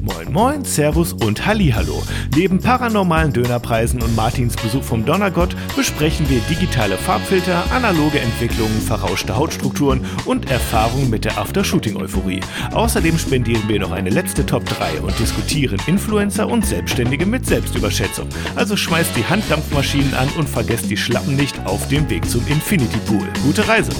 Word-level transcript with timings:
Moin 0.00 0.32
Moin, 0.32 0.64
Servus 0.64 1.12
und 1.12 1.44
Hallihallo. 1.44 2.02
Neben 2.34 2.58
paranormalen 2.58 3.34
Dönerpreisen 3.34 4.02
und 4.02 4.16
Martins 4.16 4.56
Besuch 4.56 4.82
vom 4.82 5.04
Donnergott 5.04 5.54
besprechen 5.76 6.26
wir 6.30 6.40
digitale 6.48 6.96
Farbfilter, 6.96 7.70
analoge 7.70 8.18
Entwicklungen, 8.18 8.80
verrauschte 8.80 9.36
Hautstrukturen 9.36 10.00
und 10.24 10.50
Erfahrungen 10.50 11.10
mit 11.10 11.26
der 11.26 11.36
After-Shooting-Euphorie. 11.36 12.40
Außerdem 12.72 13.18
spendieren 13.18 13.68
wir 13.68 13.78
noch 13.78 13.92
eine 13.92 14.08
letzte 14.08 14.46
Top 14.46 14.64
3 14.64 15.02
und 15.02 15.18
diskutieren 15.18 15.78
Influencer 15.86 16.48
und 16.48 16.64
Selbstständige 16.64 17.26
mit 17.26 17.44
Selbstüberschätzung. 17.44 18.28
Also 18.56 18.78
schmeißt 18.78 19.14
die 19.16 19.26
Handdampfmaschinen 19.26 20.14
an 20.14 20.28
und 20.38 20.48
vergesst 20.48 20.90
die 20.90 20.96
Schlappen 20.96 21.36
nicht 21.36 21.66
auf 21.66 21.88
dem 21.88 22.08
Weg 22.08 22.24
zum 22.24 22.46
Infinity 22.46 22.98
Pool. 23.06 23.28
Gute 23.42 23.68
Reise! 23.68 23.92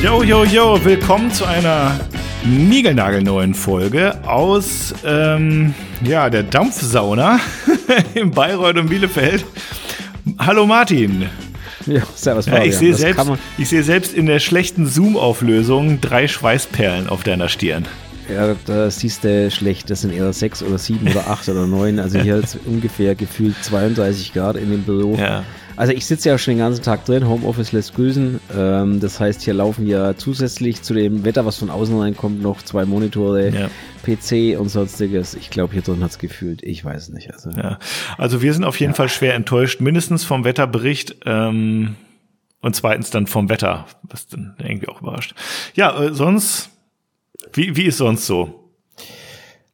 Yo, 0.00 0.22
yo, 0.22 0.44
yo, 0.44 0.84
willkommen 0.84 1.32
zu 1.32 1.44
einer 1.44 1.98
niegelnagelneuen 2.44 3.52
Folge 3.52 4.16
aus 4.24 4.94
ähm, 5.04 5.74
ja, 6.04 6.30
der 6.30 6.44
Dampfsauna 6.44 7.40
in 8.14 8.30
Bayreuth 8.30 8.76
und 8.76 8.90
Bielefeld. 8.90 9.44
Hallo 10.38 10.66
Martin. 10.66 11.26
Ja, 11.86 12.02
servus, 12.14 12.46
ja, 12.46 12.62
ich 12.62 12.76
sehe 12.76 12.94
selbst, 12.94 13.26
seh 13.58 13.82
selbst 13.82 14.14
in 14.14 14.26
der 14.26 14.38
schlechten 14.38 14.86
Zoom-Auflösung 14.86 16.00
drei 16.00 16.28
Schweißperlen 16.28 17.08
auf 17.08 17.24
deiner 17.24 17.48
Stirn. 17.48 17.88
Ja, 18.32 18.54
da 18.66 18.90
siehst 18.92 19.24
du 19.24 19.50
schlecht. 19.50 19.90
Das 19.90 20.02
sind 20.02 20.12
eher 20.12 20.32
sechs 20.32 20.62
oder 20.62 20.78
sieben 20.78 21.08
oder 21.08 21.28
acht 21.28 21.48
oder 21.48 21.66
neun. 21.66 21.98
Also 21.98 22.20
hier 22.20 22.36
ist 22.36 22.56
ungefähr 22.66 23.16
gefühlt 23.16 23.56
32 23.62 24.32
Grad 24.32 24.56
in 24.56 24.70
dem 24.70 24.82
Büro. 24.82 25.16
Ja. 25.16 25.44
Also 25.78 25.92
ich 25.92 26.06
sitze 26.06 26.28
ja 26.28 26.36
schon 26.38 26.54
den 26.54 26.58
ganzen 26.58 26.82
Tag 26.82 27.04
drin, 27.04 27.28
Homeoffice 27.28 27.70
lässt 27.70 27.94
grüßen. 27.94 28.40
Ähm, 28.52 28.98
das 28.98 29.20
heißt, 29.20 29.42
hier 29.42 29.54
laufen 29.54 29.86
ja 29.86 30.16
zusätzlich 30.16 30.82
zu 30.82 30.92
dem 30.92 31.24
Wetter, 31.24 31.46
was 31.46 31.58
von 31.58 31.70
außen 31.70 31.96
reinkommt, 31.96 32.42
noch 32.42 32.62
zwei 32.62 32.84
Monitore, 32.84 33.50
ja. 33.50 33.70
PC 34.02 34.58
und 34.58 34.70
sonstiges. 34.70 35.34
Ich 35.34 35.50
glaube, 35.50 35.74
hier 35.74 35.82
drin 35.82 36.02
hat 36.02 36.10
es 36.10 36.18
gefühlt. 36.18 36.64
Ich 36.64 36.84
weiß 36.84 37.10
nicht. 37.10 37.32
Also, 37.32 37.50
ja. 37.50 37.78
also 38.16 38.42
wir 38.42 38.52
sind 38.52 38.64
auf 38.64 38.80
jeden 38.80 38.90
ja. 38.90 38.96
Fall 38.96 39.08
schwer 39.08 39.36
enttäuscht, 39.36 39.80
mindestens 39.80 40.24
vom 40.24 40.42
Wetterbericht. 40.42 41.18
Ähm, 41.26 41.94
und 42.60 42.74
zweitens 42.74 43.10
dann 43.10 43.28
vom 43.28 43.48
Wetter, 43.48 43.86
was 44.02 44.26
dann 44.26 44.56
irgendwie 44.58 44.88
auch 44.88 45.00
überrascht. 45.00 45.36
Ja, 45.76 45.96
äh, 46.02 46.12
sonst, 46.12 46.70
wie, 47.52 47.76
wie 47.76 47.84
ist 47.84 47.98
sonst 47.98 48.26
so? 48.26 48.72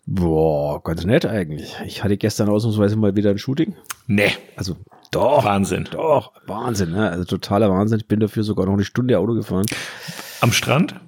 Boah, 0.04 0.82
ganz 0.82 1.06
nett 1.06 1.24
eigentlich. 1.24 1.76
Ich 1.86 2.04
hatte 2.04 2.18
gestern 2.18 2.50
ausnahmsweise 2.50 2.96
mal 2.96 3.16
wieder 3.16 3.30
ein 3.30 3.38
Shooting. 3.38 3.74
Nee. 4.06 4.32
Also 4.54 4.76
doch. 5.10 5.44
Wahnsinn. 5.44 5.88
Doch, 5.90 6.32
Wahnsinn. 6.46 6.92
Ne? 6.92 7.10
Also 7.10 7.24
totaler 7.24 7.70
Wahnsinn. 7.70 8.00
Ich 8.00 8.08
bin 8.08 8.20
dafür 8.20 8.42
sogar 8.42 8.66
noch 8.66 8.74
eine 8.74 8.84
Stunde 8.84 9.18
Auto 9.18 9.34
gefahren. 9.34 9.66
Am 10.40 10.52
Strand? 10.52 11.00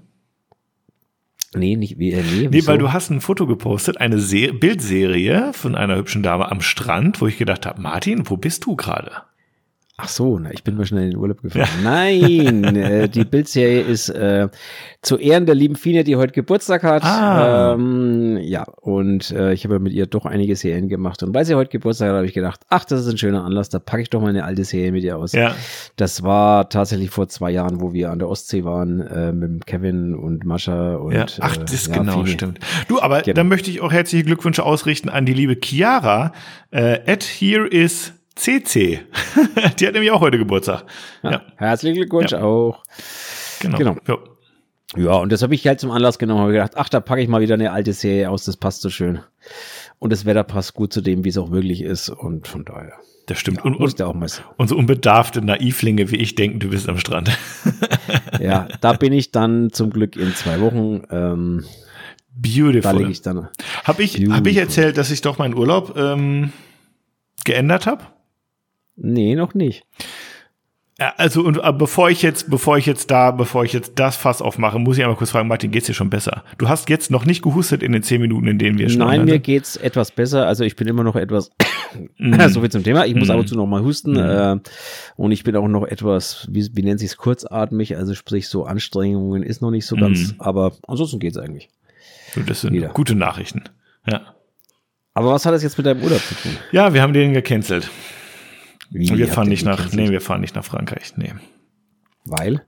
Nee, 1.55 1.77
nicht 1.77 1.98
wie, 1.98 2.12
äh, 2.12 2.22
nee, 2.22 2.48
nee, 2.48 2.66
weil 2.66 2.78
du 2.78 2.92
hast 2.92 3.11
ein 3.11 3.20
Foto 3.20 3.47
gepostet, 3.47 3.98
eine 3.98 4.19
Se 4.19 4.53
Bildserie 4.53 5.53
von 5.53 5.75
einer 5.75 5.97
hübschen 5.97 6.22
Dame 6.22 6.50
am 6.50 6.61
Strand, 6.61 7.20
wo 7.20 7.27
ich 7.27 7.38
gedacht 7.38 7.66
habe, 7.66 7.80
Martin, 7.80 8.28
wo 8.28 8.36
bist 8.36 8.66
du 8.66 8.77
gerade? 8.77 9.22
Ach 9.98 10.08
so, 10.08 10.39
na, 10.39 10.50
ich 10.52 10.62
bin 10.62 10.77
mal 10.77 10.84
schnell 10.84 11.05
in 11.05 11.11
den 11.12 11.19
Urlaub 11.19 11.41
gefahren. 11.41 11.66
Ja. 11.83 11.91
Nein, 11.91 12.77
äh, 12.77 13.08
die 13.14 13.25
Bildserie 13.25 13.80
ist 13.80 14.11
äh, 14.11 14.48
zu 15.00 15.16
Ehren 15.16 15.47
der 15.47 15.55
lieben 15.55 15.75
Fine, 15.75 16.05
die 16.05 16.16
heute 16.16 16.34
Geburtstag 16.34 16.83
hat. 16.83 17.03
Ah. 17.03 17.72
Ähm, 17.72 18.36
ja, 18.42 18.64
und 18.83 19.30
äh, 19.30 19.55
ich 19.55 19.64
habe 19.64 19.78
mit 19.78 19.94
ihr 19.94 20.05
doch 20.05 20.27
einige 20.27 20.55
Serien 20.55 20.91
gemacht. 20.91 21.22
Und 21.22 21.34
weil 21.34 21.47
sie 21.47 21.55
heute 21.55 21.70
Geburtstag 21.70 22.11
hat, 22.11 22.16
habe 22.16 22.27
ich 22.27 22.34
gedacht, 22.34 22.61
ach, 22.69 22.84
das 22.84 23.00
ist 23.00 23.08
ein 23.08 23.16
schöner 23.16 23.42
Anlass, 23.42 23.70
da 23.70 23.78
packe 23.78 24.03
ich 24.03 24.11
doch 24.11 24.20
mal 24.20 24.28
eine 24.28 24.44
alte 24.44 24.64
Serie 24.64 24.92
mit 24.92 25.03
ihr 25.03 25.16
aus. 25.16 25.33
Ja. 25.33 25.55
Das 25.97 26.22
war 26.22 26.69
tatsächlich 26.69 27.08
vor 27.08 27.28
zwei 27.28 27.50
Jahren, 27.50 27.81
wo 27.81 27.94
wir 27.94 28.10
an 28.10 28.19
der 28.19 28.28
Ostsee 28.28 28.64
waren 28.64 29.00
äh, 29.00 29.33
mit 29.33 29.64
Kevin 29.64 30.14
und 30.14 30.44
Mascha 30.44 30.97
und. 30.97 31.14
Ja. 31.14 31.25
Ach, 31.41 31.56
das 31.56 31.72
ist 31.72 31.88
äh, 31.88 31.92
ja, 31.92 31.98
genau, 32.00 32.19
Fine. 32.19 32.28
stimmt. 32.28 32.59
Du, 32.88 33.00
aber 33.00 33.22
genau. 33.22 33.34
dann 33.34 33.48
möchte 33.48 33.71
ich 33.71 33.81
auch 33.81 33.92
herzliche 33.92 34.25
Glückwünsche 34.25 34.62
ausrichten 34.62 35.09
an 35.09 35.25
die 35.25 35.32
liebe 35.32 35.56
Chiara. 35.59 36.32
Äh, 36.71 37.00
at 37.10 37.25
here 37.25 37.66
is 37.66 38.12
CC. 38.36 39.00
die 39.80 39.86
hat 39.86 39.94
nämlich 39.94 40.10
auch 40.12 40.20
heute 40.20 40.38
Geburtstag. 40.38 40.84
Ja. 41.22 41.30
ja. 41.30 41.42
Herzlichen 41.56 41.97
Glückwunsch 41.97 42.32
ja. 42.32 42.42
auch. 42.42 42.84
Genau. 43.60 43.78
genau. 43.78 43.97
Ja. 44.06 44.19
ja, 44.97 45.12
und 45.14 45.32
das 45.32 45.42
habe 45.42 45.54
ich 45.54 45.66
halt 45.66 45.80
zum 45.80 45.91
Anlass 45.91 46.19
genommen 46.19 46.44
und 46.44 46.52
gedacht, 46.52 46.72
ach, 46.76 46.88
da 46.88 47.00
packe 47.00 47.22
ich 47.22 47.28
mal 47.28 47.41
wieder 47.41 47.54
eine 47.54 47.72
alte 47.72 47.92
Serie 47.92 48.30
aus, 48.30 48.44
das 48.44 48.56
passt 48.56 48.82
so 48.82 48.91
schön. 48.91 49.20
Und 49.98 50.12
das 50.12 50.26
Wetter 50.26 50.44
passt 50.44 50.74
gut 50.74 50.92
zu 50.92 51.00
dem, 51.00 51.24
wie 51.24 51.30
es 51.30 51.38
auch 51.38 51.50
wirklich 51.50 51.80
ist. 51.80 52.10
Und 52.10 52.47
von 52.47 52.64
daher. 52.64 52.92
Das 53.26 53.38
stimmt. 53.38 53.58
Ja, 53.58 53.64
und, 53.64 53.76
und, 53.76 54.02
auch 54.02 54.14
mal 54.14 54.28
und 54.56 54.68
so 54.68 54.76
unbedarfte 54.76 55.42
Naivlinge 55.42 56.10
wie 56.12 56.16
ich 56.16 56.36
denken, 56.36 56.60
du 56.60 56.68
bist 56.68 56.88
am 56.88 56.98
Strand. 56.98 57.36
ja, 58.41 58.68
da 58.80 58.92
bin 58.92 59.12
ich 59.12 59.32
dann 59.32 59.72
zum 59.72 59.91
Glück 59.91 60.14
in 60.14 60.32
zwei 60.34 60.60
Wochen. 60.60 61.03
Ähm, 61.10 61.64
Beautiful. 62.36 62.82
Da 62.82 62.92
lege 62.92 63.10
ich 63.10 63.22
dann. 63.22 63.48
Habe 63.84 64.03
ich, 64.03 64.16
hab 64.30 64.47
ich 64.47 64.58
erzählt, 64.58 64.98
dass 64.98 65.10
ich 65.10 65.22
doch 65.22 65.38
meinen 65.38 65.54
Urlaub 65.54 65.97
ähm, 65.97 66.53
geändert 67.44 67.86
habe? 67.86 68.04
Nee, 68.97 69.34
noch 69.34 69.55
nicht. 69.55 69.84
Also 70.99 71.43
und 71.43 71.59
äh, 71.62 71.73
bevor 71.75 72.09
ich 72.09 72.23
jetzt, 72.23 72.49
bevor 72.49 72.79
ich 72.79 72.87
jetzt 72.87 73.11
da, 73.11 73.31
bevor 73.31 73.65
ich 73.65 73.75
jetzt 73.75 73.93
das 73.97 74.17
Fass 74.17 74.41
aufmache, 74.41 74.79
muss 74.79 74.97
ich 74.97 75.05
einmal 75.05 75.19
kurz 75.19 75.31
fragen, 75.31 75.47
Martin, 75.47 75.71
geht's 75.71 75.87
dir 75.87 75.93
schon 75.93 76.09
besser? 76.09 76.43
Du 76.57 76.71
hast 76.71 76.89
jetzt 76.89 77.11
noch 77.11 77.27
nicht 77.27 77.43
gehustet 77.43 77.83
in 77.83 77.93
den 77.93 78.03
zehn 78.03 78.19
Minuten, 78.19 78.49
in 78.49 78.59
denen 78.59 78.79
wir 78.79 78.89
schon. 78.89 79.01
Nein, 79.01 79.27
mir 79.27 79.39
geht's 79.39 79.77
etwas 79.77 80.11
besser. 80.11 80.47
Also 80.47 80.65
ich 80.65 80.75
bin 80.75 80.89
immer 80.89 81.05
noch 81.05 81.15
etwas. 81.15 81.51
mm. 82.17 82.41
so 82.49 82.62
viel 82.62 82.71
zum 82.71 82.83
Thema. 82.83 83.05
Ich 83.05 83.15
muss 83.15 83.29
mm. 83.29 83.31
ab 83.31 83.41
und 83.41 83.47
zu 83.47 83.57
noch 83.57 83.67
mal 83.67 83.83
husten 83.83 84.12
mm. 84.15 84.17
äh, 84.17 84.57
und 85.17 85.33
ich 85.33 85.45
bin 85.45 85.55
auch 85.57 85.69
noch 85.69 85.84
etwas, 85.84 86.49
wie, 86.51 86.67
wie 86.73 86.83
nennt 86.83 86.99
sich's, 86.99 87.19
kurzatmig. 87.19 87.99
Also 87.99 88.15
sprich 88.15 88.49
so 88.49 88.65
Anstrengungen 88.65 89.43
ist 89.43 89.61
noch 89.61 89.71
nicht 89.71 89.84
so 89.84 89.97
ganz. 89.97 90.33
Mm. 90.33 90.41
Aber 90.41 90.73
ansonsten 90.89 91.19
geht's 91.19 91.37
eigentlich. 91.37 91.69
das 92.47 92.63
sind 92.63 92.73
Wieder. 92.73 92.89
gute 92.89 93.15
Nachrichten. 93.15 93.65
Ja. 94.09 94.34
Aber 95.13 95.33
was 95.33 95.45
hat 95.45 95.53
das 95.53 95.63
jetzt 95.63 95.77
mit 95.77 95.87
deinem 95.87 96.03
Urlaub 96.03 96.23
zu 96.23 96.34
tun? 96.37 96.53
Ja, 96.73 96.95
wir 96.95 97.03
haben 97.03 97.13
den 97.13 97.34
gecancelt. 97.34 97.91
Wie 98.91 99.16
wir 99.16 99.28
fahren 99.28 99.48
nicht 99.48 99.64
nach, 99.64 99.92
nee, 99.92 100.10
wir 100.10 100.20
fahren 100.20 100.41
nicht 100.41 100.54
nach 100.54 100.64
Frankreich, 100.64 101.14
nee. 101.16 101.32
Weil? 102.24 102.62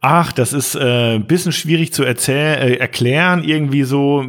Ach, 0.00 0.30
das 0.30 0.52
ist 0.52 0.76
äh, 0.76 1.16
ein 1.16 1.26
bisschen 1.26 1.52
schwierig 1.52 1.92
zu 1.92 2.04
erzählen, 2.04 2.58
äh, 2.58 2.74
erklären, 2.74 3.42
irgendwie 3.42 3.82
so. 3.82 4.24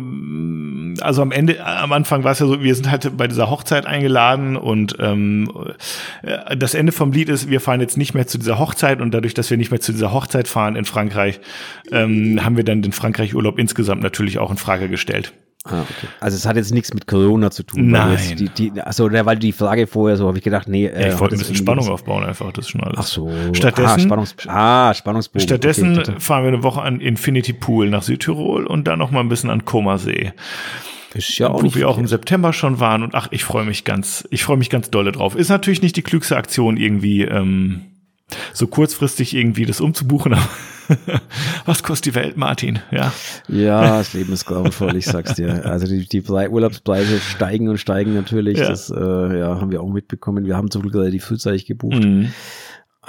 Also 1.01 1.21
am 1.21 1.31
Ende, 1.31 1.63
am 1.63 1.91
Anfang 1.91 2.23
war 2.23 2.31
es 2.31 2.39
ja 2.39 2.47
so, 2.47 2.63
wir 2.63 2.73
sind 2.73 2.89
halt 2.89 3.15
bei 3.15 3.27
dieser 3.27 3.51
Hochzeit 3.51 3.85
eingeladen 3.85 4.55
und 4.55 4.95
ähm, 4.99 5.47
äh, 6.23 6.57
das 6.57 6.73
Ende 6.73 6.91
vom 6.91 7.11
Lied 7.11 7.29
ist, 7.29 7.51
wir 7.51 7.61
fahren 7.61 7.81
jetzt 7.81 7.97
nicht 7.97 8.15
mehr 8.15 8.25
zu 8.25 8.39
dieser 8.39 8.57
Hochzeit 8.57 9.01
und 9.01 9.13
dadurch, 9.13 9.35
dass 9.35 9.51
wir 9.51 9.57
nicht 9.57 9.69
mehr 9.69 9.79
zu 9.79 9.91
dieser 9.91 10.11
Hochzeit 10.11 10.47
fahren 10.47 10.75
in 10.75 10.85
Frankreich, 10.85 11.39
ähm, 11.91 12.43
haben 12.43 12.57
wir 12.57 12.63
dann 12.63 12.81
den 12.81 12.93
Frankreich-Urlaub 12.93 13.59
insgesamt 13.59 14.01
natürlich 14.01 14.39
auch 14.39 14.49
in 14.49 14.57
Frage 14.57 14.89
gestellt. 14.89 15.33
Ah, 15.71 15.81
okay. 15.81 16.07
Also 16.19 16.35
es 16.37 16.45
hat 16.45 16.55
jetzt 16.55 16.73
nichts 16.73 16.93
mit 16.93 17.07
Corona 17.07 17.51
zu 17.51 17.63
tun. 17.63 17.87
Nein. 17.87 18.17
Die, 18.37 18.49
die, 18.49 18.81
also 18.81 19.11
weil 19.11 19.37
die 19.37 19.51
Frage 19.51 19.87
vorher 19.87 20.17
so 20.17 20.27
habe 20.27 20.37
ich 20.37 20.43
gedacht, 20.43 20.67
nee. 20.67 20.85
Äh, 20.85 21.01
ja, 21.01 21.13
ich 21.13 21.19
wollte 21.19 21.35
ein 21.35 21.39
bisschen 21.39 21.55
Spannung 21.55 21.87
aufbauen 21.89 22.23
einfach, 22.23 22.51
das 22.51 22.65
ist 22.65 22.71
schon 22.71 22.81
alles. 22.81 22.97
Ach 22.99 23.05
so. 23.05 23.31
Stattdessen, 23.53 23.89
ah, 23.89 23.99
Spannungs 23.99 24.35
ah, 24.47 24.93
Spannungsbogen. 24.93 25.47
Stattdessen 25.47 25.99
okay, 25.99 26.13
fahren 26.19 26.43
wir 26.43 26.49
eine 26.49 26.63
Woche 26.63 26.81
an 26.81 26.99
Infinity 26.99 27.53
Pool 27.53 27.89
nach 27.89 28.03
Südtirol 28.03 28.65
und 28.65 28.87
dann 28.87 28.99
noch 28.99 29.11
mal 29.11 29.21
ein 29.21 29.29
bisschen 29.29 29.49
an 29.49 29.65
Komasee. 29.65 30.33
Ist 31.13 31.37
ja 31.39 31.49
auch 31.49 31.63
wo 31.63 31.73
wir 31.73 31.89
auch 31.89 31.97
im 31.97 32.07
September 32.07 32.53
schon 32.53 32.79
waren 32.79 33.01
und 33.01 33.15
ach, 33.15 33.29
ich 33.31 33.43
freue 33.43 33.65
mich 33.65 33.83
ganz, 33.83 34.27
ich 34.29 34.43
freue 34.43 34.57
mich 34.57 34.69
ganz 34.69 34.91
dolle 34.91 35.11
drauf. 35.11 35.35
Ist 35.35 35.49
natürlich 35.49 35.81
nicht 35.81 35.95
die 35.95 36.03
klügste 36.03 36.37
Aktion 36.37 36.77
irgendwie 36.77 37.23
ähm, 37.23 37.85
so 38.53 38.67
kurzfristig 38.67 39.35
irgendwie 39.35 39.65
das 39.65 39.81
umzubuchen, 39.81 40.33
aber 40.33 40.49
Was 41.65 41.83
kostet 41.83 42.13
die 42.13 42.15
Welt, 42.15 42.37
Martin? 42.37 42.79
Ja. 42.91 43.13
Ja, 43.47 43.97
das 43.97 44.13
Leben 44.13 44.33
ist 44.33 44.45
grauenvoll, 44.45 44.95
ich 44.95 45.05
sag's 45.05 45.35
dir. 45.35 45.65
Also 45.65 45.87
die, 45.87 46.07
die 46.07 46.21
Urlaubspreise 46.21 47.19
steigen 47.19 47.69
und 47.69 47.77
steigen 47.77 48.13
natürlich. 48.13 48.59
Ja. 48.59 48.69
Das 48.69 48.89
äh, 48.89 49.39
ja, 49.39 49.59
haben 49.59 49.71
wir 49.71 49.81
auch 49.81 49.89
mitbekommen. 49.89 50.45
Wir 50.45 50.55
haben 50.55 50.71
zum 50.71 50.81
Glück 50.81 50.95
relativ 50.95 51.25
frühzeitig 51.25 51.65
gebucht. 51.65 52.03
Mhm. 52.03 52.31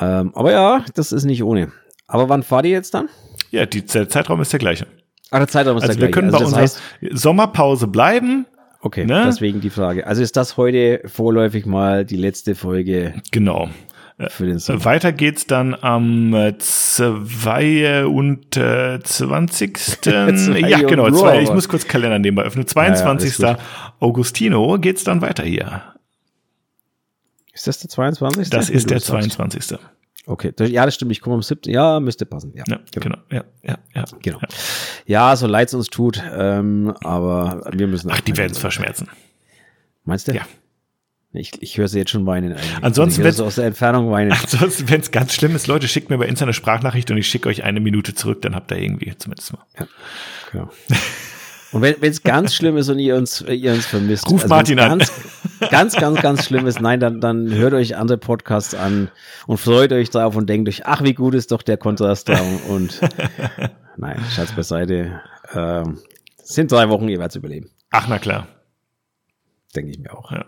Ähm, 0.01 0.33
aber 0.35 0.53
ja, 0.53 0.85
das 0.95 1.13
ist 1.13 1.25
nicht 1.25 1.43
ohne. 1.43 1.73
Aber 2.07 2.29
wann 2.29 2.43
fahrt 2.43 2.65
ihr 2.65 2.73
jetzt 2.73 2.95
dann? 2.95 3.09
Ja, 3.51 3.67
die, 3.67 3.85
der 3.85 4.09
Zeitraum 4.09 4.41
ist 4.41 4.53
der 4.53 4.61
gleiche. 4.61 4.87
Ah, 5.31 5.39
der 5.39 5.49
Zeitraum 5.49 5.77
ist 5.77 5.85
also 5.85 5.99
der 5.99 6.09
gleiche. 6.09 6.09
Wir 6.09 6.31
können 6.31 6.35
also 6.35 6.39
bei 6.39 6.45
unserer 6.45 6.63
heißt, 6.63 6.81
Sommerpause 7.13 7.87
bleiben. 7.87 8.47
Okay, 8.81 9.05
ne? 9.05 9.25
deswegen 9.27 9.61
die 9.61 9.71
Frage. 9.71 10.07
Also 10.07 10.23
ist 10.23 10.37
das 10.37 10.57
heute 10.57 11.01
vorläufig 11.05 11.67
mal 11.67 12.05
die 12.05 12.17
letzte 12.17 12.55
Folge? 12.55 13.15
Genau. 13.33 13.69
Für 14.27 14.47
den 14.47 14.59
Sommer. 14.59 14.85
Weiter 14.85 15.13
geht's 15.13 15.47
dann 15.47 15.77
am 15.77 16.33
22. 16.59 16.99
ja, 20.07 20.81
genau. 20.81 21.09
Zwei, 21.13 21.43
ich 21.43 21.53
muss 21.53 21.69
kurz 21.69 21.87
Kalender 21.87 22.19
nebenbei 22.19 22.43
öffnen. 22.43 22.67
22. 22.67 23.39
Ja, 23.39 23.53
ja, 23.53 23.59
Augustino 24.01 24.77
geht's 24.81 25.05
dann 25.05 25.21
weiter 25.21 25.45
hier. 25.45 25.83
Ist 27.53 27.69
das 27.69 27.79
der 27.79 27.91
22.? 27.91 28.51
Das 28.51 28.71
ist 28.71 28.91
der 28.91 29.01
22. 29.01 29.79
Okay, 30.27 30.53
ja, 30.67 30.85
das 30.85 30.97
stimmt. 30.97 31.13
Ich 31.13 31.21
komme 31.21 31.37
am 31.37 31.43
7. 31.43 31.73
Ja, 31.73 32.01
müsste 32.01 32.27
passen. 32.27 32.53
Ja, 32.55 32.65
ja 32.67 32.81
genau. 32.91 33.17
genau. 33.17 33.19
Ja, 33.31 33.45
ja, 33.63 33.79
ja. 33.95 34.05
Genau. 34.21 34.41
Ja, 35.07 35.37
so 35.37 35.47
leid 35.47 35.69
es 35.69 35.75
uns 35.75 35.87
tut, 35.89 36.23
ähm, 36.37 36.93
aber 37.03 37.71
wir 37.73 37.87
müssen. 37.87 38.11
Ach, 38.13 38.21
die 38.21 38.37
werden 38.37 38.53
es 38.53 38.59
verschmerzen. 38.59 39.09
Meinst 40.05 40.29
du? 40.29 40.33
Ja. 40.35 40.43
Ich, 41.33 41.53
ich 41.61 41.77
höre 41.77 41.89
sie 41.89 41.99
jetzt 41.99 42.11
schon 42.11 42.25
weinen. 42.25 42.53
Eigentlich. 42.53 42.79
Ansonsten, 42.81 43.23
wenn 43.23 43.41
aus 43.41 43.57
der 43.57 43.67
Entfernung 43.67 44.11
weinen. 44.11 44.33
Ansonsten, 44.33 44.89
wenn 44.89 45.01
es 45.01 45.11
ganz 45.11 45.35
schlimm 45.35 45.55
ist, 45.55 45.67
Leute, 45.67 45.87
schickt 45.87 46.09
mir 46.09 46.17
bei 46.17 46.27
Insta 46.27 46.47
eine 46.47 46.55
Sprachnachricht 46.55 47.11
und 47.11 47.19
ich 47.19 47.29
schicke 47.29 47.49
euch 47.49 47.65
eine 47.65 47.81
Minute 47.81 48.15
zurück, 48.15 48.41
dann 48.43 48.55
habt 48.55 48.71
ihr 48.71 48.79
irgendwie 48.79 49.15
zumindest 49.17 49.53
mal. 49.53 49.65
Ja, 49.79 49.87
genau. 50.53 50.71
Und 51.71 51.83
wenn 51.83 51.97
es 52.01 52.23
ganz 52.23 52.55
schlimm 52.55 52.79
ist 52.79 52.89
und 52.89 52.99
ihr 52.99 53.15
uns, 53.17 53.43
ihr 53.43 53.73
uns 53.73 53.85
vermisst, 53.85 54.27
Ruf 54.31 54.45
also 54.45 54.55
Martin 54.55 54.79
ganz, 54.79 55.11
an. 55.61 55.69
Ganz, 55.71 55.97
ganz, 55.97 56.23
ganz 56.23 56.45
schlimm 56.47 56.67
ist, 56.67 56.81
nein, 56.81 56.99
dann, 56.99 57.21
dann 57.21 57.53
hört 57.53 57.75
euch 57.75 57.97
andere 57.97 58.17
Podcasts 58.17 58.75
an 58.75 59.11
und 59.47 59.59
freut 59.59 59.93
euch 59.93 60.09
drauf 60.09 60.35
und 60.35 60.49
denkt 60.49 60.69
euch, 60.69 60.87
ach, 60.87 61.03
wie 61.03 61.13
gut 61.13 61.35
ist 61.35 61.53
doch 61.53 61.63
der 61.63 61.77
Kontrast 61.77 62.31
da. 62.31 62.41
Und 62.69 63.01
nein, 63.99 64.19
Schatz 64.35 64.53
beiseite. 64.53 65.21
Ähm, 65.53 65.99
sind 66.43 66.73
drei 66.73 66.89
Wochen 66.89 67.09
jeweils 67.09 67.37
überleben. 67.37 67.69
Ach, 67.91 68.07
na 68.09 68.19
klar. 68.19 68.47
Denke 69.77 69.91
ich 69.91 69.99
mir 69.99 70.17
auch. 70.17 70.33
Ja. 70.33 70.47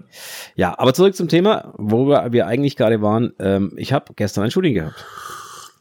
ja, 0.55 0.79
aber 0.79 0.95
zurück 0.95 1.15
zum 1.15 1.29
Thema, 1.29 1.75
worüber 1.77 2.33
wir 2.33 2.47
eigentlich 2.47 2.77
gerade 2.77 3.03
waren. 3.03 3.33
Ähm, 3.39 3.73
ich 3.77 3.93
habe 3.93 4.15
gestern 4.15 4.45
ein 4.45 4.51
Shooting 4.51 4.75
gehabt. 4.75 5.05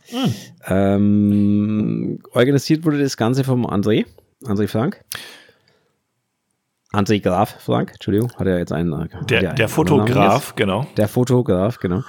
Hm. 0.09 0.33
Ähm, 0.68 2.19
organisiert 2.33 2.83
wurde 2.83 3.00
das 3.00 3.15
Ganze 3.15 3.44
vom 3.44 3.65
André, 3.65 4.06
André 4.44 4.68
Frank. 4.68 5.03
André 6.91 7.21
Graf 7.21 7.56
Frank, 7.62 7.91
Entschuldigung, 7.94 8.31
hat 8.36 8.47
er 8.47 8.57
jetzt 8.57 8.71
einen. 8.71 8.91
Äh, 8.94 9.25
der, 9.30 9.53
der 9.53 9.69
Fotograf, 9.69 10.56
genau. 10.56 10.88
Der 10.97 11.07
Fotograf, 11.07 11.77
genau. 11.77 12.01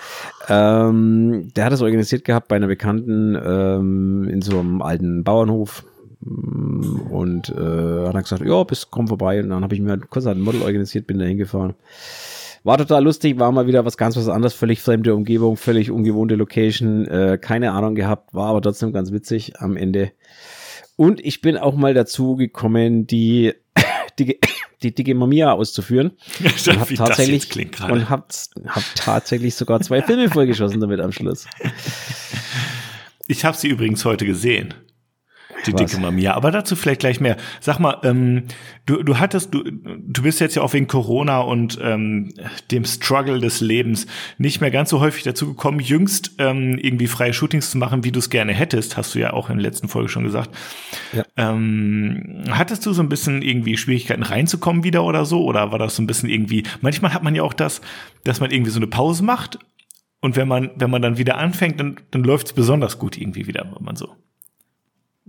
Ähm, 0.48 1.52
der 1.54 1.66
hat 1.66 1.72
es 1.74 1.82
organisiert 1.82 2.24
gehabt 2.24 2.48
bei 2.48 2.56
einer 2.56 2.66
Bekannten 2.66 3.34
ähm, 3.34 4.26
in 4.30 4.40
so 4.40 4.58
einem 4.58 4.80
alten 4.80 5.22
Bauernhof 5.22 5.84
und 6.22 7.49
äh, 7.49 8.06
hat 8.06 8.14
dann 8.14 8.22
gesagt, 8.22 8.44
ja, 8.44 8.62
bis 8.64 8.90
komm 8.90 9.08
vorbei. 9.08 9.40
Und 9.43 9.50
dann 9.50 9.62
habe 9.62 9.75
ich 9.75 9.81
mir 9.81 9.99
kurz 9.99 10.26
ein 10.26 10.40
Model 10.40 10.62
organisiert, 10.62 11.06
bin 11.06 11.19
da 11.19 11.25
hingefahren. 11.25 11.75
War 12.62 12.76
total 12.76 13.05
lustig, 13.05 13.38
war 13.38 13.50
mal 13.52 13.67
wieder 13.67 13.87
was 13.87 13.96
ganz 13.96 14.17
was 14.17 14.28
anderes, 14.28 14.52
völlig 14.52 14.82
fremde 14.82 15.14
Umgebung, 15.14 15.56
völlig 15.56 15.90
ungewohnte 15.90 16.34
Location, 16.34 17.06
äh, 17.06 17.38
keine 17.40 17.72
Ahnung 17.72 17.94
gehabt, 17.94 18.34
war 18.34 18.49
aber 18.49 18.61
trotzdem 18.61 18.93
ganz 18.93 19.12
witzig 19.12 19.58
am 19.61 19.78
Ende. 19.78 20.12
Und 20.96 21.25
ich 21.25 21.40
bin 21.40 21.56
auch 21.56 21.75
mal 21.75 21.94
dazu 21.94 22.37
gekommen, 22.37 23.06
die, 23.06 23.55
die, 24.19 24.38
die 24.82 24.94
dicke 24.94 25.14
Mamiya 25.14 25.52
auszuführen. 25.52 26.12
Und 26.44 26.81
hab 26.81 26.94
tatsächlich, 26.94 27.49
und 27.90 28.11
hab, 28.11 28.31
hab 28.66 28.94
tatsächlich 28.94 29.55
sogar 29.55 29.81
zwei 29.81 30.02
Filme 30.02 30.28
vollgeschossen 30.28 30.81
damit 30.81 31.00
am 31.00 31.12
Schluss. 31.12 31.46
Ich 33.26 33.44
habe 33.44 33.56
sie 33.56 33.69
übrigens 33.69 34.05
heute 34.05 34.26
gesehen. 34.26 34.75
Die 35.66 35.72
dicke 35.72 35.98
Mami, 35.98 36.22
ja, 36.22 36.34
aber 36.34 36.50
dazu 36.50 36.76
vielleicht 36.76 37.00
gleich 37.00 37.20
mehr. 37.20 37.36
Sag 37.60 37.78
mal, 37.78 37.98
ähm, 38.02 38.44
du, 38.86 39.02
du 39.02 39.18
hattest, 39.18 39.54
du, 39.54 39.62
du 39.64 40.22
bist 40.22 40.40
jetzt 40.40 40.54
ja 40.54 40.62
auch 40.62 40.72
wegen 40.72 40.86
Corona 40.86 41.40
und 41.40 41.78
ähm, 41.82 42.32
dem 42.70 42.84
Struggle 42.84 43.40
des 43.40 43.60
Lebens 43.60 44.06
nicht 44.38 44.60
mehr 44.60 44.70
ganz 44.70 44.90
so 44.90 45.00
häufig 45.00 45.22
dazu 45.22 45.48
gekommen, 45.48 45.80
jüngst 45.80 46.32
ähm, 46.38 46.78
irgendwie 46.78 47.06
freie 47.06 47.32
Shootings 47.32 47.70
zu 47.70 47.78
machen, 47.78 48.04
wie 48.04 48.12
du 48.12 48.18
es 48.18 48.30
gerne 48.30 48.52
hättest, 48.52 48.96
hast 48.96 49.14
du 49.14 49.18
ja 49.18 49.32
auch 49.32 49.50
in 49.50 49.56
der 49.56 49.62
letzten 49.62 49.88
Folge 49.88 50.08
schon 50.08 50.24
gesagt. 50.24 50.50
Ja. 51.12 51.24
Ähm, 51.36 52.44
hattest 52.50 52.86
du 52.86 52.92
so 52.92 53.02
ein 53.02 53.08
bisschen 53.08 53.42
irgendwie 53.42 53.76
Schwierigkeiten 53.76 54.22
reinzukommen 54.22 54.84
wieder 54.84 55.04
oder 55.04 55.24
so? 55.24 55.44
Oder 55.44 55.72
war 55.72 55.78
das 55.78 55.96
so 55.96 56.02
ein 56.02 56.06
bisschen 56.06 56.28
irgendwie, 56.28 56.64
manchmal 56.80 57.14
hat 57.14 57.22
man 57.22 57.34
ja 57.34 57.42
auch 57.42 57.54
das, 57.54 57.80
dass 58.24 58.40
man 58.40 58.50
irgendwie 58.50 58.70
so 58.70 58.78
eine 58.78 58.86
Pause 58.86 59.24
macht 59.24 59.58
und 60.20 60.36
wenn 60.36 60.48
man, 60.48 60.70
wenn 60.76 60.90
man 60.90 61.02
dann 61.02 61.18
wieder 61.18 61.38
anfängt, 61.38 61.80
dann, 61.80 61.96
dann 62.10 62.22
läuft 62.22 62.48
es 62.48 62.52
besonders 62.52 62.98
gut 62.98 63.16
irgendwie 63.16 63.46
wieder, 63.46 63.70
wenn 63.74 63.84
man 63.84 63.96
so. 63.96 64.14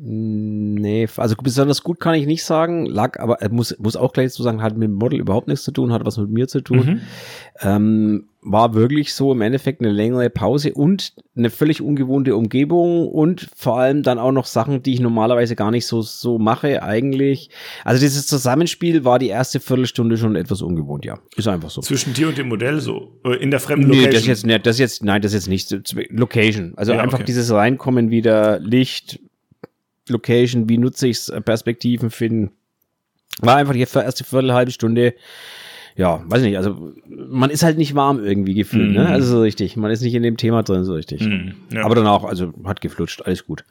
Nee, 0.03 1.07
also 1.17 1.35
besonders 1.43 1.83
gut 1.83 1.99
kann 1.99 2.15
ich 2.15 2.25
nicht 2.25 2.43
sagen, 2.43 2.87
lag 2.87 3.19
aber, 3.19 3.39
er 3.39 3.51
muss, 3.51 3.77
muss 3.77 3.95
auch 3.95 4.13
gleich 4.13 4.31
zu 4.31 4.41
sagen, 4.41 4.63
hat 4.63 4.75
mit 4.75 4.87
dem 4.87 4.95
Model 4.95 5.19
überhaupt 5.19 5.47
nichts 5.47 5.63
zu 5.63 5.71
tun, 5.71 5.93
hat 5.93 6.03
was 6.05 6.17
mit 6.17 6.31
mir 6.31 6.47
zu 6.47 6.61
tun. 6.61 6.77
Mhm. 6.79 7.01
Ähm, 7.61 8.23
war 8.41 8.73
wirklich 8.73 9.13
so 9.13 9.31
im 9.31 9.41
Endeffekt 9.41 9.79
eine 9.81 9.91
längere 9.91 10.31
Pause 10.31 10.73
und 10.73 11.13
eine 11.37 11.51
völlig 11.51 11.83
ungewohnte 11.83 12.35
Umgebung 12.35 13.07
und 13.09 13.47
vor 13.55 13.79
allem 13.79 14.01
dann 14.01 14.17
auch 14.17 14.31
noch 14.31 14.47
Sachen, 14.47 14.81
die 14.81 14.95
ich 14.95 14.99
normalerweise 14.99 15.55
gar 15.55 15.69
nicht 15.69 15.85
so, 15.85 16.01
so 16.01 16.39
mache 16.39 16.81
eigentlich. 16.81 17.51
Also 17.85 18.01
dieses 18.01 18.25
Zusammenspiel 18.25 19.05
war 19.05 19.19
die 19.19 19.27
erste 19.27 19.59
Viertelstunde 19.59 20.17
schon 20.17 20.35
etwas 20.35 20.63
ungewohnt, 20.63 21.05
ja. 21.05 21.19
Ist 21.35 21.47
einfach 21.47 21.69
so. 21.69 21.81
Zwischen 21.81 22.15
dir 22.15 22.27
und 22.29 22.39
dem 22.39 22.49
Modell 22.49 22.79
so, 22.79 23.19
äh, 23.23 23.35
in 23.35 23.51
der 23.51 23.59
fremden 23.59 23.89
Location? 23.89 24.09
Nee, 24.09 24.15
das 24.15 24.25
jetzt, 24.25 24.45
nee, 24.47 24.57
das 24.57 24.79
jetzt, 24.79 25.03
nein, 25.03 25.21
das 25.21 25.33
jetzt 25.33 25.47
nicht. 25.47 25.71
Location. 26.09 26.73
Also 26.75 26.93
ja, 26.93 27.01
einfach 27.01 27.19
okay. 27.19 27.25
dieses 27.27 27.51
Reinkommen 27.51 28.09
wieder, 28.09 28.59
Licht, 28.59 29.19
Location, 30.09 30.69
wie 30.69 30.77
nutze 30.77 31.07
ich 31.07 31.17
es, 31.17 31.29
äh, 31.29 31.41
Perspektiven 31.41 32.09
finden. 32.09 32.51
War 33.39 33.55
einfach 33.55 33.73
die 33.73 33.79
erste 33.79 34.23
Viertel, 34.23 34.53
halbe 34.53 34.71
Stunde, 34.71 35.15
ja, 35.95 36.23
weiß 36.25 36.41
nicht, 36.41 36.57
also 36.57 36.93
man 37.07 37.49
ist 37.49 37.63
halt 37.63 37.77
nicht 37.77 37.95
warm 37.95 38.23
irgendwie 38.23 38.53
gefühlt, 38.53 38.91
mm. 38.91 38.93
ne? 38.93 39.01
Mhm. 39.01 39.11
Also 39.11 39.27
so 39.27 39.41
richtig. 39.41 39.75
Man 39.75 39.91
ist 39.91 40.01
nicht 40.01 40.15
in 40.15 40.23
dem 40.23 40.37
Thema 40.37 40.63
drin, 40.63 40.83
so 40.83 40.93
richtig. 40.93 41.21
Mm, 41.21 41.51
ja. 41.73 41.83
Aber 41.83 41.95
danach, 41.95 42.23
also 42.23 42.53
hat 42.63 42.81
geflutscht, 42.81 43.23
alles 43.23 43.45
gut. 43.45 43.65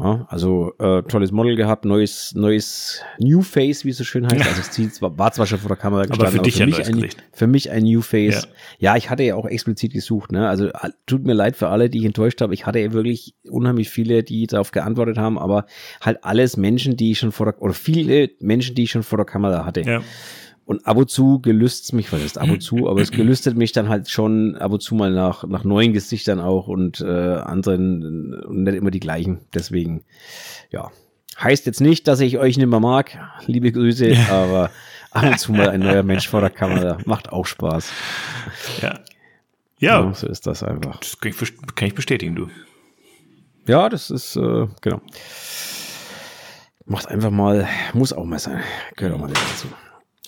Ja, 0.00 0.26
also 0.28 0.72
äh, 0.78 1.02
tolles 1.02 1.30
Model 1.30 1.56
gehabt, 1.56 1.84
neues, 1.84 2.34
neues 2.34 3.02
New 3.18 3.42
Face, 3.42 3.84
wie 3.84 3.90
es 3.90 3.98
so 3.98 4.04
schön 4.04 4.26
heißt. 4.26 4.46
Also 4.46 4.60
es 4.60 4.70
zieht, 4.70 5.00
war 5.02 5.32
zwar 5.32 5.46
schon 5.46 5.58
vor 5.58 5.68
der 5.68 5.76
Kamera 5.76 6.02
gestanden, 6.02 6.26
aber 6.26 6.36
für, 6.36 6.42
dich 6.42 6.62
aber 6.62 6.72
für, 6.72 6.94
mich, 6.94 7.04
ein, 7.04 7.20
für 7.32 7.46
mich 7.46 7.70
ein 7.70 7.84
New 7.84 8.00
Face. 8.00 8.48
Ja. 8.78 8.92
ja. 8.92 8.96
ich 8.96 9.10
hatte 9.10 9.22
ja 9.22 9.34
auch 9.34 9.46
explizit 9.46 9.92
gesucht. 9.92 10.32
Ne? 10.32 10.48
Also 10.48 10.70
tut 11.06 11.24
mir 11.24 11.34
leid 11.34 11.56
für 11.56 11.68
alle, 11.68 11.90
die 11.90 11.98
ich 11.98 12.04
enttäuscht 12.04 12.40
habe. 12.40 12.54
Ich 12.54 12.66
hatte 12.66 12.78
ja 12.78 12.92
wirklich 12.92 13.34
unheimlich 13.48 13.90
viele, 13.90 14.22
die 14.22 14.46
darauf 14.46 14.70
geantwortet 14.70 15.18
haben, 15.18 15.38
aber 15.38 15.66
halt 16.00 16.24
alles 16.24 16.56
Menschen, 16.56 16.96
die 16.96 17.12
ich 17.12 17.18
schon 17.18 17.32
vor 17.32 17.46
der, 17.46 17.60
oder 17.60 17.74
viele 17.74 18.30
Menschen, 18.40 18.74
die 18.74 18.84
ich 18.84 18.90
schon 18.90 19.02
vor 19.02 19.18
der 19.18 19.26
Kamera 19.26 19.64
hatte. 19.66 19.82
Ja. 19.82 20.00
Und 20.70 20.86
ab 20.86 20.98
und 20.98 21.10
zu 21.10 21.40
gelüstet 21.40 21.94
mich, 21.94 22.12
was 22.12 22.22
ist 22.22 22.38
ab 22.38 22.48
und 22.48 22.60
zu, 22.60 22.88
aber 22.88 23.00
es 23.00 23.10
gelüstet 23.10 23.56
mich 23.56 23.72
dann 23.72 23.88
halt 23.88 24.08
schon 24.08 24.54
ab 24.54 24.70
und 24.70 24.80
zu 24.80 24.94
mal 24.94 25.10
nach, 25.10 25.42
nach 25.42 25.64
neuen 25.64 25.92
Gesichtern 25.92 26.38
auch 26.38 26.68
und 26.68 27.00
äh, 27.00 27.06
anderen 27.08 28.44
und 28.44 28.62
nicht 28.62 28.76
immer 28.76 28.92
die 28.92 29.00
gleichen. 29.00 29.40
Deswegen, 29.52 30.04
ja. 30.70 30.92
Heißt 31.40 31.66
jetzt 31.66 31.80
nicht, 31.80 32.06
dass 32.06 32.20
ich 32.20 32.38
euch 32.38 32.56
nicht 32.56 32.68
mehr 32.68 32.78
mag, 32.78 33.18
liebe 33.46 33.72
Grüße, 33.72 34.16
aber 34.30 34.70
ab 35.10 35.24
und 35.24 35.40
zu 35.40 35.50
mal 35.50 35.70
ein 35.70 35.80
neuer 35.80 36.04
Mensch 36.04 36.28
vor 36.28 36.40
der 36.40 36.50
Kamera 36.50 36.98
macht 37.04 37.32
auch 37.32 37.46
Spaß. 37.46 37.90
Ja. 38.80 39.00
Ja. 39.80 40.04
ja 40.04 40.14
so 40.14 40.28
ist 40.28 40.46
das 40.46 40.62
einfach. 40.62 41.00
Das 41.00 41.18
kann 41.18 41.32
ich, 41.32 41.74
kann 41.74 41.88
ich 41.88 41.96
bestätigen, 41.96 42.36
du. 42.36 42.46
Ja, 43.66 43.88
das 43.88 44.10
ist, 44.10 44.36
äh, 44.36 44.68
genau. 44.82 45.00
Macht 46.86 47.08
einfach 47.08 47.30
mal, 47.32 47.66
muss 47.92 48.12
auch 48.12 48.24
mal 48.24 48.38
sein. 48.38 48.62
Gehört 48.94 49.16
auch 49.16 49.20
mal 49.20 49.32
dazu. 49.32 49.66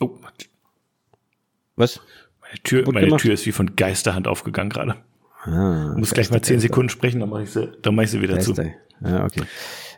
Oh. 0.02 0.19
Was? 1.76 2.00
Meine 2.40 2.62
Tür, 2.62 2.93
meine 2.93 3.16
Tür 3.16 3.34
ist 3.34 3.46
wie 3.46 3.52
von 3.52 3.76
Geisterhand 3.76 4.28
aufgegangen 4.28 4.70
gerade. 4.70 4.96
Ah, 5.44 5.94
muss 5.97 6.12
gleich 6.14 6.30
mal 6.30 6.42
zehn 6.42 6.61
Sekunden 6.61 6.88
sprechen, 6.88 7.21
dann 7.21 7.30
mache 7.30 7.42
ich 7.42 7.50
sie, 7.50 7.73
dann 7.82 7.94
mache 7.94 8.04
ich 8.04 8.11
sie 8.12 8.23
wieder 8.23 8.35
Geister. 8.35 8.54
zu. 8.54 8.75
Ja, 9.04 9.25
okay. 9.25 9.42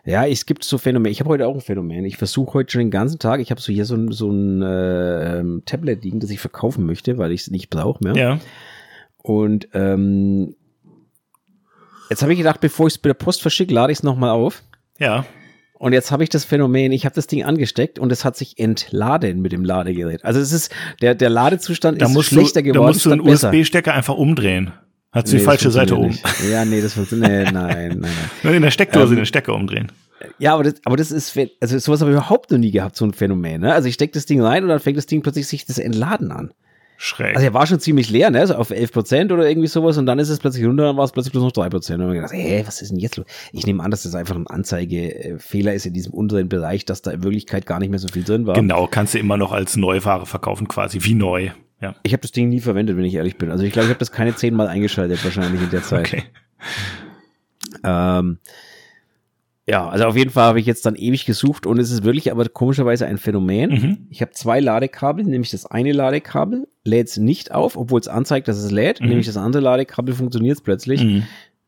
Ja, 0.07 0.27
es 0.27 0.47
gibt 0.47 0.65
so 0.65 0.79
Phänomene. 0.79 1.11
Ich 1.11 1.21
habe 1.21 1.31
heute 1.31 1.47
auch 1.47 1.55
ein 1.55 1.61
Phänomen. 1.61 2.05
Ich 2.05 2.19
versuche 2.19 2.55
heute 2.55 2.73
schon 2.73 2.81
den 2.81 2.91
ganzen 2.91 3.19
Tag. 3.19 3.41
Ich 3.41 3.51
habe 3.51 3.61
so 3.61 3.73
hier 3.73 3.87
so 3.87 3.95
ein, 3.95 4.13
so 4.13 4.31
ein 4.31 4.63
äh, 4.63 5.43
Tablet 5.65 6.05
liegen, 6.05 6.21
das 6.21 6.31
ich 6.31 6.41
verkaufen 6.41 6.85
möchte, 6.85 7.17
weil 7.17 7.33
ich 7.33 7.43
es 7.43 7.51
nicht 7.51 7.71
brauche 7.71 8.05
mehr. 8.05 8.15
Ja. 8.15 8.39
Und 9.19 9.69
ähm, 9.73 10.57
jetzt 12.11 12.23
habe 12.23 12.33
ich 12.33 12.39
gedacht, 12.39 12.61
bevor 12.61 12.87
ich 12.87 12.95
es 12.95 12.99
bei 12.99 13.09
der 13.09 13.15
Post 13.15 13.41
verschicke, 13.41 13.73
lade 13.73 13.93
ich 13.93 13.99
es 13.99 14.03
nochmal 14.03 14.31
auf. 14.31 14.63
Ja. 14.99 15.25
Und 15.85 15.93
jetzt 15.93 16.11
habe 16.11 16.23
ich 16.23 16.31
das 16.31 16.47
Phänomen, 16.47 16.93
ich 16.93 17.05
habe 17.05 17.15
das 17.15 17.27
Ding 17.27 17.45
angesteckt 17.45 17.99
und 17.99 18.11
es 18.11 18.25
hat 18.25 18.39
sich 18.39 18.59
entladen 18.59 19.43
mit 19.43 19.53
dem 19.53 19.67
Ladegerät. 19.67 20.25
Also 20.25 20.41
es 20.41 20.51
ist, 20.51 20.75
der, 21.03 21.15
der 21.15 21.29
Ladezustand 21.29 22.01
da 22.01 22.07
ist 22.07 22.25
schlechter 22.25 22.63
du, 22.63 22.73
geworden. 22.73 22.87
Da 22.87 22.93
musst 22.95 23.05
du 23.05 23.11
einen 23.11 23.21
USB-Stecker 23.21 23.93
einfach 23.93 24.15
umdrehen. 24.15 24.73
Hat 25.13 25.27
nee, 25.27 25.33
die 25.33 25.39
falsche 25.41 25.71
Seite 25.71 25.99
oben. 25.99 26.19
Ja, 26.51 26.65
nee, 26.65 26.81
das 26.81 26.95
funktioniert. 26.95 27.31
Nee, 27.31 27.51
nein, 27.53 27.99
nein, 28.01 28.15
nein. 28.43 28.55
In 28.55 28.63
der 28.63 28.71
Steckdose 28.71 29.13
ähm, 29.13 29.17
den 29.17 29.27
Stecker 29.27 29.55
umdrehen. 29.55 29.93
Ja, 30.39 30.55
aber 30.55 30.65
das, 30.65 30.77
aber 30.87 30.97
das 30.97 31.11
ist, 31.11 31.39
also 31.61 31.79
sowas 31.79 32.01
habe 32.01 32.13
ich 32.13 32.17
überhaupt 32.17 32.51
noch 32.51 32.57
nie 32.57 32.71
gehabt, 32.71 32.97
so 32.97 33.05
ein 33.05 33.13
Phänomen. 33.13 33.61
Ne? 33.61 33.75
Also 33.75 33.87
ich 33.87 33.93
stecke 33.93 34.15
das 34.15 34.25
Ding 34.25 34.41
rein 34.41 34.63
und 34.63 34.71
dann 34.71 34.81
fängt 34.81 34.97
das 34.97 35.05
Ding 35.05 35.21
plötzlich 35.21 35.49
sich 35.49 35.67
das 35.67 35.79
Entladen 35.79 36.33
an. 36.33 36.55
Schräg. 36.97 37.35
Also 37.35 37.47
er 37.47 37.55
war 37.55 37.67
schon 37.67 37.81
ziemlich 37.81 38.11
leer, 38.11 38.31
ne? 38.31 38.47
So 38.47 38.55
auf 38.55 38.71
11 38.71 38.93
Prozent 38.93 39.33
oder 39.33 39.49
irgendwie 39.49 39.69
sowas 39.69 39.99
und 39.99 40.07
dann 40.07 40.19
ist 40.19 40.29
es 40.29 40.39
plötzlich 40.39 40.65
runter, 40.65 40.85
dann 40.85 40.97
war 40.97 41.05
es 41.05 41.13
plötzlich 41.13 41.33
bloß 41.33 41.45
noch 41.45 41.53
3 41.53 41.69
Prozent. 41.69 42.01
Und 42.01 42.07
dann 42.07 42.17
gedacht, 42.17 42.33
hä, 42.33 42.63
was 42.67 42.83
ist 42.83 42.91
denn 42.91 42.99
jetzt 42.99 43.17
los? 43.17 43.27
Ich 43.53 43.67
nehme 43.67 43.83
an, 43.83 43.91
dass 43.91 44.05
das 44.05 44.15
einfach 44.15 44.37
ein 44.37 44.47
Anzeigefehler 44.47 45.75
ist 45.75 45.87
in 45.87 45.95
diesem 45.95 46.13
unteren 46.13 46.49
Bereich, 46.49 46.85
dass 46.85 47.03
da 47.03 47.11
in 47.11 47.23
Wirklichkeit 47.23 47.67
gar 47.67 47.79
nicht 47.79 47.91
mehr 47.91 47.99
so 47.99 48.09
viel 48.09 48.25
drin 48.25 48.47
war. 48.47 48.55
Genau, 48.55 48.87
kannst 48.87 49.15
du 49.15 49.19
immer 49.19 49.37
noch 49.37 49.53
als 49.53 49.77
Neuware 49.77 50.27
verkaufen, 50.27 50.69
quasi 50.69 50.99
wie 51.03 51.15
neu. 51.15 51.51
Ja. 51.81 51.95
Ich 52.03 52.13
habe 52.13 52.23
das 52.23 52.33
Ding 52.33 52.49
nie 52.49 52.61
verwendet, 52.61 52.97
wenn 52.97 53.05
ich 53.05 53.15
ehrlich 53.15 53.37
bin. 53.37 53.51
Also 53.51 53.65
ich 53.65 53.73
glaube, 53.73 53.87
ich 53.87 53.91
habe 53.91 53.99
das 53.99 54.13
keine 54.13 54.35
zehnmal 54.35 54.69
eingeschaltet 54.69 55.23
wahrscheinlich 55.25 55.61
in 55.61 55.71
der 55.71 55.83
Zeit. 55.83 56.07
Okay. 56.07 56.23
Ähm, 57.83 58.39
ja, 59.67 59.89
also 59.89 60.05
auf 60.05 60.17
jeden 60.17 60.31
Fall 60.31 60.45
habe 60.45 60.61
ich 60.61 60.67
jetzt 60.67 60.85
dann 60.85 60.95
ewig 60.95 61.25
gesucht 61.25 61.65
und 61.65 61.79
es 61.79 61.91
ist 61.91 62.05
wirklich 62.05 62.31
aber 62.31 62.47
komischerweise 62.49 63.07
ein 63.07 63.17
Phänomen. 63.17 63.71
Mhm. 63.71 64.07
Ich 64.11 64.21
habe 64.21 64.33
zwei 64.33 64.61
Ladekabel, 64.61 65.25
nämlich 65.25 65.51
das 65.51 65.65
eine 65.65 65.93
Ladekabel 65.93 66.69
lädt 66.85 67.09
es 67.09 67.17
nicht 67.17 67.53
auf, 67.53 67.77
obwohl 67.77 67.99
es 67.99 68.09
anzeigt, 68.09 68.47
dass 68.47 68.59
es 68.59 68.71
lädt, 68.71 69.01
mhm. 69.01 69.09
nämlich 69.09 69.27
das 69.27 69.39
andere 69.39 69.63
Ladekabel 69.63 70.15
funktioniert 70.15 70.63
plötzlich. 70.63 71.03
Mhm. 71.03 71.23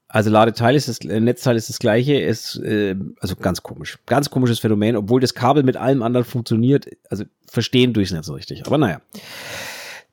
Also 0.09 0.31
Ladeteil 0.31 0.77
ist 0.77 0.89
das 0.89 0.99
äh, 1.01 1.21
Netzteil 1.21 1.57
ist 1.57 1.69
das 1.69 1.79
gleiche, 1.79 2.15
ist 2.21 2.57
äh, 2.57 2.95
also 3.19 3.35
ganz 3.35 3.63
komisch, 3.63 3.99
ganz 4.07 4.31
komisches 4.31 4.61
Phänomen, 4.61 4.97
obwohl 4.97 5.21
das 5.21 5.35
Kabel 5.35 5.63
mit 5.63 5.77
allem 5.77 6.03
anderen 6.03 6.25
funktioniert. 6.25 6.87
Also 7.11 7.25
verstehen 7.49 7.93
durch 7.93 8.13
nicht 8.13 8.25
so 8.25 8.35
richtig. 8.35 8.67
Aber 8.67 8.79
naja. 8.79 9.01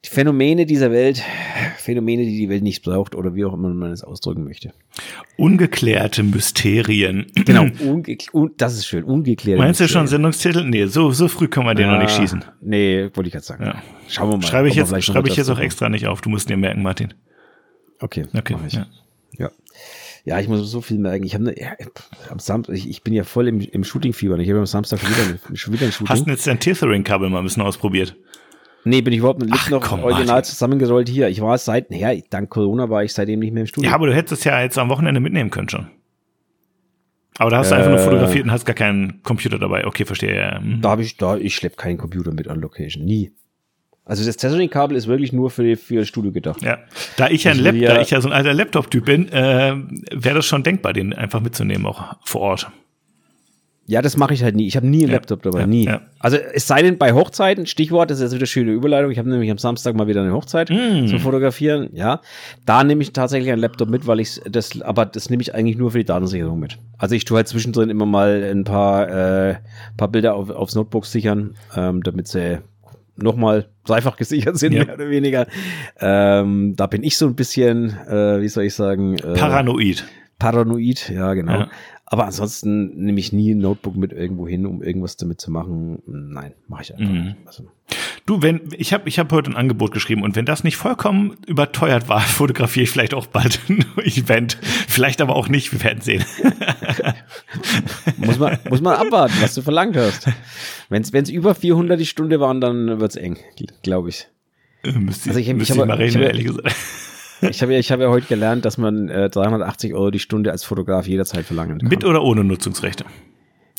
die 0.04 0.10
Phänomene 0.10 0.66
dieser 0.66 0.92
Welt, 0.92 1.22
Phänomene, 1.84 2.24
die 2.24 2.38
die 2.38 2.50
Welt 2.50 2.64
nicht 2.64 2.84
braucht 2.84 3.14
oder 3.14 3.36
wie 3.36 3.46
auch 3.46 3.54
immer 3.54 3.70
man 3.74 3.92
es 3.92 4.04
ausdrücken 4.04 4.44
möchte. 4.44 4.74
Ungeklärte 5.38 6.24
Mysterien. 6.24 7.28
Genau, 7.36 7.64
unge 7.80 8.18
un 8.32 8.52
das 8.58 8.76
ist 8.76 8.88
schön, 8.88 9.04
ungeklärte 9.04 9.62
Meinst 9.62 9.80
du 9.80 9.88
schon 9.88 10.08
Sendungstitel? 10.08 10.64
Nee, 10.64 10.86
so, 10.86 11.12
so 11.12 11.28
früh 11.28 11.48
können 11.48 11.68
wir 11.68 11.76
den 11.76 11.90
noch 11.90 12.00
nicht 12.00 12.12
schießen. 12.12 12.44
Nee, 12.62 13.10
wollte 13.14 13.28
ich 13.28 13.34
gerade 13.34 13.46
sagen. 13.46 13.66
Ja. 13.66 13.84
Schauen 14.08 14.30
wir 14.30 14.38
mal. 14.38 14.44
Schreibe 14.44 14.68
ich 14.70 14.76
jetzt, 14.76 15.04
schreibe 15.04 15.28
ich 15.28 15.36
jetzt 15.36 15.50
auch 15.50 15.60
extra 15.60 15.90
nicht 15.90 16.08
auf. 16.08 16.22
Du 16.22 16.30
musst 16.30 16.50
dir 16.50 16.58
merken, 16.58 16.82
Martin. 16.82 17.14
Okay, 18.00 18.26
okay. 18.34 18.58
Ich. 18.68 18.74
Ja. 18.74 18.88
ja. 19.38 19.52
Ja, 20.26 20.40
ich 20.40 20.48
muss 20.48 20.72
so 20.72 20.80
viel 20.80 21.00
merken. 21.00 21.26
Ich 21.26 21.34
habe 21.34 21.44
ne, 21.44 21.56
ja, 21.60 21.74
am 22.30 22.40
Samstag, 22.40 22.76
ich, 22.76 22.90
ich, 22.90 23.04
bin 23.04 23.14
ja 23.14 23.26
voll 23.26 23.50
im, 23.50 23.60
im 23.60 23.84
Shooting-Fieber. 23.84 24.38
Ich 24.40 24.50
habe 24.50 24.60
am 24.60 24.66
Samstag 24.66 25.02
schon 25.02 25.10
wieder, 25.10 25.58
schon 25.58 25.74
wieder 25.74 25.86
ein 25.86 25.92
Shooting. 25.92 26.10
Hast 26.10 26.26
du 26.26 26.32
jetzt 26.32 26.48
dein 26.48 26.60
Tethering-Kabel 26.60 27.30
mal 27.30 27.40
ein 27.40 27.44
bisschen 27.44 27.62
ausprobiert? 27.62 28.16
Nee, 28.86 29.02
bin 29.02 29.14
ich 29.14 29.20
überhaupt 29.20 29.42
nicht 29.42 29.54
Ach, 29.54 29.70
noch 29.70 29.82
komm, 29.82 30.04
original 30.04 30.28
Martin. 30.28 30.52
zusammengerollt 30.52 31.08
hier. 31.08 31.30
Ich 31.30 31.42
war 31.42 31.58
seit, 31.58 31.90
naja, 31.90 32.20
dank 32.30 32.50
Corona 32.50 32.90
war 32.90 33.04
ich 33.04 33.14
seitdem 33.14 33.40
nicht 33.40 33.54
mehr 33.54 33.62
im 33.62 33.68
Studio. 33.68 33.90
Ja, 33.90 33.96
aber 33.96 34.08
du 34.08 34.14
hättest 34.14 34.42
es 34.42 34.44
ja 34.44 34.62
jetzt 34.62 34.78
am 34.78 34.90
Wochenende 34.90 35.20
mitnehmen 35.20 35.50
können 35.50 35.70
schon. 35.70 35.88
Aber 37.38 37.50
da 37.50 37.58
hast 37.58 37.72
du 37.72 37.76
einfach 37.76 37.90
nur 37.90 38.00
äh. 38.00 38.04
fotografiert 38.04 38.46
und 38.46 38.52
hast 38.52 38.66
gar 38.66 38.76
keinen 38.76 39.24
Computer 39.24 39.58
dabei. 39.58 39.88
Okay, 39.88 40.06
verstehe. 40.06 40.36
Ja. 40.36 40.60
Mhm. 40.60 40.82
Da 40.82 40.90
habe 40.90 41.02
ich, 41.02 41.18
da, 41.18 41.38
ich 41.38 41.56
schlepp 41.56 41.78
keinen 41.78 41.98
Computer 41.98 42.32
mit 42.32 42.48
an 42.48 42.60
Location. 42.60 43.06
Nie. 43.06 43.32
Also 44.06 44.26
das 44.26 44.36
Tethering-Kabel 44.36 44.98
ist 44.98 45.08
wirklich 45.08 45.32
nur 45.32 45.50
für, 45.50 45.78
für 45.78 45.96
das 45.96 46.10
Studio 46.10 46.32
gedacht. 46.32 46.62
Ja. 46.62 46.80
Da 47.16 47.30
ich 47.30 47.46
ja 47.46 47.52
ein 47.52 47.60
Lap, 47.60 47.76
ja, 47.76 47.94
da 47.94 48.02
ich 48.02 48.12
ja 48.12 48.20
so 48.20 48.28
ein 48.28 48.34
alter 48.34 48.54
Laptop-Typ 48.54 49.06
bin, 49.06 49.30
äh, 49.32 49.76
wäre 50.12 50.36
das 50.36 50.46
schon 50.46 50.64
denkbar, 50.64 50.92
den 50.92 51.14
einfach 51.14 51.40
mitzunehmen, 51.40 51.86
auch 51.86 52.18
vor 52.24 52.42
Ort. 52.42 52.70
Ja, 53.86 54.02
das 54.02 54.16
mache 54.16 54.34
ich 54.34 54.44
halt 54.44 54.56
nie. 54.56 54.66
Ich 54.66 54.78
habe 54.78 54.88
nie 54.88 55.02
einen 55.02 55.10
ja, 55.10 55.16
Laptop 55.16 55.44
dabei, 55.44 55.62
ja, 55.62 55.68
nie. 55.68 55.86
Ja. 55.86 56.02
Also 56.20 56.38
es 56.38 56.68
sei 56.68 56.82
denn 56.82 56.98
bei 56.98 57.12
Hochzeiten, 57.12 57.66
Stichwort, 57.66 58.10
das 58.10 58.20
ist 58.20 58.24
jetzt 58.24 58.36
wieder 58.36 58.46
schöne 58.46 58.72
Überleitung. 58.72 59.12
Ich 59.12 59.18
habe 59.18 59.30
nämlich 59.30 59.52
am 59.52 59.58
Samstag 59.58 59.96
mal 59.96 60.08
wieder 60.08 60.22
eine 60.22 60.32
Hochzeit 60.32 60.70
mm. 60.70 61.08
zum 61.08 61.20
Fotografieren. 61.20 61.90
Ja, 61.92 62.22
da 62.66 62.86
nehme 62.86 63.02
ich 63.02 63.12
tatsächlich 63.12 63.52
einen 63.52 63.62
Laptop 63.62 63.90
mit, 63.90 64.08
weil 64.08 64.22
ich 64.22 64.40
das, 64.50 64.82
aber 64.82 65.06
das 65.06 65.30
nehme 65.30 65.42
ich 65.42 65.54
eigentlich 65.54 65.78
nur 65.78 65.92
für 65.92 65.98
die 65.98 66.06
Datensicherung 66.06 66.60
mit. 66.60 66.78
Also 66.98 67.16
ich 67.16 67.26
tue 67.26 67.36
halt 67.36 67.50
zwischendrin 67.50 67.90
immer 67.90 68.06
mal 68.06 68.42
ein 68.50 68.64
paar, 68.64 69.10
äh, 69.10 69.56
paar 69.98 70.08
Bilder 70.08 70.36
auf, 70.36 70.50
aufs 70.50 70.76
Notebook 70.76 71.06
sichern, 71.06 71.56
ähm, 71.76 72.04
damit 72.04 72.30
sie 72.30 72.60
nochmal 73.18 73.68
dreifach 73.86 74.16
gesichert 74.18 74.58
sind, 74.58 74.72
ja. 74.74 74.86
mehr 74.86 74.96
oder 74.96 75.10
weniger. 75.10 75.46
Ähm, 76.00 76.76
da 76.78 76.88
bin 76.88 77.04
ich 77.04 77.18
so 77.18 77.28
ein 77.28 77.36
bisschen, 77.36 77.98
äh, 78.08 78.42
wie 78.42 78.48
soll 78.48 78.64
ich 78.64 78.76
sagen, 78.76 79.18
äh, 79.18 79.34
paranoid. 79.34 80.06
Paranoid, 80.40 81.10
ja, 81.10 81.34
genau. 81.34 81.60
Ja. 81.60 81.70
Aber 82.14 82.28
ansonsten 82.28 82.96
nehme 83.06 83.20
ich 83.20 83.34
nie 83.34 83.56
ein 83.56 83.58
Notebook 83.58 83.96
mit 83.96 84.14
irgendwo 84.14 84.48
hin, 84.48 84.68
um 84.68 84.84
irgendwas 84.84 85.18
damit 85.18 85.42
zu 85.42 85.50
machen. 85.50 86.04
Nein, 86.06 86.54
mache 86.68 86.84
ich 86.84 86.94
einfach 86.94 87.12
mhm. 87.12 87.24
nicht. 87.24 87.38
Also. 87.48 87.64
Du, 88.28 88.44
wenn 88.44 88.62
ich 88.78 88.94
habe 88.94 89.10
ich 89.10 89.18
hab 89.18 89.32
heute 89.32 89.50
ein 89.50 89.56
Angebot 89.56 89.92
geschrieben 89.92 90.22
und 90.22 90.36
wenn 90.36 90.46
das 90.46 90.64
nicht 90.64 90.78
vollkommen 90.78 91.38
überteuert 91.48 92.10
war, 92.10 92.20
fotografiere 92.22 92.84
ich 92.84 92.92
vielleicht 92.92 93.16
auch 93.16 93.26
bald 93.26 93.62
ein 93.68 93.84
Event. 94.04 94.60
Vielleicht 94.62 95.22
aber 95.22 95.36
auch 95.36 95.48
nicht, 95.48 95.72
wir 95.72 95.84
werden 95.84 96.02
sehen. 96.02 96.24
muss, 98.18 98.38
man, 98.38 98.60
muss 98.70 98.82
man 98.82 98.96
abwarten, 98.96 99.34
was 99.42 99.56
du 99.56 99.64
verlangt 99.64 99.98
hast. 99.98 100.28
Wenn 100.90 101.02
es 101.02 101.30
über 101.32 101.56
400 101.56 102.00
die 102.00 102.06
Stunde 102.06 102.40
waren, 102.40 102.62
dann 102.62 103.00
wird 103.00 103.10
es 103.10 103.16
eng, 103.16 103.40
glaube 103.82 104.10
ich. 104.10 104.28
Müsste, 104.84 105.30
also 105.30 105.40
ich, 105.40 105.50
ich, 105.50 105.58
ich, 105.68 105.76
mal 105.76 105.90
rechnen, 105.90 106.22
ehrlich 106.22 106.46
gesagt. 106.46 106.76
Ich 107.50 107.62
habe 107.62 107.74
ja, 107.74 107.80
ich 107.80 107.92
hab 107.92 108.00
ja 108.00 108.10
heute 108.10 108.28
gelernt, 108.28 108.66
dass 108.66 108.78
man 108.78 109.10
äh, 109.10 109.30
380 109.30 109.94
Euro 109.94 110.12
die 110.12 110.20
Stunde 110.20 110.52
als 110.52 110.64
Fotograf 110.64 111.08
jederzeit 111.08 111.46
verlangen 111.46 111.80
kann. 111.80 111.90
Mit 111.90 112.04
oder 112.04 112.24
ohne 112.24 112.44
Nutzungsrechte? 112.44 113.06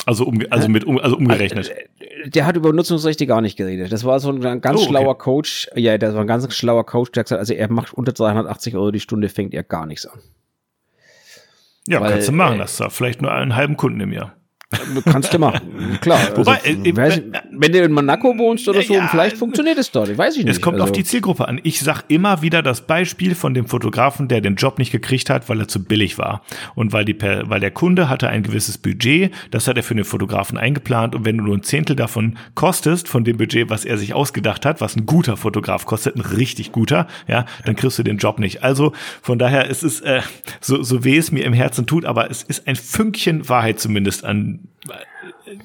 Also, 0.05 0.25
um, 0.25 0.39
also, 0.49 0.69
mit, 0.69 0.83
um, 0.83 0.99
also 0.99 1.17
umgerechnet. 1.17 1.69
Äh, 1.69 2.29
der 2.29 2.45
hat 2.45 2.55
über 2.55 2.71
Nutzungsrechte 2.73 3.25
gar 3.25 3.41
nicht 3.41 3.57
geredet. 3.57 3.91
Das 3.91 4.03
war 4.03 4.19
so 4.19 4.31
ein 4.31 4.61
ganz 4.61 4.79
oh, 4.79 4.83
okay. 4.83 4.89
schlauer 4.89 5.17
Coach. 5.17 5.69
Ja, 5.75 5.97
das 5.97 6.13
war 6.13 6.21
ein 6.21 6.27
ganz 6.27 6.53
schlauer 6.53 6.85
Coach, 6.85 7.11
der 7.11 7.21
hat 7.21 7.25
gesagt, 7.27 7.39
also 7.39 7.53
er 7.53 7.71
macht 7.71 7.93
unter 7.93 8.11
380 8.11 8.75
Euro 8.75 8.91
die 8.91 8.99
Stunde, 8.99 9.29
fängt 9.29 9.53
er 9.53 9.63
gar 9.63 9.85
nichts 9.85 10.05
an. 10.05 10.19
Ja, 11.87 12.01
Weil, 12.01 12.11
kannst 12.11 12.27
du 12.27 12.31
machen. 12.31 12.55
Äh, 12.55 12.59
das 12.59 12.79
ist 12.79 12.93
vielleicht 12.93 13.21
nur 13.21 13.31
einen 13.31 13.55
halben 13.55 13.77
Kunden 13.77 13.99
im 13.99 14.11
Jahr. 14.11 14.35
Kannst 15.05 15.33
du 15.33 15.39
machen, 15.39 15.97
klar. 16.01 16.19
Wobei, 16.35 16.59
also, 16.63 16.83
äh, 16.83 16.95
weiß, 16.95 17.21
wenn 17.51 17.71
du 17.71 17.79
in 17.81 17.91
Monaco 17.91 18.37
wohnst 18.37 18.67
oder 18.67 18.81
so, 18.81 18.93
ja, 18.93 19.07
vielleicht 19.07 19.37
funktioniert 19.37 19.77
es 19.77 19.91
dort, 19.91 20.15
weiß 20.17 20.37
ich 20.37 20.45
nicht. 20.45 20.55
Es 20.55 20.61
kommt 20.61 20.75
also. 20.75 20.85
auf 20.85 20.91
die 20.91 21.03
Zielgruppe 21.03 21.47
an. 21.47 21.59
Ich 21.63 21.79
sag 21.79 22.03
immer 22.07 22.41
wieder 22.41 22.61
das 22.61 22.81
Beispiel 22.81 23.35
von 23.35 23.53
dem 23.53 23.67
Fotografen, 23.67 24.27
der 24.27 24.41
den 24.41 24.55
Job 24.55 24.79
nicht 24.79 24.91
gekriegt 24.91 25.29
hat, 25.29 25.49
weil 25.49 25.59
er 25.59 25.67
zu 25.67 25.83
billig 25.83 26.17
war. 26.17 26.43
Und 26.75 26.93
weil, 26.93 27.05
die, 27.05 27.15
weil 27.21 27.59
der 27.59 27.71
Kunde 27.71 28.09
hatte 28.09 28.29
ein 28.29 28.43
gewisses 28.43 28.77
Budget, 28.77 29.31
das 29.51 29.67
hat 29.67 29.77
er 29.77 29.83
für 29.83 29.95
den 29.95 30.05
Fotografen 30.05 30.57
eingeplant. 30.57 31.15
Und 31.15 31.25
wenn 31.25 31.37
du 31.37 31.43
nur 31.43 31.55
ein 31.55 31.63
Zehntel 31.63 31.95
davon 31.95 32.37
kostest, 32.53 33.07
von 33.07 33.23
dem 33.23 33.37
Budget, 33.37 33.69
was 33.69 33.85
er 33.85 33.97
sich 33.97 34.13
ausgedacht 34.13 34.65
hat, 34.65 34.81
was 34.81 34.95
ein 34.95 35.05
guter 35.05 35.37
Fotograf 35.37 35.85
kostet, 35.85 36.15
ein 36.15 36.21
richtig 36.21 36.71
guter, 36.71 37.07
ja, 37.27 37.45
dann 37.65 37.75
kriegst 37.75 37.99
du 37.99 38.03
den 38.03 38.17
Job 38.17 38.39
nicht. 38.39 38.63
Also 38.63 38.93
von 39.21 39.39
daher, 39.39 39.69
es 39.69 39.83
ist 39.83 40.01
äh, 40.01 40.21
so, 40.61 40.83
so 40.83 41.03
weh 41.03 41.17
es 41.17 41.31
mir 41.31 41.45
im 41.45 41.53
Herzen 41.53 41.85
tut, 41.85 42.05
aber 42.05 42.29
es 42.29 42.43
ist 42.43 42.67
ein 42.67 42.75
Fünkchen 42.75 43.47
Wahrheit 43.49 43.79
zumindest 43.79 44.25
an 44.25 44.64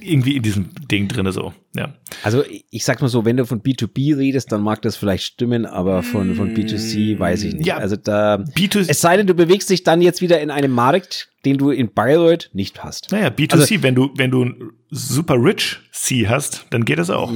irgendwie 0.01 0.37
in 0.37 0.43
diesem 0.43 0.71
Ding 0.91 1.09
drinne 1.09 1.33
so, 1.33 1.53
ja. 1.75 1.95
Also 2.23 2.43
ich 2.71 2.85
sag 2.85 3.01
mal 3.01 3.09
so, 3.09 3.25
wenn 3.25 3.37
du 3.37 3.47
von 3.47 3.63
B2B 3.63 4.17
redest, 4.17 4.51
dann 4.53 4.63
mag 4.63 4.83
das 4.83 4.97
vielleicht 4.97 5.25
stimmen, 5.25 5.67
aber 5.67 6.03
von, 6.03 6.35
von 6.35 6.55
B2C 6.55 7.19
weiß 7.19 7.45
ich 7.45 7.55
nicht. 7.55 7.67
Ja, 7.67 7.77
also 7.77 7.97
da, 7.97 8.37
B2C, 8.37 8.87
es 8.89 9.01
sei 9.01 9.17
denn, 9.17 9.27
du 9.27 9.35
bewegst 9.35 9.71
dich 9.71 9.83
dann 9.85 10.03
jetzt 10.03 10.21
wieder 10.21 10.41
in 10.41 10.51
einem 10.51 10.73
Markt, 10.73 11.29
den 11.45 11.59
du 11.59 11.71
in 11.71 11.93
Bayreuth 11.93 12.51
nicht 12.53 12.83
hast. 12.83 13.13
Naja, 13.13 13.29
B2C, 13.29 13.53
also, 13.53 13.83
wenn 13.83 13.95
du, 13.95 14.11
wenn 14.17 14.31
du 14.31 14.53
super 14.91 15.35
rich 15.35 15.79
C 15.93 16.29
hast, 16.29 16.67
dann 16.71 16.85
geht 16.85 16.99
das 16.99 17.11
auch. 17.11 17.33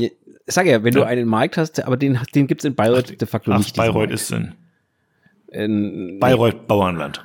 Sag 0.47 0.67
ja, 0.67 0.83
wenn 0.85 0.95
ja. 0.95 1.01
du 1.01 1.07
einen 1.07 1.27
Markt 1.29 1.57
hast, 1.57 1.83
aber 1.85 1.97
den, 1.97 2.19
den 2.35 2.47
gibt's 2.47 2.65
in 2.65 2.75
Bayreuth 2.75 3.11
ach, 3.13 3.17
de 3.17 3.29
facto 3.29 3.53
ach, 3.53 3.59
nicht. 3.59 3.77
Bayreuth 3.77 4.11
ist 4.11 4.31
in, 4.31 4.55
in 5.49 6.19
Bayreuth 6.21 6.67
Bauernland. 6.67 7.25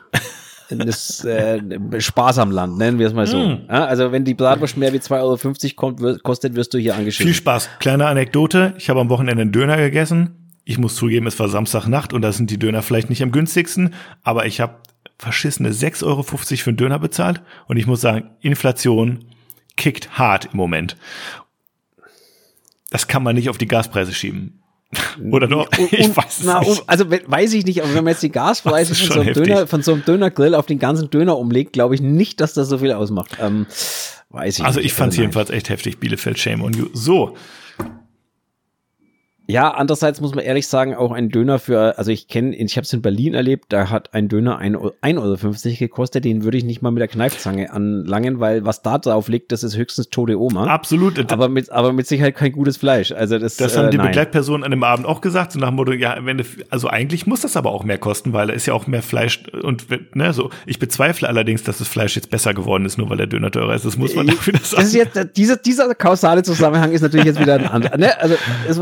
Das 0.69 1.23
äh, 1.25 1.59
Sparsamland, 1.99 2.77
nennen 2.77 2.99
wir 2.99 3.07
es 3.07 3.13
mal 3.13 3.25
so. 3.25 3.37
Mm. 3.37 3.61
Ja, 3.67 3.85
also 3.85 4.11
wenn 4.11 4.23
die 4.23 4.35
Bratwurst 4.35 4.77
mehr 4.77 4.93
wie 4.93 4.97
2,50 4.97 5.17
Euro 5.21 5.75
kommt, 5.75 6.23
kostet, 6.23 6.55
wirst 6.55 6.73
du 6.73 6.77
hier 6.77 6.95
angeschrieben. 6.95 7.33
Viel 7.33 7.37
Spaß. 7.37 7.69
Kleine 7.79 8.07
Anekdote. 8.07 8.73
Ich 8.77 8.89
habe 8.89 8.99
am 8.99 9.09
Wochenende 9.09 9.41
einen 9.41 9.51
Döner 9.51 9.77
gegessen. 9.77 10.51
Ich 10.65 10.77
muss 10.77 10.95
zugeben, 10.95 11.25
es 11.25 11.39
war 11.39 11.49
Samstagnacht 11.49 12.13
und 12.13 12.21
da 12.21 12.31
sind 12.31 12.51
die 12.51 12.59
Döner 12.59 12.83
vielleicht 12.83 13.09
nicht 13.09 13.23
am 13.23 13.31
günstigsten, 13.31 13.95
aber 14.23 14.45
ich 14.45 14.59
habe 14.59 14.75
verschissene 15.17 15.71
6,50 15.71 16.05
Euro 16.05 16.23
für 16.23 16.69
einen 16.69 16.77
Döner 16.77 16.99
bezahlt 16.99 17.41
und 17.67 17.77
ich 17.77 17.87
muss 17.87 18.01
sagen, 18.01 18.29
Inflation 18.41 19.25
kickt 19.75 20.19
hart 20.19 20.49
im 20.51 20.57
Moment. 20.57 20.95
Das 22.91 23.07
kann 23.07 23.23
man 23.23 23.35
nicht 23.35 23.49
auf 23.49 23.57
die 23.57 23.67
Gaspreise 23.67 24.13
schieben. 24.13 24.58
Oder 25.31 25.47
doch? 25.47 25.69
ich 25.91 26.15
weiß 26.15 26.39
es 26.39 26.45
na, 26.45 26.59
nicht. 26.61 26.83
Also 26.87 27.05
weiß 27.09 27.53
ich 27.53 27.65
nicht, 27.65 27.81
aber 27.81 27.93
wenn 27.93 28.03
man 28.03 28.13
jetzt 28.13 28.23
die 28.23 28.31
Gaspreise 28.31 28.95
von 29.07 29.07
so, 29.07 29.19
einem 29.19 29.33
Döner, 29.33 29.67
von 29.67 29.81
so 29.83 29.93
einem 29.93 30.03
Dönergrill 30.03 30.55
auf 30.55 30.65
den 30.65 30.79
ganzen 30.79 31.09
Döner 31.09 31.37
umlegt, 31.37 31.73
glaube 31.73 31.95
ich 31.95 32.01
nicht, 32.01 32.41
dass 32.41 32.53
das 32.53 32.69
so 32.69 32.79
viel 32.79 32.91
ausmacht. 32.91 33.37
Ähm, 33.39 33.67
weiß 34.29 34.59
ich 34.59 34.65
also 34.65 34.79
nicht. 34.79 34.87
ich 34.87 34.93
fand 34.93 35.13
es 35.13 35.17
also 35.17 35.21
jedenfalls 35.21 35.49
echt 35.51 35.69
heftig, 35.69 35.99
Bielefeld 35.99 36.39
Shame 36.39 36.63
on 36.63 36.73
you. 36.73 36.87
So, 36.93 37.35
ja, 39.49 39.71
andererseits 39.71 40.21
muss 40.21 40.35
man 40.35 40.45
ehrlich 40.45 40.67
sagen, 40.67 40.93
auch 40.93 41.11
ein 41.11 41.29
Döner 41.29 41.57
für, 41.57 41.97
also 41.97 42.11
ich 42.11 42.27
kenne, 42.27 42.55
ich 42.55 42.77
habe 42.77 42.85
es 42.85 42.93
in 42.93 43.01
Berlin 43.01 43.33
erlebt, 43.33 43.65
da 43.69 43.89
hat 43.89 44.13
ein 44.13 44.27
Döner 44.27 44.61
1,50 44.61 45.17
Euro 45.17 45.75
gekostet, 45.79 46.23
den 46.23 46.43
würde 46.43 46.57
ich 46.57 46.63
nicht 46.63 46.83
mal 46.83 46.91
mit 46.91 47.01
der 47.01 47.07
Kneifzange 47.07 47.73
anlangen, 47.73 48.39
weil 48.39 48.63
was 48.63 48.83
da 48.83 48.99
drauf 48.99 49.27
liegt, 49.27 49.51
das 49.51 49.63
ist 49.63 49.75
höchstens 49.75 50.11
tote 50.11 50.39
Oma. 50.39 50.67
Absolut. 50.67 51.31
Aber 51.31 51.49
mit, 51.49 51.71
aber 51.71 51.93
mit 51.93 52.05
Sicherheit 52.05 52.35
kein 52.35 52.51
gutes 52.51 52.77
Fleisch. 52.77 53.11
Also 53.11 53.39
das, 53.39 53.57
das 53.57 53.75
haben 53.75 53.87
äh, 53.87 53.89
die. 53.89 53.97
Begleitpersonen 53.97 54.63
an 54.63 54.69
dem 54.69 54.83
Abend 54.83 55.07
auch 55.07 55.19
gesagt, 55.19 55.53
so 55.53 55.59
nach 55.59 55.69
dem 55.69 55.77
Motto, 55.77 55.93
ja, 55.93 56.17
wenn 56.21 56.37
du, 56.37 56.43
also 56.69 56.87
eigentlich 56.87 57.25
muss 57.25 57.41
das 57.41 57.57
aber 57.57 57.71
auch 57.71 57.83
mehr 57.83 57.97
kosten, 57.97 58.33
weil 58.33 58.47
da 58.47 58.53
ist 58.53 58.67
ja 58.67 58.75
auch 58.75 58.85
mehr 58.85 59.01
Fleisch 59.01 59.41
und, 59.63 59.87
ne, 60.15 60.31
so. 60.31 60.51
Ich 60.67 60.77
bezweifle 60.77 61.27
allerdings, 61.27 61.63
dass 61.63 61.79
das 61.79 61.87
Fleisch 61.87 62.15
jetzt 62.15 62.29
besser 62.29 62.53
geworden 62.53 62.85
ist, 62.85 62.99
nur 62.99 63.09
weil 63.09 63.17
der 63.17 63.25
Döner 63.25 63.49
teurer 63.49 63.73
ist. 63.73 63.83
Das 63.83 63.97
muss 63.97 64.13
man 64.13 64.29
auch 64.29 64.45
wieder 64.45 64.59
sagen. 64.59 64.83
Das 64.83 64.85
ist 64.85 64.93
jetzt, 64.93 65.37
dieser, 65.37 65.55
dieser 65.57 65.95
kausale 65.95 66.43
Zusammenhang 66.43 66.91
ist 66.91 67.01
natürlich 67.01 67.25
jetzt 67.25 67.39
wieder 67.39 67.55
ein 67.55 67.65
anderer, 67.65 67.97
ne, 67.97 68.19
also, 68.21 68.35
es, 68.67 68.77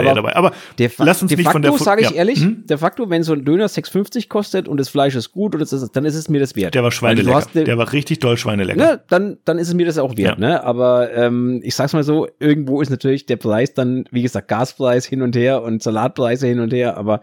wieder 0.00 0.10
aber, 0.10 0.22
dabei. 0.22 0.36
Aber 0.36 0.52
de 0.78 0.90
lass 0.98 1.22
uns 1.22 1.30
de 1.30 1.36
nicht 1.36 1.46
facto, 1.46 1.68
von 1.68 1.76
der 1.76 1.84
sage 1.84 2.02
ich 2.02 2.10
ja. 2.10 2.16
ehrlich, 2.16 2.40
hm? 2.40 2.66
de 2.66 2.76
facto, 2.76 3.10
wenn 3.10 3.22
so 3.22 3.32
ein 3.32 3.44
Döner 3.44 3.66
6,50 3.66 4.28
kostet 4.28 4.68
und 4.68 4.78
das 4.78 4.88
Fleisch 4.88 5.14
ist 5.14 5.32
gut 5.32 5.54
und 5.54 5.60
ist, 5.60 5.72
dann 5.92 6.04
ist 6.04 6.14
es 6.14 6.28
mir 6.28 6.40
das 6.40 6.56
wert. 6.56 6.74
Der 6.74 6.82
war 6.82 6.90
schweinelecker. 6.90 7.46
De, 7.54 7.64
der 7.64 7.78
war 7.78 7.92
richtig 7.92 8.18
doll 8.18 8.36
schweinelecker. 8.36 8.78
Ne, 8.78 9.00
dann, 9.08 9.38
dann 9.44 9.58
ist 9.58 9.68
es 9.68 9.74
mir 9.74 9.86
das 9.86 9.98
auch 9.98 10.16
wert. 10.16 10.38
Ja. 10.38 10.46
Ne? 10.48 10.64
Aber 10.64 11.12
ähm, 11.12 11.60
ich 11.62 11.74
sag's 11.74 11.92
mal 11.92 12.02
so, 12.02 12.28
irgendwo 12.38 12.80
ist 12.80 12.90
natürlich 12.90 13.26
der 13.26 13.36
Preis 13.36 13.74
dann, 13.74 14.04
wie 14.10 14.22
gesagt, 14.22 14.48
Gaspreis 14.48 15.06
hin 15.06 15.22
und 15.22 15.36
her 15.36 15.62
und 15.62 15.82
Salatpreise 15.82 16.46
hin 16.46 16.60
und 16.60 16.72
her. 16.72 16.96
Aber 16.96 17.20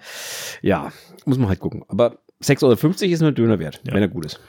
ja, 0.61 0.91
muss 1.25 1.37
man 1.37 1.49
halt 1.49 1.59
gucken. 1.59 1.83
Aber 1.87 2.17
6,50 2.43 2.63
Euro 2.63 3.13
ist 3.13 3.21
nur 3.21 3.31
ein 3.31 3.35
Döner 3.35 3.59
wert, 3.59 3.81
ja. 3.83 3.93
wenn 3.93 4.01
er 4.01 4.07
gut 4.07 4.25
ist. 4.25 4.39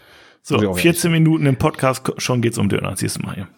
So, 0.42 0.74
14 0.74 1.10
Minuten 1.10 1.46
im 1.46 1.56
Podcast, 1.56 2.10
schon 2.16 2.40
geht's 2.40 2.58
um 2.58 2.68
Döner. 2.68 2.96
Siehst 2.96 3.16
du 3.18 3.22
mal 3.22 3.34
hier. 3.34 3.48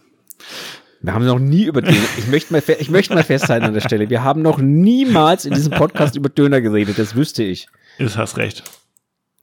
Wir 1.02 1.14
haben 1.14 1.24
noch 1.24 1.38
nie 1.38 1.64
über 1.64 1.80
Döner. 1.80 1.96
Ich 2.18 2.28
möchte 2.28 2.52
mal, 2.52 2.62
ich 2.78 2.90
möchte 2.90 3.14
mal 3.14 3.22
festhalten 3.22 3.66
an 3.66 3.72
der 3.72 3.80
Stelle. 3.80 4.10
Wir 4.10 4.22
haben 4.22 4.42
noch 4.42 4.58
niemals 4.58 5.46
in 5.46 5.54
diesem 5.54 5.72
Podcast 5.72 6.14
über 6.16 6.28
Döner 6.28 6.60
geredet. 6.60 6.98
Das 6.98 7.14
wüsste 7.14 7.42
ich. 7.42 7.68
Du 7.98 8.14
hast 8.14 8.36
recht. 8.36 8.64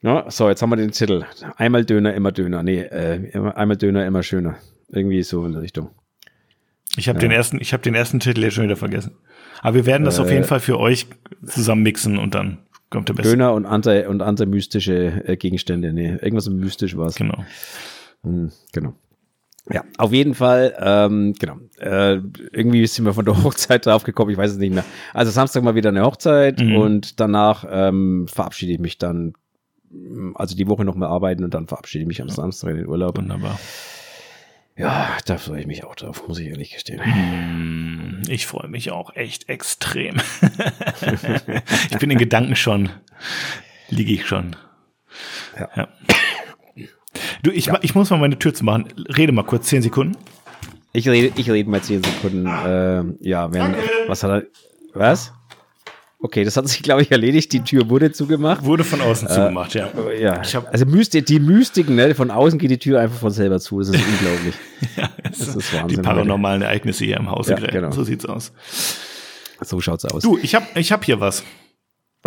Ja, 0.04 0.30
so, 0.30 0.48
jetzt 0.48 0.62
haben 0.62 0.70
wir 0.70 0.76
den 0.76 0.92
Titel. 0.92 1.26
Einmal 1.56 1.84
Döner, 1.84 2.14
immer 2.14 2.32
Döner. 2.32 2.62
Nee, 2.62 2.82
äh, 2.82 3.32
einmal 3.56 3.76
Döner, 3.76 4.06
immer 4.06 4.22
schöner. 4.22 4.58
Irgendwie 4.90 5.24
so 5.24 5.46
in 5.46 5.54
der 5.54 5.64
Richtung. 5.64 5.90
Ich 6.96 7.10
habe 7.10 7.18
ja. 7.18 7.22
den 7.22 7.32
ersten, 7.32 7.60
ich 7.60 7.74
habe 7.74 7.82
den 7.82 7.96
ersten 7.96 8.20
Titel 8.20 8.42
jetzt 8.42 8.54
schon 8.54 8.64
wieder 8.64 8.78
vergessen. 8.78 9.16
Aber 9.62 9.76
wir 9.76 9.86
werden 9.88 10.04
das 10.04 10.20
äh, 10.20 10.22
auf 10.22 10.32
jeden 10.32 10.44
Fall 10.44 10.60
für 10.60 10.80
euch 10.80 11.08
zusammen 11.44 11.82
mixen 11.82 12.20
und 12.20 12.36
dann 12.36 12.60
kommt 12.92 13.10
der 13.10 13.16
beste. 13.16 13.32
Döner 13.32 13.54
und 13.54 13.66
andere 13.66 14.08
und 14.10 14.22
andere 14.22 14.48
mystische 14.48 15.24
äh, 15.26 15.38
Gegenstände. 15.38 15.92
Nee, 15.92 16.18
irgendwas 16.22 16.48
mystisch 16.50 16.96
war 16.96 17.08
es. 17.08 17.16
Genau. 17.16 17.44
Hm, 18.24 18.52
genau. 18.72 18.94
Ja, 19.70 19.84
auf 19.98 20.14
jeden 20.14 20.34
Fall, 20.34 20.76
ähm, 20.80 21.34
genau. 21.38 21.58
Äh, 21.78 22.22
irgendwie 22.52 22.86
sind 22.88 23.06
wir 23.06 23.14
von 23.14 23.26
der 23.26 23.44
Hochzeit 23.44 23.86
drauf 23.86 24.04
gekommen, 24.04 24.32
ich 24.32 24.38
weiß 24.38 24.52
es 24.52 24.58
nicht 24.58 24.74
mehr. 24.74 24.86
Also 25.14 25.32
Samstag 25.32 25.64
mal 25.64 25.76
wieder 25.76 25.90
eine 25.90 26.04
Hochzeit 26.04 26.60
mhm. 26.60 26.78
und 26.78 27.20
danach 27.20 27.66
ähm, 27.70 28.28
verabschiede 28.28 28.74
ich 28.74 28.80
mich 28.80 28.98
dann, 28.98 29.34
also 30.36 30.56
die 30.56 30.68
Woche 30.68 30.86
noch 30.86 30.96
mal 30.96 31.08
arbeiten 31.08 31.44
und 31.44 31.54
dann 31.54 31.68
verabschiede 31.68 32.04
ich 32.04 32.08
mich 32.08 32.22
am 32.22 32.30
ja. 32.30 32.34
Samstag 32.34 32.72
in 32.72 32.78
den 32.78 32.88
Urlaub. 32.88 33.18
Wunderbar. 33.18 33.60
Ja, 34.78 35.18
da 35.26 35.38
freue 35.38 35.62
ich 35.62 35.68
mich 35.68 35.84
auch 35.84 35.96
drauf, 35.96 36.28
muss 36.28 36.38
ich 36.38 36.48
ehrlich 36.48 36.72
gestehen. 36.72 37.02
Hm, 37.04 38.22
ich 38.30 38.46
freue 38.46 38.68
mich 38.68 38.92
auch 38.92 39.16
echt 39.16 39.50
extrem. 39.50 40.18
ich 41.90 41.98
bin 41.98 42.12
in 42.12 42.20
Gedanken 42.20 42.56
schon, 42.56 42.90
liege 43.90 44.14
ich 44.14 44.28
schon. 44.28 44.56
Ja. 45.60 45.70
ja. 45.76 45.88
Du, 47.44 47.52
ich, 47.52 47.68
ja. 47.68 47.80
ich 47.82 47.96
muss 47.96 48.10
mal 48.10 48.18
meine 48.18 48.38
Tür 48.40 48.54
zu 48.54 48.66
machen. 48.66 48.86
Rede 49.16 49.32
mal 49.32 49.44
kurz, 49.44 49.68
zehn 49.68 49.82
Sekunden. 49.82 50.18
Ich 50.94 51.08
rede, 51.08 51.34
ich 51.36 51.50
rede 51.50 51.70
mal 51.70 51.82
zehn 51.82 52.02
Sekunden. 52.04 52.46
Äh, 52.46 53.04
ja, 53.28 53.52
wenn, 53.54 53.60
Danke. 53.60 53.80
was 54.08 54.24
hat 54.24 54.32
er, 54.32 54.44
was? 54.94 55.34
Okay, 56.20 56.44
das 56.44 56.58
hat 56.58 56.68
sich, 56.68 56.82
glaube 56.82 57.04
ich, 57.04 57.12
erledigt. 57.12 57.54
Die 57.54 57.64
Tür 57.64 57.90
wurde 57.90 58.12
zugemacht. 58.12 58.66
Wurde 58.66 58.84
von 58.84 59.02
außen 59.02 59.28
äh, 59.28 59.32
zugemacht, 59.32 59.76
ja. 59.76 59.90
ja. 60.20 60.42
also 60.72 60.86
Mysti 60.88 61.22
die 61.22 61.40
Mystiken, 61.40 61.96
ne? 61.96 62.16
von 62.16 62.32
außen 62.32 62.58
geht 62.58 62.72
die 62.72 62.80
Tür 62.80 63.00
einfach 63.00 63.20
von 63.20 63.30
selber 63.30 63.60
zu. 63.60 63.80
Das 63.80 63.90
ist 63.90 64.04
unglaublich. 64.04 64.56
ja, 64.98 65.10
das, 65.22 65.38
das 65.38 65.56
ist 65.56 65.74
Wahnsinn. 65.74 65.88
Die 65.90 66.02
paranormalen 66.02 66.64
Ereignisse 66.64 67.06
hier 67.06 67.18
im 67.18 67.30
Haus. 67.30 67.48
Ja, 67.50 67.58
genau. 67.58 67.92
So 67.92 68.04
sieht's 68.04 68.26
aus. 68.26 68.52
So 69.62 69.80
schaut's 69.80 70.06
aus. 70.06 70.24
Du, 70.24 70.40
ich 70.42 70.56
habe 70.56 70.66
ich 70.76 70.92
hab 70.92 71.06
hier 71.06 71.20
was. 71.20 71.44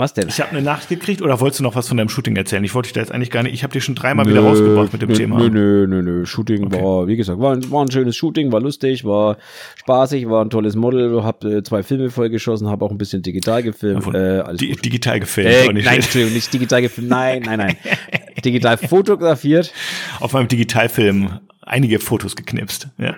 Was 0.01 0.15
denn? 0.15 0.29
Ich 0.29 0.41
habe 0.41 0.51
eine 0.53 0.63
Nachricht 0.63 0.89
gekriegt 0.89 1.21
oder 1.21 1.41
wolltest 1.41 1.61
du 1.61 1.65
noch 1.65 1.75
was 1.75 1.87
von 1.87 1.97
deinem 1.97 2.09
Shooting 2.09 2.35
erzählen? 2.37 2.65
Ich 2.65 2.75
wollte 2.75 2.87
dich 2.87 2.95
da 2.95 3.01
jetzt 3.01 3.13
eigentlich 3.13 3.31
gar 3.31 3.43
nicht. 3.43 3.53
Ich 3.53 3.63
habe 3.63 3.73
dich 3.73 3.85
schon 3.85 3.95
dreimal 3.95 4.25
nö, 4.25 4.33
wieder 4.33 4.41
rausgebracht 4.41 4.93
mit 4.93 5.03
dem 5.03 5.11
nö, 5.11 5.15
Thema. 5.15 5.39
Nö, 5.39 5.51
nö, 5.51 5.87
nö, 5.87 6.03
nö. 6.03 6.27
Shooting 6.27 6.67
okay. 6.67 6.83
war, 6.83 7.07
wie 7.07 7.17
gesagt, 7.17 7.39
war, 7.39 7.57
war 7.71 7.85
ein 7.85 7.91
schönes 7.91 8.17
Shooting, 8.17 8.51
war 8.51 8.61
lustig, 8.61 9.05
war 9.05 9.37
spaßig, 9.77 10.29
war 10.29 10.43
ein 10.43 10.51
tolles 10.51 10.75
Model, 10.75 11.23
habe 11.23 11.59
äh, 11.59 11.63
zwei 11.63 11.83
Filme 11.83 12.11
vollgeschossen, 12.11 12.69
habe 12.69 12.85
auch 12.85 12.91
ein 12.91 12.99
bisschen 12.99 13.21
digital 13.21 13.63
gefilmt. 13.63 14.15
Äh, 14.15 14.55
Di 14.57 14.75
digital 14.75 15.21
gefilmt. 15.21 15.79
Äh, 15.79 15.83
nein, 15.83 15.87
Entschuldigung, 15.97 16.35
nicht 16.35 16.53
digital 16.53 16.81
gefilmt. 16.81 17.11
Nein, 17.11 17.43
nein, 17.45 17.59
nein. 17.59 17.77
digital 18.45 18.79
fotografiert. 18.79 19.73
Auf 20.21 20.33
meinem 20.33 20.49
Digitalfilm 20.49 21.41
einige 21.61 21.99
Fotos 21.99 22.37
geknipst. 22.37 22.89
Ja. 22.99 23.17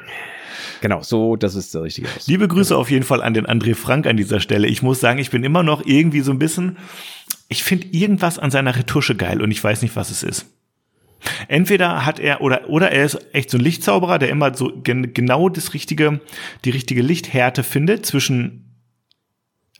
Genau, 0.82 1.00
so, 1.00 1.36
das 1.36 1.54
ist 1.54 1.72
der 1.74 1.84
richtige 1.84 2.08
Ausdruck. 2.08 2.26
Liebe 2.26 2.48
Grüße 2.48 2.76
auf 2.76 2.90
jeden 2.90 3.04
Fall 3.04 3.22
an 3.22 3.34
den 3.34 3.46
André 3.46 3.76
Frank 3.76 4.04
an 4.04 4.16
dieser 4.16 4.40
Stelle. 4.40 4.66
Ich 4.66 4.82
muss 4.82 4.98
sagen, 4.98 5.20
ich 5.20 5.30
bin 5.30 5.44
immer 5.44 5.62
noch 5.62 5.86
irgendwie 5.86 6.22
so 6.22 6.32
ein 6.32 6.40
bisschen, 6.40 6.76
ich 7.48 7.62
finde 7.62 7.86
irgendwas 7.92 8.40
an 8.40 8.50
seiner 8.50 8.74
Retusche 8.74 9.14
geil 9.14 9.40
und 9.40 9.52
ich 9.52 9.62
weiß 9.62 9.82
nicht, 9.82 9.94
was 9.94 10.10
es 10.10 10.24
ist. 10.24 10.46
Entweder 11.46 12.04
hat 12.04 12.18
er 12.18 12.40
oder 12.40 12.68
oder 12.68 12.90
er 12.90 13.04
ist 13.04 13.16
echt 13.32 13.48
so 13.48 13.58
ein 13.58 13.60
Lichtzauberer, 13.60 14.18
der 14.18 14.28
immer 14.28 14.52
so 14.54 14.72
gen, 14.82 15.14
genau 15.14 15.48
das 15.48 15.72
richtige 15.72 16.20
die 16.64 16.70
richtige 16.70 17.00
Lichthärte 17.00 17.62
findet 17.62 18.04
zwischen 18.04 18.61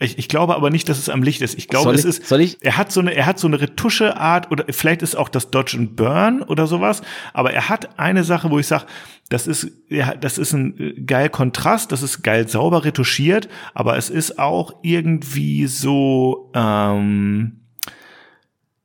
ich, 0.03 0.19
ich 0.19 0.29
glaube 0.29 0.55
aber 0.55 0.71
nicht, 0.71 0.89
dass 0.89 0.99
es 0.99 1.09
am 1.09 1.23
Licht 1.23 1.43
ist. 1.43 1.57
Ich 1.57 1.69
glaube, 1.69 1.85
soll 1.85 1.95
es 1.95 2.05
ich, 2.05 2.09
ist. 2.11 2.27
Soll 2.27 2.41
ich? 2.41 2.59
Er 2.61 2.77
hat 2.77 2.93
so 2.93 3.01
eine, 3.01 3.15
er 3.15 3.27
hat 3.27 3.39
so 3.39 3.47
eine 3.47 3.61
Retuscheart 3.61 4.51
oder 4.51 4.65
vielleicht 4.71 5.03
ist 5.03 5.15
auch 5.15 5.29
das 5.29 5.51
Dodge 5.51 5.77
and 5.79 5.97
Burn 5.97 6.43
oder 6.43 6.67
sowas. 6.67 7.03
Aber 7.33 7.53
er 7.53 7.69
hat 7.69 7.99
eine 7.99 8.25
Sache, 8.25 8.51
wo 8.51 8.59
ich 8.59 8.67
sage, 8.67 8.87
das 9.29 9.47
ist, 9.47 9.71
ja, 9.89 10.15
das 10.15 10.39
ist 10.39 10.53
ein 10.53 10.79
äh, 10.79 11.01
geil 11.01 11.31
Kontrast, 11.31 11.93
das 11.93 12.03
ist 12.03 12.23
geil 12.23 12.49
sauber 12.49 12.85
retuschiert, 12.85 13.49
aber 13.75 13.97
es 13.97 14.11
ist 14.11 14.39
auch 14.39 14.75
irgendwie 14.83 15.67
so. 15.67 16.51
Ähm, 16.55 17.61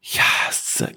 ja, 0.02 0.24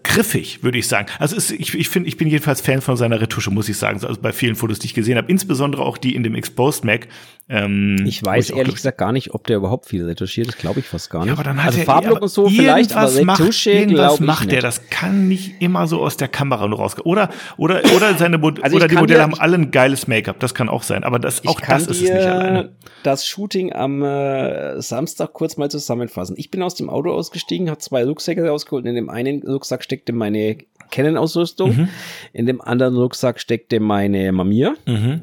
griffig, 0.03 0.63
würde 0.63 0.79
ich 0.79 0.89
sagen. 0.89 1.09
Also 1.19 1.37
ist, 1.37 1.51
ich, 1.51 1.75
ich 1.75 1.89
finde, 1.89 2.09
ich 2.09 2.17
bin 2.17 2.29
jedenfalls 2.29 2.61
Fan 2.61 2.81
von 2.81 2.97
seiner 2.97 3.21
Retusche, 3.21 3.51
muss 3.51 3.69
ich 3.69 3.77
sagen. 3.77 4.05
Also 4.05 4.21
bei 4.21 4.33
vielen 4.33 4.57
Fotos, 4.57 4.79
die 4.79 4.87
ich 4.87 4.95
gesehen 4.95 5.16
habe, 5.16 5.31
insbesondere 5.31 5.83
auch 5.83 5.99
die 5.99 6.14
in 6.14 6.23
dem 6.23 6.35
Exposed 6.35 6.85
Mac. 6.85 7.09
Ähm, 7.49 8.05
ich 8.07 8.25
weiß 8.25 8.51
ich 8.51 8.57
ehrlich 8.57 8.77
gesagt 8.77 8.99
gar 8.99 9.11
nicht, 9.11 9.35
ob 9.35 9.47
der 9.49 9.57
überhaupt 9.57 9.87
viel 9.87 10.05
retuschiert. 10.05 10.47
Das 10.47 10.57
glaube 10.57 10.81
ich 10.81 10.87
fast 10.87 11.11
gar 11.11 11.21
nicht. 11.21 11.29
Ja, 11.29 11.33
aber 11.33 11.43
dann 11.43 11.59
hat 11.59 11.73
also 11.73 11.83
Farblook 11.83 12.23
und 12.23 12.29
so 12.29 12.49
vielleicht, 12.49 12.95
aber 12.95 13.12
Retusche 13.12 13.88
macht, 13.88 14.21
macht 14.21 14.53
der. 14.53 14.61
Das 14.61 14.88
kann 14.88 15.27
nicht 15.27 15.61
immer 15.61 15.88
so 15.88 16.01
aus 16.01 16.16
der 16.16 16.29
Kamera 16.29 16.69
nur 16.69 16.79
rausgehen. 16.79 17.07
Oder 17.07 17.31
oder 17.57 17.83
oder 17.97 18.14
seine 18.14 18.38
Mod 18.38 18.62
also 18.62 18.77
oder 18.77 18.87
die 18.87 18.95
Modelle 18.95 19.23
haben 19.23 19.35
alle 19.35 19.57
ein 19.57 19.73
geiles 19.73 20.07
Make-up. 20.07 20.38
Das 20.38 20.55
kann 20.55 20.69
auch 20.69 20.85
sein. 20.85 21.03
Aber 21.03 21.19
das 21.19 21.45
auch 21.45 21.61
das 21.61 21.88
ist 21.88 21.97
es 21.97 22.03
nicht 22.03 22.12
alleine. 22.12 22.71
Das 23.03 23.27
Shooting 23.27 23.73
am 23.73 24.03
äh, 24.03 24.81
Samstag 24.81 25.33
kurz 25.33 25.57
mal 25.57 25.71
zusammenfassen. 25.71 26.37
Ich 26.38 26.53
bin 26.53 26.62
aus 26.62 26.77
dem 26.77 26.88
Auto 26.88 27.11
ausgestiegen, 27.11 27.69
habe 27.69 27.81
zwei 27.81 28.05
Rucksäcke 28.05 28.47
rausgeholt. 28.47 28.87
In 28.87 28.95
dem 28.95 29.11
einen 29.11 29.43
Rucksack 29.43 29.69
steckte 29.78 30.12
meine 30.12 30.59
Canon-Ausrüstung, 30.90 31.76
mhm. 31.76 31.88
in 32.33 32.46
dem 32.46 32.61
anderen 32.61 32.96
Rucksack 32.96 33.40
steckte 33.40 33.80
meine 33.80 34.33
Mamiya. 34.33 34.74
Mhm. 34.87 35.22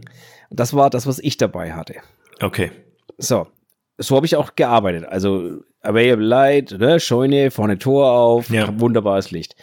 Das 0.49 0.73
war 0.73 0.89
das, 0.89 1.05
was 1.07 1.19
ich 1.19 1.38
dabei 1.38 1.73
hatte. 1.73 1.95
Okay. 2.41 2.71
So, 3.17 3.47
so 3.97 4.15
habe 4.15 4.25
ich 4.25 4.36
auch 4.36 4.55
gearbeitet. 4.55 5.05
Also 5.05 5.60
Available 5.81 6.25
Light, 6.25 6.71
ne, 6.71 6.99
Scheune, 6.99 7.51
vorne 7.51 7.77
Tor 7.77 8.12
auf, 8.12 8.49
ja. 8.49 8.67
wunderbares 8.79 9.31
Licht. 9.31 9.55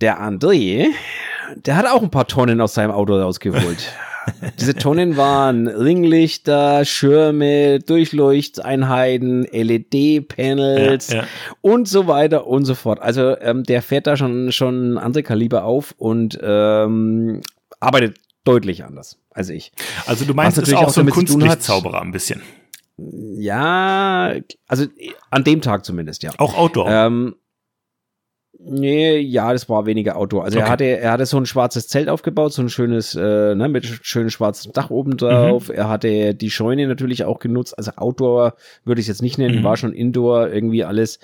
Der 0.00 0.20
André, 0.20 0.86
der 1.56 1.76
hat 1.76 1.86
auch 1.86 2.02
ein 2.02 2.10
paar 2.10 2.26
Tonnen 2.26 2.60
aus 2.60 2.74
seinem 2.74 2.90
Auto 2.90 3.18
rausgeholt. 3.18 3.92
Diese 4.60 4.74
Tonnen 4.74 5.16
waren 5.16 5.68
Ringlichter, 5.68 6.84
Schirme, 6.84 7.78
Durchleuchteinheiten, 7.80 9.44
LED-Panels 9.44 11.08
ja, 11.08 11.16
ja. 11.16 11.24
und 11.60 11.88
so 11.88 12.06
weiter 12.06 12.46
und 12.46 12.64
so 12.64 12.74
fort. 12.74 13.00
Also 13.00 13.38
ähm, 13.38 13.64
der 13.64 13.82
fährt 13.82 14.06
da 14.06 14.16
schon, 14.16 14.52
schon 14.52 14.98
andere 14.98 15.22
Kaliber 15.22 15.64
auf 15.64 15.94
und 15.98 16.38
ähm, 16.42 17.40
arbeitet 17.80 18.18
deutlich 18.44 18.84
anders 18.84 19.18
als 19.30 19.48
ich. 19.48 19.72
Also 20.06 20.24
du 20.24 20.34
meinst, 20.34 20.56
natürlich 20.56 20.78
auch 20.78 20.90
so 20.90 21.00
ein 21.00 21.10
Kunstlichtzauberer 21.10 22.00
ein 22.00 22.12
bisschen. 22.12 22.42
Ja, 22.96 24.34
also 24.68 24.86
an 25.30 25.42
dem 25.42 25.60
Tag 25.60 25.84
zumindest, 25.84 26.22
ja. 26.22 26.30
Auch 26.38 26.56
Outdoor. 26.56 26.88
Ähm, 26.88 27.34
Nee, 28.66 29.18
ja, 29.18 29.52
das 29.52 29.68
war 29.68 29.84
weniger 29.84 30.16
Outdoor. 30.16 30.44
Also 30.44 30.58
okay. 30.58 30.66
er 30.66 30.72
hatte, 30.72 30.84
er 30.84 31.12
hatte 31.12 31.26
so 31.26 31.36
ein 31.36 31.44
schwarzes 31.44 31.86
Zelt 31.86 32.08
aufgebaut, 32.08 32.54
so 32.54 32.62
ein 32.62 32.70
schönes, 32.70 33.14
äh, 33.14 33.54
ne, 33.54 33.68
mit 33.68 33.84
schönem 33.84 34.30
schwarzem 34.30 34.72
Dach 34.72 34.88
oben 34.88 35.18
drauf. 35.18 35.68
Mhm. 35.68 35.74
Er 35.74 35.88
hatte 35.90 36.34
die 36.34 36.50
Scheune 36.50 36.86
natürlich 36.86 37.24
auch 37.24 37.40
genutzt. 37.40 37.76
Also 37.76 37.92
Outdoor 37.96 38.54
würde 38.84 39.00
ich 39.00 39.04
es 39.04 39.08
jetzt 39.08 39.22
nicht 39.22 39.36
nennen, 39.36 39.58
mhm. 39.58 39.64
war 39.64 39.76
schon 39.76 39.92
Indoor, 39.92 40.48
irgendwie 40.48 40.82
alles. 40.82 41.18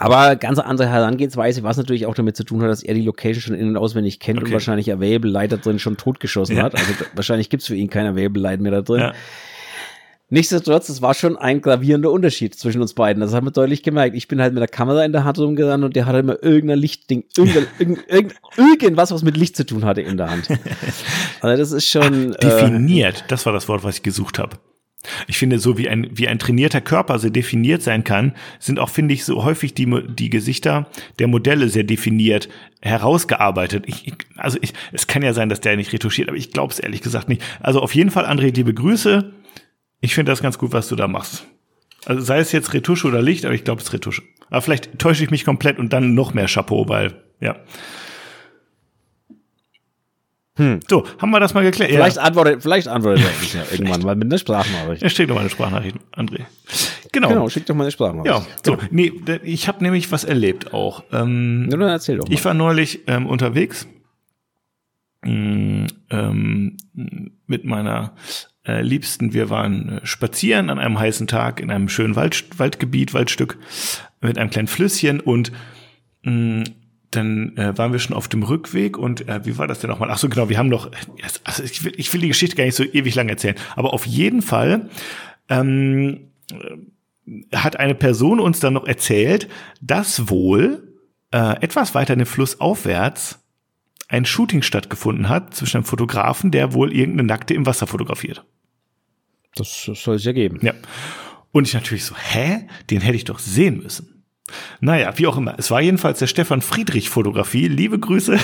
Aber 0.00 0.36
ganz 0.36 0.60
andere 0.60 0.88
Herangehensweise, 0.88 1.64
was 1.64 1.76
natürlich 1.76 2.06
auch 2.06 2.14
damit 2.14 2.36
zu 2.36 2.44
tun 2.44 2.62
hat, 2.62 2.70
dass 2.70 2.84
er 2.84 2.94
die 2.94 3.02
Location 3.02 3.40
schon 3.40 3.54
in- 3.56 3.70
und 3.70 3.76
auswendig 3.76 4.20
kennt 4.20 4.38
okay. 4.38 4.46
und 4.46 4.52
wahrscheinlich 4.52 4.92
Available 4.92 5.28
Light 5.28 5.50
da 5.50 5.56
drin 5.56 5.80
schon 5.80 5.96
totgeschossen 5.96 6.58
ja. 6.58 6.62
hat. 6.62 6.76
Also 6.76 6.92
wahrscheinlich 7.14 7.50
gibt's 7.50 7.66
für 7.66 7.74
ihn 7.74 7.90
kein 7.90 8.06
Available 8.06 8.40
Light 8.40 8.60
mehr 8.60 8.70
da 8.70 8.82
drin. 8.82 9.00
Ja. 9.00 9.14
Nichtsdestotrotz, 10.30 10.90
es 10.90 11.00
war 11.00 11.14
schon 11.14 11.38
ein 11.38 11.62
gravierender 11.62 12.10
Unterschied 12.10 12.54
zwischen 12.54 12.82
uns 12.82 12.92
beiden. 12.92 13.22
Das 13.22 13.32
haben 13.32 13.46
wir 13.46 13.50
deutlich 13.50 13.82
gemerkt. 13.82 14.14
Ich 14.14 14.28
bin 14.28 14.42
halt 14.42 14.52
mit 14.52 14.60
der 14.60 14.68
Kamera 14.68 15.04
in 15.04 15.12
der 15.12 15.24
Hand 15.24 15.38
rumgerannt 15.38 15.84
und 15.84 15.96
der 15.96 16.04
hatte 16.04 16.18
immer 16.18 16.42
irgendein 16.42 16.78
Lichtding, 16.78 17.24
irgendein, 17.34 17.66
irgend, 18.08 18.34
irgendwas, 18.56 19.10
was 19.10 19.22
mit 19.22 19.38
Licht 19.38 19.56
zu 19.56 19.64
tun 19.64 19.86
hatte 19.86 20.02
in 20.02 20.16
der 20.16 20.30
Hand. 20.30 20.48
Also 21.40 21.56
das 21.56 21.70
ist 21.70 21.88
schon. 21.88 22.34
Ach, 22.34 22.40
definiert, 22.40 23.20
äh, 23.20 23.24
das 23.28 23.46
war 23.46 23.52
das 23.52 23.68
Wort, 23.68 23.84
was 23.84 23.96
ich 23.96 24.02
gesucht 24.02 24.40
habe. 24.40 24.56
Ich 25.28 25.38
finde, 25.38 25.60
so 25.60 25.78
wie 25.78 25.88
ein, 25.88 26.08
wie 26.12 26.26
ein 26.26 26.40
trainierter 26.40 26.80
Körper 26.80 27.20
sehr 27.20 27.30
definiert 27.30 27.82
sein 27.82 28.02
kann, 28.02 28.34
sind 28.58 28.80
auch, 28.80 28.88
finde 28.88 29.14
ich, 29.14 29.24
so 29.24 29.44
häufig 29.44 29.72
die, 29.74 29.88
die 30.08 30.30
Gesichter 30.30 30.88
der 31.20 31.28
Modelle 31.28 31.68
sehr 31.68 31.84
definiert 31.84 32.48
herausgearbeitet. 32.80 33.84
Ich, 33.86 34.12
also 34.36 34.58
ich, 34.60 34.74
es 34.92 35.06
kann 35.06 35.22
ja 35.22 35.32
sein, 35.32 35.48
dass 35.48 35.60
der 35.60 35.76
nicht 35.76 35.92
retuschiert, 35.92 36.28
aber 36.28 36.36
ich 36.36 36.50
glaube 36.50 36.72
es 36.72 36.80
ehrlich 36.80 37.00
gesagt 37.00 37.28
nicht. 37.28 37.42
Also 37.60 37.80
auf 37.80 37.94
jeden 37.94 38.10
Fall, 38.10 38.26
André, 38.26 38.54
liebe 38.54 38.74
Grüße. 38.74 39.32
Ich 40.00 40.14
finde 40.14 40.32
das 40.32 40.42
ganz 40.42 40.58
gut, 40.58 40.72
was 40.72 40.88
du 40.88 40.96
da 40.96 41.08
machst. 41.08 41.44
Also 42.06 42.22
sei 42.22 42.38
es 42.38 42.52
jetzt 42.52 42.72
Retusche 42.72 43.06
oder 43.08 43.20
Licht, 43.20 43.44
aber 43.44 43.54
ich 43.54 43.64
glaube, 43.64 43.80
es 43.80 43.88
ist 43.88 43.92
Retusche. 43.92 44.22
Aber 44.50 44.62
vielleicht 44.62 44.98
täusche 44.98 45.24
ich 45.24 45.30
mich 45.30 45.44
komplett 45.44 45.78
und 45.78 45.92
dann 45.92 46.14
noch 46.14 46.32
mehr 46.34 46.46
Chapeau, 46.46 46.88
weil, 46.88 47.22
ja. 47.40 47.56
Hm. 50.56 50.80
So, 50.88 51.04
haben 51.18 51.30
wir 51.30 51.38
das 51.38 51.54
mal 51.54 51.62
geklärt. 51.62 51.90
Vielleicht 51.90 52.16
ja. 52.16 52.22
antwortet, 52.22 52.62
vielleicht 52.62 52.88
antwortet 52.88 53.24
er 53.24 53.60
ja 53.60 53.66
irgendwann 53.70 54.02
mal 54.02 54.16
mit 54.16 54.26
einer 54.26 54.38
Sprachnachricht. 54.38 55.02
Ja, 55.02 55.08
schick 55.08 55.28
doch 55.28 55.34
mal 55.34 55.42
eine 55.42 55.50
Sprachnachricht, 55.50 55.96
André. 56.16 56.46
Genau. 57.12 57.28
Genau, 57.28 57.48
schick 57.48 57.64
doch 57.66 57.74
mal 57.74 57.84
eine 57.84 57.92
Sprachnachricht. 57.92 58.34
Ja, 58.34 58.46
so, 58.64 58.76
genau. 58.76 58.88
nee, 58.90 59.12
ich 59.44 59.68
habe 59.68 59.82
nämlich 59.84 60.10
was 60.10 60.24
erlebt 60.24 60.74
auch. 60.74 61.04
Ähm, 61.12 61.68
ja, 61.70 61.76
dann 61.76 61.88
erzähl 61.88 62.18
doch 62.18 62.26
mal. 62.26 62.34
Ich 62.34 62.44
war 62.44 62.54
neulich 62.54 63.06
ähm, 63.06 63.26
unterwegs 63.26 63.86
mm, 65.22 65.86
ähm, 66.10 66.76
mit 67.46 67.64
meiner 67.64 68.14
äh, 68.68 68.82
liebsten. 68.82 69.32
Wir 69.32 69.50
waren 69.50 69.98
äh, 69.98 70.06
spazieren 70.06 70.70
an 70.70 70.78
einem 70.78 70.98
heißen 70.98 71.26
Tag 71.26 71.60
in 71.60 71.70
einem 71.70 71.88
schönen 71.88 72.14
Wald, 72.16 72.44
Waldgebiet, 72.58 73.14
Waldstück 73.14 73.58
mit 74.20 74.38
einem 74.38 74.50
kleinen 74.50 74.68
Flüsschen 74.68 75.20
und 75.20 75.50
mh, 76.22 76.32
mm, 76.32 76.64
dann 77.10 77.56
äh, 77.56 77.76
waren 77.78 77.92
wir 77.92 77.98
schon 78.00 78.14
auf 78.14 78.28
dem 78.28 78.42
Rückweg 78.42 78.98
und 78.98 79.26
äh, 79.28 79.40
wie 79.46 79.56
war 79.56 79.66
das 79.66 79.78
denn 79.78 79.88
nochmal? 79.88 80.10
Ach 80.10 80.18
so, 80.18 80.28
genau, 80.28 80.50
wir 80.50 80.58
haben 80.58 80.68
noch, 80.68 80.90
also 81.42 81.62
ich 81.62 81.82
will, 81.82 81.94
ich 81.96 82.12
will 82.12 82.20
die 82.20 82.28
Geschichte 82.28 82.54
gar 82.54 82.64
nicht 82.64 82.74
so 82.74 82.84
ewig 82.84 83.14
lang 83.14 83.30
erzählen, 83.30 83.56
aber 83.76 83.94
auf 83.94 84.06
jeden 84.06 84.42
Fall 84.42 84.90
ähm, 85.48 86.28
hat 87.54 87.78
eine 87.78 87.94
Person 87.94 88.40
uns 88.40 88.60
dann 88.60 88.74
noch 88.74 88.86
erzählt, 88.86 89.48
dass 89.80 90.28
wohl 90.28 90.92
äh, 91.30 91.62
etwas 91.62 91.94
weiter 91.94 92.14
den 92.14 92.26
Fluss 92.26 92.60
aufwärts 92.60 93.42
ein 94.08 94.24
Shooting 94.24 94.62
stattgefunden 94.62 95.28
hat 95.30 95.54
zwischen 95.54 95.78
einem 95.78 95.84
Fotografen, 95.84 96.50
der 96.50 96.72
wohl 96.72 96.92
irgendeine 96.92 97.26
Nackte 97.26 97.54
im 97.54 97.66
Wasser 97.66 97.86
fotografiert. 97.86 98.44
Das, 99.54 99.90
soll 99.94 100.16
es 100.16 100.24
ja 100.24 100.32
geben. 100.32 100.58
Ja. 100.62 100.74
Und 101.52 101.66
ich 101.66 101.74
natürlich 101.74 102.04
so, 102.04 102.14
hä? 102.16 102.66
Den 102.90 103.00
hätte 103.00 103.16
ich 103.16 103.24
doch 103.24 103.38
sehen 103.38 103.78
müssen. 103.78 104.24
Naja, 104.80 105.12
wie 105.16 105.26
auch 105.26 105.36
immer. 105.36 105.54
Es 105.58 105.70
war 105.70 105.80
jedenfalls 105.80 106.18
der 106.18 106.26
Stefan 106.26 106.62
Friedrich 106.62 107.10
Fotografie. 107.10 107.68
Liebe 107.68 107.98
Grüße. 107.98 108.38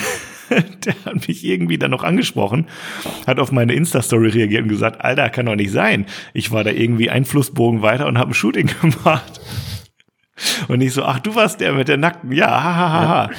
der 0.51 0.95
hat 1.05 1.27
mich 1.27 1.45
irgendwie 1.45 1.79
dann 1.79 1.91
noch 1.91 2.03
angesprochen, 2.03 2.67
hat 3.27 3.39
auf 3.39 3.53
meine 3.53 3.73
Insta-Story 3.75 4.29
reagiert 4.29 4.63
und 4.63 4.69
gesagt, 4.69 5.03
Alter, 5.03 5.31
kann 5.31 5.47
doch 5.47 5.57
nicht 5.57 5.73
sein. 5.73 6.07
Ich 6.33 6.51
war 6.51 6.65
da 6.65 6.71
irgendwie 6.71 7.11
ein 7.11 7.25
Flussbogen 7.25 7.83
weiter 7.83 8.07
und 8.07 8.19
habe 8.19 8.33
ein 8.33 8.35
Shooting 8.35 8.71
gemacht. 8.81 9.41
Und 10.69 10.81
ich 10.81 10.93
so, 10.93 11.05
ach, 11.05 11.21
du 11.21 11.35
warst 11.35 11.61
der 11.61 11.73
mit 11.73 11.89
der 11.89 11.97
nackten, 11.97 12.33
ja, 12.33 12.49
ha, 12.49 12.75
ha, 12.75 12.91
ha, 12.91 13.09
ha. 13.09 13.31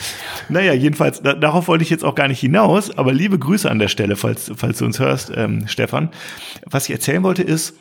Naja, 0.48 0.74
jedenfalls, 0.74 1.22
da, 1.22 1.34
darauf 1.34 1.68
wollte 1.68 1.84
ich 1.84 1.90
jetzt 1.90 2.06
auch 2.06 2.16
gar 2.16 2.28
nicht 2.28 2.40
hinaus, 2.40 2.98
aber 2.98 3.12
liebe 3.14 3.38
Grüße 3.38 3.70
an 3.70 3.80
der 3.80 3.90
Stelle, 3.90 4.16
falls, 4.16 4.52
falls 4.56 4.78
du 4.78 4.86
uns 4.86 5.00
hörst, 5.00 5.32
ähm, 5.36 5.68
Stefan. 5.68 6.10
Was 6.66 6.86
ich 6.86 6.92
erzählen 6.92 7.24
wollte 7.24 7.44
ist, 7.44 7.76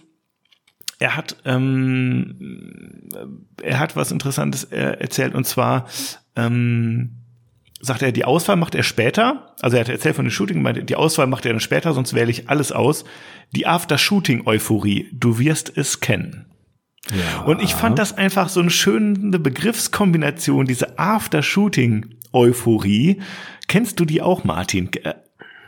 er 0.99 1.17
hat, 1.17 1.37
ähm, 1.45 3.09
er 3.63 3.79
hat 3.79 3.97
was 3.97 4.11
Interessantes 4.11 4.65
äh, 4.65 4.97
erzählt 4.99 5.35
und 5.35 5.47
zwar 5.47 5.87
ähm, 6.37 7.25
sagt 7.81 8.03
er, 8.03 8.13
die 8.13 8.25
Auswahl 8.25 8.57
macht 8.57 8.75
er 8.75 8.83
später. 8.83 9.55
Also 9.61 9.77
er 9.77 9.81
hat 9.81 9.89
erzählt 9.89 10.17
von 10.17 10.25
dem 10.25 10.31
Shooting, 10.31 10.63
meinte, 10.63 10.85
die 10.85 10.97
Auswahl 10.97 11.27
macht 11.27 11.45
er 11.47 11.53
dann 11.53 11.61
später, 11.61 11.93
sonst 11.93 12.15
wähle 12.15 12.31
ich 12.31 12.49
alles 12.49 12.73
aus. 12.73 13.05
Die 13.53 13.67
After-Shooting-Euphorie, 13.67 15.09
du 15.13 15.39
wirst 15.39 15.77
es 15.77 16.01
kennen. 16.01 16.47
Ja. 17.11 17.43
Und 17.43 17.61
ich 17.63 17.75
fand 17.75 17.99
das 17.99 18.17
einfach 18.17 18.49
so 18.49 18.61
eine 18.61 18.71
schöne 18.71 19.39
Begriffskombination, 19.39 20.65
diese 20.67 20.99
After-Shooting-Euphorie. 20.99 23.21
Kennst 23.69 24.01
du 24.01 24.05
die 24.05 24.21
auch, 24.23 24.43
Martin? 24.45 24.91
Äh, 25.03 25.15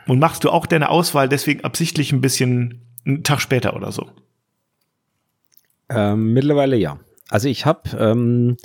und 0.07 0.19
machst 0.19 0.45
du 0.45 0.51
auch 0.51 0.67
deine 0.67 0.89
Auswahl 0.89 1.29
deswegen 1.29 1.65
absichtlich 1.65 2.13
ein 2.13 2.21
bisschen 2.21 2.83
einen 3.05 3.25
Tag 3.25 3.41
später 3.41 3.77
oder 3.77 3.93
so? 3.93 4.11
Ähm, 5.89 6.33
mittlerweile 6.33 6.77
ja. 6.77 6.99
Also 7.29 7.49
ich 7.49 7.67
habe 7.67 7.91
ähm, 7.99 8.57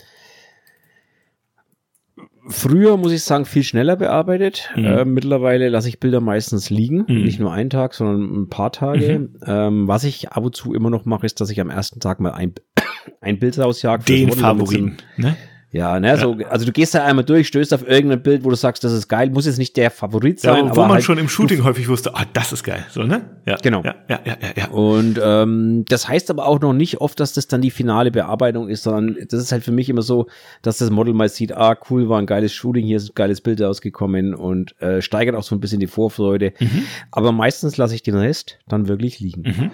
früher, 2.52 2.98
muss 2.98 3.12
ich 3.12 3.24
sagen, 3.24 3.46
viel 3.46 3.64
schneller 3.64 3.96
bearbeitet. 3.96 4.70
Mhm. 4.76 4.86
Äh, 4.86 5.06
mittlerweile 5.06 5.70
lasse 5.70 5.90
ich 5.90 6.00
Bilder 6.00 6.22
meistens 6.22 6.70
liegen. 6.70 7.06
Mhm. 7.08 7.24
Nicht 7.24 7.40
nur 7.40 7.52
einen 7.52 7.70
Tag, 7.70 7.94
sondern 7.94 8.44
ein 8.44 8.50
paar 8.50 8.72
Tage. 8.72 9.20
Mhm. 9.20 9.38
Ähm, 9.46 9.88
was 9.88 10.04
ich 10.04 10.30
ab 10.30 10.44
und 10.44 10.56
zu 10.56 10.74
immer 10.74 10.90
noch 10.90 11.06
mache, 11.06 11.26
ist, 11.26 11.42
dass 11.42 11.50
ich 11.50 11.60
am 11.60 11.70
ersten 11.70 12.00
Tag 12.00 12.20
mal 12.20 12.32
ein, 12.32 12.54
ein 13.22 13.40
Bild 13.40 13.58
rausjage. 13.58 14.04
Den 14.06 14.32
Favoriten, 14.32 14.98
ne? 15.18 15.36
Ja, 15.74 16.02
ne, 16.02 16.18
so, 16.18 16.36
also 16.50 16.66
du 16.66 16.74
gehst 16.74 16.94
da 16.96 17.06
einmal 17.06 17.24
durch, 17.24 17.48
stößt 17.48 17.74
auf 17.74 17.88
irgendein 17.88 18.22
Bild, 18.22 18.44
wo 18.44 18.50
du 18.50 18.58
sagst, 18.58 18.84
das 18.84 18.92
ist 18.92 19.08
geil, 19.08 19.30
muss 19.30 19.46
jetzt 19.46 19.58
nicht 19.58 19.78
der 19.78 19.90
Favorit 19.90 20.42
sein. 20.42 20.68
Ja, 20.68 20.76
wo 20.76 20.82
man 20.82 20.92
halt, 20.92 21.04
schon 21.04 21.18
im 21.18 21.30
Shooting 21.30 21.64
häufig 21.64 21.88
wusste, 21.88 22.14
ah, 22.14 22.26
das 22.34 22.52
ist 22.52 22.66
geil, 22.66 22.86
so, 22.90 23.04
ne? 23.04 23.30
Ja, 23.46 23.56
genau. 23.56 23.82
Ja, 23.82 23.96
ja, 24.10 24.20
ja, 24.26 24.38
ja, 24.42 24.50
ja. 24.58 24.68
Und 24.68 25.18
ähm, 25.24 25.86
das 25.88 26.10
heißt 26.10 26.30
aber 26.30 26.46
auch 26.46 26.60
noch 26.60 26.74
nicht 26.74 27.00
oft, 27.00 27.22
dass 27.22 27.32
das 27.32 27.48
dann 27.48 27.62
die 27.62 27.72
finale 27.72 28.12
Bearbeitung 28.12 28.68
ist, 28.68 28.84
sondern 28.84 29.16
das 29.30 29.42
ist 29.42 29.54
halt 29.54 29.64
für 29.64 29.72
mich 29.72 29.88
immer 29.88 30.02
so, 30.02 30.28
dass 30.62 30.78
das 30.78 30.90
Model 30.90 31.14
mal 31.14 31.30
sieht, 31.30 31.54
ah, 31.56 31.78
cool, 31.90 32.10
war 32.10 32.20
ein 32.20 32.26
geiles 32.26 32.52
Shooting, 32.54 32.86
hier 32.86 32.98
ist 32.98 33.12
ein 33.12 33.16
geiles 33.16 33.40
Bild 33.40 33.62
rausgekommen 33.62 34.36
und 34.36 34.80
äh, 34.82 35.02
steigert 35.02 35.36
auch 35.36 35.44
so 35.44 35.56
ein 35.56 35.62
bisschen 35.62 35.80
die 35.80 35.88
Vorfreude. 35.88 36.52
Mhm. 36.60 36.84
Aber 37.12 37.32
meistens 37.32 37.78
lasse 37.78 37.96
ich 37.96 38.04
den 38.04 38.16
Rest 38.16 38.60
dann 38.68 38.90
wirklich 38.90 39.22
liegen. 39.22 39.44
Mhm. 39.44 39.72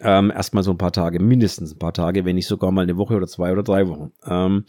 Ähm, 0.00 0.30
erstmal 0.30 0.62
so 0.62 0.70
ein 0.70 0.78
paar 0.78 0.92
Tage, 0.92 1.20
mindestens 1.20 1.72
ein 1.72 1.78
paar 1.78 1.92
Tage, 1.92 2.24
wenn 2.24 2.36
nicht 2.36 2.46
sogar 2.46 2.72
mal 2.72 2.82
eine 2.82 2.96
Woche 2.96 3.14
oder 3.14 3.26
zwei 3.26 3.52
oder 3.52 3.62
drei 3.62 3.88
Wochen. 3.88 4.12
Ähm, 4.26 4.64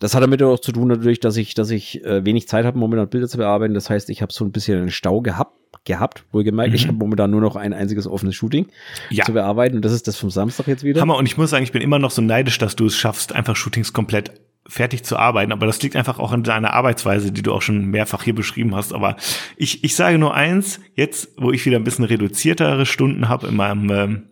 das 0.00 0.14
hat 0.14 0.22
damit 0.22 0.42
auch 0.42 0.60
zu 0.60 0.72
tun 0.72 0.88
natürlich, 0.88 1.20
dass 1.20 1.36
ich, 1.36 1.54
dass 1.54 1.70
ich 1.70 2.04
äh, 2.04 2.24
wenig 2.24 2.46
Zeit 2.46 2.64
habe, 2.64 2.78
momentan 2.78 3.08
Bilder 3.08 3.28
zu 3.28 3.38
bearbeiten. 3.38 3.74
Das 3.74 3.90
heißt, 3.90 4.10
ich 4.10 4.22
habe 4.22 4.32
so 4.32 4.44
ein 4.44 4.52
bisschen 4.52 4.78
einen 4.78 4.90
Stau 4.90 5.20
gehabt, 5.20 5.56
gehabt, 5.84 6.24
wohlgemerkt. 6.32 6.70
Mhm. 6.70 6.76
Ich 6.76 6.86
habe 6.86 6.96
momentan 6.96 7.30
nur 7.30 7.40
noch 7.40 7.56
ein 7.56 7.72
einziges 7.72 8.06
offenes 8.06 8.36
Shooting 8.36 8.68
ja. 9.10 9.24
zu 9.24 9.32
bearbeiten 9.32 9.76
und 9.76 9.84
das 9.84 9.92
ist 9.92 10.06
das 10.06 10.16
vom 10.16 10.30
Samstag 10.30 10.68
jetzt 10.68 10.84
wieder. 10.84 11.00
Hammer 11.00 11.16
und 11.16 11.26
ich 11.26 11.36
muss 11.36 11.50
sagen, 11.50 11.64
ich 11.64 11.72
bin 11.72 11.82
immer 11.82 11.98
noch 11.98 12.10
so 12.10 12.22
neidisch, 12.22 12.58
dass 12.58 12.76
du 12.76 12.86
es 12.86 12.96
schaffst, 12.96 13.34
einfach 13.34 13.56
Shootings 13.56 13.92
komplett 13.92 14.32
fertig 14.68 15.02
zu 15.02 15.16
arbeiten. 15.16 15.52
Aber 15.52 15.66
das 15.66 15.82
liegt 15.82 15.96
einfach 15.96 16.18
auch 16.18 16.32
an 16.32 16.42
deiner 16.42 16.74
Arbeitsweise, 16.74 17.32
die 17.32 17.42
du 17.42 17.52
auch 17.52 17.62
schon 17.62 17.86
mehrfach 17.86 18.22
hier 18.22 18.34
beschrieben 18.34 18.74
hast. 18.74 18.92
Aber 18.92 19.16
ich, 19.56 19.82
ich 19.82 19.96
sage 19.96 20.18
nur 20.18 20.34
eins, 20.34 20.80
jetzt, 20.94 21.30
wo 21.36 21.50
ich 21.52 21.64
wieder 21.66 21.78
ein 21.78 21.84
bisschen 21.84 22.04
reduziertere 22.04 22.86
Stunden 22.86 23.28
habe 23.28 23.48
in 23.48 23.56
meinem 23.56 23.90
ähm, 23.90 24.22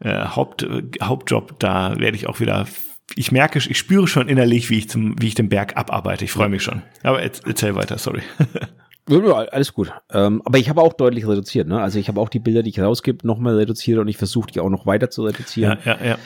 äh, 0.00 0.26
Haupt, 0.26 0.62
äh, 0.62 0.82
Hauptjob, 1.02 1.58
da 1.58 1.98
werde 1.98 2.16
ich 2.16 2.28
auch 2.28 2.40
wieder 2.40 2.66
ich 3.16 3.32
merke, 3.32 3.58
ich 3.58 3.76
spüre 3.76 4.06
schon 4.06 4.28
innerlich, 4.28 4.70
wie 4.70 4.78
ich 4.78 4.88
zum, 4.88 5.20
wie 5.20 5.26
ich 5.26 5.34
den 5.34 5.48
Berg 5.48 5.76
abarbeite. 5.76 6.24
Ich 6.24 6.30
freue 6.30 6.48
mich 6.48 6.62
schon. 6.62 6.82
Aber 7.02 7.20
erzähl 7.20 7.74
weiter, 7.74 7.98
sorry. 7.98 8.22
Alles 9.50 9.74
gut. 9.74 9.92
Ähm, 10.12 10.40
aber 10.44 10.58
ich 10.58 10.68
habe 10.68 10.80
auch 10.80 10.92
deutlich 10.92 11.26
reduziert. 11.26 11.66
Ne? 11.66 11.80
Also 11.80 11.98
ich 11.98 12.06
habe 12.06 12.20
auch 12.20 12.28
die 12.28 12.38
Bilder, 12.38 12.62
die 12.62 12.70
ich 12.70 12.78
rausgebe, 12.78 13.26
nochmal 13.26 13.56
reduziert 13.56 13.98
und 13.98 14.06
ich 14.06 14.16
versuche 14.16 14.52
die 14.52 14.60
auch 14.60 14.68
noch 14.68 14.86
weiter 14.86 15.10
zu 15.10 15.24
reduzieren. 15.24 15.78
Ja, 15.84 15.96
ja, 16.00 16.06
ja. 16.10 16.18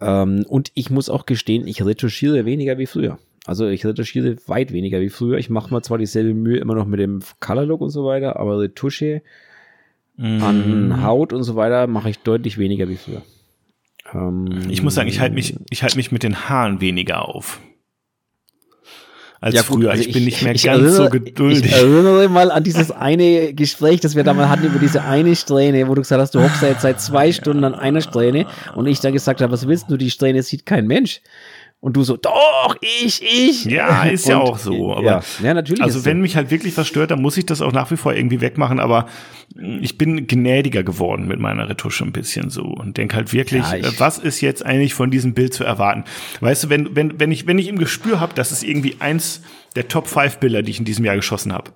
Ähm, 0.00 0.44
und 0.48 0.70
ich 0.74 0.90
muss 0.90 1.08
auch 1.08 1.26
gestehen, 1.26 1.66
ich 1.66 1.84
retuschiere 1.84 2.44
weniger 2.44 2.78
wie 2.78 2.86
früher. 2.86 3.18
Also 3.46 3.66
ich 3.66 3.84
retuschiere 3.86 4.36
weit 4.46 4.72
weniger 4.72 5.00
wie 5.00 5.08
früher. 5.08 5.38
Ich 5.38 5.50
mache 5.50 5.72
mir 5.72 5.82
zwar 5.82 5.98
dieselbe 5.98 6.34
Mühe 6.34 6.58
immer 6.58 6.74
noch 6.74 6.86
mit 6.86 7.00
dem 7.00 7.20
Color 7.40 7.64
Look 7.64 7.80
und 7.80 7.90
so 7.90 8.04
weiter, 8.04 8.38
aber 8.38 8.60
Retusche 8.60 9.22
mm. 10.16 10.42
an 10.42 11.02
Haut 11.02 11.32
und 11.32 11.42
so 11.42 11.56
weiter 11.56 11.86
mache 11.86 12.10
ich 12.10 12.18
deutlich 12.18 12.58
weniger 12.58 12.88
wie 12.88 12.96
früher. 12.96 13.22
Ähm, 14.12 14.66
ich 14.68 14.82
muss 14.82 14.94
sagen, 14.94 15.08
ich 15.08 15.20
halte 15.20 15.34
mich, 15.34 15.56
ich 15.70 15.82
halte 15.82 15.96
mich 15.96 16.12
mit 16.12 16.22
den 16.22 16.48
Haaren 16.48 16.80
weniger 16.80 17.28
auf 17.28 17.60
als 19.40 19.54
ja, 19.54 19.62
früher. 19.62 19.90
Also 19.90 20.02
ich, 20.02 20.08
ich, 20.08 20.14
bin 20.14 20.24
nicht 20.24 20.42
mehr 20.42 20.52
ganz 20.52 20.64
erinnere, 20.64 20.90
so 20.90 21.08
geduldig. 21.08 21.64
Ich 21.64 21.72
erinnere 21.72 22.28
mal 22.28 22.50
an 22.50 22.62
dieses 22.62 22.90
eine 22.90 23.54
Gespräch, 23.54 24.00
das 24.00 24.14
wir 24.14 24.22
damals 24.22 24.50
hatten 24.50 24.66
über 24.66 24.78
diese 24.78 25.02
eine 25.02 25.34
Strähne, 25.34 25.88
wo 25.88 25.94
du 25.94 26.02
gesagt 26.02 26.20
hast, 26.20 26.34
du 26.34 26.42
hockst 26.42 26.62
jetzt 26.62 26.82
seit 26.82 27.00
zwei 27.00 27.32
Stunden 27.32 27.64
an 27.64 27.74
einer 27.74 28.02
Strähne 28.02 28.46
und 28.74 28.86
ich 28.86 29.00
dann 29.00 29.14
gesagt 29.14 29.40
habe, 29.40 29.50
was 29.52 29.66
willst 29.66 29.90
du, 29.90 29.96
die 29.96 30.10
Strähne 30.10 30.42
sieht 30.42 30.66
kein 30.66 30.86
Mensch. 30.86 31.22
Und 31.80 31.96
du 31.96 32.02
so, 32.02 32.18
doch, 32.18 32.76
ich, 32.82 33.22
ich. 33.22 33.64
Ja, 33.64 34.04
ist 34.04 34.28
ja 34.28 34.36
auch 34.36 34.58
so. 34.58 34.92
Aber 34.96 35.02
ja, 35.02 35.22
ja 35.42 35.54
natürlich. 35.54 35.82
Also 35.82 36.04
wenn 36.04 36.18
so. 36.18 36.22
mich 36.22 36.36
halt 36.36 36.50
wirklich 36.50 36.76
was 36.76 36.86
stört, 36.86 37.10
dann 37.10 37.22
muss 37.22 37.38
ich 37.38 37.46
das 37.46 37.62
auch 37.62 37.72
nach 37.72 37.90
wie 37.90 37.96
vor 37.96 38.12
irgendwie 38.12 38.42
wegmachen. 38.42 38.78
Aber 38.78 39.06
ich 39.80 39.96
bin 39.96 40.26
gnädiger 40.26 40.82
geworden 40.82 41.26
mit 41.26 41.40
meiner 41.40 41.70
Retusche 41.70 42.04
ein 42.04 42.12
bisschen 42.12 42.50
so 42.50 42.64
und 42.64 42.98
denk 42.98 43.14
halt 43.14 43.32
wirklich, 43.32 43.64
ja, 43.64 43.78
was 43.98 44.18
ist 44.18 44.42
jetzt 44.42 44.64
eigentlich 44.64 44.92
von 44.92 45.10
diesem 45.10 45.32
Bild 45.32 45.54
zu 45.54 45.64
erwarten? 45.64 46.04
Weißt 46.40 46.64
du, 46.64 46.68
wenn, 46.68 46.94
wenn, 46.94 47.18
wenn 47.18 47.32
ich, 47.32 47.46
wenn 47.46 47.58
ich 47.58 47.68
im 47.68 47.78
Gespür 47.78 48.20
habe, 48.20 48.34
das 48.34 48.52
ist 48.52 48.62
irgendwie 48.62 48.96
eins 48.98 49.40
der 49.74 49.88
Top 49.88 50.06
5 50.06 50.36
Bilder, 50.36 50.62
die 50.62 50.72
ich 50.72 50.78
in 50.80 50.84
diesem 50.84 51.06
Jahr 51.06 51.16
geschossen 51.16 51.54
habe. 51.54 51.70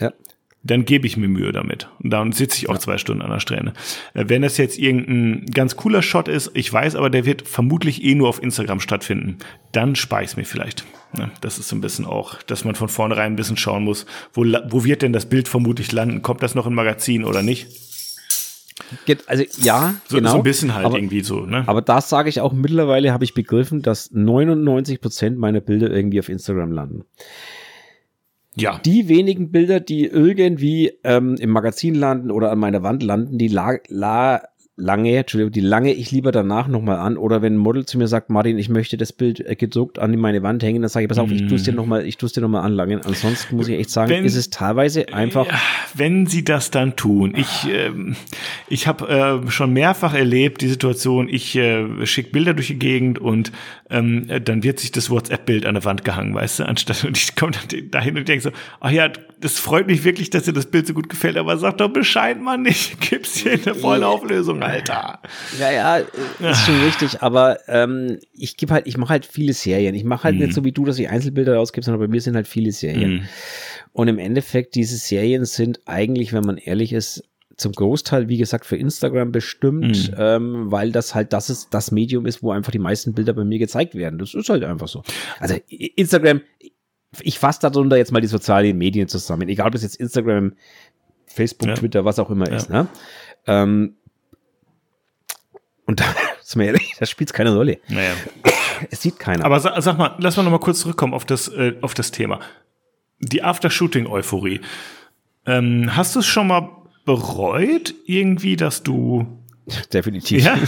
Ja 0.00 0.12
dann 0.62 0.84
gebe 0.84 1.06
ich 1.06 1.16
mir 1.16 1.28
Mühe 1.28 1.52
damit. 1.52 1.88
Und 2.02 2.10
dann 2.10 2.32
sitze 2.32 2.58
ich 2.58 2.68
auch 2.68 2.74
ja. 2.74 2.80
zwei 2.80 2.98
Stunden 2.98 3.22
an 3.22 3.30
der 3.30 3.40
Strähne. 3.40 3.72
Äh, 4.14 4.24
wenn 4.28 4.42
das 4.42 4.56
jetzt 4.56 4.78
irgendein 4.78 5.46
ganz 5.46 5.76
cooler 5.76 6.02
Shot 6.02 6.28
ist, 6.28 6.50
ich 6.54 6.72
weiß 6.72 6.96
aber, 6.96 7.10
der 7.10 7.24
wird 7.24 7.48
vermutlich 7.48 8.04
eh 8.04 8.14
nur 8.14 8.28
auf 8.28 8.42
Instagram 8.42 8.80
stattfinden, 8.80 9.38
dann 9.72 9.96
spare 9.96 10.22
ich 10.22 10.30
es 10.30 10.36
mir 10.36 10.44
vielleicht. 10.44 10.84
Das 11.40 11.58
ist 11.58 11.68
so 11.68 11.74
ein 11.74 11.80
bisschen 11.80 12.04
auch, 12.04 12.40
dass 12.44 12.64
man 12.64 12.76
von 12.76 12.88
vornherein 12.88 13.32
ein 13.32 13.36
bisschen 13.36 13.56
schauen 13.56 13.82
muss, 13.82 14.06
wo, 14.32 14.44
wo 14.68 14.84
wird 14.84 15.02
denn 15.02 15.12
das 15.12 15.26
Bild 15.26 15.48
vermutlich 15.48 15.90
landen? 15.90 16.22
Kommt 16.22 16.42
das 16.42 16.54
noch 16.54 16.66
im 16.66 16.74
Magazin 16.74 17.24
oder 17.24 17.42
nicht? 17.42 17.66
Also 19.26 19.44
ja, 19.60 19.94
so, 20.08 20.16
genau. 20.16 20.32
So 20.32 20.36
ein 20.38 20.42
bisschen 20.42 20.74
halt 20.74 20.86
aber, 20.86 20.96
irgendwie 20.96 21.22
so. 21.22 21.40
Ne? 21.40 21.64
Aber 21.66 21.82
das 21.82 22.08
sage 22.08 22.28
ich 22.28 22.40
auch 22.40 22.52
mittlerweile, 22.52 23.12
habe 23.12 23.24
ich 23.24 23.34
begriffen, 23.34 23.82
dass 23.82 24.10
99 24.12 25.00
Prozent 25.00 25.38
meiner 25.38 25.60
Bilder 25.60 25.90
irgendwie 25.90 26.20
auf 26.20 26.28
Instagram 26.28 26.72
landen. 26.72 27.04
Ja. 28.56 28.78
Die 28.84 29.08
wenigen 29.08 29.50
Bilder, 29.50 29.80
die 29.80 30.04
irgendwie 30.04 30.92
ähm, 31.04 31.36
im 31.36 31.50
Magazin 31.50 31.94
landen 31.94 32.30
oder 32.30 32.50
an 32.50 32.58
meiner 32.58 32.82
Wand 32.82 33.02
landen, 33.02 33.38
die 33.38 33.48
la, 33.48 33.76
la 33.88 34.42
lange, 34.76 35.16
Entschuldigung, 35.16 35.52
die 35.52 35.60
lange 35.60 35.92
ich 35.92 36.10
lieber 36.10 36.32
danach 36.32 36.68
nochmal 36.68 36.98
an. 36.98 37.16
Oder 37.16 37.42
wenn 37.42 37.54
ein 37.54 37.58
Model 37.58 37.84
zu 37.86 37.98
mir 37.98 38.08
sagt, 38.08 38.30
Martin, 38.30 38.58
ich 38.58 38.68
möchte 38.68 38.96
das 38.96 39.12
Bild 39.12 39.40
äh, 39.40 39.54
gedruckt 39.54 39.98
an 39.98 40.16
meine 40.18 40.42
Wand 40.42 40.62
hängen, 40.62 40.82
dann 40.82 40.88
sage 40.88 41.04
ich, 41.04 41.08
pass 41.08 41.18
auf, 41.18 41.28
mm. 41.28 41.34
ich 41.34 41.46
tue 41.46 41.56
es 41.56 41.62
dir 41.64 41.72
nochmal, 41.72 42.06
ich 42.06 42.16
tue 42.16 42.26
es 42.26 42.32
dir 42.32 42.40
nochmal 42.40 42.62
anlangen. 42.62 43.00
Ansonsten 43.04 43.56
muss 43.56 43.68
ich 43.68 43.78
echt 43.78 43.90
sagen, 43.90 44.10
wenn, 44.10 44.24
ist 44.24 44.36
es 44.36 44.50
teilweise 44.50 45.12
einfach. 45.12 45.46
Wenn 45.94 46.26
sie 46.26 46.44
das 46.44 46.70
dann 46.70 46.96
tun, 46.96 47.34
ich, 47.36 47.68
äh, 47.68 47.90
ich 48.68 48.86
habe 48.86 49.42
äh, 49.46 49.50
schon 49.50 49.72
mehrfach 49.72 50.14
erlebt, 50.14 50.62
die 50.62 50.68
Situation, 50.68 51.28
ich 51.28 51.56
äh, 51.56 52.06
schicke 52.06 52.30
Bilder 52.30 52.54
durch 52.54 52.68
die 52.68 52.78
Gegend 52.78 53.18
und 53.18 53.52
ähm, 53.90 54.28
dann 54.44 54.62
wird 54.62 54.80
sich 54.80 54.92
das 54.92 55.10
WhatsApp-Bild 55.10 55.66
an 55.66 55.74
der 55.74 55.84
Wand 55.84 56.04
gehangen, 56.04 56.34
weißt 56.34 56.60
du, 56.60 56.64
anstatt 56.64 57.04
und 57.04 57.16
ich 57.16 57.36
komme 57.36 57.52
dann 57.52 57.90
dahin 57.90 58.16
und 58.16 58.28
denke 58.28 58.42
so, 58.42 58.50
ach 58.80 58.90
ja, 58.90 59.10
das 59.40 59.58
freut 59.58 59.86
mich 59.86 60.04
wirklich, 60.04 60.30
dass 60.30 60.44
dir 60.44 60.52
das 60.52 60.66
Bild 60.66 60.86
so 60.86 60.94
gut 60.94 61.08
gefällt, 61.08 61.36
aber 61.36 61.56
sag 61.56 61.78
doch 61.78 61.88
Bescheid, 61.88 62.40
Mann, 62.40 62.66
ich 62.66 62.98
gib's 63.00 63.36
hier 63.36 63.52
in 63.52 63.62
der 63.62 63.74
vollen 63.74 64.04
Auflösung, 64.04 64.62
Alter. 64.62 65.20
Ja, 65.58 65.72
ja, 65.72 65.96
ist 65.96 66.66
schon 66.66 66.80
richtig, 66.82 67.22
aber 67.22 67.58
ähm, 67.68 68.18
ich 68.32 68.56
gebe 68.56 68.74
halt, 68.74 68.86
ich 68.86 68.96
mache 68.96 69.10
halt 69.10 69.26
viele 69.26 69.52
Serien. 69.52 69.94
Ich 69.94 70.04
mache 70.04 70.24
halt 70.24 70.36
mhm. 70.36 70.42
nicht 70.42 70.54
so 70.54 70.64
wie 70.64 70.72
du, 70.72 70.84
dass 70.84 70.98
ich 70.98 71.08
Einzelbilder 71.08 71.56
rausgebe, 71.56 71.84
sondern 71.84 72.00
bei 72.00 72.08
mir 72.08 72.20
sind 72.20 72.36
halt 72.36 72.48
viele 72.48 72.72
Serien. 72.72 73.12
Mhm. 73.12 73.22
Und 73.92 74.08
im 74.08 74.18
Endeffekt, 74.18 74.74
diese 74.74 74.96
Serien 74.96 75.44
sind 75.44 75.80
eigentlich, 75.86 76.32
wenn 76.32 76.44
man 76.44 76.58
ehrlich 76.58 76.92
ist, 76.92 77.24
zum 77.56 77.72
Großteil, 77.72 78.28
wie 78.28 78.38
gesagt, 78.38 78.64
für 78.64 78.76
Instagram 78.76 79.32
bestimmt, 79.32 80.10
mhm. 80.10 80.16
ähm, 80.16 80.72
weil 80.72 80.92
das 80.92 81.14
halt 81.14 81.32
das 81.32 81.50
ist, 81.50 81.68
das 81.72 81.92
Medium 81.92 82.26
ist, 82.26 82.42
wo 82.42 82.52
einfach 82.52 82.72
die 82.72 82.78
meisten 82.78 83.12
Bilder 83.12 83.34
bei 83.34 83.44
mir 83.44 83.58
gezeigt 83.58 83.94
werden. 83.94 84.18
Das 84.18 84.34
ist 84.34 84.48
halt 84.48 84.64
einfach 84.64 84.88
so. 84.88 85.02
Also 85.38 85.56
Instagram, 85.68 86.40
ich 87.20 87.38
fasse 87.38 87.60
darunter 87.62 87.96
jetzt 87.96 88.12
mal 88.12 88.20
die 88.20 88.28
sozialen 88.28 88.76
Medien 88.78 89.08
zusammen, 89.08 89.48
egal 89.48 89.68
ob 89.68 89.74
es 89.74 89.82
jetzt 89.82 89.96
Instagram, 89.96 90.52
Facebook, 91.26 91.68
ja. 91.68 91.74
Twitter, 91.74 92.04
was 92.04 92.18
auch 92.18 92.30
immer 92.30 92.48
ja. 92.48 92.56
ist. 92.56 92.70
Ne? 92.70 92.86
Ähm, 93.46 93.94
und 95.86 96.00
da, 96.00 96.04
ist 96.40 96.56
mir 96.56 96.66
ehrlich, 96.66 96.94
das 96.98 97.10
spielt 97.10 97.32
keine 97.32 97.54
Rolle. 97.54 97.78
Naja. 97.88 98.12
Es 98.90 99.02
sieht 99.02 99.18
keiner. 99.18 99.44
Aber 99.44 99.60
sag, 99.60 99.80
sag 99.82 99.98
mal, 99.98 100.14
lass 100.18 100.36
mal 100.36 100.42
noch 100.42 100.50
mal 100.50 100.58
kurz 100.58 100.80
zurückkommen 100.80 101.14
auf 101.14 101.24
das, 101.24 101.48
äh, 101.48 101.74
auf 101.80 101.94
das 101.94 102.10
Thema. 102.10 102.40
Die 103.18 103.42
After-Shooting-Euphorie. 103.42 104.60
Ähm, 105.46 105.94
hast 105.94 106.14
du 106.14 106.20
es 106.20 106.26
schon 106.26 106.46
mal 106.46 106.70
bereut, 107.04 107.94
irgendwie, 108.06 108.56
dass 108.56 108.82
du. 108.82 109.26
Definitiv. 109.92 110.44
Ja? 110.44 110.58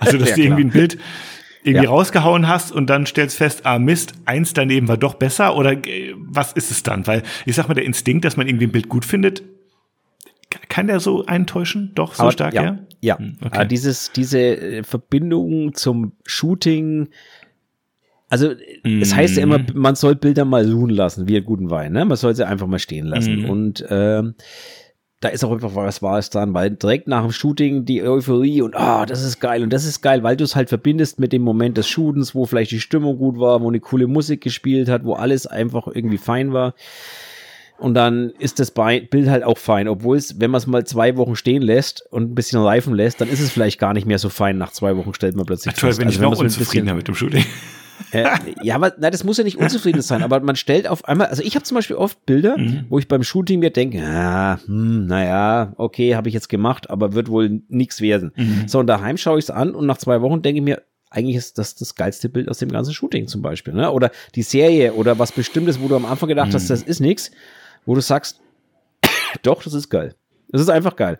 Also, 0.00 0.18
dass 0.18 0.28
ja, 0.30 0.36
du 0.36 0.42
irgendwie 0.42 0.64
ein 0.64 0.70
Bild 0.70 0.98
irgendwie 1.62 1.84
ja. 1.84 1.90
rausgehauen 1.90 2.48
hast 2.48 2.72
und 2.72 2.88
dann 2.88 3.06
stellst 3.06 3.36
fest, 3.36 3.66
ah 3.66 3.78
Mist, 3.78 4.14
eins 4.24 4.54
daneben 4.54 4.88
war 4.88 4.96
doch 4.96 5.14
besser 5.14 5.56
oder 5.56 5.72
äh, 5.72 6.14
was 6.16 6.52
ist 6.52 6.70
es 6.70 6.82
dann? 6.82 7.06
Weil 7.06 7.22
ich 7.44 7.54
sag 7.54 7.68
mal, 7.68 7.74
der 7.74 7.84
Instinkt, 7.84 8.24
dass 8.24 8.36
man 8.36 8.48
irgendwie 8.48 8.66
ein 8.66 8.72
Bild 8.72 8.88
gut 8.88 9.04
findet, 9.04 9.42
kann 10.68 10.86
der 10.86 11.00
so 11.00 11.26
eintäuschen? 11.26 11.92
Doch 11.94 12.14
so 12.14 12.22
Aber, 12.22 12.32
stark, 12.32 12.54
ja? 12.54 12.62
Ja, 12.62 12.78
ja. 13.00 13.18
Hm, 13.18 13.36
okay. 13.44 13.66
Dieses, 13.68 14.12
diese 14.12 14.38
äh, 14.38 14.82
Verbindung 14.82 15.74
zum 15.74 16.12
Shooting, 16.24 17.08
also 18.28 18.54
mm. 18.84 19.02
es 19.02 19.14
heißt 19.14 19.36
ja 19.36 19.42
immer, 19.42 19.60
man 19.74 19.96
soll 19.96 20.14
Bilder 20.14 20.44
mal 20.44 20.70
ruhen 20.70 20.90
lassen, 20.90 21.28
wie 21.28 21.36
einen 21.36 21.46
guten 21.46 21.70
Wein, 21.70 21.92
ne? 21.92 22.04
Man 22.04 22.16
soll 22.16 22.34
sie 22.34 22.46
einfach 22.46 22.66
mal 22.66 22.78
stehen 22.78 23.06
lassen. 23.06 23.42
Mm. 23.42 23.50
Und 23.50 23.84
ähm, 23.90 24.34
da 25.20 25.28
ist 25.28 25.44
auch 25.44 25.52
einfach 25.52 25.74
was 25.74 26.00
Wahres 26.00 26.30
dran, 26.30 26.54
weil 26.54 26.70
direkt 26.70 27.06
nach 27.06 27.22
dem 27.22 27.32
Shooting 27.32 27.84
die 27.84 28.02
Euphorie 28.02 28.62
und 28.62 28.74
ah, 28.74 29.02
oh, 29.02 29.04
das 29.04 29.22
ist 29.22 29.38
geil 29.38 29.62
und 29.62 29.70
das 29.70 29.84
ist 29.84 30.00
geil, 30.00 30.22
weil 30.22 30.36
du 30.36 30.44
es 30.44 30.56
halt 30.56 30.70
verbindest 30.70 31.20
mit 31.20 31.32
dem 31.32 31.42
Moment 31.42 31.76
des 31.76 31.88
Shootens, 31.88 32.34
wo 32.34 32.46
vielleicht 32.46 32.70
die 32.70 32.80
Stimmung 32.80 33.18
gut 33.18 33.38
war, 33.38 33.60
wo 33.60 33.68
eine 33.68 33.80
coole 33.80 34.06
Musik 34.06 34.40
gespielt 34.40 34.88
hat, 34.88 35.04
wo 35.04 35.12
alles 35.12 35.46
einfach 35.46 35.86
irgendwie 35.88 36.16
fein 36.16 36.54
war. 36.54 36.74
Und 37.76 37.94
dann 37.94 38.30
ist 38.38 38.60
das 38.60 38.70
Bild 38.70 39.28
halt 39.28 39.42
auch 39.42 39.56
fein, 39.56 39.88
obwohl 39.88 40.16
es, 40.16 40.38
wenn 40.38 40.50
man 40.50 40.58
es 40.58 40.66
mal 40.66 40.84
zwei 40.84 41.16
Wochen 41.16 41.36
stehen 41.36 41.62
lässt 41.62 42.04
und 42.10 42.30
ein 42.30 42.34
bisschen 42.34 42.60
reifen 42.60 42.94
lässt, 42.94 43.20
dann 43.20 43.28
ist 43.28 43.40
es 43.40 43.50
vielleicht 43.50 43.78
gar 43.78 43.94
nicht 43.94 44.06
mehr 44.06 44.18
so 44.18 44.28
fein. 44.28 44.58
Nach 44.58 44.70
zwei 44.70 44.96
Wochen 44.96 45.14
stellt 45.14 45.34
man 45.34 45.46
plötzlich 45.46 45.74
Toll, 45.74 45.88
fest. 45.88 45.98
wenn 45.98 46.08
also, 46.08 46.18
ich 46.18 46.22
noch 46.22 46.38
unzufriedener 46.38 46.94
mit 46.94 47.08
dem 47.08 47.14
Shooting. 47.14 47.44
Äh, 48.12 48.24
ja, 48.62 48.74
aber 48.74 48.94
na, 48.98 49.10
das 49.10 49.24
muss 49.24 49.38
ja 49.38 49.44
nicht 49.44 49.58
unzufrieden 49.58 50.02
sein, 50.02 50.22
aber 50.22 50.40
man 50.40 50.56
stellt 50.56 50.88
auf 50.88 51.04
einmal, 51.04 51.28
also 51.28 51.42
ich 51.42 51.54
habe 51.54 51.64
zum 51.64 51.76
Beispiel 51.76 51.96
oft 51.96 52.24
Bilder, 52.26 52.58
mhm. 52.58 52.86
wo 52.88 52.98
ich 52.98 53.08
beim 53.08 53.22
Shooting 53.22 53.60
mir 53.60 53.70
denke, 53.70 54.02
ah, 54.02 54.58
hm, 54.66 55.06
naja, 55.06 55.72
okay, 55.76 56.16
habe 56.16 56.28
ich 56.28 56.34
jetzt 56.34 56.48
gemacht, 56.48 56.90
aber 56.90 57.12
wird 57.12 57.28
wohl 57.28 57.62
nichts 57.68 58.00
werden. 58.00 58.32
Mhm. 58.36 58.64
So, 58.66 58.78
und 58.78 58.86
daheim 58.86 59.16
schaue 59.16 59.38
ich 59.38 59.44
es 59.44 59.50
an 59.50 59.74
und 59.74 59.86
nach 59.86 59.98
zwei 59.98 60.20
Wochen 60.22 60.42
denke 60.42 60.58
ich 60.58 60.64
mir, 60.64 60.82
eigentlich 61.10 61.36
ist 61.36 61.58
das 61.58 61.74
das 61.74 61.94
geilste 61.94 62.28
Bild 62.28 62.48
aus 62.48 62.58
dem 62.58 62.70
ganzen 62.70 62.94
Shooting 62.94 63.26
zum 63.26 63.42
Beispiel. 63.42 63.74
Ne? 63.74 63.90
Oder 63.90 64.10
die 64.34 64.42
Serie 64.42 64.94
oder 64.94 65.18
was 65.18 65.32
Bestimmtes, 65.32 65.80
wo 65.80 65.88
du 65.88 65.96
am 65.96 66.06
Anfang 66.06 66.28
gedacht 66.28 66.50
mhm. 66.50 66.54
hast, 66.54 66.70
das 66.70 66.82
ist 66.82 67.00
nichts, 67.00 67.32
wo 67.84 67.94
du 67.94 68.00
sagst, 68.00 68.40
doch, 69.42 69.62
das 69.62 69.74
ist 69.74 69.90
geil. 69.90 70.14
Das 70.48 70.60
ist 70.60 70.68
einfach 70.68 70.96
geil. 70.96 71.18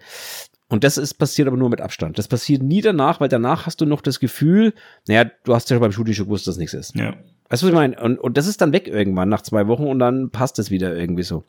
Und 0.70 0.84
das 0.84 0.96
ist 0.98 1.14
passiert 1.14 1.48
aber 1.48 1.56
nur 1.56 1.68
mit 1.68 1.80
Abstand. 1.80 2.16
Das 2.16 2.28
passiert 2.28 2.62
nie 2.62 2.80
danach, 2.80 3.20
weil 3.20 3.28
danach 3.28 3.66
hast 3.66 3.80
du 3.80 3.86
noch 3.86 4.00
das 4.00 4.20
Gefühl, 4.20 4.72
naja, 5.08 5.28
du 5.44 5.52
hast 5.52 5.68
ja 5.68 5.78
beim 5.80 5.90
Shooting 5.90 6.14
schon 6.14 6.26
gewusst, 6.26 6.46
dass 6.46 6.56
nichts 6.56 6.74
ist. 6.74 6.94
Ja. 6.94 7.16
Weißt 7.48 7.62
du, 7.62 7.66
was 7.66 7.70
ich 7.70 7.74
meine? 7.74 8.00
Und, 8.00 8.18
und 8.20 8.36
das 8.36 8.46
ist 8.46 8.60
dann 8.60 8.72
weg 8.72 8.86
irgendwann 8.86 9.28
nach 9.28 9.42
zwei 9.42 9.66
Wochen 9.66 9.84
und 9.84 9.98
dann 9.98 10.30
passt 10.30 10.60
es 10.60 10.70
wieder 10.70 10.94
irgendwie 10.96 11.24
so. 11.24 11.42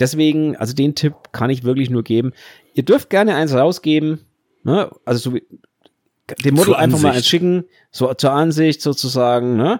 Deswegen, 0.00 0.56
also 0.56 0.72
den 0.72 0.94
Tipp 0.94 1.14
kann 1.32 1.50
ich 1.50 1.62
wirklich 1.62 1.90
nur 1.90 2.02
geben. 2.02 2.32
Ihr 2.72 2.84
dürft 2.84 3.10
gerne 3.10 3.34
eins 3.34 3.52
rausgeben, 3.52 4.20
ne? 4.64 4.90
Also 5.04 5.30
so 5.30 5.34
wie, 5.36 5.44
dem 6.42 6.54
Model 6.54 6.74
einfach 6.74 7.00
mal 7.00 7.12
eins 7.12 7.26
schicken, 7.28 7.64
so 7.90 8.12
zur 8.14 8.32
Ansicht 8.32 8.80
sozusagen, 8.80 9.56
ne? 9.58 9.78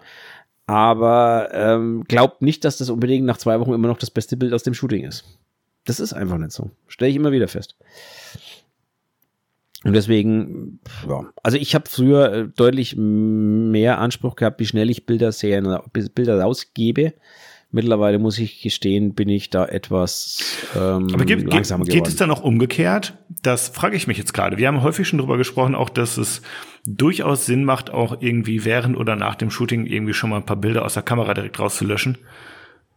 Aber 0.67 1.49
ähm, 1.53 2.05
glaubt 2.07 2.43
nicht, 2.43 2.67
dass 2.67 2.77
das 2.77 2.91
unbedingt 2.91 3.25
nach 3.25 3.39
zwei 3.39 3.59
Wochen 3.61 3.73
immer 3.73 3.89
noch 3.89 3.99
das 3.99 4.11
beste 4.11 4.37
Bild 4.37 4.53
aus 4.53 4.63
dem 4.63 4.75
Shooting 4.75 5.05
ist. 5.05 5.25
Das 5.87 5.99
ist 5.99 6.13
einfach 6.13 6.37
nicht 6.37 6.53
so. 6.53 6.71
Stelle 6.87 7.11
ich 7.11 7.17
immer 7.17 7.33
wieder 7.33 7.49
fest. 7.49 7.77
Und 9.85 9.95
deswegen, 9.95 10.81
ja, 11.09 11.25
also 11.43 11.59
ich 11.59 11.75
habe 11.75 11.89
früher 11.89 12.33
äh, 12.33 12.49
deutlich 12.49 12.97
mehr 12.97 13.99
Anspruch 13.99 14.37
gehabt, 14.37 14.61
wie 14.61 14.67
schnell 14.67 14.91
ich 14.91 15.07
Bilder 15.07 15.33
Serien, 15.33 15.79
Bilder 16.15 16.41
rausgebe. 16.41 17.15
Mittlerweile 17.75 18.19
muss 18.19 18.39
ich 18.39 18.61
gestehen, 18.61 19.15
bin 19.15 19.31
ich 19.31 19.49
da 19.49 19.65
etwas 19.65 20.45
ähm, 20.77 21.09
Aber 21.15 21.25
geht, 21.25 21.43
langsamer 21.51 21.85
geht, 21.85 21.95
geht 21.95 22.07
es 22.07 22.17
dann 22.17 22.31
auch 22.31 22.43
umgekehrt? 22.43 23.15
Das 23.43 23.71
frage 23.71 23.97
ich 23.97 24.07
mich 24.07 24.19
jetzt 24.19 24.35
gerade. 24.35 24.59
Wir 24.59 24.69
haben 24.69 24.83
häufig 24.83 25.09
schon 25.09 25.19
darüber 25.19 25.39
gesprochen, 25.39 25.75
auch 25.75 25.89
dass 25.89 26.19
es 26.19 26.43
durchaus 26.85 27.47
Sinn 27.47 27.65
macht, 27.65 27.91
auch 27.91 28.21
irgendwie 28.21 28.67
während 28.67 28.97
oder 28.99 29.17
nach 29.17 29.37
dem 29.37 29.51
Shooting 29.51 29.87
irgendwie 29.87 30.13
schon 30.13 30.29
mal 30.31 30.37
ein 30.37 30.47
paar 30.47 30.57
Bilder 30.57 30.85
aus 30.85 30.95
der 30.95 31.03
Kamera 31.03 31.33
direkt 31.33 31.59
rauszulöschen. 31.59 32.19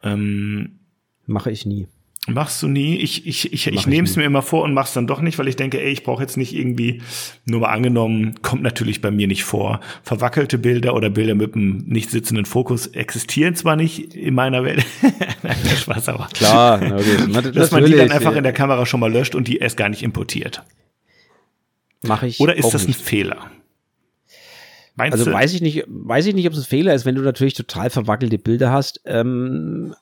Ähm, 0.04 0.80
Mache 1.26 1.52
ich 1.52 1.66
nie. 1.66 1.88
Machst 2.28 2.64
du 2.64 2.68
nie. 2.68 2.96
Ich, 2.98 3.28
ich, 3.28 3.54
ich, 3.54 3.68
ich 3.68 3.86
nehme 3.86 4.08
es 4.08 4.16
mir 4.16 4.24
immer 4.24 4.42
vor 4.42 4.64
und 4.64 4.74
mach's 4.74 4.94
dann 4.94 5.06
doch 5.06 5.22
nicht, 5.22 5.38
weil 5.38 5.48
ich 5.48 5.58
denke, 5.58 5.80
ey, 5.80 5.92
ich 5.92 6.04
brauche 6.04 6.24
jetzt 6.24 6.38
nicht 6.38 6.56
irgendwie, 6.56 7.02
nur 7.46 7.62
mal 7.62 7.70
angenommen, 7.70 8.42
kommt 8.42 8.64
natürlich 8.64 9.00
bei 9.00 9.12
mir 9.12 9.28
nicht 9.28 9.44
vor. 9.44 9.80
Verwackelte 10.02 10.58
Bilder 10.58 10.96
oder 10.96 11.12
Bilder 11.12 11.36
mit 11.36 11.54
einem 11.54 11.84
nicht 11.86 12.10
sitzenden 12.10 12.46
Fokus 12.46 12.88
existieren 12.88 13.54
zwar 13.54 13.76
nicht 13.76 14.16
in 14.16 14.34
meiner 14.34 14.64
Welt. 14.64 14.84
Nein, 15.44 15.56
Spaß, 15.78 16.10
aber. 16.10 16.28
Klar, 16.34 16.82
okay. 16.82 17.52
dass 17.54 17.70
man 17.70 17.86
die 17.86 17.94
dann 17.94 18.12
einfach 18.12 18.32
ja. 18.32 18.38
in 18.38 18.44
der 18.44 18.54
Kamera 18.54 18.88
schon 18.88 19.00
mal 19.00 19.12
löscht 19.12 19.36
und 19.36 19.48
die 19.48 19.58
erst 19.58 19.78
gar 19.78 19.90
nicht 19.90 20.02
importiert. 20.02 20.64
Mache 22.02 22.26
ich. 22.26 22.40
Oder 22.40 22.56
ist 22.56 22.74
das 22.74 22.88
nicht. 22.88 23.00
ein 23.00 23.04
Fehler? 23.04 23.52
Meinst 24.96 25.14
also 25.14 25.26
du? 25.26 25.34
weiß 25.34 25.54
ich 25.54 25.62
nicht, 25.62 25.84
weiß 25.88 26.26
ich 26.26 26.34
nicht, 26.34 26.48
ob 26.48 26.54
es 26.54 26.60
ein 26.60 26.66
Fehler 26.66 26.94
ist, 26.96 27.06
wenn 27.06 27.16
du 27.16 27.22
natürlich 27.22 27.54
total 27.54 27.90
verwackelte 27.90 28.40
Bilder 28.40 28.72
hast. 28.72 29.02
Ähm, 29.06 29.94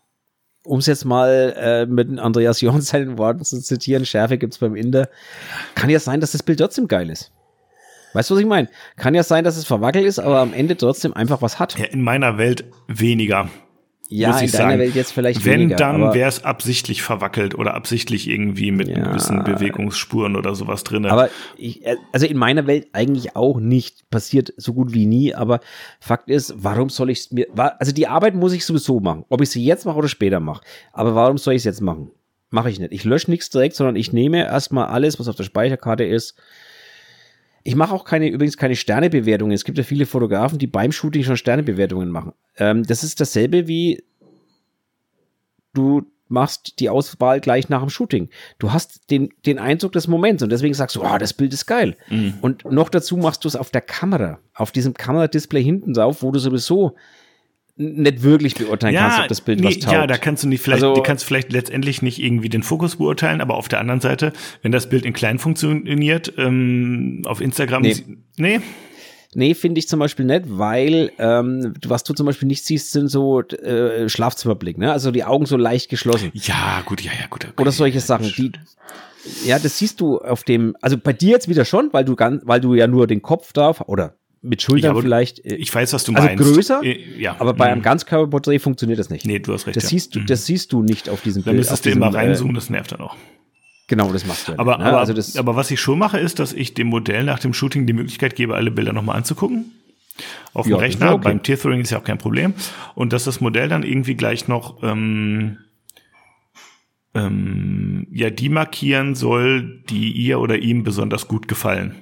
um 0.65 0.79
es 0.79 0.85
jetzt 0.85 1.05
mal 1.05 1.53
äh, 1.57 1.85
mit 1.85 2.19
Andreas 2.19 2.61
Johann 2.61 2.81
seinen 2.81 3.17
Worten 3.17 3.43
zu 3.43 3.61
zitieren, 3.61 4.05
Schärfe 4.05 4.37
gibt's 4.37 4.57
beim 4.57 4.75
Inder, 4.75 5.09
kann 5.75 5.89
ja 5.89 5.99
sein, 5.99 6.21
dass 6.21 6.31
das 6.31 6.43
Bild 6.43 6.59
trotzdem 6.59 6.87
geil 6.87 7.09
ist. 7.09 7.31
Weißt 8.13 8.29
du, 8.29 8.35
was 8.35 8.41
ich 8.41 8.47
meine? 8.47 8.69
Kann 8.95 9.15
ja 9.15 9.23
sein, 9.23 9.43
dass 9.43 9.57
es 9.57 9.65
verwackelt 9.65 10.05
ist, 10.05 10.19
aber 10.19 10.39
am 10.39 10.53
Ende 10.53 10.77
trotzdem 10.77 11.13
einfach 11.13 11.41
was 11.41 11.59
hat. 11.59 11.77
Ja, 11.77 11.85
in 11.85 12.01
meiner 12.01 12.37
Welt 12.37 12.63
weniger. 12.87 13.49
Ja, 14.15 14.29
muss 14.29 14.41
in 14.41 14.51
deiner 14.51 14.69
sagen. 14.69 14.79
Welt 14.79 14.95
jetzt 14.95 15.11
vielleicht 15.11 15.43
Wenn, 15.43 15.61
weniger, 15.61 15.75
dann 15.77 16.13
wäre 16.13 16.29
es 16.29 16.43
absichtlich 16.43 17.01
verwackelt 17.01 17.55
oder 17.55 17.73
absichtlich 17.73 18.29
irgendwie 18.29 18.71
mit 18.71 18.87
ja, 18.87 18.99
gewissen 18.99 19.43
Bewegungsspuren 19.43 20.35
oder 20.35 20.53
sowas 20.53 20.83
drin. 20.83 21.07
Aber 21.07 21.31
ich, 21.57 21.83
äh, 21.83 21.95
also 22.11 22.27
in 22.27 22.37
meiner 22.37 22.67
Welt 22.67 22.87
eigentlich 22.93 23.35
auch 23.35 23.59
nicht. 23.59 24.07
Passiert 24.11 24.53
so 24.55 24.73
gut 24.73 24.93
wie 24.93 25.07
nie. 25.07 25.33
Aber 25.33 25.61
Fakt 25.99 26.29
ist, 26.29 26.53
warum 26.57 26.89
soll 26.89 27.09
ich 27.09 27.21
es 27.21 27.31
mir, 27.31 27.47
also 27.79 27.91
die 27.91 28.07
Arbeit 28.07 28.35
muss 28.35 28.53
ich 28.53 28.65
sowieso 28.65 28.99
machen. 28.99 29.25
Ob 29.29 29.41
ich 29.41 29.49
sie 29.49 29.65
jetzt 29.65 29.85
mache 29.85 29.97
oder 29.97 30.07
später 30.07 30.39
mache. 30.39 30.63
Aber 30.91 31.15
warum 31.15 31.39
soll 31.39 31.55
ich 31.55 31.61
es 31.61 31.65
jetzt 31.65 31.81
machen? 31.81 32.11
Mache 32.51 32.69
ich 32.69 32.79
nicht. 32.79 32.93
Ich 32.93 33.05
lösche 33.05 33.31
nichts 33.31 33.49
direkt, 33.49 33.75
sondern 33.75 33.95
ich 33.95 34.13
nehme 34.13 34.45
erstmal 34.45 34.89
alles, 34.89 35.19
was 35.19 35.27
auf 35.27 35.35
der 35.35 35.43
Speicherkarte 35.43 36.03
ist, 36.03 36.35
ich 37.63 37.75
mache 37.75 37.93
auch 37.93 38.03
keine, 38.03 38.27
übrigens 38.29 38.57
keine 38.57 38.75
Sternebewertungen. 38.75 39.53
Es 39.53 39.63
gibt 39.63 39.77
ja 39.77 39.83
viele 39.83 40.05
Fotografen, 40.05 40.59
die 40.59 40.67
beim 40.67 40.91
Shooting 40.91 41.23
schon 41.23 41.37
Sternebewertungen 41.37 42.09
machen. 42.09 42.33
Ähm, 42.57 42.83
das 42.83 43.03
ist 43.03 43.21
dasselbe 43.21 43.67
wie 43.67 44.03
du 45.73 46.03
machst 46.27 46.79
die 46.79 46.89
Auswahl 46.89 47.39
gleich 47.39 47.69
nach 47.69 47.81
dem 47.81 47.89
Shooting. 47.89 48.29
Du 48.57 48.73
hast 48.73 49.09
den, 49.11 49.29
den 49.45 49.59
Eindruck 49.59 49.91
des 49.91 50.07
Moments 50.07 50.41
und 50.41 50.51
deswegen 50.51 50.73
sagst 50.73 50.95
du, 50.95 51.03
oh, 51.03 51.17
das 51.17 51.33
Bild 51.33 51.53
ist 51.53 51.65
geil. 51.65 51.95
Mhm. 52.09 52.35
Und 52.41 52.65
noch 52.65 52.89
dazu 52.89 53.17
machst 53.17 53.43
du 53.43 53.47
es 53.47 53.55
auf 53.55 53.69
der 53.69 53.81
Kamera, 53.81 54.39
auf 54.55 54.71
diesem 54.71 54.93
Kameradisplay 54.93 55.63
hinten 55.63 55.93
drauf, 55.93 56.23
wo 56.23 56.31
du 56.31 56.39
sowieso 56.39 56.95
nicht 57.75 58.21
wirklich 58.21 58.55
beurteilen 58.55 58.93
ja, 58.93 59.01
kannst, 59.01 59.19
ob 59.19 59.27
das 59.27 59.41
Bild 59.41 59.59
nee, 59.59 59.67
was 59.67 59.79
taugt. 59.79 59.93
Ja, 59.93 60.07
da 60.07 60.17
kannst 60.17 60.43
du 60.43 60.47
nicht 60.47 60.61
vielleicht, 60.61 60.83
also, 60.83 60.95
du 60.95 61.01
kannst 61.01 61.25
vielleicht 61.25 61.51
letztendlich 61.51 62.01
nicht 62.01 62.21
irgendwie 62.21 62.49
den 62.49 62.63
Fokus 62.63 62.97
beurteilen, 62.97 63.41
aber 63.41 63.55
auf 63.55 63.67
der 63.67 63.79
anderen 63.79 64.01
Seite, 64.01 64.33
wenn 64.61 64.71
das 64.71 64.89
Bild 64.89 65.05
in 65.05 65.13
klein 65.13 65.39
funktioniert, 65.39 66.33
ähm, 66.37 67.23
auf 67.25 67.41
Instagram, 67.41 67.81
nee. 67.81 67.95
nee? 68.37 68.61
Nee, 69.35 69.55
finde 69.55 69.79
ich 69.79 69.87
zum 69.87 69.99
Beispiel 69.99 70.25
nicht, 70.25 70.43
weil 70.45 71.11
ähm, 71.17 71.73
was 71.85 72.03
du 72.03 72.13
zum 72.13 72.27
Beispiel 72.27 72.47
nicht 72.47 72.65
siehst, 72.65 72.91
sind 72.91 73.07
so 73.07 73.41
äh, 73.41 74.07
Schlafzimmerblick, 74.07 74.77
ne? 74.77 74.91
Also 74.91 75.09
die 75.09 75.23
Augen 75.23 75.47
so 75.47 75.57
leicht 75.57 75.89
geschlossen. 75.89 76.29
Ja, 76.35 76.83
gut, 76.85 77.01
ja, 77.01 77.11
ja, 77.19 77.25
gut. 77.27 77.45
Okay. 77.45 77.61
Oder 77.61 77.71
solche 77.71 77.99
Sachen. 77.99 78.31
Die, 78.37 78.51
ja, 79.45 79.57
das 79.57 79.79
siehst 79.79 80.01
du 80.01 80.19
auf 80.19 80.43
dem, 80.43 80.75
also 80.81 80.97
bei 80.97 81.13
dir 81.13 81.31
jetzt 81.31 81.47
wieder 81.47 81.65
schon, 81.65 81.91
weil 81.93 82.05
du 82.05 82.15
ganz, 82.15 82.43
weil 82.45 82.61
du 82.61 82.75
ja 82.75 82.87
nur 82.87 83.07
den 83.07 83.21
Kopf 83.21 83.53
da 83.53 83.73
oder 83.87 84.15
mit 84.43 84.61
Schultern 84.61 84.95
Ja, 84.95 85.01
vielleicht. 85.01 85.43
äh, 85.45 85.55
Ich 85.55 85.73
weiß, 85.73 85.93
was 85.93 86.03
du 86.03 86.13
also 86.13 86.27
meinst. 86.27 86.43
größer, 86.43 86.81
Äh, 86.83 87.19
Ja. 87.19 87.35
aber 87.39 87.53
bei 87.53 87.65
einem 87.67 87.79
Mhm. 87.79 87.83
Ganzkörperporträt 87.83 88.59
funktioniert 88.59 88.99
das 88.99 89.09
nicht. 89.09 89.25
Nee, 89.25 89.39
du 89.39 89.53
hast 89.53 89.65
recht. 89.67 89.75
das 89.77 89.83
ja. 89.85 89.89
siehst 89.89 90.15
du, 90.15 90.19
Mhm. 90.19 90.25
das 90.27 90.45
siehst 90.45 90.71
du 90.73 90.83
nicht 90.83 91.09
auf 91.09 91.21
diesem 91.21 91.43
Da 91.43 91.51
Bild. 91.51 91.59
müsstest 91.59 91.79
auf 91.79 91.81
du 91.83 91.89
diesem, 91.89 92.03
immer 92.03 92.13
äh, 92.13 92.17
reinzoomen, 92.27 92.53
das 92.55 92.69
nervt 92.69 92.91
dann 92.91 93.01
auch. 93.01 93.15
Genau, 93.87 94.11
das 94.13 94.25
machst 94.25 94.47
du. 94.47 94.53
ja 94.53 94.59
Aber, 94.59 94.73
nicht, 94.73 94.79
ne? 94.79 94.85
aber, 94.89 94.99
also 94.99 95.13
das, 95.13 95.35
aber 95.37 95.55
was 95.55 95.69
ich 95.71 95.79
schon 95.81 95.99
mache, 95.99 96.17
ist, 96.19 96.39
dass 96.39 96.53
ich 96.53 96.73
dem 96.73 96.87
Modell 96.87 97.23
nach 97.23 97.39
dem 97.39 97.53
Shooting 97.53 97.85
die 97.87 97.93
Möglichkeit 97.93 98.35
gebe, 98.35 98.55
alle 98.55 98.71
Bilder 98.71 98.93
nochmal 98.93 99.17
anzugucken. 99.17 99.71
Auf 100.53 100.65
dem 100.67 100.73
Ja, 100.73 100.77
Rechner. 100.77 101.13
okay. 101.13 101.23
Beim 101.23 101.41
Tethering 101.43 101.81
ist 101.81 101.89
ja 101.89 101.97
auch 101.99 102.03
kein 102.03 102.17
Problem. 102.19 102.53
Und 102.95 103.13
dass 103.13 103.23
das 103.23 103.41
Modell 103.41 103.67
dann 103.67 103.83
irgendwie 103.83 104.15
gleich 104.15 104.47
noch 104.47 104.81
ähm, 104.83 105.57
ähm, 107.15 108.07
ja 108.11 108.29
die 108.29 108.49
markieren 108.49 109.15
soll, 109.15 109.83
die 109.89 110.11
ihr 110.11 110.39
oder 110.39 110.57
ihm 110.59 110.83
besonders 110.83 111.27
gut 111.27 111.47
gefallen. 111.47 111.95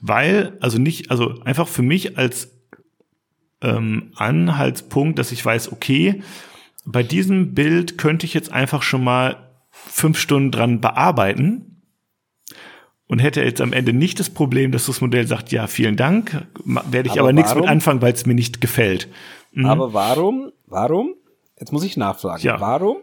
Weil, 0.00 0.56
also 0.60 0.78
nicht, 0.78 1.10
also 1.10 1.40
einfach 1.44 1.68
für 1.68 1.82
mich 1.82 2.18
als 2.18 2.50
ähm, 3.62 4.12
Anhaltspunkt, 4.16 5.18
dass 5.18 5.32
ich 5.32 5.44
weiß, 5.44 5.72
okay, 5.72 6.22
bei 6.84 7.02
diesem 7.02 7.54
Bild 7.54 7.96
könnte 7.98 8.26
ich 8.26 8.34
jetzt 8.34 8.52
einfach 8.52 8.82
schon 8.82 9.02
mal 9.02 9.50
fünf 9.70 10.18
Stunden 10.18 10.50
dran 10.50 10.80
bearbeiten 10.80 11.82
und 13.06 13.18
hätte 13.18 13.42
jetzt 13.42 13.60
am 13.60 13.72
Ende 13.72 13.92
nicht 13.92 14.20
das 14.20 14.30
Problem, 14.30 14.72
dass 14.72 14.86
das 14.86 15.00
Modell 15.00 15.26
sagt, 15.26 15.52
ja, 15.52 15.66
vielen 15.66 15.96
Dank, 15.96 16.46
werde 16.64 17.08
ich 17.08 17.12
aber, 17.12 17.20
Aber 17.22 17.32
nichts 17.32 17.54
mit 17.54 17.66
anfangen, 17.66 18.02
weil 18.02 18.12
es 18.12 18.26
mir 18.26 18.34
nicht 18.34 18.60
gefällt. 18.60 19.08
Mhm. 19.52 19.66
Aber 19.66 19.94
warum, 19.94 20.52
warum, 20.66 21.14
jetzt 21.58 21.72
muss 21.72 21.84
ich 21.84 21.96
nachfragen, 21.96 22.42
Ja. 22.42 22.60
warum 22.60 22.98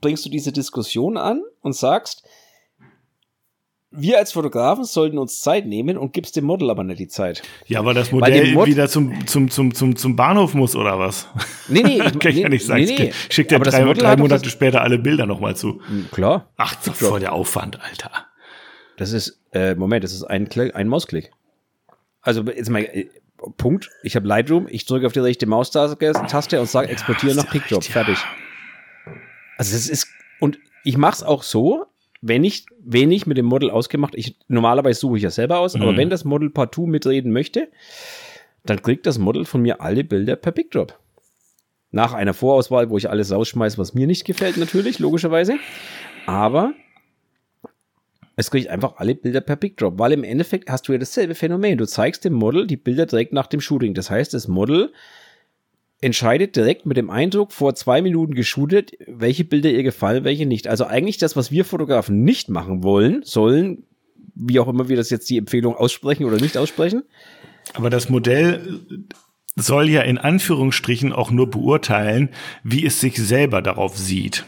bringst 0.00 0.24
du 0.24 0.30
diese 0.30 0.52
Diskussion 0.52 1.16
an 1.16 1.42
und 1.60 1.74
sagst, 1.74 2.24
wir 3.92 4.18
als 4.18 4.32
Fotografen 4.32 4.84
sollten 4.84 5.16
uns 5.16 5.40
Zeit 5.40 5.64
nehmen 5.66 5.96
und 5.96 6.12
gibst 6.12 6.36
dem 6.36 6.44
Model 6.44 6.70
aber 6.70 6.82
nicht 6.84 6.98
die 6.98 7.08
Zeit. 7.08 7.42
Ja, 7.66 7.84
weil 7.84 7.94
das 7.94 8.12
Weil 8.12 8.20
Modell 8.20 8.52
Mod- 8.52 8.66
wieder 8.66 8.88
zum, 8.88 9.26
zum, 9.26 9.50
zum, 9.50 9.72
zum, 9.74 9.96
zum 9.96 10.16
Bahnhof 10.16 10.54
muss 10.54 10.74
oder 10.76 10.98
was? 10.98 11.28
Nee, 11.68 11.82
nee, 11.82 11.98
Kann 11.98 12.14
ich 12.30 12.34
nee, 12.36 12.42
ja 12.42 12.48
nicht 12.48 12.66
sagen. 12.66 12.84
nee, 12.84 12.96
nee. 12.98 13.12
Schickt 13.30 13.52
er 13.52 13.60
drei, 13.60 13.92
drei 13.94 14.16
Monate 14.16 14.50
später 14.50 14.82
alle 14.82 14.98
Bilder 14.98 15.26
nochmal 15.26 15.56
zu. 15.56 15.80
Klar, 16.12 16.50
Ach, 16.56 16.74
das 16.74 17.00
ist 17.00 17.08
voll 17.08 17.20
der 17.20 17.32
Aufwand, 17.32 17.80
Alter. 17.82 18.10
das 18.96 19.12
ist, 19.12 19.40
äh, 19.52 19.74
Moment, 19.74 20.04
das 20.04 20.12
ist 20.12 20.24
ein, 20.24 20.48
Kle- 20.48 20.72
ein 20.72 20.88
Mausklick. 20.88 21.30
Also 22.20 22.42
jetzt 22.42 22.70
mal, 22.70 22.80
äh, 22.82 23.08
Punkt, 23.56 23.90
ich 24.02 24.16
habe 24.16 24.26
Lightroom, 24.26 24.66
ich 24.68 24.84
drücke 24.86 25.06
auf 25.06 25.12
die 25.12 25.20
rechte 25.20 25.46
Maustaste 25.46 26.60
und 26.60 26.68
sage 26.68 26.88
exportieren 26.88 27.36
hast 27.38 27.44
nach 27.46 27.54
ja 27.54 27.60
Pickdrop, 27.60 27.84
ja. 27.84 27.90
fertig. 27.92 28.18
Also 29.58 29.72
das 29.74 29.88
ist, 29.88 30.08
und 30.40 30.58
ich 30.84 30.96
mache 30.96 31.12
es 31.14 31.22
auch 31.22 31.42
so, 31.42 31.86
wenn 32.22 32.44
ich 32.44 32.66
wenig 32.80 33.26
mit 33.26 33.36
dem 33.36 33.46
Model 33.46 33.70
ausgemacht, 33.70 34.14
ich 34.16 34.36
normalerweise 34.48 35.00
suche 35.00 35.16
ich 35.18 35.22
ja 35.22 35.30
selber 35.30 35.58
aus, 35.58 35.74
aber 35.74 35.92
Mhm. 35.92 35.96
wenn 35.96 36.10
das 36.10 36.24
Model 36.24 36.50
partout 36.50 36.86
mitreden 36.86 37.32
möchte, 37.32 37.68
dann 38.64 38.82
kriegt 38.82 39.06
das 39.06 39.18
Model 39.18 39.44
von 39.44 39.62
mir 39.62 39.80
alle 39.80 40.02
Bilder 40.04 40.36
per 40.36 40.52
Pickdrop. 40.52 40.98
Nach 41.92 42.12
einer 42.14 42.34
Vorauswahl, 42.34 42.90
wo 42.90 42.98
ich 42.98 43.08
alles 43.08 43.32
rausschmeiße, 43.32 43.78
was 43.78 43.94
mir 43.94 44.06
nicht 44.06 44.24
gefällt, 44.24 44.56
natürlich, 44.56 44.98
logischerweise. 44.98 45.56
Aber 46.26 46.72
es 48.34 48.50
kriegt 48.50 48.68
einfach 48.68 48.96
alle 48.96 49.14
Bilder 49.14 49.40
per 49.40 49.56
Pickdrop, 49.56 49.98
weil 49.98 50.12
im 50.12 50.24
Endeffekt 50.24 50.68
hast 50.68 50.88
du 50.88 50.92
ja 50.92 50.98
dasselbe 50.98 51.34
Phänomen. 51.34 51.78
Du 51.78 51.86
zeigst 51.86 52.24
dem 52.24 52.34
Model 52.34 52.66
die 52.66 52.76
Bilder 52.76 53.06
direkt 53.06 53.32
nach 53.32 53.46
dem 53.46 53.60
Shooting. 53.60 53.94
Das 53.94 54.10
heißt, 54.10 54.34
das 54.34 54.46
Model 54.48 54.92
entscheidet 56.00 56.56
direkt 56.56 56.86
mit 56.86 56.96
dem 56.96 57.10
Eindruck 57.10 57.52
vor 57.52 57.74
zwei 57.74 58.02
Minuten 58.02 58.34
geshootet, 58.34 58.92
welche 59.06 59.44
Bilder 59.44 59.70
ihr 59.70 59.82
gefallen, 59.82 60.24
welche 60.24 60.46
nicht. 60.46 60.68
Also 60.68 60.84
eigentlich 60.84 61.18
das, 61.18 61.36
was 61.36 61.50
wir 61.50 61.64
Fotografen 61.64 62.22
nicht 62.22 62.50
machen 62.50 62.82
wollen, 62.82 63.22
sollen, 63.24 63.84
wie 64.34 64.60
auch 64.60 64.68
immer 64.68 64.88
wir 64.88 64.96
das 64.96 65.10
jetzt 65.10 65.30
die 65.30 65.38
Empfehlung 65.38 65.74
aussprechen 65.74 66.24
oder 66.24 66.36
nicht 66.36 66.58
aussprechen. 66.58 67.02
Aber 67.74 67.90
das 67.90 68.08
Modell 68.08 68.80
soll 69.56 69.88
ja 69.88 70.02
in 70.02 70.18
Anführungsstrichen 70.18 71.12
auch 71.12 71.30
nur 71.30 71.50
beurteilen, 71.50 72.28
wie 72.62 72.84
es 72.84 73.00
sich 73.00 73.16
selber 73.16 73.62
darauf 73.62 73.96
sieht. 73.96 74.44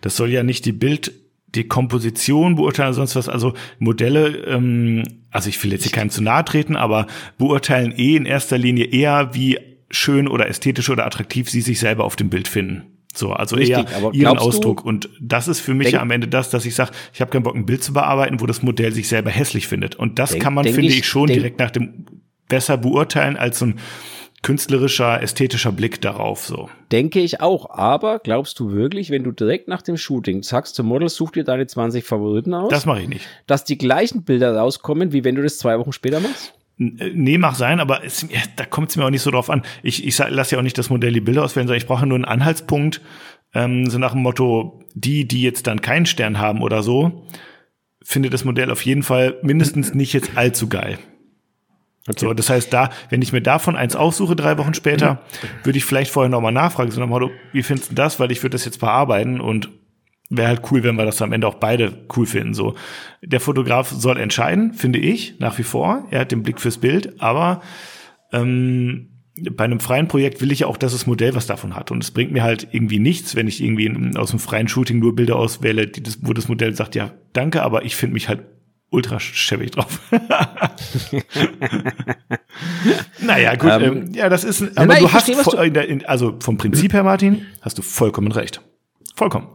Das 0.00 0.16
soll 0.16 0.30
ja 0.30 0.42
nicht 0.42 0.64
die 0.64 0.72
Bild, 0.72 1.12
die 1.46 1.68
Komposition 1.68 2.56
beurteilen, 2.56 2.94
sonst 2.94 3.14
was. 3.14 3.28
Also 3.28 3.54
Modelle, 3.78 4.44
ähm, 4.46 5.04
also 5.30 5.48
ich 5.48 5.62
will 5.62 5.72
jetzt 5.72 5.84
hier 5.84 5.92
keinem 5.92 6.10
zu 6.10 6.22
nahe 6.22 6.44
treten, 6.44 6.74
aber 6.74 7.06
beurteilen 7.38 7.92
eh 7.96 8.16
in 8.16 8.26
erster 8.26 8.58
Linie 8.58 8.86
eher, 8.86 9.34
wie 9.34 9.58
schön 9.90 10.28
oder 10.28 10.48
ästhetisch 10.48 10.88
oder 10.90 11.04
attraktiv 11.06 11.50
sie 11.50 11.60
sich 11.60 11.80
selber 11.80 12.04
auf 12.04 12.16
dem 12.16 12.30
Bild 12.30 12.48
finden. 12.48 12.96
So, 13.12 13.32
also 13.32 13.56
Richtig, 13.56 13.76
eher 13.76 13.88
ihren 13.90 14.12
glaubst 14.12 14.42
du- 14.44 14.48
Ausdruck. 14.48 14.84
Und 14.84 15.08
das 15.20 15.48
ist 15.48 15.58
für 15.58 15.74
mich 15.74 15.90
ja 15.90 16.00
am 16.00 16.12
Ende 16.12 16.28
das, 16.28 16.48
dass 16.50 16.64
ich 16.64 16.76
sage, 16.76 16.92
ich 17.12 17.20
habe 17.20 17.30
keinen 17.32 17.42
Bock, 17.42 17.56
ein 17.56 17.66
Bild 17.66 17.82
zu 17.82 17.92
bearbeiten, 17.92 18.40
wo 18.40 18.46
das 18.46 18.62
Modell 18.62 18.92
sich 18.92 19.08
selber 19.08 19.30
hässlich 19.30 19.66
findet. 19.66 19.96
Und 19.96 20.20
das 20.20 20.30
Denk- 20.30 20.44
kann 20.44 20.54
man, 20.54 20.64
finde 20.64 20.82
ich- 20.82 20.98
ich, 21.00 21.06
schon 21.08 21.26
direkt 21.26 21.58
nach 21.58 21.72
dem 21.72 22.06
besser 22.48 22.76
beurteilen 22.76 23.36
als 23.36 23.58
so 23.58 23.66
ein 23.66 23.80
künstlerischer, 24.42 25.22
ästhetischer 25.22 25.72
Blick 25.72 26.00
darauf. 26.00 26.46
So. 26.46 26.70
Denke 26.92 27.20
ich 27.20 27.40
auch. 27.40 27.70
Aber 27.70 28.20
glaubst 28.20 28.58
du 28.58 28.72
wirklich, 28.72 29.10
wenn 29.10 29.22
du 29.24 29.32
direkt 29.32 29.68
nach 29.68 29.82
dem 29.82 29.96
Shooting 29.96 30.42
sagst 30.42 30.74
zum 30.76 30.86
Model, 30.86 31.08
such 31.08 31.32
dir 31.32 31.44
deine 31.44 31.66
20 31.66 32.04
Favoriten 32.04 32.54
aus, 32.54 32.70
Das 32.70 32.86
mache 32.86 33.02
ich 33.02 33.08
nicht. 33.08 33.26
dass 33.46 33.64
die 33.64 33.76
gleichen 33.76 34.22
Bilder 34.24 34.56
rauskommen, 34.56 35.12
wie 35.12 35.24
wenn 35.24 35.34
du 35.34 35.42
das 35.42 35.58
zwei 35.58 35.78
Wochen 35.78 35.92
später 35.92 36.20
machst? 36.20 36.54
Äh, 36.80 37.12
Nee, 37.14 37.38
mag 37.38 37.54
sein, 37.54 37.78
aber 37.78 38.04
es, 38.04 38.26
da 38.56 38.64
kommt 38.64 38.90
es 38.90 38.96
mir 38.96 39.04
auch 39.04 39.10
nicht 39.10 39.22
so 39.22 39.30
drauf 39.30 39.50
an. 39.50 39.62
Ich, 39.82 40.06
ich 40.06 40.18
lasse 40.18 40.54
ja 40.54 40.58
auch 40.58 40.62
nicht 40.64 40.78
das 40.78 40.90
Modell 40.90 41.12
die 41.12 41.20
Bilder 41.20 41.44
auswählen, 41.44 41.66
sondern 41.66 41.78
ich 41.78 41.86
brauche 41.86 42.06
nur 42.06 42.16
einen 42.16 42.24
Anhaltspunkt, 42.24 43.00
ähm, 43.54 43.88
so 43.90 43.98
nach 43.98 44.12
dem 44.12 44.22
Motto, 44.22 44.82
die, 44.94 45.26
die 45.28 45.42
jetzt 45.42 45.66
dann 45.66 45.82
keinen 45.82 46.06
Stern 46.06 46.38
haben 46.38 46.62
oder 46.62 46.82
so, 46.82 47.26
finde 48.02 48.30
das 48.30 48.44
Modell 48.44 48.70
auf 48.70 48.84
jeden 48.84 49.02
Fall 49.02 49.36
mindestens 49.42 49.94
nicht 49.94 50.12
jetzt 50.12 50.36
allzu 50.36 50.68
geil. 50.68 50.98
So, 52.18 52.32
das 52.32 52.48
heißt, 52.48 52.72
da, 52.72 52.90
wenn 53.10 53.20
ich 53.20 53.32
mir 53.32 53.42
davon 53.42 53.76
eins 53.76 53.94
aussuche, 53.94 54.34
drei 54.34 54.56
Wochen 54.56 54.74
später, 54.74 55.22
würde 55.62 55.78
ich 55.78 55.84
vielleicht 55.84 56.10
vorher 56.10 56.30
nochmal 56.30 56.50
nachfragen, 56.50 56.90
so 56.90 56.98
nach 56.98 57.06
dem 57.06 57.10
Motto, 57.10 57.30
wie 57.52 57.62
findest 57.62 57.90
du 57.90 57.94
das? 57.94 58.18
Weil 58.18 58.32
ich 58.32 58.42
würde 58.42 58.54
das 58.54 58.64
jetzt 58.64 58.80
bearbeiten 58.80 59.40
und 59.40 59.68
wäre 60.30 60.48
halt 60.48 60.62
cool, 60.70 60.82
wenn 60.84 60.94
wir 60.96 61.04
das 61.04 61.20
am 61.22 61.32
Ende 61.32 61.46
auch 61.46 61.56
beide 61.56 62.06
cool 62.16 62.24
finden. 62.26 62.54
So, 62.54 62.74
der 63.22 63.40
Fotograf 63.40 63.90
soll 63.90 64.16
entscheiden, 64.18 64.72
finde 64.74 64.98
ich, 65.00 65.38
nach 65.40 65.58
wie 65.58 65.64
vor. 65.64 66.06
Er 66.10 66.20
hat 66.20 66.32
den 66.32 66.42
Blick 66.42 66.60
fürs 66.60 66.78
Bild, 66.78 67.20
aber 67.20 67.60
ähm, 68.32 69.08
bei 69.52 69.64
einem 69.64 69.80
freien 69.80 70.06
Projekt 70.06 70.40
will 70.40 70.52
ich 70.52 70.60
ja 70.60 70.66
auch, 70.66 70.76
dass 70.76 70.92
das 70.92 71.06
Modell 71.06 71.34
was 71.34 71.46
davon 71.46 71.74
hat. 71.74 71.90
Und 71.90 72.02
es 72.04 72.10
bringt 72.10 72.30
mir 72.32 72.42
halt 72.42 72.68
irgendwie 72.72 72.98
nichts, 72.98 73.34
wenn 73.36 73.48
ich 73.48 73.62
irgendwie 73.62 74.16
aus 74.16 74.30
dem 74.30 74.38
freien 74.38 74.68
Shooting 74.68 74.98
nur 74.98 75.16
Bilder 75.16 75.36
auswähle, 75.36 75.86
die 75.86 76.02
das, 76.02 76.18
wo 76.22 76.32
das 76.32 76.46
Modell 76.48 76.74
sagt, 76.74 76.94
ja, 76.94 77.12
danke, 77.32 77.62
aber 77.62 77.84
ich 77.84 77.96
finde 77.96 78.14
mich 78.14 78.28
halt 78.28 78.42
ultra 78.90 79.18
schäbig 79.20 79.70
drauf. 79.70 80.00
naja, 83.20 83.54
gut, 83.54 83.70
Ähm, 83.70 83.82
ähm, 83.82 84.12
ja, 84.14 84.28
das 84.28 84.44
ist, 84.44 84.62
aber 84.76 84.86
nein, 84.86 85.02
du 85.02 85.12
hast, 85.12 85.30
verstehe, 85.30 85.64
in 85.66 85.74
der- 85.74 85.88
in, 85.88 86.04
also 86.06 86.36
vom 86.40 86.56
Prinzip 86.58 86.92
her, 86.92 87.02
Martin, 87.04 87.46
hast 87.62 87.78
du 87.78 87.82
vollkommen 87.82 88.32
recht. 88.32 88.60
Vollkommen. 89.14 89.46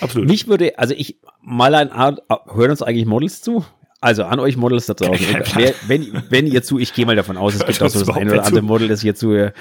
Absolut. 0.00 0.28
Mich 0.28 0.48
würde, 0.48 0.78
also 0.78 0.94
ich, 0.96 1.18
mal 1.42 1.74
ein 1.74 1.90
Art, 1.90 2.22
hören 2.52 2.70
uns 2.70 2.82
eigentlich 2.82 3.06
Models 3.06 3.42
zu? 3.42 3.64
Also 4.02 4.24
an 4.24 4.40
euch 4.40 4.56
Models 4.56 4.86
da 4.86 4.94
draußen. 4.94 5.26
Kein 5.44 5.44
Wer, 5.56 5.74
wenn, 5.86 6.22
wenn 6.30 6.46
ihr 6.46 6.62
zu, 6.62 6.78
ich 6.78 6.94
gehe 6.94 7.04
mal 7.04 7.16
davon 7.16 7.36
aus, 7.36 7.54
es 7.54 7.60
gibt 7.66 7.82
auch 7.82 7.88
so 7.90 8.04
das 8.04 8.16
eine 8.16 8.32
oder 8.32 8.44
andere? 8.44 8.62
Model, 8.62 8.88
das 8.88 9.02
hier 9.02 9.14
zu, 9.14 9.32
äh, 9.34 9.52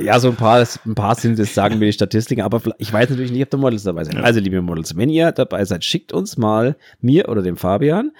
ja, 0.00 0.18
so 0.18 0.28
ein 0.28 0.36
paar, 0.36 0.66
ein 0.84 0.94
paar 0.94 1.14
sind 1.14 1.38
es, 1.38 1.54
sagen 1.54 1.78
mir 1.78 1.86
die 1.86 1.92
Statistiken, 1.92 2.42
aber 2.42 2.60
ich 2.78 2.92
weiß 2.92 3.10
natürlich 3.10 3.30
nicht, 3.30 3.42
ob 3.42 3.50
da 3.50 3.56
Models 3.56 3.84
dabei 3.84 4.04
sind. 4.04 4.18
Also, 4.18 4.40
liebe 4.40 4.60
Models, 4.60 4.96
wenn 4.96 5.08
ihr 5.08 5.30
dabei 5.30 5.64
seid, 5.64 5.84
schickt 5.84 6.12
uns 6.12 6.36
mal, 6.36 6.76
mir 7.00 7.28
oder 7.28 7.42
dem 7.42 7.56
Fabian, 7.56 8.10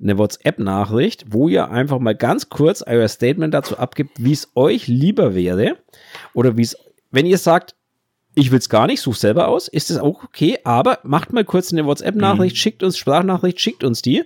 eine 0.00 0.16
WhatsApp-Nachricht, 0.16 1.26
wo 1.28 1.48
ihr 1.48 1.70
einfach 1.70 1.98
mal 1.98 2.14
ganz 2.14 2.48
kurz 2.48 2.82
euer 2.82 3.08
Statement 3.08 3.52
dazu 3.52 3.78
abgibt, 3.78 4.12
wie 4.22 4.32
es 4.32 4.48
euch 4.54 4.86
lieber 4.86 5.34
wäre 5.34 5.76
oder 6.32 6.56
wie 6.56 6.62
es, 6.62 6.76
wenn 7.10 7.26
ihr 7.26 7.38
sagt, 7.38 7.74
ich 8.38 8.52
will 8.52 8.58
es 8.58 8.68
gar 8.68 8.86
nicht, 8.86 9.00
such 9.00 9.16
selber 9.16 9.48
aus, 9.48 9.66
ist 9.66 9.90
das 9.90 9.98
auch 9.98 10.22
okay, 10.22 10.58
aber 10.62 11.00
macht 11.02 11.32
mal 11.32 11.44
kurz 11.44 11.72
eine 11.72 11.84
WhatsApp-Nachricht, 11.86 12.56
schickt 12.56 12.84
uns 12.84 12.96
Sprachnachricht, 12.96 13.60
schickt 13.60 13.82
uns 13.82 14.00
die 14.00 14.22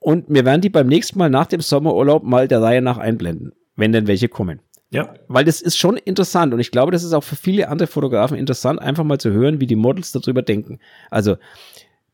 und 0.00 0.24
wir 0.28 0.44
werden 0.44 0.62
die 0.62 0.68
beim 0.68 0.88
nächsten 0.88 1.16
Mal 1.18 1.30
nach 1.30 1.46
dem 1.46 1.60
Sommerurlaub 1.60 2.24
mal 2.24 2.48
der 2.48 2.60
Reihe 2.60 2.82
nach 2.82 2.98
einblenden, 2.98 3.52
wenn 3.76 3.92
denn 3.92 4.08
welche 4.08 4.28
kommen. 4.28 4.60
ja. 4.90 5.14
Weil 5.28 5.44
das 5.44 5.60
ist 5.60 5.78
schon 5.78 5.96
interessant 5.96 6.54
und 6.54 6.60
ich 6.60 6.72
glaube, 6.72 6.90
das 6.90 7.04
ist 7.04 7.12
auch 7.12 7.22
für 7.22 7.36
viele 7.36 7.68
andere 7.68 7.86
Fotografen 7.86 8.36
interessant, 8.36 8.80
einfach 8.80 9.04
mal 9.04 9.18
zu 9.18 9.30
hören, 9.30 9.60
wie 9.60 9.66
die 9.68 9.76
Models 9.76 10.10
darüber 10.10 10.42
denken. 10.42 10.80
Also, 11.10 11.36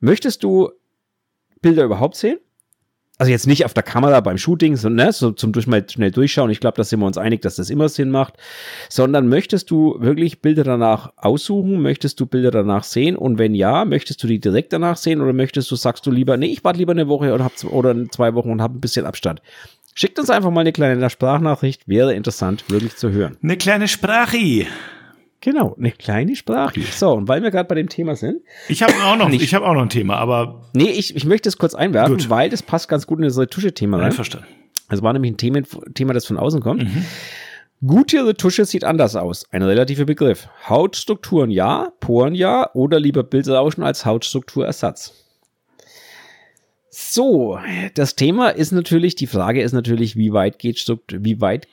möchtest 0.00 0.44
du 0.44 0.70
Bilder 1.62 1.84
überhaupt 1.84 2.16
sehen? 2.16 2.38
Also 3.22 3.30
jetzt 3.30 3.46
nicht 3.46 3.64
auf 3.64 3.72
der 3.72 3.84
Kamera 3.84 4.18
beim 4.18 4.36
Shooting, 4.36 4.74
sondern 4.74 5.06
ne, 5.06 5.12
so 5.12 5.30
zum 5.30 5.52
durch 5.52 5.68
mal 5.68 5.88
schnell 5.88 6.10
durchschauen. 6.10 6.50
Ich 6.50 6.58
glaube, 6.58 6.76
da 6.76 6.82
sind 6.82 6.98
wir 6.98 7.06
uns 7.06 7.16
einig, 7.16 7.40
dass 7.40 7.54
das 7.54 7.70
immer 7.70 7.88
Sinn 7.88 8.10
macht. 8.10 8.34
Sondern 8.88 9.28
möchtest 9.28 9.70
du 9.70 9.94
wirklich 10.00 10.42
Bilder 10.42 10.64
danach 10.64 11.12
aussuchen? 11.14 11.80
Möchtest 11.82 12.18
du 12.18 12.26
Bilder 12.26 12.50
danach 12.50 12.82
sehen? 12.82 13.14
Und 13.14 13.38
wenn 13.38 13.54
ja, 13.54 13.84
möchtest 13.84 14.24
du 14.24 14.26
die 14.26 14.40
direkt 14.40 14.72
danach 14.72 14.96
sehen 14.96 15.20
oder 15.20 15.32
möchtest 15.32 15.70
du, 15.70 15.76
sagst 15.76 16.04
du 16.04 16.10
lieber, 16.10 16.36
nee, 16.36 16.46
ich 16.46 16.64
warte 16.64 16.80
lieber 16.80 16.90
eine 16.90 17.06
Woche 17.06 17.32
oder, 17.32 17.44
hab, 17.44 17.52
oder 17.62 17.94
zwei 18.10 18.34
Wochen 18.34 18.50
und 18.50 18.60
habe 18.60 18.76
ein 18.76 18.80
bisschen 18.80 19.06
Abstand? 19.06 19.40
Schickt 19.94 20.18
uns 20.18 20.28
einfach 20.28 20.50
mal 20.50 20.62
eine 20.62 20.72
kleine 20.72 21.08
Sprachnachricht, 21.08 21.86
wäre 21.86 22.14
interessant, 22.14 22.64
wirklich 22.70 22.96
zu 22.96 23.12
hören. 23.12 23.36
Eine 23.40 23.56
kleine 23.56 23.86
Sprache. 23.86 24.66
Genau, 25.42 25.74
eine 25.76 25.90
kleine 25.90 26.36
Sprache. 26.36 26.80
So, 26.92 27.12
und 27.12 27.26
weil 27.28 27.42
wir 27.42 27.50
gerade 27.50 27.68
bei 27.68 27.74
dem 27.74 27.88
Thema 27.88 28.14
sind, 28.14 28.42
Ich 28.68 28.82
habe 28.82 28.94
auch 29.04 29.16
noch, 29.16 29.28
Nicht. 29.28 29.42
ich 29.42 29.54
habe 29.54 29.66
auch 29.66 29.74
noch 29.74 29.82
ein 29.82 29.88
Thema, 29.90 30.16
aber 30.16 30.62
nee, 30.72 30.90
ich, 30.90 31.16
ich 31.16 31.24
möchte 31.24 31.48
es 31.48 31.58
kurz 31.58 31.74
einwerfen, 31.74 32.16
Gut. 32.16 32.30
weil 32.30 32.48
das 32.48 32.62
passt 32.62 32.88
ganz 32.88 33.06
gut 33.06 33.18
in 33.18 33.24
unser 33.24 33.48
Tusche-Thema 33.48 33.96
rein. 33.96 34.06
einverstanden. 34.06 34.46
Das 34.88 35.02
war 35.02 35.12
nämlich 35.12 35.32
ein 35.32 35.36
Thema, 35.36 35.62
Thema 35.94 36.14
das 36.14 36.26
von 36.26 36.38
außen 36.38 36.60
kommt. 36.60 36.84
Mhm. 36.84 37.04
Gute 37.84 38.24
Retusche 38.24 38.64
sieht 38.64 38.84
anders 38.84 39.16
aus. 39.16 39.44
Ein 39.50 39.62
relativer 39.62 40.04
Begriff. 40.04 40.48
Hautstrukturen 40.68 41.50
ja, 41.50 41.92
Poren 41.98 42.36
ja 42.36 42.70
oder 42.74 43.00
lieber 43.00 43.24
Bildrauschen 43.24 43.82
als 43.82 44.06
Hautstrukturersatz. 44.06 45.12
So, 46.88 47.58
das 47.94 48.14
Thema 48.14 48.50
ist 48.50 48.70
natürlich, 48.70 49.16
die 49.16 49.26
Frage 49.26 49.62
ist 49.62 49.72
natürlich, 49.72 50.14
wie 50.14 50.32
weit 50.32 50.60
geht, 50.60 50.86
wie 51.08 51.40
weit 51.40 51.66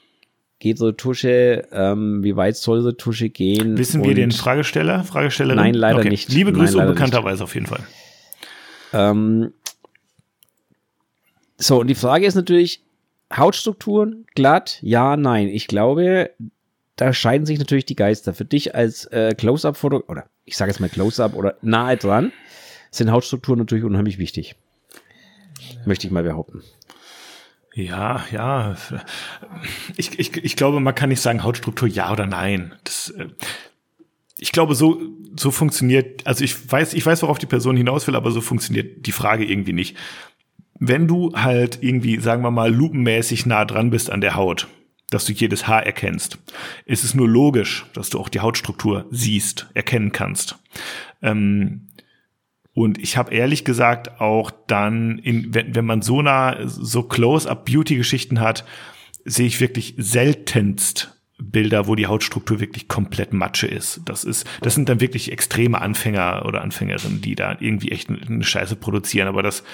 geht 0.60 0.78
so 0.78 0.91
Tusche, 0.91 1.68
ähm, 1.72 2.24
wie 2.24 2.36
weit 2.36 2.57
soll 2.57 2.82
so 2.82 2.91
Tusche 2.91 3.30
gehen? 3.30 3.78
Wissen 3.78 4.03
wir 4.03 4.14
den 4.14 4.32
Fragesteller, 4.32 5.03
Fragestellerin? 5.03 5.57
Nein, 5.57 5.74
leider 5.74 5.99
okay. 5.99 6.10
nicht. 6.10 6.30
Liebe 6.30 6.51
Grüße 6.51 6.78
Nein, 6.78 6.88
unbekannterweise 6.88 7.43
auf 7.43 7.53
jeden 7.55 7.68
Fall. 7.68 7.82
Ähm, 8.93 9.53
so, 11.57 11.80
und 11.80 11.88
die 11.88 11.95
Frage 11.95 12.26
ist 12.26 12.36
natürlich, 12.36 12.82
Hautstrukturen, 13.36 14.26
glatt, 14.36 14.80
ja, 14.82 15.16
nein. 15.16 15.49
Ich 15.49 15.68
glaube, 15.68 16.32
da 16.95 17.14
scheiden 17.14 17.45
sich 17.45 17.60
natürlich 17.60 17.86
die 17.86 17.95
Geister. 17.95 18.34
Für 18.34 18.45
dich 18.45 18.76
als 18.76 19.05
äh, 19.05 19.36
Close-Up-Foto, 19.36 20.03
oder 20.07 20.26
ich 20.45 20.57
sage 20.57 20.72
jetzt 20.72 20.80
mal 20.80 20.89
Close-Up 20.89 21.36
oder 21.36 21.55
nahe 21.62 21.95
dran, 21.95 22.34
sind 22.91 23.12
Hautstrukturen 23.12 23.60
natürlich 23.60 23.84
unheimlich 23.84 24.18
wichtig. 24.18 24.55
Möchte 25.86 26.07
ich 26.07 26.12
mal 26.12 26.24
behaupten. 26.24 26.64
Ja, 27.74 28.26
ja. 28.32 28.76
Ich, 29.95 30.17
ich, 30.20 30.38
ich 30.38 30.55
glaube, 30.55 30.80
man 30.80 30.95
kann 30.95 31.09
nicht 31.09 31.22
sagen 31.22 31.43
Hautstruktur 31.43 31.88
ja 31.88 32.11
oder 32.11 32.26
nein. 32.26 32.74
Das, 32.84 33.09
äh, 33.11 33.28
ich 34.38 34.51
glaube, 34.51 34.74
so, 34.74 34.99
so 35.36 35.51
funktioniert, 35.51 36.26
also 36.26 36.43
ich 36.43 36.72
weiß, 36.72 36.93
ich 36.93 37.05
weiß, 37.05 37.22
worauf 37.22 37.39
die 37.39 37.45
Person 37.45 37.78
hinaus 37.78 38.07
will, 38.07 38.15
aber 38.15 38.32
so 38.32 38.41
funktioniert 38.41 39.05
die 39.05 39.11
Frage 39.11 39.45
irgendwie 39.45 39.74
nicht. 39.74 39.97
Wenn 40.80 41.07
du 41.07 41.34
halt 41.36 41.80
irgendwie, 41.82 42.20
sagen 42.20 42.41
wir 42.41 42.51
mal, 42.51 42.74
lupenmäßig 42.74 43.45
nah 43.45 43.65
dran 43.65 43.89
bist 43.89 44.09
an 44.09 44.22
der 44.22 44.36
Haut, 44.36 44.67
dass 45.09 45.26
du 45.26 45.34
jedes 45.34 45.67
Haar 45.67 45.86
erkennst, 45.86 46.38
ist 46.86 47.03
es 47.03 47.13
nur 47.13 47.28
logisch, 47.28 47.86
dass 47.93 48.09
du 48.09 48.20
auch 48.20 48.30
die 48.30 48.39
Hautstruktur 48.39 49.05
siehst, 49.11 49.67
erkennen 49.74 50.11
kannst. 50.11 50.57
Ähm, 51.22 51.89
und 52.80 52.97
ich 52.97 53.17
habe 53.17 53.34
ehrlich 53.34 53.65
gesagt 53.65 54.21
auch 54.21 54.51
dann, 54.67 55.17
in, 55.17 55.53
wenn, 55.53 55.75
wenn 55.75 55.84
man 55.84 56.01
so 56.01 56.21
nah, 56.21 56.65
so 56.65 57.03
Close-up-Beauty-Geschichten 57.03 58.39
hat, 58.39 58.63
sehe 59.25 59.47
ich 59.47 59.59
wirklich 59.59 59.95
seltenst 59.97 61.19
Bilder, 61.38 61.88
wo 61.88 61.95
die 61.95 62.07
Hautstruktur 62.07 62.61
wirklich 62.61 62.88
komplett 62.88 63.34
Matsche 63.34 63.67
ist. 63.67 63.99
Das 64.05 64.23
ist, 64.23 64.47
das 64.61 64.75
sind 64.75 64.88
dann 64.88 65.01
wirklich 65.01 65.30
extreme 65.30 65.82
Anfänger 65.82 66.45
oder 66.45 66.61
Anfängerinnen, 66.61 67.19
die 67.19 67.36
da 67.36 67.57
irgendwie 67.59 67.91
echt 67.91 68.09
eine 68.09 68.45
Scheiße 68.45 68.77
produzieren. 68.77 69.27
Aber 69.27 69.43
das, 69.43 69.65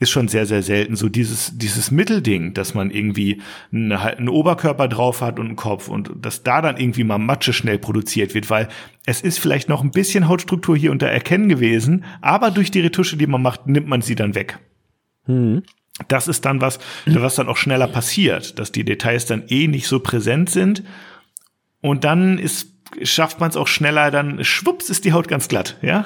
ist 0.00 0.10
schon 0.10 0.28
sehr, 0.28 0.46
sehr 0.46 0.62
selten. 0.62 0.96
So 0.96 1.08
dieses, 1.08 1.56
dieses 1.56 1.90
Mittelding, 1.90 2.54
dass 2.54 2.74
man 2.74 2.90
irgendwie 2.90 3.42
eine, 3.70 4.00
einen 4.00 4.30
Oberkörper 4.30 4.88
drauf 4.88 5.20
hat 5.20 5.38
und 5.38 5.46
einen 5.46 5.56
Kopf 5.56 5.88
und 5.88 6.10
dass 6.20 6.42
da 6.42 6.62
dann 6.62 6.78
irgendwie 6.78 7.04
mal 7.04 7.18
Matsche 7.18 7.52
schnell 7.52 7.78
produziert 7.78 8.34
wird, 8.34 8.48
weil 8.48 8.68
es 9.04 9.20
ist 9.20 9.38
vielleicht 9.38 9.68
noch 9.68 9.84
ein 9.84 9.90
bisschen 9.90 10.26
Hautstruktur 10.26 10.76
hier 10.76 10.90
und 10.90 11.02
da 11.02 11.06
erkennen 11.06 11.50
gewesen, 11.50 12.04
aber 12.22 12.50
durch 12.50 12.70
die 12.70 12.80
Retusche, 12.80 13.18
die 13.18 13.26
man 13.26 13.42
macht, 13.42 13.66
nimmt 13.66 13.88
man 13.88 14.00
sie 14.00 14.14
dann 14.14 14.34
weg. 14.34 14.58
Hm. 15.26 15.62
Das 16.08 16.28
ist 16.28 16.46
dann 16.46 16.62
was, 16.62 16.78
was 17.04 17.34
dann 17.34 17.48
auch 17.48 17.58
schneller 17.58 17.86
passiert, 17.86 18.58
dass 18.58 18.72
die 18.72 18.84
Details 18.84 19.26
dann 19.26 19.44
eh 19.48 19.68
nicht 19.68 19.86
so 19.86 20.00
präsent 20.00 20.48
sind. 20.48 20.82
Und 21.82 22.04
dann 22.04 22.38
ist 22.38 22.79
schafft 23.02 23.40
man 23.40 23.50
es 23.50 23.56
auch 23.56 23.68
schneller, 23.68 24.10
dann 24.10 24.44
schwupps 24.44 24.90
ist 24.90 25.04
die 25.04 25.12
Haut 25.12 25.28
ganz 25.28 25.48
glatt, 25.48 25.76
ja. 25.82 26.04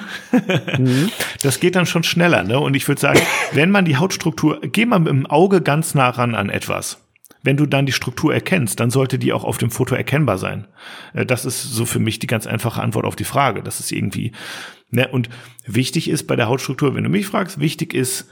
Mhm. 0.77 1.09
Das 1.41 1.59
geht 1.59 1.75
dann 1.75 1.85
schon 1.85 2.03
schneller, 2.03 2.43
ne? 2.43 2.59
Und 2.59 2.75
ich 2.75 2.87
würde 2.87 3.01
sagen, 3.01 3.19
wenn 3.51 3.71
man 3.71 3.85
die 3.85 3.97
Hautstruktur, 3.97 4.61
geh 4.61 4.85
mal 4.85 4.99
mit 4.99 5.09
dem 5.09 5.25
Auge 5.25 5.61
ganz 5.61 5.93
nah 5.93 6.09
ran 6.09 6.35
an 6.35 6.49
etwas. 6.49 7.01
Wenn 7.43 7.57
du 7.57 7.67
dann 7.67 7.85
die 7.85 7.91
Struktur 7.91 8.33
erkennst, 8.33 8.79
dann 8.79 8.89
sollte 8.89 9.19
die 9.19 9.31
auch 9.31 9.43
auf 9.43 9.59
dem 9.59 9.69
Foto 9.69 9.93
erkennbar 9.93 10.37
sein. 10.37 10.67
Äh, 11.13 11.25
das 11.25 11.45
ist 11.45 11.61
so 11.61 11.85
für 11.85 11.99
mich 11.99 12.19
die 12.19 12.27
ganz 12.27 12.47
einfache 12.47 12.81
Antwort 12.81 13.05
auf 13.05 13.15
die 13.15 13.23
Frage. 13.23 13.61
Das 13.61 13.79
ist 13.79 13.91
irgendwie, 13.91 14.31
ne? 14.89 15.07
Und 15.07 15.29
wichtig 15.65 16.09
ist 16.09 16.25
bei 16.25 16.35
der 16.35 16.47
Hautstruktur, 16.47 16.95
wenn 16.95 17.03
du 17.03 17.09
mich 17.09 17.27
fragst, 17.27 17.59
wichtig 17.59 17.93
ist, 17.93 18.29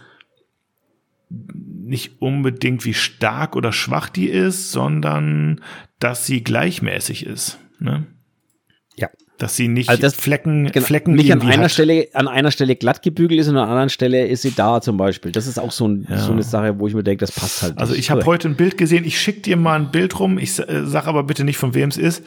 nicht 1.29 2.21
unbedingt 2.21 2.85
wie 2.85 2.93
stark 2.93 3.55
oder 3.55 3.71
schwach 3.71 4.09
die 4.09 4.27
ist, 4.27 4.71
sondern 4.71 5.61
dass 5.99 6.25
sie 6.25 6.43
gleichmäßig 6.43 7.25
ist. 7.25 7.59
Ne? 7.79 8.05
Ja. 8.95 9.09
Dass 9.39 9.55
sie 9.55 9.67
nicht 9.67 9.89
also 9.89 10.01
das, 10.01 10.13
Flecken, 10.13 10.71
genau, 10.71 10.85
Flecken 10.85 11.15
nicht 11.15 11.33
an 11.33 11.41
einer 11.41 11.63
hat. 11.63 11.71
Stelle, 11.71 12.07
an 12.13 12.27
einer 12.27 12.51
Stelle 12.51 12.75
glatt 12.75 13.01
gebügelt 13.01 13.41
ist 13.41 13.47
und 13.47 13.57
an 13.57 13.63
einer 13.63 13.71
anderen 13.71 13.89
Stelle 13.89 14.27
ist 14.27 14.43
sie 14.43 14.51
da 14.51 14.79
zum 14.79 14.95
Beispiel. 14.95 15.31
Das 15.31 15.47
ist 15.47 15.57
auch 15.57 15.71
so, 15.71 15.87
ein, 15.87 16.05
ja. 16.07 16.19
so 16.19 16.31
eine 16.31 16.43
Sache, 16.43 16.79
wo 16.79 16.87
ich 16.87 16.93
mir 16.93 17.03
denke, 17.03 17.25
das 17.25 17.31
passt 17.31 17.63
halt. 17.63 17.77
Also 17.79 17.95
ich 17.95 18.11
habe 18.11 18.25
heute 18.25 18.47
ein 18.47 18.55
Bild 18.55 18.77
gesehen, 18.77 19.03
ich 19.05 19.19
schicke 19.19 19.41
dir 19.41 19.57
mal 19.57 19.75
ein 19.79 19.91
Bild 19.91 20.19
rum, 20.19 20.37
ich 20.37 20.59
äh, 20.59 20.85
sag 20.85 21.07
aber 21.07 21.23
bitte 21.23 21.43
nicht, 21.43 21.57
von 21.57 21.73
wem 21.73 21.89
es 21.89 21.97
ist. 21.97 22.23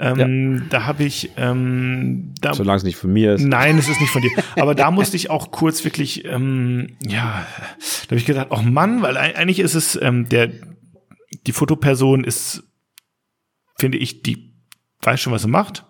Ähm, 0.00 0.56
ja. 0.56 0.66
Da 0.68 0.86
habe 0.86 1.04
ich 1.04 1.30
ähm, 1.36 2.34
da, 2.40 2.54
Solange 2.54 2.78
es 2.78 2.84
nicht 2.84 2.96
von 2.96 3.12
mir 3.12 3.34
ist. 3.34 3.44
Nein, 3.44 3.78
es 3.78 3.88
ist 3.88 4.00
nicht 4.00 4.10
von 4.10 4.22
dir. 4.22 4.30
Aber 4.56 4.74
da 4.74 4.90
musste 4.90 5.16
ich 5.16 5.30
auch 5.30 5.50
kurz 5.50 5.84
wirklich, 5.84 6.24
ähm, 6.24 6.96
ja, 7.00 7.46
da 7.78 8.06
habe 8.06 8.16
ich 8.16 8.26
gedacht, 8.26 8.48
oh 8.50 8.62
Mann, 8.62 9.02
weil 9.02 9.16
eigentlich 9.16 9.60
ist 9.60 9.74
es, 9.74 9.98
ähm, 10.00 10.28
der, 10.28 10.50
die 11.46 11.52
Fotoperson 11.52 12.24
ist, 12.24 12.62
finde 13.76 13.98
ich, 13.98 14.22
die 14.22 14.54
weiß 15.02 15.20
schon, 15.20 15.32
was 15.32 15.42
sie 15.42 15.48
macht 15.48 15.84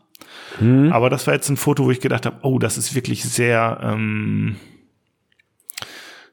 hm. 0.58 0.92
Aber 0.92 1.10
das 1.10 1.26
war 1.26 1.34
jetzt 1.34 1.48
ein 1.48 1.56
Foto, 1.56 1.84
wo 1.84 1.90
ich 1.90 2.00
gedacht 2.00 2.26
habe, 2.26 2.38
oh, 2.42 2.58
das 2.58 2.78
ist 2.78 2.94
wirklich 2.94 3.24
sehr, 3.24 3.78
ähm, 3.82 4.56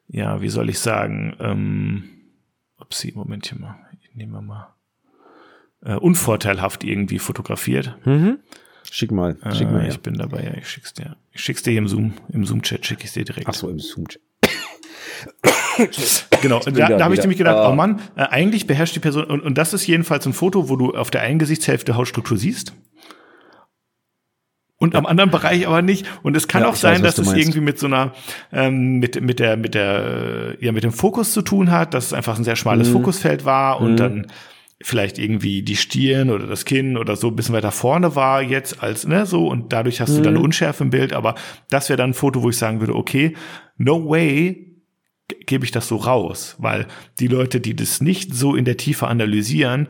ja, 0.08 0.42
wie 0.42 0.50
soll 0.50 0.70
ich 0.70 0.80
sagen, 0.80 1.36
ähm, 1.40 2.04
upsie, 2.80 3.14
Moment 3.16 3.48
hier 3.48 3.60
mal, 3.60 3.76
nehmen 4.14 4.32
wir 4.32 4.42
mal, 4.42 4.74
äh, 5.84 5.96
unvorteilhaft 5.96 6.84
irgendwie 6.84 7.20
fotografiert. 7.20 7.96
Mhm. 8.06 8.40
Schick 8.92 9.12
mal, 9.12 9.38
schick 9.54 9.70
mal. 9.70 9.86
Äh, 9.86 9.90
ich 9.90 10.00
bin 10.00 10.16
dabei, 10.16 10.44
ja, 10.44 10.54
ich 10.56 10.70
schick's 10.70 10.94
dir. 10.94 11.18
Ich 11.32 11.42
schick's 11.42 11.64
dir 11.64 11.72
hier 11.72 11.80
im 11.80 11.88
Zoom, 11.88 12.14
im 12.30 12.46
Zoom-Chat 12.46 12.86
schicke 12.86 13.06
ich 13.06 13.14
dir 13.14 13.26
direkt. 13.26 13.48
Ach 13.48 13.54
so, 13.54 13.70
im 13.70 13.80
Zoom-Chat. 13.80 14.22
genau, 16.42 16.60
da, 16.60 16.72
da 16.72 17.04
habe 17.04 17.16
ich 17.16 17.20
nämlich 17.20 17.38
gedacht, 17.38 17.70
oh 17.70 17.76
Mann, 17.76 18.00
äh, 18.16 18.22
eigentlich 18.24 18.68
beherrscht 18.68 18.96
die 18.96 19.00
Person, 19.00 19.26
und, 19.26 19.42
und 19.42 19.58
das 19.58 19.74
ist 19.74 19.88
jedenfalls 19.88 20.26
ein 20.26 20.34
Foto, 20.34 20.70
wo 20.70 20.76
du 20.76 20.92
auf 20.92 21.10
der 21.10 21.22
einen 21.22 21.40
Gesichtshälfte 21.40 21.96
Hautstruktur 21.96 22.38
siehst 22.38 22.74
und 24.78 24.94
ja. 24.94 25.00
am 25.00 25.06
anderen 25.06 25.32
Bereich 25.32 25.68
aber 25.68 25.82
nicht. 25.82 26.06
Und 26.24 26.36
es 26.36 26.48
kann 26.48 26.64
ja, 26.64 26.70
auch 26.70 26.76
sein, 26.76 27.04
weiß, 27.04 27.16
dass 27.16 27.28
es 27.28 27.34
irgendwie 27.34 27.62
mit 27.62 27.80
so 27.80 27.88
einer, 27.88 28.14
ähm, 28.52 29.00
mit, 29.00 29.22
mit 29.22 29.40
der, 29.40 29.58
mit 29.58 29.74
der, 29.74 30.58
ja, 30.60 30.72
mit 30.72 30.84
dem 30.84 30.92
Fokus 30.92 31.32
zu 31.32 31.42
tun 31.42 31.72
hat, 31.72 31.94
dass 31.94 32.08
es 32.08 32.14
einfach 32.14 32.38
ein 32.38 32.44
sehr 32.44 32.56
schmales 32.56 32.90
mhm. 32.90 32.94
Fokusfeld 32.94 33.46
war 33.46 33.80
und 33.80 33.94
mhm. 33.94 33.98
dann 33.98 34.28
vielleicht 34.82 35.18
irgendwie 35.18 35.64
die 35.64 35.78
Stirn 35.78 36.30
oder 36.30 36.48
das 36.48 36.66
Kinn 36.66 36.98
oder 36.98 37.16
so 37.16 37.30
ein 37.30 37.36
bisschen 37.36 37.56
weiter 37.56 37.72
vorne 37.72 38.16
war 38.16 38.42
jetzt 38.42 38.84
als, 38.84 39.08
ne, 39.08 39.26
so 39.26 39.48
und 39.48 39.72
dadurch 39.72 40.02
hast 40.02 40.12
mhm. 40.12 40.16
du 40.18 40.22
dann 40.24 40.34
eine 40.34 40.40
mhm. 40.40 40.46
Unschärfe 40.46 40.84
im 40.84 40.90
Bild, 40.90 41.14
aber 41.14 41.36
das 41.70 41.88
wäre 41.88 41.98
dann 41.98 42.10
ein 42.10 42.14
Foto, 42.14 42.44
wo 42.44 42.50
ich 42.50 42.58
sagen 42.58 42.82
würde, 42.82 42.96
okay, 42.96 43.34
no 43.78 44.10
way 44.10 44.74
gebe 45.48 45.64
ich 45.64 45.72
das 45.72 45.88
so 45.88 45.96
raus, 45.96 46.56
weil 46.60 46.88
die 47.20 47.28
Leute, 47.28 47.62
die 47.62 47.76
das 47.76 48.02
nicht 48.02 48.36
so 48.36 48.54
in 48.54 48.66
der 48.66 48.78
Tiefe 48.78 49.08
analysieren, 49.08 49.88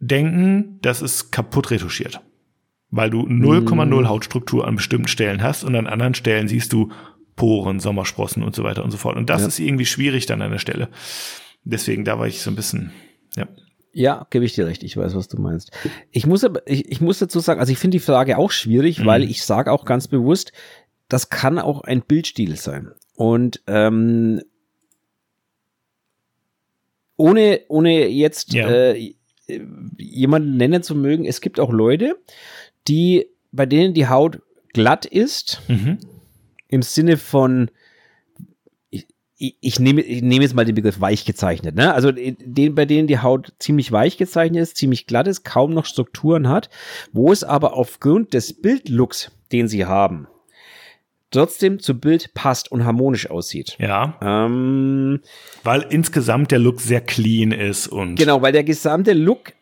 denken, 0.00 0.78
das 0.80 1.02
ist 1.02 1.30
kaputt 1.30 1.70
retuschiert 1.70 2.20
weil 2.90 3.10
du 3.10 3.22
0,0 3.22 3.84
mm. 3.84 4.08
Hautstruktur 4.08 4.66
an 4.66 4.76
bestimmten 4.76 5.08
Stellen 5.08 5.42
hast 5.42 5.64
und 5.64 5.74
an 5.74 5.86
anderen 5.86 6.14
Stellen 6.14 6.48
siehst 6.48 6.72
du 6.72 6.90
Poren, 7.36 7.80
Sommersprossen 7.80 8.42
und 8.42 8.54
so 8.54 8.64
weiter 8.64 8.84
und 8.84 8.90
so 8.90 8.96
fort. 8.96 9.16
Und 9.16 9.30
das 9.30 9.42
ja. 9.42 9.48
ist 9.48 9.58
irgendwie 9.58 9.86
schwierig 9.86 10.26
dann 10.26 10.42
an 10.42 10.50
der 10.50 10.58
Stelle. 10.58 10.88
Deswegen, 11.64 12.04
da 12.04 12.18
war 12.18 12.26
ich 12.26 12.40
so 12.40 12.50
ein 12.50 12.56
bisschen, 12.56 12.92
ja. 13.36 13.46
Ja, 13.92 14.26
gebe 14.30 14.44
ich 14.44 14.54
dir 14.54 14.66
recht. 14.66 14.82
Ich 14.82 14.96
weiß, 14.96 15.14
was 15.14 15.28
du 15.28 15.40
meinst. 15.40 15.72
Ich 16.10 16.26
muss, 16.26 16.46
ich, 16.66 16.90
ich 16.90 17.00
muss 17.00 17.18
dazu 17.18 17.40
sagen, 17.40 17.58
also 17.58 17.72
ich 17.72 17.78
finde 17.78 17.96
die 17.96 18.04
Frage 18.04 18.38
auch 18.38 18.50
schwierig, 18.50 19.00
mhm. 19.00 19.06
weil 19.06 19.24
ich 19.24 19.42
sage 19.42 19.72
auch 19.72 19.84
ganz 19.84 20.08
bewusst, 20.08 20.52
das 21.08 21.30
kann 21.30 21.58
auch 21.58 21.82
ein 21.82 22.02
Bildstil 22.02 22.56
sein. 22.56 22.90
Und 23.14 23.62
ähm, 23.66 24.42
ohne, 27.16 27.62
ohne 27.68 28.06
jetzt 28.08 28.52
ja. 28.52 28.68
äh, 28.68 29.14
jemanden 29.96 30.56
nennen 30.56 30.82
zu 30.82 30.94
mögen, 30.94 31.24
es 31.24 31.40
gibt 31.40 31.58
auch 31.58 31.72
Leute, 31.72 32.16
die, 32.88 33.26
bei 33.52 33.66
denen 33.66 33.94
die 33.94 34.08
Haut 34.08 34.40
glatt 34.72 35.06
ist, 35.06 35.62
mhm. 35.68 35.98
im 36.68 36.82
Sinne 36.82 37.16
von, 37.16 37.70
ich, 39.38 39.56
ich, 39.60 39.78
nehme, 39.78 40.00
ich 40.00 40.22
nehme 40.22 40.42
jetzt 40.42 40.54
mal 40.54 40.64
den 40.64 40.74
Begriff 40.74 41.00
weich 41.00 41.24
gezeichnet, 41.24 41.76
ne? 41.76 41.94
Also 41.94 42.10
den, 42.12 42.74
bei 42.74 42.84
denen 42.84 43.06
die 43.06 43.20
Haut 43.20 43.52
ziemlich 43.58 43.92
weich 43.92 44.16
gezeichnet 44.16 44.62
ist, 44.62 44.76
ziemlich 44.76 45.06
glatt 45.06 45.28
ist, 45.28 45.44
kaum 45.44 45.72
noch 45.72 45.86
Strukturen 45.86 46.48
hat, 46.48 46.70
wo 47.12 47.30
es 47.32 47.44
aber 47.44 47.74
aufgrund 47.74 48.34
des 48.34 48.60
Bildlooks, 48.60 49.30
den 49.52 49.68
sie 49.68 49.86
haben, 49.86 50.26
trotzdem 51.30 51.78
zu 51.78 51.98
Bild 51.98 52.34
passt 52.34 52.72
und 52.72 52.84
harmonisch 52.84 53.30
aussieht. 53.30 53.76
Ja. 53.78 54.18
Ähm, 54.20 55.20
weil 55.62 55.86
insgesamt 55.88 56.50
der 56.50 56.58
Look 56.58 56.80
sehr 56.80 57.00
clean 57.00 57.52
ist 57.52 57.86
und. 57.86 58.16
Genau, 58.16 58.42
weil 58.42 58.52
der 58.52 58.64
gesamte 58.64 59.12
Look 59.12 59.52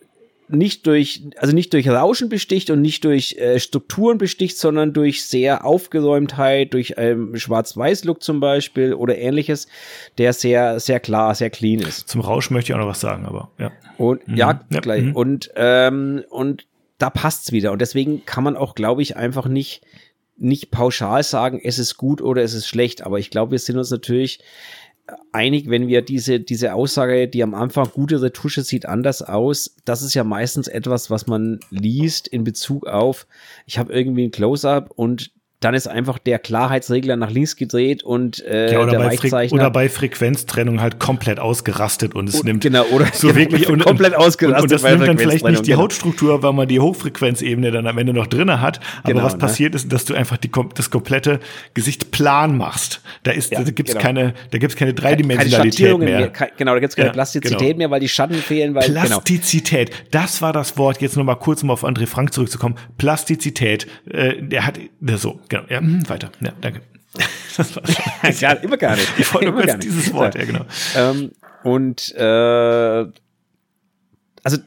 nicht 0.49 0.87
durch, 0.87 1.23
also 1.37 1.55
nicht 1.55 1.73
durch 1.73 1.89
Rauschen 1.89 2.29
besticht 2.29 2.71
und 2.71 2.81
nicht 2.81 3.05
durch 3.05 3.37
äh, 3.39 3.59
Strukturen 3.59 4.19
besticht, 4.19 4.59
sondern 4.59 4.93
durch 4.93 5.25
sehr 5.25 5.65
Aufgeräumtheit, 5.65 6.73
durch 6.73 6.95
ähm, 6.97 7.37
Schwarz-Weiß-Look 7.37 8.23
zum 8.23 8.41
Beispiel 8.41 8.95
oder 8.95 9.19
ähnliches, 9.19 9.67
der 10.19 10.33
sehr, 10.33 10.79
sehr 10.81 11.01
klar, 11.01 11.35
sehr 11.35 11.51
clean 11.51 11.81
ist. 11.81 12.09
Zum 12.09 12.21
Rauschen 12.21 12.55
möchte 12.55 12.73
ich 12.73 12.75
auch 12.75 12.81
noch 12.81 12.89
was 12.89 13.01
sagen, 13.01 13.27
aber 13.27 13.51
ja. 13.59 13.73
Und 13.99 14.27
mhm. 14.29 14.37
ja, 14.37 14.61
ja, 14.71 14.81
gleich. 14.81 15.05
Mhm. 15.05 15.17
Und, 15.17 15.51
ähm, 15.57 16.25
und 16.31 16.67
da 16.99 17.11
passt's 17.11 17.53
wieder. 17.53 17.73
Und 17.73 17.81
deswegen 17.81 18.25
kann 18.25 18.45
man 18.45 18.57
auch, 18.57 18.75
glaube 18.75 19.03
ich, 19.03 19.17
einfach 19.17 19.47
nicht, 19.47 19.83
nicht 20.37 20.71
pauschal 20.71 21.23
sagen, 21.23 21.61
es 21.63 21.79
ist 21.79 21.97
gut 21.97 22.23
oder 22.23 22.43
es 22.43 22.55
ist 22.55 22.69
schlecht. 22.69 23.03
Aber 23.03 23.19
ich 23.19 23.31
glaube, 23.31 23.53
wir 23.53 23.59
sind 23.59 23.79
uns 23.79 23.91
natürlich 23.91 24.41
einig, 25.33 25.71
wenn 25.71 25.87
wir 25.87 26.03
diese, 26.03 26.41
diese 26.41 26.75
Aussage, 26.75 27.29
die 27.29 27.43
am 27.43 27.55
Anfang 27.55 27.91
gute 27.93 28.21
Retusche 28.21 28.63
sieht 28.63 28.87
anders 28.87 29.23
aus, 29.23 29.77
das 29.85 30.03
ist 30.03 30.15
ja 30.15 30.25
meistens 30.25 30.69
etwas, 30.69 31.11
was 31.11 31.27
man 31.27 31.61
liest 31.71 32.27
in 32.27 32.45
Bezug 32.45 32.87
auf, 32.87 33.27
ich 33.67 33.79
habe 33.79 33.93
irgendwie 33.93 34.25
ein 34.25 34.33
Close-up 34.33 34.91
und 34.95 35.31
dann 35.61 35.75
ist 35.75 35.89
einfach 35.89 36.19
der 36.19 36.39
Klarheitsregler 36.39 37.17
nach 37.17 37.31
links 37.31 37.57
gedreht 37.57 38.03
und 38.03 38.45
äh, 38.45 38.73
ja, 38.73 38.81
oder 38.81 38.91
der 38.91 38.99
bei 38.99 39.07
Weichzeichner 39.07 39.59
oder 39.59 39.71
bei 39.71 39.89
Frequenztrennung 39.89 40.83
halt 40.83 40.99
komplett 40.99 41.41
ausgerastet 41.41 42.15
und 42.15 42.29
es 42.29 42.37
und, 42.37 42.45
nimmt 42.45 42.63
genau 42.63 42.85
oder 42.93 43.07
so 43.15 43.35
wirklich 43.35 43.67
und, 43.69 43.83
komplett 43.83 44.15
ausgerastet 44.15 44.59
und, 44.59 44.63
und 44.65 44.73
das 44.73 44.83
nimmt 44.83 45.09
dann 45.09 45.19
vielleicht 45.19 45.47
nicht 45.47 45.65
die 45.65 45.71
genau. 45.71 45.85
Hautstruktur, 45.85 46.43
weil 46.43 46.53
man 46.53 46.69
die 46.69 46.79
Hochfrequenzebene 46.79 47.71
dann 47.71 47.87
am 47.87 47.97
Ende 47.97 48.13
noch 48.13 48.27
drinne 48.27 48.61
hat, 48.61 48.81
aber 49.03 49.15
genau, 49.15 49.25
was 49.25 49.33
ne? 49.33 49.39
passiert 49.39 49.75
ist, 49.75 49.91
dass 49.91 50.05
du 50.05 50.15
einfach 50.15 50.37
die, 50.37 50.51
das 50.75 50.91
komplette 50.91 51.41
Gesicht 51.73 52.11
plan 52.11 52.57
machst. 52.59 53.01
Da 53.23 53.31
ist 53.31 53.53
ja, 53.53 53.63
da 53.63 53.71
gibt's 53.71 53.93
genau. 53.93 54.05
keine 54.05 54.35
da 54.51 54.59
gibt's 54.59 54.77
keine 54.77 54.93
Dreidimensionalität 54.93 55.93
keine 55.93 56.05
mehr. 56.05 56.19
mehr. 56.19 56.33
Genau, 56.59 56.75
da 56.75 56.81
gibt's 56.81 56.97
keine 56.97 57.09
ja, 57.09 57.13
Plastizität 57.15 57.59
genau. 57.59 57.79
mehr, 57.79 57.91
weil 57.91 58.01
die 58.01 58.11
Schatten 58.11 58.35
fehlen, 58.35 58.75
weil 58.75 58.89
genau. 58.89 59.07
Plastizität, 59.07 59.91
das 60.11 60.43
war 60.43 60.53
das 60.53 60.77
Wort. 60.77 61.01
Jetzt 61.01 61.17
noch 61.17 61.25
mal 61.25 61.37
kurz 61.37 61.63
um 61.63 61.71
auf 61.71 61.83
André 61.83 62.07
Frank 62.07 62.35
zurückzukommen. 62.35 62.75
Plastizität, 62.99 63.87
äh, 64.11 64.35
der 64.43 64.67
hat 64.67 64.79
so 65.17 65.41
genau. 65.49 65.65
Ja, 65.69 65.79
hm, 65.81 66.09
weiter. 66.09 66.31
Ja, 66.41 66.53
danke. 66.61 66.81
Das 67.57 67.75
war 67.75 67.87
schon. 67.87 68.39
gar, 68.41 68.63
immer 68.63 68.77
gar 68.77 68.97
nicht. 68.97 69.11
Ich 69.19 69.33
wollte 69.33 69.51
nur 69.51 69.63
kurz 69.63 69.79
dieses 69.79 70.13
Wort, 70.13 70.35
ja, 70.35 70.45
genau. 70.45 70.67
Ähm, 70.95 71.33
und 71.65 72.15
äh, 72.15 73.07
also 74.43 74.59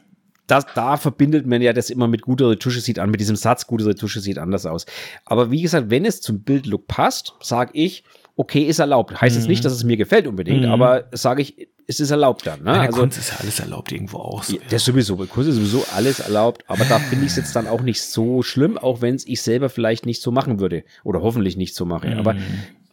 da, 0.48 0.60
da 0.74 0.96
verbindet 0.96 1.46
man 1.46 1.62
ja 1.62 1.72
das 1.72 1.90
immer 1.90 2.08
mit 2.08 2.22
guter 2.22 2.50
Retusche 2.50 2.80
sieht 2.80 2.98
an, 2.98 3.10
mit 3.10 3.20
diesem 3.20 3.36
Satz, 3.36 3.68
gute 3.68 3.86
Retusche 3.86 4.20
sieht 4.20 4.38
anders 4.38 4.66
aus. 4.66 4.86
Aber 5.24 5.52
wie 5.52 5.62
gesagt, 5.62 5.90
wenn 5.90 6.04
es 6.04 6.20
zum 6.20 6.42
Bildlook 6.42 6.88
passt, 6.88 7.34
sage 7.40 7.70
ich, 7.74 8.02
okay, 8.36 8.62
ist 8.62 8.80
erlaubt. 8.80 9.20
Heißt 9.20 9.36
mhm. 9.36 9.42
jetzt 9.42 9.48
nicht, 9.48 9.64
dass 9.64 9.72
es 9.72 9.84
mir 9.84 9.96
gefällt 9.96 10.26
unbedingt, 10.26 10.62
mhm. 10.62 10.72
aber 10.72 11.04
sage 11.12 11.42
ich, 11.42 11.68
es 11.86 12.00
ist 12.00 12.10
erlaubt 12.10 12.46
dann. 12.46 12.62
Ne? 12.62 12.72
Ja, 12.72 12.80
also, 12.82 13.00
Kunst 13.00 13.18
ist 13.18 13.30
ja 13.30 13.36
alles 13.40 13.60
erlaubt 13.60 13.92
irgendwo 13.92 14.18
auch. 14.18 14.42
So, 14.44 14.56
ja. 14.56 14.62
Das 14.70 14.84
sowieso, 14.84 15.16
bei 15.16 15.26
Kunst 15.26 15.48
ist 15.48 15.56
sowieso 15.56 15.84
alles 15.94 16.20
erlaubt, 16.20 16.64
aber 16.68 16.84
da 16.84 16.98
finde 16.98 17.24
ich 17.24 17.32
es 17.32 17.36
jetzt 17.36 17.56
dann 17.56 17.66
auch 17.66 17.80
nicht 17.80 18.02
so 18.02 18.42
schlimm, 18.42 18.78
auch 18.78 19.00
wenn 19.00 19.14
es 19.14 19.26
ich 19.26 19.42
selber 19.42 19.68
vielleicht 19.68 20.06
nicht 20.06 20.22
so 20.22 20.30
machen 20.30 20.60
würde 20.60 20.84
oder 21.04 21.22
hoffentlich 21.22 21.56
nicht 21.56 21.74
so 21.74 21.84
mache. 21.84 22.08
Mhm. 22.08 22.18
Aber 22.18 22.36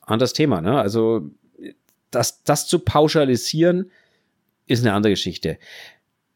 anderes 0.02 0.34
Thema, 0.34 0.62
ne? 0.62 0.80
Also 0.80 1.30
das, 2.12 2.44
das 2.44 2.68
zu 2.68 2.80
pauschalisieren 2.80 3.92
ist 4.66 4.82
eine 4.82 4.94
andere 4.94 5.14
Geschichte. 5.14 5.58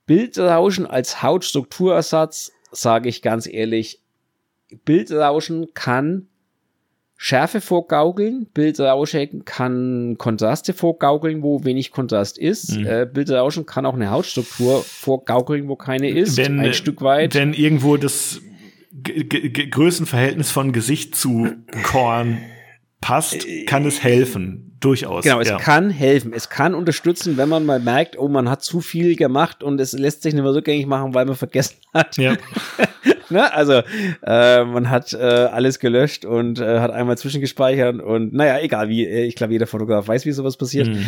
Bildrauschen 0.06 0.86
als 0.86 1.22
Hautstrukturersatz, 1.22 2.52
sage 2.72 3.10
ich 3.10 3.22
ganz 3.22 3.48
ehrlich, 3.48 4.02
Bildrauschen 4.86 5.74
kann 5.74 6.28
Schärfe 7.24 7.62
vorgaukeln, 7.62 8.48
Bildrauschen 8.52 9.46
kann 9.46 10.16
Kontraste 10.18 10.74
vorgaukeln, 10.74 11.44
wo 11.44 11.64
wenig 11.64 11.92
Kontrast 11.92 12.40
ist. 12.40 12.76
Mhm. 12.76 12.88
Äh, 12.88 13.06
Bildrauschen 13.06 13.68
kann 13.68 13.86
auch 13.86 13.94
eine 13.94 14.10
Hautstruktur 14.10 14.82
vorgaukeln, 14.82 15.68
wo 15.68 15.76
keine 15.76 16.10
ist, 16.10 16.38
wenn, 16.38 16.60
ein 16.60 16.74
Stück 16.74 17.04
weit. 17.04 17.36
Wenn 17.36 17.54
irgendwo 17.54 17.96
das 17.98 18.42
G 18.92 19.26
G 19.26 19.68
Größenverhältnis 19.68 20.50
von 20.50 20.72
Gesicht 20.72 21.16
zu 21.16 21.50
Korn 21.84 22.40
passt, 23.02 23.46
kann 23.68 23.86
es 23.86 24.02
helfen. 24.02 24.76
Durchaus. 24.80 25.24
Genau, 25.24 25.42
es 25.42 25.50
ja. 25.50 25.58
kann 25.60 25.92
helfen. 25.92 26.34
Es 26.34 26.50
kann 26.50 26.74
unterstützen, 26.74 27.38
wenn 27.38 27.50
man 27.50 27.68
mal 27.68 27.80
merkt, 27.80 28.18
oh, 28.18 28.30
man 28.30 28.50
hat 28.50 28.64
zu 28.64 28.82
viel 28.82 29.16
gemacht 29.16 29.62
und 29.62 29.80
es 29.80 29.92
lässt 29.92 30.24
sich 30.24 30.34
nicht 30.34 30.42
mehr 30.42 30.56
rückgängig 30.56 30.88
machen, 30.88 31.14
weil 31.14 31.26
man 31.26 31.36
vergessen 31.36 31.76
hat. 31.94 32.18
Ja. 32.18 32.36
ne? 33.36 33.54
Also 33.54 33.82
äh, 34.24 34.64
man 34.64 34.90
hat 34.90 35.14
äh, 35.14 35.18
alles 35.18 35.80
gelöscht 35.80 36.26
und 36.26 36.60
äh, 36.60 36.80
hat 36.80 36.92
einmal 36.92 37.18
zwischengespeichert 37.18 38.02
und 38.02 38.34
naja, 38.34 38.60
egal 38.60 38.90
wie, 38.90 39.06
äh, 39.06 39.26
ich 39.26 39.36
glaube, 39.36 39.54
jeder 39.54 39.68
Fotograf 39.68 40.08
weiß, 40.08 40.26
wie 40.26 40.32
sowas 40.32 40.58
passiert. 40.58 40.88
Mhm. 40.88 41.06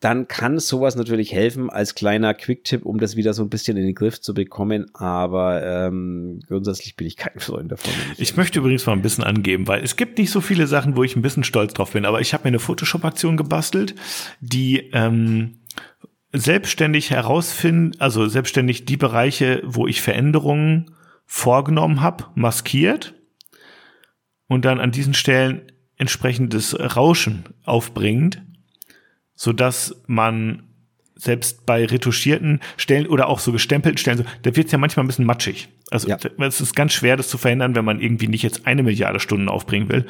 Dann 0.00 0.28
kann 0.28 0.60
sowas 0.60 0.94
natürlich 0.94 1.32
helfen 1.32 1.70
als 1.70 1.96
kleiner 1.96 2.32
Quick-Tipp, 2.32 2.86
um 2.86 3.00
das 3.00 3.16
wieder 3.16 3.34
so 3.34 3.42
ein 3.42 3.48
bisschen 3.48 3.76
in 3.76 3.84
den 3.84 3.96
Griff 3.96 4.20
zu 4.20 4.32
bekommen. 4.32 4.86
Aber 4.94 5.60
ähm, 5.64 6.38
grundsätzlich 6.46 6.94
bin 6.94 7.08
ich 7.08 7.16
kein 7.16 7.38
Freund 7.40 7.72
davon. 7.72 7.92
Ich 8.16 8.36
möchte 8.36 8.60
übrigens 8.60 8.86
mal 8.86 8.92
ein 8.92 9.02
bisschen 9.02 9.24
angeben, 9.24 9.66
weil 9.66 9.82
es 9.82 9.96
gibt 9.96 10.18
nicht 10.18 10.30
so 10.30 10.40
viele 10.40 10.68
Sachen, 10.68 10.96
wo 10.96 11.02
ich 11.02 11.16
ein 11.16 11.22
bisschen 11.22 11.42
stolz 11.42 11.74
drauf 11.74 11.92
bin. 11.92 12.04
Aber 12.04 12.20
ich 12.20 12.32
habe 12.32 12.44
mir 12.44 12.48
eine 12.48 12.60
Photoshop-Aktion 12.60 13.36
gebastelt, 13.36 13.96
die 14.40 14.88
ähm, 14.92 15.58
selbstständig 16.32 17.10
herausfinden, 17.10 17.92
also 17.98 18.28
selbstständig 18.28 18.84
die 18.84 18.96
Bereiche, 18.96 19.62
wo 19.64 19.88
ich 19.88 20.00
Veränderungen 20.00 20.92
vorgenommen 21.28 22.00
habe, 22.00 22.24
maskiert 22.34 23.14
und 24.48 24.64
dann 24.64 24.80
an 24.80 24.90
diesen 24.90 25.14
Stellen 25.14 25.70
entsprechendes 25.98 26.74
Rauschen 26.96 27.44
aufbringend, 27.64 28.42
so 29.34 29.52
dass 29.52 30.02
man 30.06 30.64
selbst 31.14 31.66
bei 31.66 31.84
retuschierten 31.84 32.60
Stellen 32.76 33.06
oder 33.06 33.28
auch 33.28 33.40
so 33.40 33.52
gestempelten 33.52 33.98
Stellen, 33.98 34.24
da 34.42 34.56
wird 34.56 34.66
es 34.66 34.72
ja 34.72 34.78
manchmal 34.78 35.04
ein 35.04 35.08
bisschen 35.08 35.26
matschig. 35.26 35.68
Also 35.90 36.08
ja. 36.08 36.16
es 36.38 36.60
ist 36.60 36.74
ganz 36.74 36.92
schwer, 36.92 37.16
das 37.16 37.28
zu 37.28 37.38
verhindern, 37.38 37.74
wenn 37.74 37.84
man 37.84 38.00
irgendwie 38.00 38.28
nicht 38.28 38.42
jetzt 38.42 38.66
eine 38.66 38.82
Milliarde 38.82 39.20
Stunden 39.20 39.48
aufbringen 39.48 39.88
will. 39.88 40.06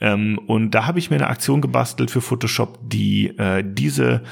Ähm, 0.00 0.38
und 0.46 0.70
da 0.70 0.86
habe 0.86 0.98
ich 0.98 1.10
mir 1.10 1.16
eine 1.16 1.28
Aktion 1.28 1.60
gebastelt 1.60 2.10
für 2.10 2.20
Photoshop, 2.20 2.78
die 2.82 3.36
äh, 3.38 3.64
diese 3.66 4.22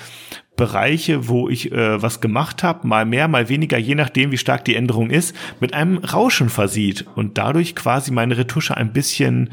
Bereiche, 0.56 1.28
wo 1.28 1.48
ich 1.48 1.72
äh, 1.72 2.00
was 2.00 2.20
gemacht 2.20 2.62
habe, 2.62 2.86
mal 2.86 3.04
mehr, 3.04 3.26
mal 3.28 3.48
weniger, 3.48 3.76
je 3.78 3.94
nachdem, 3.94 4.30
wie 4.30 4.38
stark 4.38 4.64
die 4.64 4.76
Änderung 4.76 5.10
ist, 5.10 5.34
mit 5.60 5.74
einem 5.74 5.98
Rauschen 5.98 6.48
versieht 6.48 7.06
und 7.16 7.38
dadurch 7.38 7.74
quasi 7.74 8.12
meine 8.12 8.36
Retusche 8.36 8.76
ein 8.76 8.92
bisschen 8.92 9.50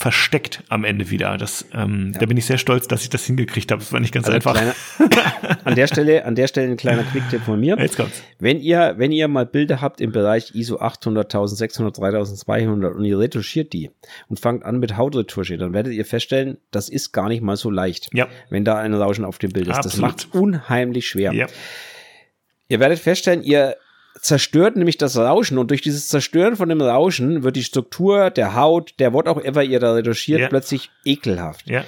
versteckt 0.00 0.64
am 0.70 0.84
Ende 0.84 1.10
wieder. 1.10 1.36
Das, 1.36 1.66
ähm, 1.74 2.12
ja. 2.14 2.20
Da 2.20 2.26
bin 2.26 2.38
ich 2.38 2.46
sehr 2.46 2.56
stolz, 2.56 2.88
dass 2.88 3.02
ich 3.02 3.10
das 3.10 3.26
hingekriegt 3.26 3.70
habe. 3.70 3.80
Das 3.82 3.92
war 3.92 4.00
nicht 4.00 4.14
ganz 4.14 4.26
also 4.26 4.34
einfach. 4.34 4.54
Kleiner, 4.54 4.74
an 5.64 5.74
der 5.74 5.86
Stelle, 5.88 6.24
an 6.24 6.34
der 6.34 6.46
Stelle 6.46 6.70
ein 6.70 6.78
kleiner 6.78 7.02
Quick-Tipp 7.02 7.42
von 7.42 7.60
mir. 7.60 7.76
Jetzt 7.78 7.98
kommt's. 7.98 8.22
Wenn 8.38 8.60
ihr, 8.60 8.94
wenn 8.96 9.12
ihr 9.12 9.28
mal 9.28 9.44
Bilder 9.44 9.82
habt 9.82 10.00
im 10.00 10.10
Bereich 10.10 10.54
ISO 10.54 10.78
800, 10.78 11.26
1600, 11.26 11.98
3200 11.98 12.94
und 12.94 13.04
ihr 13.04 13.18
retuschiert 13.18 13.74
die 13.74 13.90
und 14.28 14.40
fangt 14.40 14.64
an 14.64 14.78
mit 14.78 14.96
Hautretusche, 14.96 15.58
dann 15.58 15.74
werdet 15.74 15.92
ihr 15.92 16.06
feststellen, 16.06 16.56
das 16.70 16.88
ist 16.88 17.12
gar 17.12 17.28
nicht 17.28 17.42
mal 17.42 17.56
so 17.56 17.68
leicht, 17.68 18.08
ja. 18.14 18.26
wenn 18.48 18.64
da 18.64 18.78
ein 18.78 18.94
Rauschen 18.94 19.26
auf 19.26 19.36
dem 19.36 19.52
Bild 19.52 19.68
ist. 19.68 19.76
Absolut. 19.76 19.92
Das 19.92 20.00
macht 20.00 20.34
unheimlich 20.34 21.08
schwer. 21.08 21.34
Ja. 21.34 21.46
Ihr 22.68 22.80
werdet 22.80 23.00
feststellen, 23.00 23.42
ihr 23.42 23.76
zerstört 24.20 24.76
nämlich 24.76 24.98
das 24.98 25.16
Rauschen 25.16 25.58
und 25.58 25.70
durch 25.70 25.82
dieses 25.82 26.08
Zerstören 26.08 26.56
von 26.56 26.68
dem 26.68 26.80
Rauschen 26.80 27.42
wird 27.42 27.56
die 27.56 27.64
Struktur 27.64 28.30
der 28.30 28.54
Haut, 28.54 28.94
der 28.98 29.12
what 29.12 29.28
auch 29.28 29.38
immer 29.38 29.62
ihr 29.62 29.80
da 29.80 29.94
retuschiert, 29.94 30.40
ja. 30.40 30.48
plötzlich 30.48 30.90
ekelhaft. 31.04 31.68
Ja. 31.68 31.84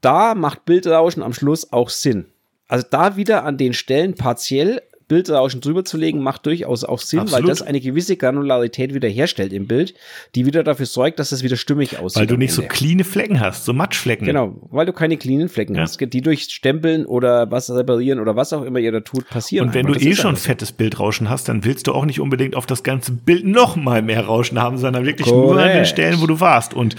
Da 0.00 0.34
macht 0.34 0.64
Bildrauschen 0.64 1.22
am 1.22 1.34
Schluss 1.34 1.72
auch 1.72 1.90
Sinn. 1.90 2.26
Also 2.66 2.86
da 2.88 3.16
wieder 3.16 3.44
an 3.44 3.58
den 3.58 3.74
Stellen 3.74 4.14
partiell 4.14 4.82
Bildrauschen 5.12 5.60
drüber 5.60 5.84
zu 5.84 5.98
legen, 5.98 6.22
macht 6.22 6.46
durchaus 6.46 6.84
auch 6.84 6.98
Sinn, 6.98 7.20
Absolut. 7.20 7.42
weil 7.42 7.48
das 7.50 7.60
eine 7.60 7.82
gewisse 7.82 8.16
Granularität 8.16 8.94
wiederherstellt 8.94 9.52
im 9.52 9.66
Bild, 9.66 9.92
die 10.34 10.46
wieder 10.46 10.64
dafür 10.64 10.86
sorgt, 10.86 11.18
dass 11.18 11.32
es 11.32 11.42
wieder 11.42 11.56
stimmig 11.56 11.98
aussieht. 11.98 12.20
Weil 12.20 12.26
du 12.26 12.38
nicht 12.38 12.54
so 12.54 12.62
cleane 12.62 13.04
Flecken 13.04 13.38
hast, 13.38 13.66
so 13.66 13.74
Matschflecken. 13.74 14.26
Genau, 14.26 14.54
weil 14.70 14.86
du 14.86 14.94
keine 14.94 15.18
cleanen 15.18 15.50
Flecken 15.50 15.74
ja. 15.74 15.82
hast, 15.82 16.00
die 16.00 16.22
durch 16.22 16.44
Stempeln 16.44 17.04
oder 17.04 17.50
was 17.50 17.70
reparieren 17.70 18.20
oder 18.20 18.36
was 18.36 18.54
auch 18.54 18.62
immer 18.62 18.78
ihr 18.78 18.90
da 18.90 19.00
tut, 19.00 19.28
passieren. 19.28 19.68
Und 19.68 19.74
wenn 19.74 19.86
einfach. 19.86 20.00
du 20.00 20.08
das 20.08 20.18
eh 20.18 20.20
schon 20.22 20.36
fettes 20.36 20.72
Bildrauschen 20.72 21.28
hast, 21.28 21.50
dann 21.50 21.62
willst 21.66 21.88
du 21.88 21.92
auch 21.92 22.06
nicht 22.06 22.18
unbedingt 22.18 22.56
auf 22.56 22.64
das 22.64 22.82
ganze 22.82 23.12
Bild 23.12 23.44
noch 23.44 23.76
mal 23.76 24.00
mehr 24.00 24.24
Rauschen 24.24 24.62
haben, 24.62 24.78
sondern 24.78 25.04
wirklich 25.04 25.28
Correct. 25.28 25.52
nur 25.52 25.62
an 25.62 25.72
den 25.74 25.84
Stellen, 25.84 26.22
wo 26.22 26.26
du 26.26 26.40
warst. 26.40 26.72
Und 26.72 26.96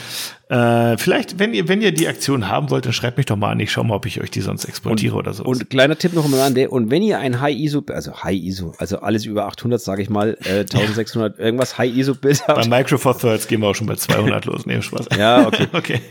äh, 0.53 0.97
vielleicht, 0.99 1.39
wenn 1.39 1.55
ihr, 1.55 1.67
wenn 1.67 1.81
ihr 1.81 1.91
die 1.91 2.07
Aktion 2.07 2.47
haben 2.47 2.69
wollt, 2.69 2.85
dann 2.85 2.93
schreibt 2.93 3.17
mich 3.17 3.25
doch 3.25 3.35
mal 3.35 3.49
an. 3.49 3.59
Ich 3.59 3.71
schau 3.71 3.83
mal, 3.83 3.95
ob 3.95 4.05
ich 4.05 4.21
euch 4.21 4.29
die 4.29 4.41
sonst 4.41 4.65
exportiere 4.65 5.15
und, 5.15 5.21
oder 5.21 5.33
so. 5.33 5.43
Und 5.43 5.67
kleiner 5.71 5.97
Tipp 5.97 6.13
noch 6.13 6.25
am 6.25 6.33
Rande. 6.35 6.69
Und 6.69 6.91
wenn 6.91 7.01
ihr 7.01 7.17
ein 7.17 7.41
High 7.41 7.57
ISO, 7.57 7.83
also 7.87 8.23
High 8.23 8.39
ISO, 8.39 8.75
also 8.77 8.99
alles 8.99 9.25
über 9.25 9.47
800, 9.47 9.81
sage 9.81 10.03
ich 10.03 10.11
mal, 10.11 10.37
äh, 10.43 10.59
1600 10.59 11.39
irgendwas 11.39 11.79
High 11.79 11.95
ISO 11.95 12.13
Bild 12.13 12.47
habt. 12.47 12.69
Bei 12.69 12.77
Micro 12.77 12.99
Four 12.99 13.17
Thirds 13.17 13.47
gehen 13.47 13.61
wir 13.61 13.69
auch 13.69 13.73
schon 13.73 13.87
bei 13.87 13.95
200 13.95 14.45
los. 14.45 14.67
Nee, 14.67 14.79
Spaß. 14.79 15.07
Ja, 15.17 15.47
okay. 15.47 15.67
okay. 15.73 16.01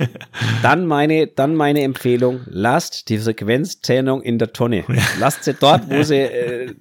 Dann 0.61 0.86
meine, 0.86 1.28
dann 1.28 1.55
meine 1.55 1.82
Empfehlung. 1.82 2.40
Lasst 2.47 3.11
die 3.11 3.18
Frequenztrennung 3.18 4.22
in 4.22 4.38
der 4.38 4.53
Tonne. 4.53 4.82
Lasst 5.20 5.45
sie 5.45 5.55
dort, 5.55 5.88
wo 5.88 6.03
sie 6.03 6.16
äh, 6.16 6.74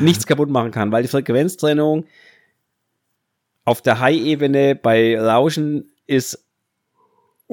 nichts 0.00 0.26
kaputt 0.26 0.50
machen 0.50 0.72
kann, 0.72 0.92
weil 0.92 1.00
die 1.00 1.08
Frequenztrennung 1.08 2.04
auf 3.64 3.80
der 3.80 3.98
High-Ebene 3.98 4.74
bei 4.74 5.18
Rauschen 5.18 5.90
ist 6.06 6.51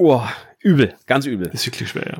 Oh, 0.02 0.22
übel, 0.60 0.94
ganz 1.06 1.26
übel. 1.26 1.50
ist 1.52 1.66
wirklich 1.66 1.90
schwer, 1.90 2.06
ja. 2.06 2.18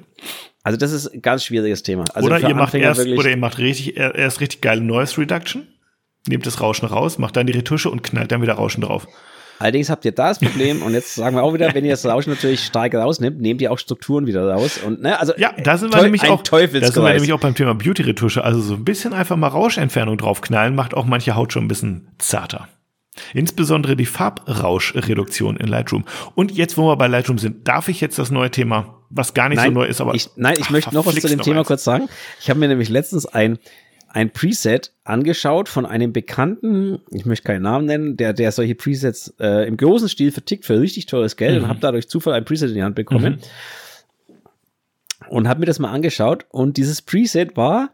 Also 0.63 0.77
das 0.77 0.93
ist 0.93 1.07
ein 1.07 1.23
ganz 1.23 1.45
schwieriges 1.45 1.83
Thema. 1.83 2.05
Also 2.13 2.27
oder 2.27 2.39
ihr 2.39 2.55
macht 2.55 2.75
erst, 2.75 3.01
oder 3.01 3.31
ihr 3.31 3.39
macht 3.39 3.57
richtig, 3.57 3.97
erst 3.97 4.43
richtig 4.43 4.61
geile 4.61 4.83
Noise 4.83 5.17
Reduction. 5.17 5.67
nehmt 6.29 6.45
das 6.45 6.61
Rauschen 6.61 6.87
raus, 6.87 7.17
macht 7.17 7.37
dann 7.37 7.47
die 7.47 7.55
Retusche 7.55 7.89
und 7.89 8.03
knallt 8.03 8.33
dann 8.33 8.43
wieder 8.43 8.53
Rauschen 8.53 8.83
drauf. 8.83 9.09
Allerdings 9.59 9.89
habt 9.89 10.05
ihr 10.05 10.13
da 10.13 10.29
das 10.29 10.41
Problem, 10.41 10.83
und 10.83 10.93
jetzt 10.93 11.15
sagen 11.15 11.37
wir 11.37 11.43
auch 11.43 11.55
wieder, 11.55 11.73
wenn 11.75 11.87
ihr 11.87 11.93
das 11.93 12.05
Rauschen 12.05 12.31
natürlich 12.31 12.61
stark 12.61 12.95
rausnimmt, 12.95 13.41
nehmt 13.41 13.63
ihr 13.63 13.73
auch 13.73 13.79
Strukturen 13.79 14.27
wieder 14.27 14.47
raus. 14.47 14.79
Und, 14.79 15.01
ne, 15.01 15.19
also, 15.19 15.33
ja, 15.39 15.55
da 15.63 15.79
sind 15.79 15.95
wir 15.95 16.03
nämlich 16.03 16.29
auch, 16.29 16.43
da 16.43 16.59
sind 16.59 16.97
wir 16.97 17.13
nämlich 17.15 17.33
auch 17.33 17.41
beim 17.41 17.55
Thema 17.55 17.75
Beauty-Retusche. 17.75 18.45
Also 18.45 18.61
so 18.61 18.75
ein 18.75 18.85
bisschen 18.85 19.15
einfach 19.15 19.37
mal 19.37 19.49
Rauschentfernung 19.49 20.19
draufknallen, 20.19 20.75
macht 20.75 20.93
auch 20.93 21.07
manche 21.07 21.35
Haut 21.35 21.55
schon 21.55 21.65
ein 21.65 21.69
bisschen 21.69 22.09
zarter. 22.19 22.69
Insbesondere 23.35 23.97
die 23.97 24.07
Farbrauschreduktion 24.07 25.57
in 25.57 25.69
Lightroom. 25.69 26.05
Und 26.35 26.53
jetzt, 26.53 26.77
wo 26.77 26.87
wir 26.89 26.97
bei 26.97 27.07
Lightroom 27.07 27.39
sind, 27.39 27.67
darf 27.67 27.89
ich 27.89 28.01
jetzt 28.01 28.19
das 28.19 28.31
neue 28.31 28.51
Thema, 28.51 29.03
was 29.11 29.35
gar 29.35 29.49
nicht 29.49 29.59
nein, 29.59 29.69
so 29.69 29.75
neu 29.75 29.87
ist, 29.87 30.01
aber. 30.01 30.15
Ich, 30.15 30.31
nein, 30.37 30.57
ich 30.59 30.67
ach, 30.67 30.71
möchte 30.71 30.95
noch 30.95 31.07
was 31.07 31.15
zu 31.17 31.29
dem 31.29 31.41
Thema 31.41 31.61
eins. 31.61 31.69
kurz 31.69 31.85
sagen. 31.85 32.09
Ich 32.41 32.51
habe 32.51 32.61
mir 32.61 32.69
nämlich 32.69 32.89
letztens 32.89 33.27
ein 33.27 33.59
ein 34.13 34.33
Preset 34.33 34.93
angeschaut 35.05 35.69
von 35.69 35.87
einem 35.87 36.13
bekannten, 36.13 37.01
ich 37.13 37.27
möchte 37.27 37.47
keinen 37.47 37.63
Namen 37.63 37.87
nennen, 37.87 38.17
der, 38.17 38.33
der 38.33 38.51
solche 38.51 38.75
Presets 38.75 39.33
äh, 39.39 39.67
im 39.69 39.77
großen 39.77 40.09
Stil 40.09 40.33
vertickt 40.33 40.65
für 40.65 40.81
richtig 40.81 41.07
teures 41.07 41.37
Geld 41.37 41.57
mhm. 41.57 41.65
und 41.65 41.69
habe 41.69 41.81
dadurch 41.81 42.09
Zufall 42.09 42.35
ein 42.35 42.45
Preset 42.45 42.71
in 42.71 42.75
die 42.75 42.83
Hand 42.83 42.97
bekommen. 42.97 43.35
Mhm. 43.35 44.39
Und 45.29 45.47
habe 45.47 45.61
mir 45.61 45.67
das 45.67 45.79
mal 45.79 45.93
angeschaut 45.93 46.45
und 46.51 46.77
dieses 46.77 47.03
Preset 47.03 47.57
war 47.57 47.91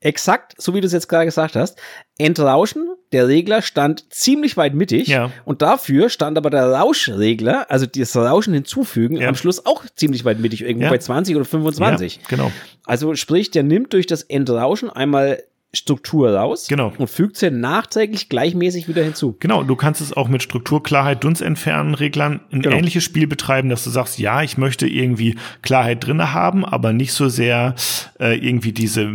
exakt, 0.00 0.54
so 0.58 0.74
wie 0.74 0.80
du 0.80 0.86
es 0.86 0.92
jetzt 0.92 1.08
gerade 1.08 1.26
gesagt 1.26 1.56
hast, 1.56 1.78
Entrauschen, 2.18 2.88
der 3.12 3.28
Regler 3.28 3.60
stand 3.60 4.12
ziemlich 4.12 4.56
weit 4.56 4.74
mittig 4.74 5.08
ja. 5.08 5.30
und 5.44 5.62
dafür 5.62 6.08
stand 6.08 6.38
aber 6.38 6.48
der 6.48 6.70
Rauschregler, 6.72 7.70
also 7.70 7.86
das 7.86 8.16
Rauschen 8.16 8.54
hinzufügen, 8.54 9.16
ja. 9.16 9.28
am 9.28 9.34
Schluss 9.34 9.66
auch 9.66 9.84
ziemlich 9.94 10.24
weit 10.24 10.40
mittig, 10.40 10.62
irgendwo 10.62 10.84
ja. 10.84 10.90
bei 10.90 10.98
20 10.98 11.36
oder 11.36 11.44
25. 11.44 12.20
genau. 12.28 12.50
Also 12.84 13.14
sprich, 13.14 13.50
der 13.50 13.62
nimmt 13.62 13.92
durch 13.92 14.06
das 14.06 14.22
Entrauschen 14.22 14.90
einmal 14.90 15.42
Struktur 15.72 16.34
raus 16.34 16.66
genau. 16.68 16.92
und 16.98 17.08
fügt 17.08 17.36
sie 17.36 17.48
nachträglich 17.48 18.28
gleichmäßig 18.28 18.88
wieder 18.88 19.04
hinzu. 19.04 19.36
Genau, 19.38 19.62
du 19.62 19.76
kannst 19.76 20.00
es 20.00 20.12
auch 20.12 20.26
mit 20.26 20.42
Strukturklarheit, 20.42 21.22
Dunst 21.22 21.42
entfernen, 21.42 21.94
Reglern 21.94 22.40
ein 22.50 22.62
genau. 22.62 22.76
ähnliches 22.76 23.04
Spiel 23.04 23.28
betreiben, 23.28 23.68
dass 23.68 23.84
du 23.84 23.90
sagst, 23.90 24.18
ja, 24.18 24.42
ich 24.42 24.58
möchte 24.58 24.88
irgendwie 24.88 25.36
Klarheit 25.62 26.04
drinne 26.04 26.34
haben, 26.34 26.64
aber 26.64 26.92
nicht 26.92 27.12
so 27.12 27.28
sehr 27.28 27.76
äh, 28.18 28.36
irgendwie 28.36 28.72
diese 28.72 29.08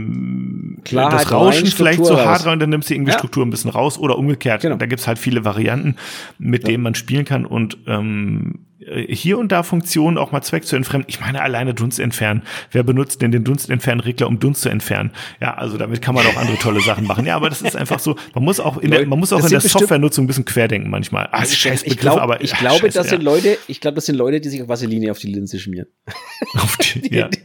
Klarheit 0.86 1.22
das 1.22 1.32
Rauschen 1.34 1.64
rein, 1.64 1.74
vielleicht 1.74 2.06
so 2.06 2.18
hart 2.18 2.46
rein, 2.46 2.60
dann 2.60 2.70
nimmst 2.70 2.90
du 2.90 2.94
irgendwie 2.94 3.12
ja. 3.12 3.18
Struktur 3.18 3.46
ein 3.46 3.50
bisschen 3.50 3.72
raus 3.72 3.98
oder 3.98 4.18
umgekehrt. 4.18 4.62
Genau. 4.62 4.78
Da 4.78 4.86
gibt's 4.86 5.08
halt 5.08 5.20
viele 5.20 5.44
Varianten, 5.44 5.98
mit 6.40 6.64
ja. 6.64 6.70
denen 6.70 6.84
man 6.84 6.96
spielen 6.96 7.26
kann 7.26 7.46
und 7.46 7.78
ähm, 7.86 8.60
äh, 8.64 8.65
hier 9.08 9.38
und 9.38 9.52
da 9.52 9.64
Funktionen 9.64 10.18
auch 10.18 10.32
mal 10.32 10.42
Zweck 10.42 10.66
zu 10.66 10.76
entfremden. 10.76 11.08
Ich 11.10 11.20
meine 11.20 11.42
alleine 11.42 11.74
Dunst 11.74 12.00
entfernen. 12.00 12.44
Wer 12.72 12.84
benutzt 12.84 13.22
denn 13.22 13.32
den 13.32 13.44
Dunst 13.44 13.70
entfernen 13.70 14.02
Regler, 14.02 14.28
um 14.28 14.40
Dunst 14.40 14.62
zu 14.62 14.70
entfernen? 14.70 15.12
Ja, 15.42 15.56
also 15.56 15.78
damit 15.78 16.02
kann 16.02 16.16
man 16.16 16.26
auch 16.28 16.38
andere 16.38 16.58
tolle 16.58 16.82
Sachen 16.82 17.06
machen. 17.06 17.26
Ja, 17.26 17.36
aber 17.36 17.50
das 17.50 17.62
ist 17.62 17.76
einfach 17.76 18.00
so. 18.00 18.16
Man 18.34 18.44
muss 18.44 18.60
auch 18.60 18.78
in 18.78 18.92
der, 18.92 19.06
man 19.08 19.20
muss 19.20 19.34
auch 19.34 19.44
in 19.44 19.50
der 19.50 19.62
Softwarenutzung 19.62 20.26
ein 20.26 20.28
bisschen 20.28 20.46
querdenken 20.46 20.90
manchmal. 20.90 21.30
Ah, 21.32 21.44
ich, 21.44 21.58
scheiß 21.58 21.84
Begriff, 21.84 22.00
glaub, 22.00 22.20
aber 22.20 22.42
ich 22.42 22.52
ja, 22.52 22.58
glaube, 22.58 22.80
scheiße, 22.80 22.98
das 22.98 23.10
sind 23.10 23.24
Leute. 23.24 23.58
Ich 23.68 23.82
glaube, 23.82 23.96
das 23.96 24.06
sind 24.06 24.16
Leute, 24.16 24.40
die 24.40 24.50
sich 24.50 24.62
auf 24.62 24.68
Vaseline 24.68 25.12
auf 25.12 25.20
die 25.20 25.32
Linse 25.32 25.60
schmieren. 25.60 25.88
Auf 26.56 26.78
die, 26.78 27.10
ja. 27.16 27.28
die, 27.28 27.40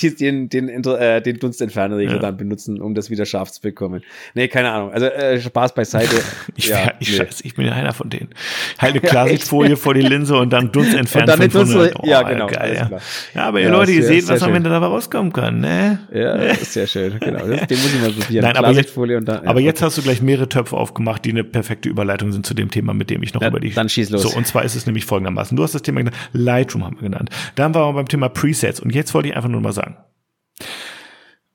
den, 0.00 0.48
den, 0.48 0.68
äh, 0.68 1.22
den 1.22 1.38
Dunstentfernerregler 1.38 2.14
ja. 2.14 2.20
dann 2.20 2.36
benutzen, 2.36 2.80
um 2.80 2.94
das 2.94 3.10
wieder 3.10 3.26
scharf 3.26 3.50
zu 3.52 3.60
bekommen. 3.60 4.02
Nee, 4.34 4.48
keine 4.48 4.70
Ahnung. 4.70 4.92
Also 4.92 5.06
äh, 5.06 5.40
Spaß 5.40 5.74
beiseite. 5.74 6.16
ich, 6.56 6.66
ja, 6.66 6.92
ich, 6.98 7.10
nee. 7.10 7.16
scheiße, 7.16 7.44
ich 7.44 7.54
bin 7.54 7.66
ja 7.66 7.72
einer 7.72 7.92
von 7.92 8.10
denen. 8.10 8.30
Halt 8.78 8.92
eine 8.96 9.00
Klarsichtfolie 9.00 9.76
vor 9.76 9.94
die 9.94 10.02
Linse 10.02 10.36
und 10.36 10.52
dann 10.52 10.72
Dunst 10.72 10.94
entfernen. 10.94 11.30
Und 11.30 11.40
dann 11.40 11.50
500. 11.50 11.94
Oh, 11.98 12.06
ja, 12.06 12.22
genau. 12.22 12.46
Geil, 12.46 12.88
ja. 12.90 12.98
ja, 13.34 13.44
aber 13.46 13.60
ihr 13.60 13.70
Leute, 13.70 13.92
ihr 13.92 14.04
seht, 14.04 14.28
was 14.28 14.42
am 14.42 14.54
Ende 14.54 14.70
dabei 14.70 14.86
rauskommen 14.86 15.32
kann, 15.32 15.60
ne? 15.60 16.00
Ja, 16.12 16.36
das 16.36 16.62
ist 16.62 16.72
sehr 16.72 16.86
schön. 16.86 17.18
Genau, 17.20 17.46
das, 17.46 17.66
den 17.66 17.78
muss 17.78 17.94
ich 17.94 18.00
mal 18.00 18.10
probieren. 18.10 18.44
Nein, 18.44 18.56
aber 18.56 18.70
jetzt, 18.72 18.96
dann, 18.96 19.46
aber 19.46 19.60
jetzt 19.60 19.82
hast 19.82 19.98
du 19.98 20.02
gleich 20.02 20.22
mehrere 20.22 20.48
Töpfe 20.48 20.76
aufgemacht, 20.76 21.24
die 21.24 21.30
eine 21.30 21.44
perfekte 21.44 21.88
Überleitung 21.88 22.32
sind 22.32 22.46
zu 22.46 22.54
dem 22.54 22.70
Thema, 22.70 22.94
mit 22.94 23.10
dem 23.10 23.22
ich 23.22 23.34
noch 23.34 23.42
über 23.42 23.60
die. 23.60 23.70
Dann 23.70 23.88
schieß 23.88 24.10
los. 24.10 24.22
So, 24.22 24.36
und 24.36 24.46
zwar 24.46 24.64
ist 24.64 24.74
es 24.74 24.86
nämlich 24.86 25.04
folgendermaßen. 25.04 25.56
Du 25.56 25.62
hast 25.62 25.74
das 25.74 25.82
Thema 25.82 26.00
genannt, 26.00 26.16
Lightroom 26.32 26.84
haben 26.84 26.96
wir 26.96 27.08
genannt. 27.08 27.30
Dann 27.54 27.74
waren 27.74 27.90
wir 27.90 27.94
beim 27.94 28.08
Thema 28.08 28.28
Presets. 28.28 28.80
Und 28.80 28.94
jetzt 28.94 29.14
wollte 29.14 29.28
ich 29.28 29.36
einfach 29.36 29.48
nur 29.48 29.60
mal 29.60 29.72
sagen. 29.72 29.81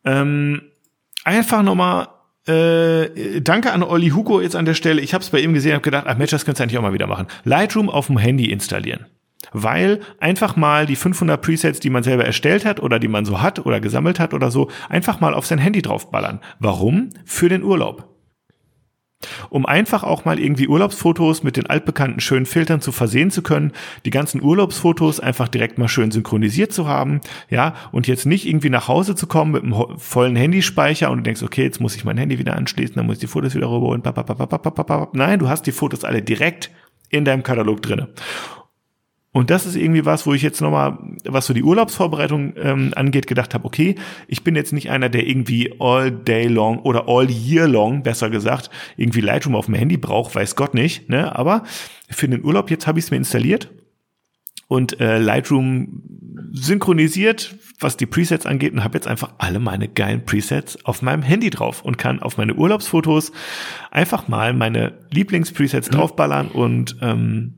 Ähm, 0.06 0.62
einfach 1.24 1.64
nochmal 1.64 2.08
äh, 2.48 3.42
danke 3.42 3.74
an 3.74 3.84
Olli 3.84 4.10
Hugo 4.10 4.40
jetzt 4.40 4.56
an 4.56 4.66
der 4.66 4.74
Stelle. 4.74 5.02
Ich 5.02 5.14
habe 5.14 5.24
es 5.24 5.30
bei 5.30 5.40
ihm 5.40 5.54
gesehen 5.54 5.76
und 5.76 5.84
gedacht, 5.84 6.06
ach 6.08 6.18
Mensch, 6.18 6.32
das 6.32 6.46
könntest 6.46 6.60
du 6.60 6.64
eigentlich 6.64 6.78
auch 6.78 6.84
mal 6.84 6.94
wieder 6.94 7.08
machen. 7.08 7.28
Lightroom 7.44 7.90
auf 7.90 8.08
dem 8.08 8.18
Handy 8.18 8.52
installieren. 8.52 9.06
Weil 9.52 10.02
einfach 10.20 10.56
mal 10.56 10.86
die 10.86 10.96
500 10.96 11.42
Presets, 11.42 11.80
die 11.80 11.90
man 11.90 12.04
selber 12.04 12.26
erstellt 12.26 12.66
hat 12.66 12.82
oder 12.82 13.00
die 13.00 13.08
man 13.08 13.26
so 13.26 13.42
hat 13.42 13.66
oder 13.66 13.80
gesammelt 13.80 14.20
hat 14.20 14.34
oder 14.34 14.52
so, 14.52 14.70
einfach 14.90 15.20
mal 15.20 15.34
auf 15.34 15.46
sein 15.46 15.60
Handy 15.60 15.82
draufballern. 15.82 16.40
Warum? 16.60 17.10
Für 17.26 17.50
den 17.50 17.64
Urlaub 17.64 18.17
um 19.50 19.66
einfach 19.66 20.04
auch 20.04 20.26
mal 20.26 20.40
irgendwie 20.40 20.68
Urlaubsfotos 20.68 21.44
mit 21.44 21.58
den 21.58 21.68
altbekannten 21.68 22.20
schönen 22.20 22.46
Filtern 22.46 22.82
zu 22.82 22.92
versehen 22.92 23.32
zu 23.32 23.42
können, 23.42 23.72
die 24.06 24.10
ganzen 24.10 24.42
Urlaubsfotos 24.42 25.20
einfach 25.20 25.48
direkt 25.48 25.78
mal 25.78 25.88
schön 25.88 26.12
synchronisiert 26.12 26.72
zu 26.72 26.88
haben, 26.88 27.22
ja, 27.50 27.76
und 27.92 28.08
jetzt 28.08 28.26
nicht 28.26 28.48
irgendwie 28.48 28.70
nach 28.70 28.88
Hause 28.88 29.16
zu 29.16 29.28
kommen 29.28 29.52
mit 29.52 29.64
einem 29.64 29.98
vollen 29.98 30.36
Handyspeicher 30.36 31.10
und 31.10 31.20
du 31.20 31.24
denkst, 31.24 31.44
okay, 31.44 31.64
jetzt 31.64 31.82
muss 31.82 31.96
ich 31.96 32.06
mein 32.06 32.18
Handy 32.18 32.40
wieder 32.40 32.56
anschließen, 32.56 32.96
dann 32.96 33.06
muss 33.06 33.16
ich 33.16 33.22
die 33.22 33.28
Fotos 33.28 33.56
wieder 33.56 33.70
rüber 33.72 33.88
und 33.88 34.06
nein, 35.14 35.40
du 35.40 35.50
hast 35.50 35.64
die 35.64 35.72
Fotos 35.72 36.04
alle 36.04 36.22
direkt 36.22 36.72
in 37.10 37.26
deinem 37.26 37.44
Katalog 37.44 37.82
drinne. 37.82 38.10
Und 39.38 39.52
das 39.52 39.68
ist 39.68 39.76
irgendwie 39.76 40.04
was, 40.04 40.26
wo 40.26 40.34
ich 40.34 40.42
jetzt 40.42 40.62
nochmal, 40.62 40.98
was 41.24 41.46
so 41.46 41.54
die 41.54 41.62
Urlaubsvorbereitung 41.62 42.56
ähm, 42.58 42.92
angeht, 42.96 43.28
gedacht 43.28 43.54
habe, 43.54 43.66
okay, 43.66 43.94
ich 44.28 44.44
bin 44.44 44.56
jetzt 44.56 44.74
nicht 44.74 44.90
einer, 44.90 45.10
der 45.10 45.28
irgendwie 45.28 45.76
all 45.78 46.10
day 46.10 46.48
long 46.48 46.80
oder 46.80 47.08
all 47.08 47.30
year 47.30 47.68
long, 47.68 48.02
besser 48.02 48.32
gesagt, 48.32 48.72
irgendwie 48.96 49.22
Lightroom 49.22 49.56
auf 49.56 49.68
dem 49.68 49.76
Handy 49.76 49.96
braucht, 49.96 50.34
weiß 50.34 50.56
Gott 50.56 50.74
nicht. 50.74 51.08
Ne? 51.10 51.36
Aber 51.36 51.62
für 52.10 52.28
den 52.28 52.44
Urlaub 52.44 52.72
jetzt 52.72 52.88
habe 52.88 52.98
ich 52.98 53.06
es 53.06 53.12
mir 53.12 53.18
installiert 53.18 53.70
und 54.68 55.00
äh, 55.00 55.20
Lightroom 55.20 56.02
synchronisiert, 56.54 57.58
was 57.80 57.96
die 57.96 58.08
Presets 58.08 58.48
angeht 58.48 58.74
und 58.74 58.84
habe 58.84 58.98
jetzt 58.98 59.08
einfach 59.08 59.34
alle 59.38 59.60
meine 59.60 59.88
geilen 59.88 60.26
Presets 60.26 60.84
auf 60.84 61.04
meinem 61.04 61.22
Handy 61.22 61.52
drauf 61.52 61.86
und 61.86 62.00
kann 62.00 62.24
auf 62.24 62.38
meine 62.38 62.56
Urlaubsfotos 62.56 63.32
einfach 63.92 64.28
mal 64.30 64.56
meine 64.56 64.94
Lieblingspresets 65.12 65.92
mhm. 65.92 65.96
draufballern 65.96 66.48
und 66.48 66.98
ähm, 67.04 67.54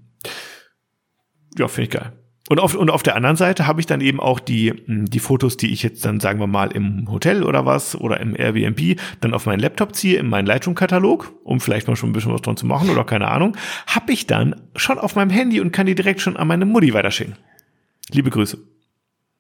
ja, 1.58 1.68
finde 1.68 1.84
ich 1.84 1.90
geil. 1.90 2.14
Und 2.50 2.60
auf, 2.60 2.74
und 2.74 2.90
auf 2.90 3.04
der 3.04 3.16
anderen 3.16 3.36
Seite 3.36 3.68
habe 3.68 3.80
ich 3.80 3.86
dann 3.86 4.02
eben 4.02 4.20
auch 4.20 4.40
die, 4.40 4.74
hm, 4.74 5.06
die 5.06 5.20
Fotos, 5.20 5.56
die 5.56 5.72
ich 5.72 5.84
jetzt 5.84 6.04
dann, 6.04 6.20
sagen 6.20 6.40
wir 6.40 6.48
mal, 6.48 6.72
im 6.72 7.10
Hotel 7.12 7.44
oder 7.44 7.68
was 7.68 7.96
oder 7.96 8.20
im 8.20 8.36
Airbnb 8.36 9.00
dann 9.22 9.36
auf 9.36 9.46
meinen 9.46 9.60
Laptop 9.60 9.96
ziehe, 9.96 10.18
in 10.18 10.28
meinen 10.28 10.48
Lightroom-Katalog, 10.48 11.32
um 11.44 11.60
vielleicht 11.60 11.88
mal 11.88 11.96
schon 11.96 12.10
ein 12.10 12.14
bisschen 12.14 12.34
was 12.34 12.42
dran 12.42 12.58
zu 12.58 12.66
machen 12.66 12.90
oder 12.90 13.04
keine 13.04 13.28
Ahnung, 13.28 13.56
habe 13.86 14.12
ich 14.12 14.26
dann 14.26 14.56
schon 14.76 14.98
auf 14.98 15.16
meinem 15.16 15.30
Handy 15.30 15.62
und 15.62 15.72
kann 15.72 15.86
die 15.86 15.94
direkt 15.94 16.22
schon 16.22 16.38
an 16.38 16.48
meine 16.48 16.66
Mutti 16.66 16.92
weiterschicken. 16.92 17.36
Liebe 18.12 18.32
Grüße. 18.32 18.58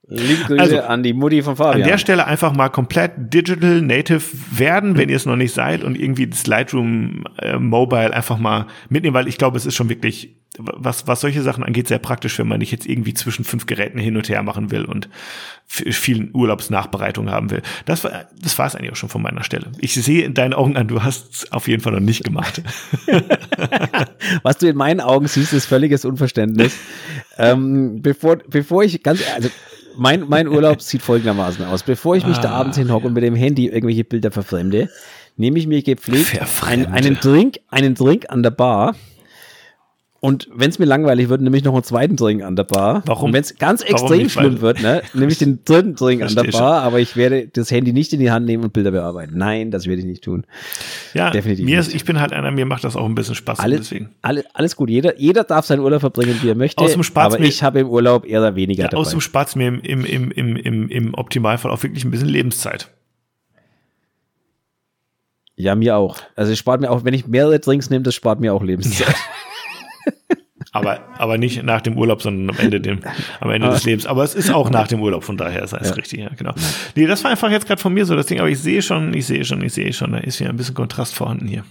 Liebe 0.09 0.43
Grüße 0.45 0.59
also, 0.59 0.79
an 0.81 1.03
die 1.03 1.13
Mutti 1.13 1.43
von 1.43 1.55
Fabian. 1.55 1.83
An 1.83 1.87
der 1.87 1.99
Stelle 1.99 2.25
einfach 2.25 2.51
mal 2.53 2.69
komplett 2.69 3.11
digital 3.17 3.81
native 3.81 4.21
werden, 4.51 4.97
wenn 4.97 5.07
ihr 5.07 5.15
es 5.15 5.27
noch 5.27 5.35
nicht 5.35 5.53
seid 5.53 5.83
und 5.83 5.99
irgendwie 5.99 6.25
das 6.25 6.47
Lightroom 6.47 7.25
äh, 7.37 7.57
Mobile 7.57 8.11
einfach 8.11 8.39
mal 8.39 8.65
mitnehmen, 8.89 9.13
weil 9.13 9.27
ich 9.27 9.37
glaube, 9.37 9.57
es 9.57 9.67
ist 9.67 9.75
schon 9.75 9.89
wirklich 9.89 10.35
was, 10.57 11.07
was 11.07 11.21
solche 11.21 11.41
Sachen 11.41 11.63
angeht, 11.63 11.87
sehr 11.87 11.99
praktisch, 11.99 12.37
wenn 12.39 12.47
man 12.47 12.59
nicht 12.59 12.71
jetzt 12.71 12.87
irgendwie 12.87 13.13
zwischen 13.13 13.45
fünf 13.45 13.65
Geräten 13.65 13.99
hin 13.99 14.17
und 14.17 14.27
her 14.29 14.41
machen 14.43 14.71
will 14.71 14.83
und 14.83 15.09
vielen 15.67 16.31
Urlaubsnachbereitung 16.33 17.29
haben 17.29 17.51
will. 17.51 17.61
Das 17.85 18.03
war, 18.03 18.27
das 18.41 18.57
war 18.57 18.65
es 18.65 18.75
eigentlich 18.75 18.91
auch 18.91 18.95
schon 18.95 19.09
von 19.09 19.21
meiner 19.21 19.43
Stelle. 19.43 19.71
Ich 19.79 19.93
sehe 19.93 20.25
in 20.25 20.33
deinen 20.33 20.53
Augen 20.53 20.75
an, 20.75 20.87
du 20.87 21.03
hast 21.03 21.33
es 21.33 21.51
auf 21.51 21.67
jeden 21.67 21.83
Fall 21.83 21.93
noch 21.93 21.99
nicht 21.99 22.23
gemacht. 22.23 22.63
was 24.43 24.57
du 24.57 24.67
in 24.67 24.75
meinen 24.75 25.01
Augen 25.01 25.27
siehst, 25.27 25.53
ist 25.53 25.67
völliges 25.67 26.03
Unverständnis. 26.03 26.75
ähm, 27.37 28.01
bevor, 28.01 28.37
bevor 28.37 28.83
ich 28.83 29.03
ganz, 29.03 29.21
also 29.35 29.49
mein, 29.99 30.27
mein 30.27 30.47
Urlaub 30.49 30.81
sieht 30.81 31.01
folgendermaßen 31.01 31.65
aus. 31.65 31.83
Bevor 31.83 32.15
ich 32.15 32.25
mich 32.25 32.37
ah, 32.37 32.41
da 32.41 32.49
abends 32.51 32.77
hinhocke 32.77 33.07
und 33.07 33.13
mit 33.13 33.23
dem 33.23 33.35
Handy 33.35 33.67
irgendwelche 33.67 34.03
Bilder 34.03 34.31
verfremde, 34.31 34.89
nehme 35.37 35.59
ich 35.59 35.67
mir 35.67 35.81
gepflegt 35.81 36.39
einen, 36.65 36.87
einen 36.87 37.19
Drink, 37.19 37.59
einen 37.69 37.95
Drink 37.95 38.25
an 38.29 38.43
der 38.43 38.51
Bar 38.51 38.95
und 40.21 40.49
wenn 40.53 40.69
es 40.69 40.79
mir 40.79 40.85
langweilig 40.85 41.29
wird, 41.29 41.41
nehme 41.41 41.55
ich 41.55 41.63
noch 41.63 41.73
einen 41.73 41.83
zweiten 41.83 42.17
Drink 42.17 42.43
an 42.43 42.55
der 42.55 42.65
Bar. 42.65 43.03
Warum? 43.05 43.27
Und 43.27 43.33
wenn 43.33 43.41
es 43.41 43.55
ganz 43.57 43.81
extrem 43.81 44.27
schlimm 44.29 44.59
wird, 44.59 44.81
ne, 44.81 45.01
nehme 45.13 45.31
ich 45.31 45.37
den 45.37 45.63
dritten 45.63 45.95
Drink 45.95 46.21
an 46.21 46.35
der 46.35 46.43
Bar, 46.51 46.81
aber 46.83 46.99
ich 46.99 47.15
werde 47.15 47.47
das 47.47 47.71
Handy 47.71 47.93
nicht 47.93 48.11
in 48.11 48.19
die 48.19 48.29
Hand 48.29 48.45
nehmen 48.45 48.63
und 48.63 48.73
Bilder 48.73 48.91
bearbeiten. 48.91 49.37
Nein, 49.37 49.71
das 49.71 49.87
werde 49.87 50.01
ich 50.01 50.05
nicht 50.05 50.23
tun. 50.23 50.45
Ja, 51.13 51.29
definitiv. 51.29 51.65
Mir 51.65 51.79
ist, 51.79 51.93
ich 51.93 52.03
bin 52.03 52.19
halt 52.19 52.33
einer, 52.33 52.51
mir 52.51 52.65
macht 52.65 52.83
das 52.83 52.95
auch 52.95 53.05
ein 53.05 53.15
bisschen 53.15 53.35
Spaß. 53.35 53.59
Alles, 53.59 53.79
deswegen. 53.79 54.09
Alles, 54.21 54.43
alles 54.53 54.75
gut. 54.75 54.89
Jeder, 54.89 55.17
jeder 55.17 55.45
darf 55.45 55.65
seinen 55.65 55.79
Urlaub 55.79 56.01
verbringen, 56.01 56.37
wie 56.41 56.49
er 56.49 56.55
möchte. 56.55 56.83
Aus 56.83 56.91
dem 56.91 57.03
aber 57.15 57.39
mir, 57.39 57.47
ich 57.47 57.63
habe 57.63 57.79
im 57.79 57.89
Urlaub 57.89 58.25
eher 58.25 58.41
oder 58.41 58.55
weniger 58.55 58.83
ja, 58.83 58.89
dabei. 58.89 59.01
Aus 59.01 59.11
dem 59.11 59.21
Spaß 59.21 59.55
mir 59.55 59.67
im, 59.67 59.79
im, 59.81 60.05
im, 60.05 60.31
im, 60.31 60.55
im, 60.57 60.89
im 60.89 61.13
Optimalfall 61.13 61.71
auch 61.71 61.81
wirklich 61.83 62.03
ein 62.03 62.11
bisschen 62.11 62.29
Lebenszeit. 62.29 62.89
Ja, 65.55 65.75
mir 65.75 65.97
auch. 65.97 66.17
Also 66.35 66.53
es 66.53 66.57
spart 66.57 66.79
mir 66.79 66.89
auch, 66.89 67.03
wenn 67.03 67.13
ich 67.13 67.27
mehrere 67.27 67.59
Drinks 67.59 67.89
nehme, 67.89 68.03
das 68.03 68.15
spart 68.15 68.39
mir 68.39 68.53
auch 68.53 68.63
Lebenszeit. 68.63 69.09
Ja. 69.09 69.15
Aber, 70.71 70.99
aber 71.17 71.37
nicht 71.37 71.63
nach 71.63 71.81
dem 71.81 71.97
Urlaub, 71.97 72.21
sondern 72.21 72.55
am 72.55 72.63
Ende, 72.63 72.79
dem, 72.79 72.99
am 73.39 73.49
Ende 73.49 73.69
des 73.69 73.85
Lebens. 73.85 74.05
Aber 74.05 74.23
es 74.23 74.35
ist 74.35 74.51
auch 74.51 74.69
nach 74.69 74.87
dem 74.87 75.01
Urlaub, 75.01 75.23
von 75.23 75.37
daher 75.37 75.63
ist 75.63 75.73
das 75.73 75.89
ja. 75.89 75.93
richtig, 75.95 76.19
ja, 76.19 76.29
genau. 76.29 76.53
Nee, 76.95 77.07
das 77.07 77.23
war 77.23 77.31
einfach 77.31 77.49
jetzt 77.49 77.65
gerade 77.65 77.81
von 77.81 77.93
mir 77.93 78.05
so 78.05 78.15
das 78.15 78.27
Ding, 78.27 78.39
aber 78.39 78.49
ich 78.49 78.59
sehe 78.59 78.81
schon, 78.81 79.13
ich 79.13 79.25
sehe 79.25 79.45
schon, 79.45 79.63
ich 79.63 79.73
sehe 79.73 79.93
schon, 79.93 80.11
da 80.11 80.19
ist 80.19 80.39
ja 80.39 80.49
ein 80.49 80.57
bisschen 80.57 80.75
Kontrast 80.75 81.15
vorhanden 81.15 81.47
hier. 81.47 81.63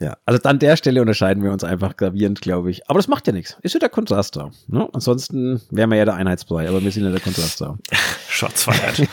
Ja, 0.00 0.16
also 0.26 0.42
an 0.48 0.58
der 0.58 0.76
Stelle 0.76 1.00
unterscheiden 1.00 1.44
wir 1.44 1.52
uns 1.52 1.62
einfach 1.62 1.96
gravierend, 1.96 2.40
glaube 2.40 2.70
ich. 2.70 2.88
Aber 2.90 2.98
das 2.98 3.06
macht 3.06 3.26
ja 3.28 3.32
nichts. 3.32 3.56
Ist 3.62 3.74
ja 3.74 3.78
der 3.78 3.88
Kontrast 3.88 4.34
da. 4.34 4.50
Ne? 4.66 4.88
Ansonsten 4.92 5.60
wären 5.70 5.90
wir 5.90 5.96
ja 5.96 6.04
der 6.04 6.14
Einheitsbrei, 6.14 6.68
aber 6.68 6.82
wir 6.82 6.90
sind 6.90 7.04
ja 7.04 7.10
der 7.10 7.20
Kontrast 7.20 7.60
da. 7.60 7.78
Shots 8.28 8.64
feiert. 8.64 9.08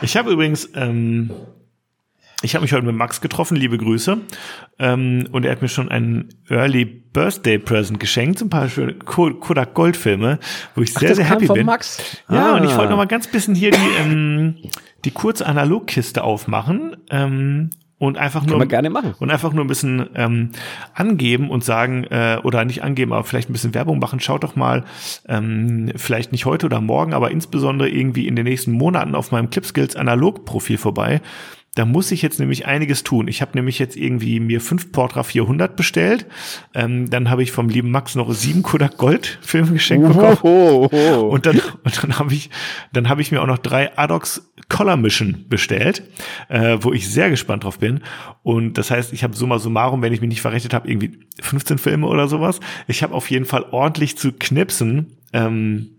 ich 0.00 0.16
habe 0.16 0.30
übrigens, 0.30 0.70
ähm, 0.74 1.30
ich 2.42 2.54
habe 2.54 2.62
mich 2.62 2.72
heute 2.72 2.86
mit 2.86 2.94
Max 2.94 3.20
getroffen, 3.20 3.56
liebe 3.56 3.78
Grüße. 3.78 4.18
Ähm, 4.78 5.28
und 5.32 5.44
er 5.44 5.52
hat 5.52 5.62
mir 5.62 5.68
schon 5.68 5.90
einen 5.90 6.28
Early 6.48 6.84
Birthday 6.84 7.58
Present 7.58 7.98
geschenkt, 7.98 8.38
zum 8.38 8.48
Beispiel 8.48 8.94
Kodak 8.94 9.74
Goldfilme, 9.74 10.38
wo 10.76 10.82
ich 10.82 10.94
sehr, 10.94 11.10
Ach, 11.10 11.16
sehr 11.16 11.24
happy 11.24 11.48
bin. 11.48 11.66
Max? 11.66 12.22
Ja, 12.30 12.52
ah. 12.52 12.56
und 12.56 12.64
ich 12.64 12.76
wollte 12.76 12.90
noch 12.90 12.96
mal 12.96 13.06
ganz 13.06 13.26
bisschen 13.26 13.56
hier 13.56 13.72
die, 13.72 13.88
ähm, 14.00 14.54
die 15.04 15.10
kurze 15.10 15.46
Analogkiste 15.46 16.22
aufmachen. 16.22 16.96
Ähm, 17.10 17.70
und 17.98 18.16
einfach 18.16 18.46
nur 18.46 18.64
gerne 18.66 18.90
machen. 18.90 19.14
und 19.18 19.30
einfach 19.30 19.52
nur 19.52 19.64
ein 19.64 19.66
bisschen 19.66 20.08
ähm, 20.14 20.50
angeben 20.94 21.50
und 21.50 21.64
sagen 21.64 22.04
äh, 22.04 22.38
oder 22.44 22.64
nicht 22.64 22.84
angeben, 22.84 23.12
aber 23.12 23.24
vielleicht 23.24 23.50
ein 23.50 23.52
bisschen 23.52 23.74
Werbung 23.74 23.98
machen. 23.98 24.20
Schaut 24.20 24.44
doch 24.44 24.54
mal 24.54 24.84
ähm, 25.26 25.90
vielleicht 25.96 26.30
nicht 26.30 26.46
heute 26.46 26.66
oder 26.66 26.80
morgen, 26.80 27.12
aber 27.12 27.32
insbesondere 27.32 27.88
irgendwie 27.88 28.28
in 28.28 28.36
den 28.36 28.44
nächsten 28.44 28.70
Monaten 28.70 29.16
auf 29.16 29.32
meinem 29.32 29.50
Clipskills 29.50 29.96
Analog 29.96 30.44
Profil 30.44 30.78
vorbei. 30.78 31.20
Da 31.74 31.84
muss 31.84 32.10
ich 32.10 32.22
jetzt 32.22 32.40
nämlich 32.40 32.66
einiges 32.66 33.04
tun. 33.04 33.28
Ich 33.28 33.40
habe 33.40 33.52
nämlich 33.54 33.78
jetzt 33.78 33.96
irgendwie 33.96 34.40
mir 34.40 34.60
fünf 34.60 34.90
Portra 34.90 35.22
400 35.22 35.76
bestellt. 35.76 36.26
Ähm, 36.74 37.08
dann 37.08 37.30
habe 37.30 37.42
ich 37.42 37.52
vom 37.52 37.68
lieben 37.68 37.90
Max 37.90 38.14
noch 38.16 38.32
sieben 38.32 38.62
Kodak 38.62 38.96
Gold 38.96 39.38
Filme 39.42 39.72
geschenkt 39.72 40.08
bekommen. 40.08 40.38
Oh, 40.42 40.88
oh, 40.90 40.96
oh. 40.96 41.28
Und 41.28 41.46
dann, 41.46 41.60
und 41.84 42.02
dann 42.02 42.18
habe 42.18 42.34
ich, 42.34 42.50
dann 42.92 43.08
habe 43.08 43.22
ich 43.22 43.30
mir 43.30 43.42
auch 43.42 43.46
noch 43.46 43.58
drei 43.58 43.96
Adox 43.96 44.52
Color 44.68 44.96
Mission 44.96 45.44
bestellt, 45.48 46.02
äh, 46.48 46.78
wo 46.80 46.92
ich 46.92 47.08
sehr 47.08 47.30
gespannt 47.30 47.64
drauf 47.64 47.78
bin. 47.78 48.00
Und 48.42 48.76
das 48.76 48.90
heißt, 48.90 49.12
ich 49.12 49.22
habe 49.22 49.36
summa 49.36 49.58
summarum, 49.58 50.02
wenn 50.02 50.12
ich 50.12 50.20
mich 50.20 50.28
nicht 50.28 50.42
verrechnet 50.42 50.74
habe, 50.74 50.90
irgendwie 50.90 51.20
15 51.40 51.78
Filme 51.78 52.06
oder 52.06 52.28
sowas. 52.28 52.60
Ich 52.86 53.02
habe 53.02 53.14
auf 53.14 53.30
jeden 53.30 53.44
Fall 53.44 53.66
ordentlich 53.70 54.18
zu 54.18 54.32
knipsen. 54.32 55.18
Ähm, 55.32 55.97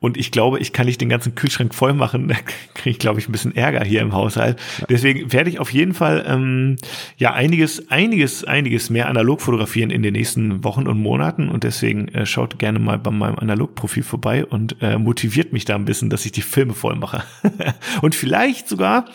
und 0.00 0.16
ich 0.16 0.30
glaube, 0.30 0.60
ich 0.60 0.72
kann 0.72 0.86
nicht 0.86 1.00
den 1.00 1.08
ganzen 1.08 1.34
Kühlschrank 1.34 1.74
voll 1.74 1.92
machen. 1.92 2.28
Da 2.38 2.82
kriege 2.82 2.90
ich, 2.90 2.98
glaube 2.98 3.18
ich, 3.18 3.28
ein 3.28 3.32
bisschen 3.32 3.56
Ärger 3.56 3.82
hier 3.82 4.00
im 4.00 4.12
Haushalt. 4.12 4.60
Deswegen 4.88 5.32
werde 5.32 5.50
ich 5.50 5.58
auf 5.58 5.72
jeden 5.72 5.94
Fall 5.94 6.24
ähm, 6.28 6.76
ja 7.16 7.32
einiges, 7.32 7.90
einiges, 7.90 8.44
einiges 8.44 8.90
mehr 8.90 9.08
analog 9.08 9.40
fotografieren 9.40 9.90
in 9.90 10.02
den 10.02 10.12
nächsten 10.12 10.62
Wochen 10.62 10.86
und 10.86 11.00
Monaten. 11.00 11.48
Und 11.48 11.64
deswegen 11.64 12.08
äh, 12.08 12.26
schaut 12.26 12.58
gerne 12.58 12.78
mal 12.78 12.98
bei 12.98 13.10
meinem 13.10 13.38
Analogprofil 13.38 14.02
vorbei 14.02 14.44
und 14.44 14.76
äh, 14.82 14.98
motiviert 14.98 15.52
mich 15.52 15.64
da 15.64 15.74
ein 15.74 15.84
bisschen, 15.84 16.10
dass 16.10 16.24
ich 16.26 16.32
die 16.32 16.42
Filme 16.42 16.74
voll 16.74 16.96
mache. 16.96 17.24
und 18.02 18.14
vielleicht 18.14 18.68
sogar, 18.68 19.06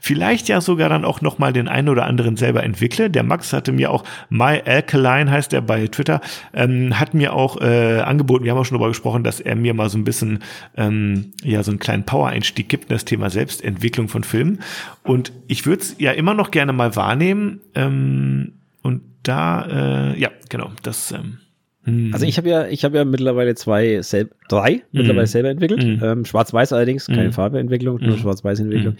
vielleicht 0.00 0.48
ja 0.48 0.60
sogar 0.60 0.88
dann 0.88 1.04
auch 1.04 1.20
nochmal 1.20 1.52
den 1.52 1.68
einen 1.68 1.88
oder 1.88 2.06
anderen 2.06 2.36
selber 2.36 2.62
entwickle. 2.62 3.10
Der 3.10 3.24
Max 3.24 3.52
hatte 3.52 3.72
mir 3.72 3.90
auch 3.90 4.04
My 4.30 4.62
Alkaline 4.64 5.30
heißt 5.30 5.52
er 5.52 5.60
bei 5.60 5.86
Twitter, 5.88 6.20
ähm, 6.54 6.98
hat 6.98 7.14
mir 7.14 7.34
auch 7.34 7.60
äh, 7.60 8.00
angeboten, 8.00 8.44
wir 8.44 8.52
haben 8.52 8.58
auch 8.58 8.64
schon 8.64 8.76
darüber 8.76 8.88
gesprochen, 8.88 9.24
dass 9.24 9.40
er 9.40 9.56
mir 9.56 9.74
mal 9.74 9.81
so 9.88 9.98
ein 9.98 10.04
bisschen 10.04 10.40
ähm, 10.76 11.32
ja 11.42 11.62
so 11.62 11.70
einen 11.70 11.78
kleinen 11.78 12.04
Power-Einstieg 12.04 12.68
gibt 12.68 12.84
in 12.84 12.90
das 12.90 13.04
Thema 13.04 13.30
Selbstentwicklung 13.30 14.08
von 14.08 14.24
Filmen. 14.24 14.60
Und 15.02 15.32
ich 15.48 15.66
würde 15.66 15.82
es 15.82 15.96
ja 15.98 16.12
immer 16.12 16.34
noch 16.34 16.50
gerne 16.50 16.72
mal 16.72 16.96
wahrnehmen. 16.96 17.60
Ähm, 17.74 18.54
und 18.82 19.02
da, 19.22 20.12
äh, 20.12 20.20
ja, 20.20 20.30
genau, 20.48 20.70
das. 20.82 21.12
Ähm, 21.12 21.38
hm. 21.84 22.10
also 22.12 22.26
ich 22.26 22.38
habe 22.38 22.48
ja, 22.48 22.66
ich 22.66 22.84
habe 22.84 22.96
ja 22.96 23.04
mittlerweile 23.04 23.54
zwei, 23.54 24.02
sel 24.02 24.30
drei 24.48 24.76
mm. 24.76 24.98
mittlerweile 24.98 25.26
selber 25.26 25.50
entwickelt. 25.50 25.84
Mm. 25.84 26.04
Ähm, 26.04 26.24
Schwarz-Weiß 26.24 26.72
allerdings, 26.72 27.06
keine 27.06 27.30
mm. 27.30 27.32
Farbeentwicklung, 27.32 27.98
nur 28.00 28.18
Schwarz-Weiß-Entwicklung. 28.18 28.96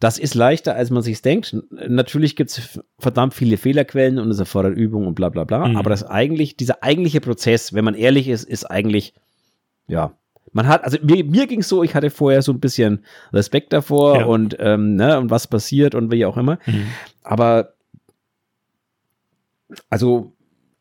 Das 0.00 0.18
ist 0.18 0.34
leichter, 0.34 0.74
als 0.74 0.90
man 0.90 1.02
sich 1.02 1.20
denkt. 1.20 1.54
Natürlich 1.70 2.34
gibt 2.34 2.50
es 2.50 2.80
verdammt 2.98 3.34
viele 3.34 3.58
Fehlerquellen 3.58 4.18
und 4.18 4.30
es 4.30 4.38
erfordert 4.38 4.74
Übung 4.74 5.06
und 5.06 5.14
bla 5.14 5.28
bla 5.28 5.44
bla. 5.44 5.76
Aber 5.76 5.90
das 5.90 6.04
eigentlich, 6.04 6.56
dieser 6.56 6.82
eigentliche 6.82 7.20
Prozess, 7.20 7.74
wenn 7.74 7.84
man 7.84 7.94
ehrlich 7.94 8.26
ist, 8.26 8.44
ist 8.44 8.64
eigentlich 8.64 9.12
ja, 9.90 10.12
man 10.52 10.66
hat, 10.66 10.84
also 10.84 10.98
mir, 11.02 11.24
mir 11.24 11.46
ging 11.46 11.60
es 11.60 11.68
so, 11.68 11.82
ich 11.82 11.94
hatte 11.94 12.10
vorher 12.10 12.42
so 12.42 12.52
ein 12.52 12.60
bisschen 12.60 13.04
Respekt 13.32 13.72
davor 13.72 14.20
ja. 14.20 14.24
und, 14.24 14.56
ähm, 14.58 14.96
ne, 14.96 15.18
und 15.18 15.30
was 15.30 15.46
passiert 15.46 15.94
und 15.94 16.10
wie 16.10 16.24
auch 16.24 16.36
immer. 16.36 16.58
Mhm. 16.66 16.86
Aber 17.22 17.74
also 19.88 20.32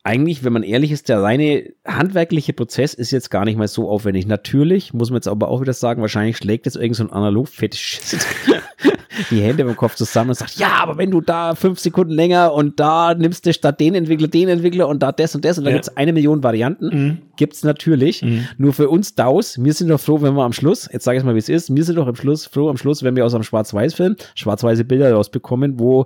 eigentlich, 0.03 0.43
wenn 0.43 0.53
man 0.53 0.63
ehrlich 0.63 0.91
ist, 0.91 1.09
der 1.09 1.21
reine 1.21 1.73
handwerkliche 1.85 2.53
Prozess 2.53 2.93
ist 2.93 3.11
jetzt 3.11 3.29
gar 3.29 3.45
nicht 3.45 3.57
mal 3.57 3.67
so 3.67 3.89
aufwendig. 3.89 4.27
Natürlich 4.27 4.93
muss 4.93 5.09
man 5.09 5.17
jetzt 5.17 5.27
aber 5.27 5.49
auch 5.49 5.61
wieder 5.61 5.73
sagen, 5.73 6.01
wahrscheinlich 6.01 6.37
schlägt 6.37 6.65
jetzt 6.65 6.77
irgend 6.77 6.95
so 6.95 7.03
ein 7.03 7.11
Analog-Fetisch 7.11 7.99
die 9.29 9.41
Hände 9.41 9.63
im 9.63 9.75
Kopf 9.75 9.95
zusammen 9.95 10.29
und 10.29 10.35
sagt, 10.35 10.55
ja, 10.55 10.77
aber 10.81 10.97
wenn 10.97 11.11
du 11.11 11.21
da 11.21 11.55
fünf 11.55 11.79
Sekunden 11.79 12.13
länger 12.13 12.53
und 12.53 12.79
da 12.79 13.13
nimmst 13.13 13.45
du 13.45 13.53
statt 13.53 13.79
den 13.79 13.95
Entwickler 13.95 14.27
den 14.27 14.47
Entwickler 14.47 14.87
und 14.87 15.03
da 15.03 15.11
das 15.11 15.35
und 15.35 15.43
das 15.43 15.57
und 15.57 15.65
da 15.65 15.71
ja. 15.71 15.75
gibt's 15.75 15.95
eine 15.97 16.13
Million 16.13 16.43
Varianten, 16.43 16.85
mhm. 16.87 17.17
gibt's 17.35 17.63
natürlich. 17.63 18.21
Mhm. 18.21 18.47
Nur 18.57 18.73
für 18.73 18.89
uns 18.89 19.15
DAUs, 19.15 19.61
wir 19.61 19.73
sind 19.73 19.89
doch 19.89 19.99
froh, 19.99 20.21
wenn 20.21 20.33
wir 20.33 20.43
am 20.43 20.53
Schluss, 20.53 20.89
jetzt 20.91 21.03
sage 21.03 21.17
ich 21.17 21.23
mal, 21.23 21.35
wie 21.35 21.39
es 21.39 21.49
ist, 21.49 21.75
wir 21.75 21.83
sind 21.83 21.97
doch 21.97 22.07
am 22.07 22.15
Schluss 22.15 22.45
froh 22.45 22.69
am 22.69 22.77
Schluss, 22.77 23.03
wenn 23.03 23.15
wir 23.15 23.25
aus 23.25 23.33
einem 23.33 23.43
Schwarz-Weiß-Film 23.43 24.15
schwarz-weiße 24.35 24.85
Bilder 24.85 25.13
rausbekommen, 25.13 25.79
wo 25.79 26.05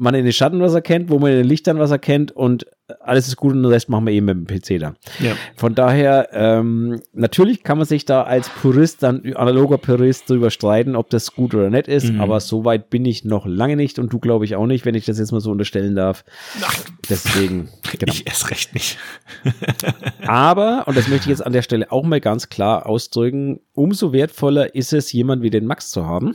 man 0.00 0.14
in 0.14 0.24
den 0.24 0.32
Schatten 0.32 0.60
was 0.60 0.74
erkennt, 0.74 1.10
wo 1.10 1.18
man 1.18 1.30
in 1.30 1.38
den 1.38 1.46
Lichtern 1.46 1.78
was 1.78 1.90
erkennt 1.90 2.32
und 2.32 2.66
alles 3.00 3.28
ist 3.28 3.36
gut 3.36 3.52
und 3.52 3.62
den 3.62 3.70
Rest 3.70 3.88
machen 3.88 4.06
wir 4.06 4.12
eben 4.12 4.26
mit 4.26 4.36
dem 4.36 4.46
PC 4.46 4.80
dann. 4.80 4.96
Ja. 5.20 5.32
Von 5.54 5.74
daher, 5.74 6.30
ähm, 6.32 7.00
natürlich 7.12 7.62
kann 7.62 7.78
man 7.78 7.86
sich 7.86 8.04
da 8.06 8.22
als 8.22 8.48
Purist, 8.48 9.02
dann 9.02 9.22
analoger 9.34 9.78
Purist 9.78 10.28
drüber 10.28 10.50
streiten, 10.50 10.96
ob 10.96 11.10
das 11.10 11.34
gut 11.34 11.54
oder 11.54 11.70
nett 11.70 11.86
ist, 11.86 12.12
mhm. 12.12 12.20
aber 12.20 12.40
so 12.40 12.64
weit 12.64 12.90
bin 12.90 13.04
ich 13.04 13.24
noch 13.24 13.46
lange 13.46 13.76
nicht 13.76 13.98
und 13.98 14.12
du 14.12 14.18
glaube 14.18 14.44
ich 14.46 14.56
auch 14.56 14.66
nicht, 14.66 14.86
wenn 14.86 14.94
ich 14.94 15.04
das 15.04 15.18
jetzt 15.18 15.32
mal 15.32 15.40
so 15.40 15.50
unterstellen 15.50 15.94
darf. 15.94 16.24
Ach, 16.62 16.74
Deswegen. 17.08 17.68
Genau. 17.98 18.12
Ich 18.12 18.26
erst 18.26 18.50
recht 18.50 18.72
nicht. 18.72 18.98
aber, 20.26 20.84
und 20.86 20.96
das 20.96 21.08
möchte 21.08 21.24
ich 21.24 21.30
jetzt 21.30 21.44
an 21.44 21.52
der 21.52 21.62
Stelle 21.62 21.92
auch 21.92 22.04
mal 22.04 22.20
ganz 22.20 22.48
klar 22.48 22.86
ausdrücken, 22.86 23.60
umso 23.74 24.12
wertvoller 24.12 24.74
ist 24.74 24.92
es, 24.92 25.12
jemand 25.12 25.42
wie 25.42 25.50
den 25.50 25.66
Max 25.66 25.90
zu 25.90 26.06
haben 26.06 26.34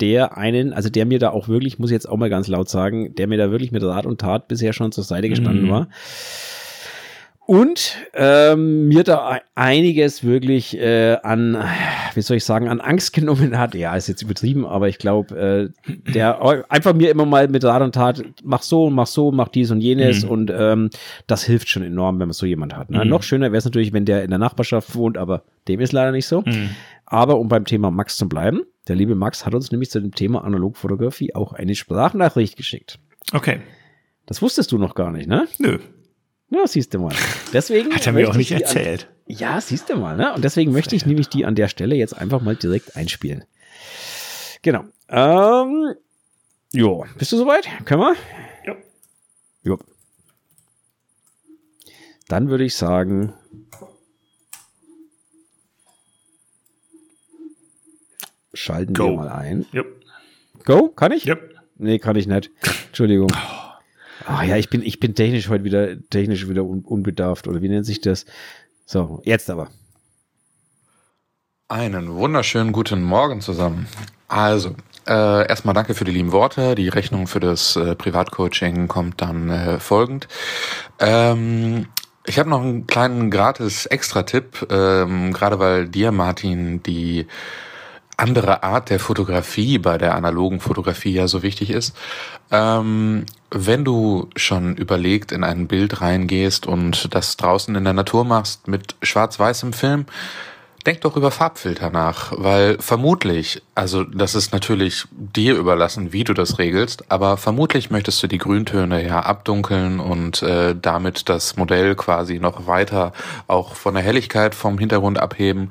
der 0.00 0.36
einen, 0.36 0.72
also 0.72 0.88
der 0.88 1.06
mir 1.06 1.18
da 1.18 1.30
auch 1.30 1.48
wirklich, 1.48 1.78
muss 1.78 1.90
ich 1.90 1.94
jetzt 1.94 2.08
auch 2.08 2.16
mal 2.16 2.30
ganz 2.30 2.48
laut 2.48 2.68
sagen, 2.68 3.14
der 3.14 3.26
mir 3.26 3.38
da 3.38 3.50
wirklich 3.50 3.72
mit 3.72 3.82
Rat 3.82 4.06
und 4.06 4.20
Tat 4.20 4.48
bisher 4.48 4.72
schon 4.72 4.92
zur 4.92 5.04
Seite 5.04 5.28
gestanden 5.28 5.66
mhm. 5.66 5.70
war. 5.70 5.88
Und 7.44 7.98
ähm, 8.14 8.86
mir 8.86 9.02
da 9.02 9.40
einiges 9.56 10.22
wirklich 10.22 10.78
äh, 10.78 11.16
an, 11.22 11.62
wie 12.14 12.22
soll 12.22 12.36
ich 12.36 12.44
sagen, 12.44 12.68
an 12.68 12.80
Angst 12.80 13.12
genommen 13.14 13.58
hat. 13.58 13.74
Ja, 13.74 13.96
ist 13.96 14.06
jetzt 14.06 14.22
übertrieben, 14.22 14.64
aber 14.64 14.88
ich 14.88 14.98
glaube, 14.98 15.72
äh, 15.86 15.92
der 16.12 16.40
einfach 16.70 16.94
mir 16.94 17.10
immer 17.10 17.26
mal 17.26 17.48
mit 17.48 17.64
Rat 17.64 17.82
und 17.82 17.94
Tat, 17.94 18.22
mach 18.44 18.62
so, 18.62 18.90
mach 18.90 19.08
so, 19.08 19.32
mach 19.32 19.48
dies 19.48 19.72
und 19.72 19.80
jenes. 19.80 20.24
Mhm. 20.24 20.30
Und 20.30 20.52
ähm, 20.56 20.90
das 21.26 21.42
hilft 21.42 21.68
schon 21.68 21.82
enorm, 21.82 22.20
wenn 22.20 22.28
man 22.28 22.32
so 22.32 22.46
jemand 22.46 22.76
hat. 22.76 22.90
Ne? 22.90 23.04
Mhm. 23.04 23.10
Noch 23.10 23.24
schöner 23.24 23.46
wäre 23.46 23.58
es 23.58 23.64
natürlich, 23.64 23.92
wenn 23.92 24.04
der 24.04 24.22
in 24.22 24.30
der 24.30 24.38
Nachbarschaft 24.38 24.94
wohnt, 24.94 25.18
aber 25.18 25.42
dem 25.66 25.80
ist 25.80 25.92
leider 25.92 26.12
nicht 26.12 26.26
so. 26.26 26.42
Mhm. 26.42 26.70
Aber 27.06 27.38
um 27.38 27.48
beim 27.48 27.64
Thema 27.64 27.90
Max 27.90 28.16
zu 28.16 28.28
bleiben, 28.28 28.62
der 28.88 28.96
liebe 28.96 29.14
Max 29.14 29.46
hat 29.46 29.54
uns 29.54 29.70
nämlich 29.70 29.90
zu 29.90 30.00
dem 30.00 30.14
Thema 30.14 30.44
Analogfotografie 30.44 31.34
auch 31.34 31.52
eine 31.52 31.74
Sprachnachricht 31.74 32.56
geschickt. 32.56 32.98
Okay. 33.32 33.60
Das 34.26 34.42
wusstest 34.42 34.72
du 34.72 34.78
noch 34.78 34.94
gar 34.94 35.10
nicht, 35.10 35.28
ne? 35.28 35.46
Nö. 35.58 35.78
Ja, 36.50 36.66
siehst 36.66 36.92
du 36.92 36.98
mal. 36.98 37.14
Deswegen 37.52 37.90
hat 37.94 38.06
er 38.06 38.12
mir 38.12 38.28
auch 38.28 38.36
nicht 38.36 38.52
erzählt. 38.52 39.08
An, 39.08 39.34
ja, 39.36 39.60
siehst 39.60 39.88
du 39.88 39.96
mal, 39.96 40.16
ne? 40.16 40.34
Und 40.34 40.44
deswegen 40.44 40.72
möchte 40.72 40.96
ich 40.96 41.06
nämlich 41.06 41.28
die 41.28 41.44
an 41.44 41.54
der 41.54 41.68
Stelle 41.68 41.94
jetzt 41.94 42.16
einfach 42.16 42.42
mal 42.42 42.56
direkt 42.56 42.96
einspielen. 42.96 43.44
Genau. 44.62 44.84
Ähm, 45.08 45.94
jo, 46.72 47.04
bist 47.18 47.32
du 47.32 47.36
soweit? 47.36 47.68
Können 47.84 48.00
wir? 48.00 48.16
Ja. 48.66 48.76
Jo. 49.62 49.78
Dann 52.28 52.48
würde 52.48 52.64
ich 52.64 52.74
sagen, 52.74 53.34
schalten 58.54 58.94
Go. 58.94 59.10
wir 59.10 59.16
mal 59.16 59.28
ein. 59.28 59.66
Yep. 59.72 59.86
Go? 60.64 60.88
Kann 60.88 61.12
ich? 61.12 61.26
Yep. 61.26 61.54
Nee, 61.78 61.98
kann 61.98 62.16
ich 62.16 62.26
nicht. 62.26 62.50
Entschuldigung. 62.88 63.32
Ah 64.26 64.44
ja, 64.44 64.56
ich 64.56 64.70
bin, 64.70 64.82
ich 64.82 65.00
bin 65.00 65.14
technisch 65.14 65.48
heute 65.48 65.64
wieder, 65.64 65.96
technisch 66.10 66.48
wieder 66.48 66.64
un 66.64 66.82
unbedarft. 66.82 67.48
Oder 67.48 67.62
wie 67.62 67.68
nennt 67.68 67.86
sich 67.86 68.00
das? 68.00 68.24
So, 68.86 69.20
jetzt 69.24 69.50
aber. 69.50 69.68
Einen 71.68 72.14
wunderschönen 72.14 72.72
guten 72.72 73.02
Morgen 73.02 73.40
zusammen. 73.40 73.88
Also, 74.28 74.76
äh, 75.08 75.48
erstmal 75.48 75.74
danke 75.74 75.94
für 75.94 76.04
die 76.04 76.12
lieben 76.12 76.32
Worte. 76.32 76.74
Die 76.74 76.88
Rechnung 76.88 77.26
für 77.26 77.40
das 77.40 77.76
äh, 77.76 77.96
Privatcoaching 77.96 78.88
kommt 78.88 79.20
dann 79.20 79.48
äh, 79.48 79.80
folgend. 79.80 80.28
Ähm, 81.00 81.88
ich 82.26 82.38
habe 82.38 82.50
noch 82.50 82.60
einen 82.60 82.86
kleinen 82.86 83.30
gratis 83.30 83.86
Extra-Tipp, 83.86 84.68
ähm, 84.70 85.32
gerade 85.32 85.58
weil 85.58 85.88
dir, 85.88 86.12
Martin, 86.12 86.82
die 86.82 87.26
andere 88.16 88.62
Art 88.62 88.90
der 88.90 89.00
Fotografie 89.00 89.78
bei 89.78 89.98
der 89.98 90.14
analogen 90.14 90.60
Fotografie 90.60 91.12
ja 91.12 91.28
so 91.28 91.42
wichtig 91.42 91.70
ist. 91.70 91.96
Ähm, 92.50 93.24
wenn 93.50 93.84
du 93.84 94.28
schon 94.36 94.76
überlegt 94.76 95.32
in 95.32 95.44
ein 95.44 95.66
Bild 95.66 96.00
reingehst 96.00 96.66
und 96.66 97.14
das 97.14 97.36
draußen 97.36 97.74
in 97.74 97.84
der 97.84 97.92
Natur 97.92 98.24
machst 98.24 98.68
mit 98.68 98.96
schwarz-weißem 99.02 99.72
Film, 99.72 100.06
denk 100.84 101.02
doch 101.02 101.16
über 101.16 101.30
Farbfilter 101.30 101.90
nach, 101.90 102.32
weil 102.36 102.78
vermutlich, 102.80 103.62
also 103.74 104.04
das 104.04 104.34
ist 104.34 104.52
natürlich 104.52 105.04
dir 105.10 105.56
überlassen, 105.56 106.12
wie 106.12 106.24
du 106.24 106.34
das 106.34 106.58
regelst, 106.58 107.10
aber 107.10 107.36
vermutlich 107.36 107.90
möchtest 107.90 108.22
du 108.22 108.26
die 108.26 108.38
Grüntöne 108.38 109.06
ja 109.06 109.20
abdunkeln 109.20 110.00
und 110.00 110.42
äh, 110.42 110.74
damit 110.80 111.28
das 111.28 111.56
Modell 111.56 111.94
quasi 111.94 112.38
noch 112.38 112.66
weiter 112.66 113.12
auch 113.46 113.74
von 113.74 113.94
der 113.94 114.02
Helligkeit 114.02 114.54
vom 114.54 114.78
Hintergrund 114.78 115.18
abheben. 115.18 115.70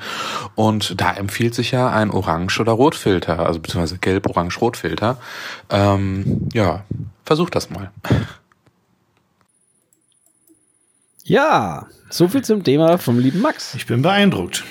Und 0.55 0.99
da 0.99 1.13
empfiehlt 1.13 1.55
sich 1.55 1.71
ja 1.71 1.89
ein 1.89 2.11
Orange- 2.11 2.59
oder 2.59 2.71
Rotfilter, 2.71 3.45
also 3.45 3.59
beziehungsweise 3.59 3.97
Gelb-Orange-Rotfilter. 3.97 5.17
Ähm, 5.69 6.49
ja, 6.53 6.83
versuch 7.25 7.49
das 7.49 7.69
mal. 7.69 7.91
Ja, 11.31 11.87
so 12.09 12.27
viel 12.27 12.41
zum 12.41 12.61
Thema 12.61 12.97
vom 12.97 13.17
lieben 13.17 13.39
Max. 13.39 13.73
Ich 13.73 13.85
bin 13.85 14.01
beeindruckt. 14.01 14.65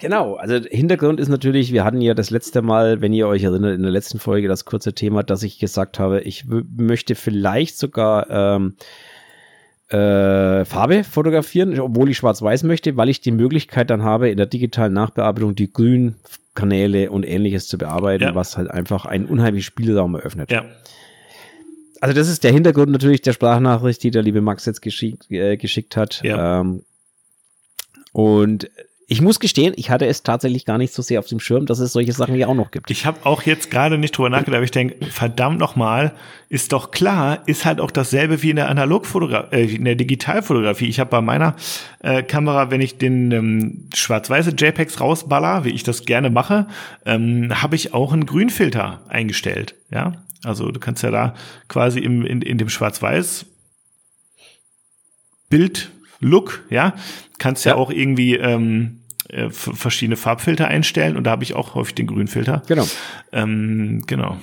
Genau, 0.00 0.34
also 0.34 0.56
Hintergrund 0.68 1.20
ist 1.20 1.28
natürlich, 1.28 1.72
wir 1.72 1.84
hatten 1.84 2.00
ja 2.00 2.14
das 2.14 2.30
letzte 2.30 2.62
Mal, 2.62 3.00
wenn 3.00 3.12
ihr 3.12 3.28
euch 3.28 3.44
erinnert, 3.44 3.76
in 3.76 3.82
der 3.82 3.92
letzten 3.92 4.18
Folge 4.18 4.48
das 4.48 4.64
kurze 4.64 4.92
Thema, 4.92 5.22
dass 5.22 5.44
ich 5.44 5.60
gesagt 5.60 6.00
habe, 6.00 6.22
ich 6.22 6.46
möchte 6.48 7.14
vielleicht 7.14 7.78
sogar 7.78 8.28
ähm, 8.28 8.74
äh, 9.86 10.64
Farbe 10.64 11.04
fotografieren, 11.04 11.78
obwohl 11.78 12.10
ich 12.10 12.16
schwarz-weiß 12.16 12.64
möchte, 12.64 12.96
weil 12.96 13.08
ich 13.08 13.20
die 13.20 13.30
Möglichkeit 13.30 13.88
dann 13.90 14.02
habe, 14.02 14.30
in 14.30 14.36
der 14.36 14.46
digitalen 14.46 14.94
Nachbearbeitung 14.94 15.54
die 15.54 15.72
grünen 15.72 16.16
Kanäle 16.56 17.12
und 17.12 17.24
ähnliches 17.24 17.68
zu 17.68 17.78
bearbeiten, 17.78 18.24
ja. 18.24 18.34
was 18.34 18.56
halt 18.56 18.68
einfach 18.68 19.04
einen 19.04 19.26
unheimlichen 19.26 19.66
Spielraum 19.66 20.16
eröffnet. 20.16 20.50
Ja 20.50 20.64
also 22.00 22.14
das 22.14 22.28
ist 22.28 22.44
der 22.44 22.52
Hintergrund 22.52 22.90
natürlich 22.90 23.22
der 23.22 23.32
Sprachnachricht, 23.32 24.02
die 24.02 24.10
der 24.10 24.22
liebe 24.22 24.40
Max 24.40 24.66
jetzt 24.66 24.82
geschickt, 24.82 25.30
äh, 25.30 25.56
geschickt 25.56 25.96
hat. 25.96 26.20
Ja. 26.22 26.60
Ähm, 26.60 26.82
und 28.12 28.70
ich 29.10 29.22
muss 29.22 29.40
gestehen, 29.40 29.72
ich 29.76 29.88
hatte 29.88 30.04
es 30.04 30.22
tatsächlich 30.22 30.66
gar 30.66 30.76
nicht 30.76 30.92
so 30.92 31.00
sehr 31.00 31.18
auf 31.18 31.26
dem 31.26 31.40
Schirm, 31.40 31.64
dass 31.64 31.78
es 31.78 31.94
solche 31.94 32.12
Sachen 32.12 32.34
ja 32.34 32.46
auch 32.46 32.54
noch 32.54 32.70
gibt. 32.70 32.90
Ich 32.90 33.06
habe 33.06 33.24
auch 33.24 33.42
jetzt 33.42 33.70
gerade 33.70 33.96
nicht 33.96 34.16
drüber 34.16 34.28
nachgedacht, 34.28 34.56
aber 34.56 34.64
ich 34.64 34.70
denke, 34.70 35.02
verdammt 35.06 35.58
nochmal, 35.58 36.12
ist 36.50 36.74
doch 36.74 36.90
klar, 36.90 37.42
ist 37.46 37.64
halt 37.64 37.80
auch 37.80 37.90
dasselbe 37.90 38.42
wie 38.42 38.50
in 38.50 38.56
der 38.56 38.68
Analogfotografie, 38.68 39.56
äh, 39.56 39.76
in 39.76 39.86
der 39.86 39.94
Digitalfotografie. 39.94 40.88
Ich 40.88 41.00
habe 41.00 41.08
bei 41.08 41.22
meiner 41.22 41.56
äh, 42.00 42.22
Kamera, 42.22 42.70
wenn 42.70 42.82
ich 42.82 42.98
den 42.98 43.32
ähm, 43.32 43.88
schwarz-weiße 43.94 44.50
JPEGs 44.50 45.00
rausballer, 45.00 45.64
wie 45.64 45.70
ich 45.70 45.84
das 45.84 46.04
gerne 46.04 46.28
mache, 46.28 46.66
ähm, 47.06 47.62
habe 47.62 47.76
ich 47.76 47.94
auch 47.94 48.12
einen 48.12 48.26
Grünfilter 48.26 49.00
eingestellt. 49.08 49.74
Ja, 49.90 50.22
also 50.44 50.70
du 50.70 50.80
kannst 50.80 51.02
ja 51.02 51.10
da 51.10 51.34
quasi 51.68 52.00
im, 52.00 52.24
in, 52.24 52.42
in 52.42 52.58
dem 52.58 52.68
Schwarz-Weiß 52.68 53.46
Bild 55.48 55.90
Look, 56.20 56.64
ja, 56.68 56.94
kannst 57.38 57.64
ja, 57.64 57.72
ja 57.72 57.76
auch 57.76 57.90
irgendwie 57.90 58.34
ähm, 58.34 59.00
äh, 59.28 59.50
verschiedene 59.50 60.16
Farbfilter 60.16 60.68
einstellen 60.68 61.16
und 61.16 61.24
da 61.24 61.30
habe 61.30 61.44
ich 61.44 61.54
auch 61.54 61.74
häufig 61.74 61.94
den 61.94 62.06
Grünfilter. 62.06 62.62
Genau. 62.66 62.86
Ähm, 63.32 64.02
genau. 64.06 64.36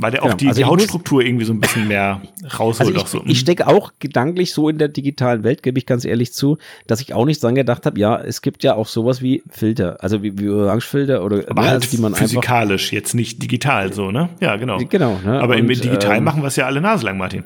Weil 0.00 0.12
der 0.12 0.20
genau. 0.20 0.32
auch 0.32 0.36
die, 0.36 0.46
also 0.46 0.60
die 0.60 0.64
Hautstruktur 0.64 1.22
irgendwie 1.22 1.44
so 1.44 1.52
ein 1.52 1.58
bisschen 1.58 1.88
mehr 1.88 2.22
rausholt. 2.58 2.96
Also 2.96 3.04
ich, 3.04 3.06
so. 3.08 3.22
ich 3.26 3.40
stecke 3.40 3.66
auch 3.66 3.92
gedanklich 3.98 4.52
so 4.52 4.68
in 4.68 4.78
der 4.78 4.86
digitalen 4.86 5.42
Welt, 5.42 5.64
gebe 5.64 5.76
ich 5.76 5.86
ganz 5.86 6.04
ehrlich 6.04 6.32
zu, 6.32 6.56
dass 6.86 7.00
ich 7.00 7.14
auch 7.14 7.24
nicht 7.24 7.42
dran 7.42 7.56
gedacht 7.56 7.84
habe, 7.84 7.98
ja, 7.98 8.16
es 8.16 8.40
gibt 8.40 8.62
ja 8.62 8.74
auch 8.74 8.86
sowas 8.86 9.20
wie 9.22 9.42
Filter, 9.50 9.96
also 10.00 10.22
wie, 10.22 10.38
wie 10.38 10.48
Orangefilter 10.48 11.24
oder 11.24 11.42
Aber 11.48 11.62
ne, 11.62 11.68
halt 11.68 11.82
also 11.82 11.96
die 11.96 12.00
man 12.00 12.14
physikalisch, 12.14 12.84
einfach, 12.84 12.92
jetzt 12.92 13.14
nicht 13.14 13.42
digital 13.42 13.92
so, 13.92 14.12
ne? 14.12 14.28
Ja, 14.40 14.54
genau. 14.54 14.78
Genau. 14.78 15.18
Ne? 15.24 15.40
Aber 15.40 15.54
und, 15.54 15.60
im 15.60 15.68
Digital 15.68 16.18
ähm, 16.18 16.24
machen 16.24 16.42
wir 16.42 16.48
es 16.48 16.56
ja 16.56 16.66
alle 16.66 16.80
naselang, 16.80 17.18
Martin. 17.18 17.42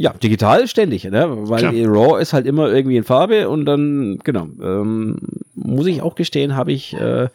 Ja, 0.00 0.12
digital 0.12 0.68
ständig, 0.68 1.02
ne? 1.02 1.26
weil 1.48 1.58
Klar. 1.58 1.72
RAW 1.74 2.20
ist 2.22 2.32
halt 2.32 2.46
immer 2.46 2.70
irgendwie 2.70 2.96
in 2.96 3.02
Farbe 3.02 3.48
und 3.48 3.64
dann, 3.64 4.20
genau, 4.22 4.46
ähm, 4.62 5.16
muss 5.56 5.86
ich 5.86 6.02
auch 6.02 6.14
gestehen, 6.14 6.54
habe 6.54 6.70
ich 6.70 6.94
äh, 6.94 7.28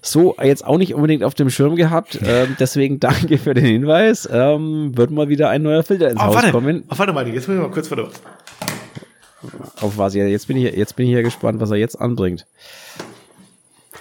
so 0.00 0.34
jetzt 0.42 0.66
auch 0.66 0.78
nicht 0.78 0.94
unbedingt 0.94 1.22
auf 1.22 1.34
dem 1.34 1.48
Schirm 1.48 1.76
gehabt. 1.76 2.18
Ähm, 2.32 2.56
deswegen 2.58 2.98
danke 2.98 3.36
für 3.36 3.52
den 3.52 3.64
Hinweis. 3.64 4.28
Ähm, 4.32 4.96
wird 4.96 5.10
mal 5.10 5.28
wieder 5.28 5.50
ein 5.50 5.62
neuer 5.62 5.82
Filter 5.82 6.08
ins 6.08 6.20
oh, 6.20 6.24
Haus 6.24 6.36
warte. 6.36 6.50
kommen. 6.50 6.84
Oh, 6.88 6.94
warte 6.96 7.12
mal, 7.12 7.26
jetzt 7.28 7.46
muss 7.46 7.56
ich 7.56 7.62
mal 7.62 7.70
kurz 7.70 7.90
warte. 7.90 8.08
Auf 9.80 9.98
was? 9.98 10.14
Jetzt 10.14 10.46
bin 10.46 10.56
ich, 10.56 10.74
jetzt 10.74 10.96
bin 10.96 11.06
ich 11.06 11.12
ja 11.12 11.20
gespannt, 11.20 11.60
was 11.60 11.70
er 11.70 11.76
jetzt 11.76 12.00
anbringt. 12.00 12.46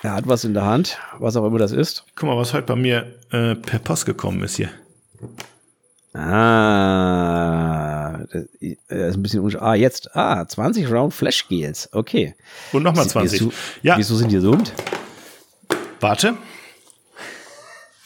Er 0.03 0.13
hat 0.13 0.27
was 0.27 0.43
in 0.45 0.53
der 0.53 0.65
Hand, 0.65 0.97
was 1.19 1.35
auch 1.35 1.45
immer 1.45 1.57
das 1.57 1.71
ist. 1.71 2.05
Guck 2.15 2.29
mal, 2.29 2.37
was 2.37 2.53
heute 2.53 2.67
bei 2.67 2.75
mir 2.75 3.13
äh, 3.31 3.55
per 3.55 3.79
Post 3.79 4.05
gekommen 4.05 4.43
ist 4.43 4.55
hier. 4.55 4.69
Ah, 6.13 8.17
das 8.31 8.43
ist 8.59 9.15
ein 9.15 9.23
bisschen 9.23 9.55
Ah, 9.59 9.75
jetzt. 9.75 10.15
Ah, 10.15 10.45
20 10.45 10.91
Round 10.91 11.13
Flash 11.13 11.47
Gels. 11.47 11.89
Okay. 11.93 12.35
Und 12.73 12.83
nochmal 12.83 13.07
20. 13.07 13.39
Wieso, 13.39 13.53
ja. 13.81 13.97
Wieso 13.97 14.15
sind 14.17 14.31
die 14.31 14.39
so? 14.39 14.57
Warte. 15.99 16.35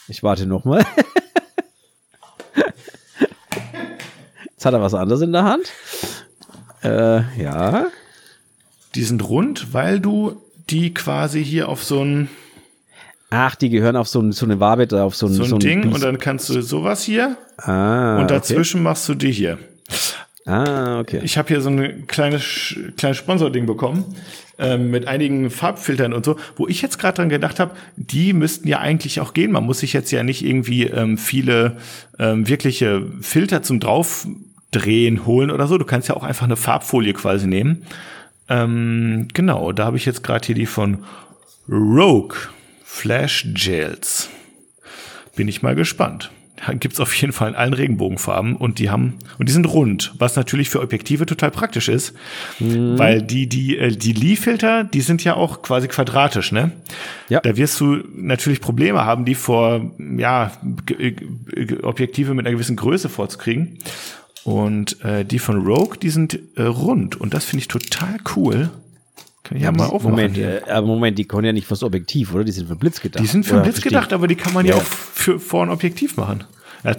Ich 0.08 0.22
warte 0.22 0.46
nochmal. 0.46 0.86
Jetzt 4.52 4.66
hat 4.66 4.74
er 4.74 4.82
was 4.82 4.94
anderes 4.94 5.22
in 5.22 5.32
der 5.32 5.44
Hand. 5.44 5.72
Äh, 6.84 7.42
ja. 7.42 7.88
Die 8.94 9.04
sind 9.04 9.28
rund, 9.28 9.74
weil 9.74 10.00
du 10.00 10.42
die 10.70 10.94
quasi 10.94 11.44
hier 11.44 11.70
auf 11.70 11.84
so 11.84 12.04
ein 12.04 12.30
Ach, 13.38 13.56
die 13.56 13.70
gehören 13.70 13.98
auf 13.98 14.08
so, 14.08 14.22
ein, 14.22 14.32
so 14.32 14.46
eine 14.46 14.62
Wabe 14.62 14.88
auf 15.02 15.16
so 15.16 15.28
ein, 15.28 15.34
so 15.34 15.44
ein, 15.44 15.50
so 15.50 15.58
Ding 15.58 15.82
Bies. 15.82 15.94
und 15.94 16.04
dann 16.04 16.18
kannst 16.20 16.48
du 16.50 16.62
sowas 16.62 17.04
hier 17.04 17.36
ah, 17.58 18.20
und 18.22 18.32
dazwischen 18.32 18.78
okay. 18.78 18.84
machst 18.84 19.10
du 19.10 19.14
die 19.14 19.32
hier. 19.32 19.58
Ah, 20.46 21.00
okay. 21.00 21.20
Ich 21.24 21.38
habe 21.38 21.50
hier 21.50 21.60
so 21.60 21.70
ein 21.70 22.08
kleines 22.08 22.76
kleines 22.96 23.18
Sponsor-Ding 23.18 23.66
bekommen 23.66 24.16
ähm, 24.58 24.90
mit 24.90 25.08
einigen 25.08 25.50
Farbfiltern 25.50 26.14
und 26.14 26.24
so, 26.24 26.38
wo 26.56 26.68
ich 26.68 26.82
jetzt 26.82 26.98
gerade 26.98 27.16
dran 27.16 27.30
gedacht 27.30 27.60
habe, 27.60 27.76
die 27.98 28.32
müssten 28.32 28.70
ja 28.70 28.80
eigentlich 28.80 29.20
auch 29.20 29.34
gehen. 29.34 29.52
Man 29.52 29.66
muss 29.66 29.80
sich 29.80 29.92
jetzt 29.92 30.12
ja 30.12 30.24
nicht 30.24 30.46
irgendwie 30.46 30.84
ähm, 30.84 31.18
viele 31.18 31.78
ähm, 32.20 32.48
wirkliche 32.48 33.06
Filter 33.20 33.64
zum 33.64 33.82
draufdrehen 33.82 35.26
holen 35.26 35.52
oder 35.52 35.68
so. 35.68 35.78
Du 35.78 35.86
kannst 35.86 36.08
ja 36.08 36.16
auch 36.16 36.24
einfach 36.24 36.46
eine 36.46 36.56
Farbfolie 36.56 37.14
quasi 37.14 37.48
nehmen. 37.48 37.84
Ähm, 38.48 39.28
genau, 39.34 39.74
da 39.74 39.86
habe 39.86 39.98
ich 39.98 40.06
jetzt 40.06 40.24
gerade 40.24 40.46
hier 40.46 40.56
die 40.56 40.68
von 40.68 41.00
Rogue. 41.68 42.38
Flash 42.96 43.46
Gels. 43.54 44.30
Bin 45.36 45.50
ich 45.50 45.62
mal 45.62 45.76
gespannt. 45.76 46.32
Da 46.66 46.74
gibt's 46.74 47.02
auf 47.02 47.14
jeden 47.14 47.34
Fall 47.34 47.50
in 47.50 47.56
allen 47.56 47.74
Regenbogenfarben 47.74 48.56
und 48.56 48.80
die 48.80 48.90
haben 48.90 49.16
und 49.38 49.50
die 49.50 49.54
sind 49.54 49.66
rund, 49.66 50.14
was 50.18 50.38
natürlich 50.38 50.70
für 50.70 50.80
Objektive 50.80 51.26
total 51.26 51.52
praktisch 51.52 51.90
ist, 51.90 52.14
mhm. 52.60 52.98
weil 52.98 53.22
die 53.22 53.48
die 53.48 53.78
äh, 53.78 53.92
die 53.92 54.14
Lee-Filter, 54.14 54.86
die 54.86 55.02
sind 55.02 55.26
ja 55.26 55.36
auch 55.36 55.62
quasi 55.62 55.90
quadratisch, 55.90 56.54
ne? 56.54 56.72
Ja. 57.28 57.42
Da 57.42 57.58
wirst 57.58 57.80
du 57.82 57.98
natürlich 58.16 58.62
Probleme 58.62 59.04
haben, 59.04 59.26
die 59.26 59.36
vor 59.36 59.92
ja 60.18 60.54
Objektive 61.84 62.34
mit 62.34 62.46
einer 62.46 62.54
gewissen 62.54 62.78
Größe 62.78 63.10
vorzukriegen. 63.10 63.80
Und 64.46 65.04
äh, 65.04 65.26
die 65.26 65.40
von 65.40 65.66
Rogue, 65.66 65.98
die 66.02 66.12
sind 66.12 66.40
äh, 66.56 66.62
rund 66.62 67.20
und 67.20 67.34
das 67.34 67.44
finde 67.44 67.62
ich 67.62 67.68
total 67.68 68.18
cool. 68.36 68.70
Kann 69.46 69.58
ich 69.58 69.64
ja, 69.64 69.72
ja 69.72 69.78
mal 69.78 69.86
aufmachen. 69.86 70.12
Moment, 70.12 70.38
äh, 70.38 70.62
aber 70.68 70.88
Moment, 70.88 71.18
die 71.20 71.26
können 71.26 71.46
ja 71.46 71.54
nicht 71.54 71.68
fürs 71.68 71.84
Objektiv, 71.84 72.34
oder? 72.34 72.44
Die 72.44 72.52
sind 72.52 72.68
für 72.68 72.76
Blitz 72.76 73.00
gedacht. 73.00 73.24
Die 73.24 73.28
sind 73.28 73.46
für 73.46 73.62
Blitz 73.62 73.80
gedacht, 73.80 74.12
aber 74.12 74.28
die 74.28 74.36
kann 74.36 74.54
man 74.54 74.66
ja, 74.66 74.74
ja 74.76 74.82
auch 74.82 74.84
für, 74.84 75.40
vor 75.40 75.64
ein 75.64 75.70
Objektiv 75.70 76.18
machen. 76.18 76.44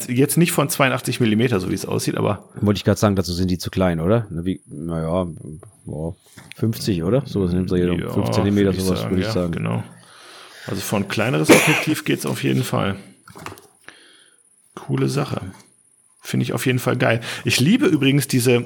Jetzt 0.09 0.37
nicht 0.37 0.53
von 0.53 0.69
82 0.69 1.21
Millimeter, 1.21 1.61
so 1.61 1.71
wie 1.71 1.75
es 1.75 1.85
aussieht, 1.85 2.17
aber. 2.17 2.49
Wollte 2.61 2.79
ich 2.79 2.85
gerade 2.85 2.99
sagen, 2.99 3.17
dazu 3.17 3.33
sind 3.33 3.51
die 3.51 3.59
zu 3.59 3.71
klein, 3.71 4.01
oder? 4.01 4.27
Wie, 4.31 4.61
naja, 4.67 5.27
50, 6.57 7.03
oder? 7.03 7.23
Sowas 7.27 7.53
nimmt 7.53 7.69
so 7.69 7.77
ja, 7.77 8.11
5 8.11 8.31
Zentimeter, 8.31 8.73
sowas 8.73 9.09
würde 9.11 9.23
ich 9.23 9.29
sagen. 9.29 9.53
Genau. 9.53 9.83
Also 10.67 10.81
von 10.81 11.03
ein 11.03 11.09
kleineres 11.09 11.51
Objektiv 11.51 12.05
geht's 12.05 12.27
auf 12.27 12.43
jeden 12.43 12.65
Fall. 12.65 12.97
Coole 14.75 15.09
Sache. 15.09 15.41
Finde 16.21 16.45
ich 16.45 16.53
auf 16.53 16.67
jeden 16.67 16.81
Fall 16.81 16.97
geil. 16.97 17.21
Ich 17.45 17.61
liebe 17.61 17.87
übrigens 17.87 18.27
diese, 18.27 18.65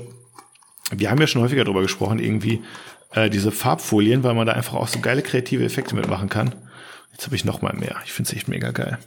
wir 0.90 1.10
haben 1.10 1.20
ja 1.20 1.26
schon 1.26 1.42
häufiger 1.42 1.64
drüber 1.64 1.82
gesprochen, 1.82 2.18
irgendwie, 2.18 2.62
äh, 3.12 3.30
diese 3.30 3.50
Farbfolien, 3.50 4.22
weil 4.22 4.34
man 4.34 4.46
da 4.46 4.52
einfach 4.52 4.74
auch 4.74 4.88
so 4.88 5.00
geile 5.00 5.22
kreative 5.22 5.64
Effekte 5.64 5.94
mitmachen 5.94 6.28
kann. 6.28 6.54
Jetzt 7.12 7.26
habe 7.26 7.36
ich 7.36 7.44
noch 7.44 7.62
mal 7.62 7.74
mehr. 7.74 7.96
Ich 8.04 8.12
finde 8.12 8.30
es 8.30 8.36
echt 8.36 8.48
mega 8.48 8.70
geil. 8.70 8.98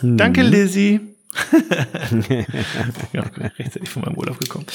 Hm. 0.00 0.16
Danke, 0.16 0.42
Lizzie. 0.42 1.00
ja, 3.12 3.22
rechtzeitig 3.58 3.90
von 3.90 4.02
meinem 4.02 4.16
Urlaub 4.16 4.38
gekommen. 4.38 4.66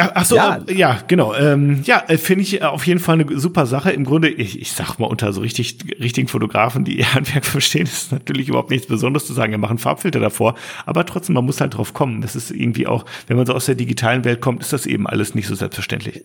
Ach 0.00 0.24
so, 0.24 0.36
ja, 0.36 0.60
äh, 0.68 0.74
ja 0.74 0.98
genau. 1.08 1.34
Ähm, 1.34 1.82
ja, 1.84 2.04
äh, 2.06 2.18
finde 2.18 2.42
ich 2.42 2.62
auf 2.62 2.86
jeden 2.86 3.00
Fall 3.00 3.20
eine 3.20 3.38
super 3.38 3.66
Sache. 3.66 3.90
Im 3.90 4.04
Grunde, 4.04 4.28
ich, 4.28 4.60
ich 4.60 4.72
sag 4.72 4.98
mal, 4.98 5.06
unter 5.06 5.32
so 5.32 5.40
richtig 5.40 5.76
richtigen 5.98 6.28
Fotografen, 6.28 6.84
die 6.84 6.98
ihr 6.98 7.14
Handwerk 7.14 7.44
verstehen, 7.44 7.82
ist 7.82 8.12
natürlich 8.12 8.48
überhaupt 8.48 8.70
nichts 8.70 8.86
Besonderes 8.86 9.26
zu 9.26 9.32
sagen, 9.32 9.50
wir 9.50 9.58
machen 9.58 9.78
Farbfilter 9.78 10.20
davor. 10.20 10.54
Aber 10.86 11.04
trotzdem, 11.04 11.34
man 11.34 11.44
muss 11.44 11.60
halt 11.60 11.76
drauf 11.76 11.94
kommen. 11.94 12.20
Das 12.20 12.36
ist 12.36 12.52
irgendwie 12.52 12.86
auch, 12.86 13.04
wenn 13.26 13.36
man 13.36 13.44
so 13.44 13.54
aus 13.54 13.66
der 13.66 13.74
digitalen 13.74 14.24
Welt 14.24 14.40
kommt, 14.40 14.62
ist 14.62 14.72
das 14.72 14.86
eben 14.86 15.08
alles 15.08 15.34
nicht 15.34 15.48
so 15.48 15.56
selbstverständlich. 15.56 16.22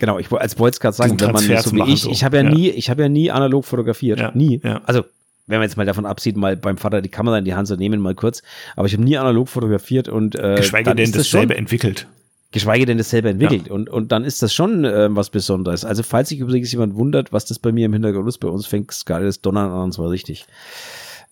Genau, 0.00 0.18
ich 0.18 0.32
als 0.32 0.58
wollte 0.58 0.74
es 0.74 0.80
gerade 0.80 0.96
sagen, 0.96 1.20
wenn 1.20 1.30
man 1.30 1.42
so 1.62 1.72
wie 1.76 1.92
ich, 1.92 2.02
so. 2.02 2.10
ich 2.10 2.24
habe 2.24 2.38
ja, 2.38 2.42
ja, 2.42 2.50
nie, 2.50 2.70
ich 2.70 2.90
habe 2.90 3.02
ja 3.02 3.08
nie 3.08 3.30
analog 3.30 3.64
fotografiert, 3.64 4.18
ja, 4.18 4.32
nie. 4.34 4.60
Ja. 4.64 4.80
Also 4.84 5.04
wenn 5.46 5.58
man 5.58 5.68
jetzt 5.68 5.76
mal 5.76 5.86
davon 5.86 6.06
absieht, 6.06 6.36
mal 6.36 6.56
beim 6.56 6.76
Vater 6.76 7.02
die 7.02 7.08
Kamera 7.08 7.38
in 7.38 7.44
die 7.44 7.54
Hand 7.54 7.68
zu 7.68 7.76
nehmen, 7.76 8.00
mal 8.00 8.14
kurz. 8.16 8.42
Aber 8.74 8.86
ich 8.86 8.94
habe 8.94 9.04
nie 9.04 9.16
analog 9.16 9.48
fotografiert 9.48 10.08
und 10.08 10.34
äh, 10.34 10.56
geschweige 10.56 10.94
denn 10.94 11.12
dasselbe 11.12 11.56
entwickelt 11.56 12.08
geschweige 12.52 12.86
denn 12.86 12.98
das 12.98 13.10
selber 13.10 13.30
entwickelt. 13.30 13.66
Ja. 13.66 13.72
Und, 13.72 13.88
und 13.88 14.12
dann 14.12 14.24
ist 14.24 14.42
das 14.42 14.54
schon 14.54 14.84
äh, 14.84 15.08
was 15.10 15.30
Besonderes. 15.30 15.84
Also 15.84 16.02
falls 16.02 16.28
sich 16.28 16.38
übrigens 16.38 16.70
jemand 16.70 16.94
wundert, 16.94 17.32
was 17.32 17.46
das 17.46 17.58
bei 17.58 17.72
mir 17.72 17.86
im 17.86 17.92
Hintergrund 17.92 18.28
ist, 18.28 18.38
bei 18.38 18.48
uns 18.48 18.66
fängt 18.66 19.04
gerade 19.06 19.24
das 19.24 19.40
Donnern 19.40 19.70
an, 19.70 19.82
und 19.84 19.92
zwar 19.92 20.10
richtig. 20.10 20.46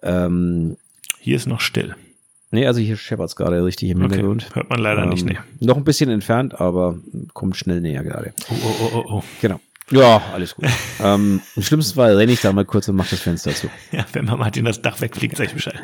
Ähm, 0.02 0.76
Hier 1.20 1.36
ist 1.36 1.46
noch 1.46 1.60
still. 1.60 1.94
Nee, 2.52 2.66
also 2.66 2.80
hier 2.80 2.96
scheppert 2.96 3.28
es 3.28 3.36
gerade 3.36 3.64
richtig 3.64 3.90
im 3.90 3.98
okay. 3.98 4.14
Hintergrund. 4.14 4.54
Hört 4.54 4.70
man 4.70 4.80
leider 4.80 5.04
ähm, 5.04 5.10
nicht, 5.10 5.24
nee. 5.24 5.38
Noch 5.60 5.76
ein 5.76 5.84
bisschen 5.84 6.10
entfernt, 6.10 6.60
aber 6.60 6.98
kommt 7.32 7.56
schnell 7.56 7.80
näher 7.80 8.02
gerade. 8.02 8.32
Oh, 8.50 8.54
oh, 8.64 8.74
oh, 8.80 8.90
oh, 8.92 9.04
oh. 9.18 9.22
Genau. 9.40 9.60
Ja, 9.90 10.22
alles 10.32 10.54
gut. 10.54 10.66
ähm, 11.02 11.40
Im 11.56 11.62
schlimmsten 11.62 11.96
Fall 11.96 12.16
renne 12.16 12.32
ich 12.32 12.40
da 12.40 12.52
mal 12.52 12.64
kurz 12.64 12.88
und 12.88 12.96
mache 12.96 13.10
das 13.10 13.20
Fenster 13.20 13.54
zu. 13.54 13.68
Ja, 13.92 14.04
wenn 14.12 14.24
man 14.24 14.38
Martin 14.38 14.64
das 14.64 14.82
Dach 14.82 15.00
wegfliegt, 15.00 15.36
sag 15.36 15.46
ich 15.46 15.54
Bescheid. 15.54 15.80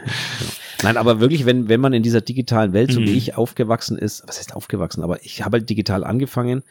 Nein, 0.82 0.96
aber 0.96 1.20
wirklich, 1.20 1.44
wenn, 1.46 1.68
wenn 1.68 1.80
man 1.80 1.92
in 1.92 2.02
dieser 2.02 2.20
digitalen 2.20 2.72
Welt, 2.72 2.92
so 2.92 3.00
mhm. 3.00 3.06
wie 3.06 3.16
ich 3.16 3.36
aufgewachsen 3.36 3.98
ist, 3.98 4.22
was 4.26 4.38
heißt 4.38 4.54
aufgewachsen, 4.54 5.02
aber 5.02 5.24
ich 5.24 5.44
habe 5.44 5.58
halt 5.58 5.68
digital 5.68 6.04
angefangen 6.04 6.62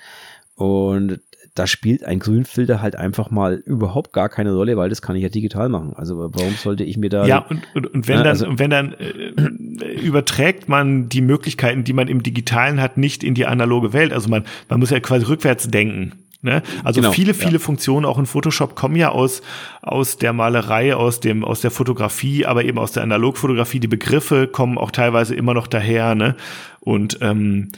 und 0.55 1.19
da 1.55 1.67
spielt 1.67 2.03
ein 2.03 2.19
Grünfilter 2.19 2.81
halt 2.81 2.97
einfach 2.97 3.31
mal 3.31 3.55
überhaupt 3.65 4.11
gar 4.11 4.27
keine 4.27 4.53
Rolle, 4.53 4.75
weil 4.75 4.89
das 4.89 5.01
kann 5.01 5.15
ich 5.15 5.23
ja 5.23 5.29
digital 5.29 5.69
machen. 5.69 5.93
Also 5.95 6.17
warum 6.17 6.53
sollte 6.55 6.83
ich 6.83 6.97
mir 6.97 7.09
da. 7.09 7.25
Ja, 7.25 7.39
und, 7.39 7.63
und, 7.73 7.88
und 7.88 8.07
wenn, 8.09 8.17
dann, 8.17 8.27
also, 8.27 8.59
wenn 8.59 8.69
dann 8.69 8.93
äh, 8.93 9.93
überträgt 9.93 10.67
man 10.67 11.07
die 11.07 11.21
Möglichkeiten, 11.21 11.86
die 11.86 11.93
man 11.93 12.09
im 12.09 12.23
Digitalen 12.23 12.81
hat, 12.81 12.97
nicht 12.97 13.23
in 13.23 13.36
die 13.36 13.45
analoge 13.45 13.93
Welt. 13.93 14.11
Also 14.11 14.27
man, 14.27 14.43
man 14.67 14.81
muss 14.81 14.89
ja 14.89 14.99
quasi 14.99 15.25
rückwärts 15.25 15.69
denken. 15.69 16.11
Ne? 16.45 16.61
Also 16.83 17.01
genau, 17.01 17.11
viele, 17.11 17.33
viele 17.33 17.53
ja. 17.53 17.59
Funktionen 17.59 18.05
auch 18.05 18.19
in 18.19 18.27
Photoshop 18.27 18.75
kommen 18.75 18.95
ja 18.95 19.09
aus, 19.09 19.41
aus 19.81 20.17
der 20.17 20.31
Malerei, 20.31 20.95
aus 20.95 21.19
dem, 21.19 21.43
aus 21.43 21.61
der 21.61 21.71
Fotografie, 21.71 22.45
aber 22.45 22.63
eben 22.63 22.77
aus 22.77 22.91
der 22.91 23.01
Analogfotografie. 23.01 23.79
Die 23.79 23.87
Begriffe 23.87 24.47
kommen 24.47 24.77
auch 24.77 24.91
teilweise 24.91 25.33
immer 25.33 25.55
noch 25.55 25.65
daher, 25.65 26.13
ne? 26.13 26.35
Und 26.81 27.17
ähm, 27.21 27.71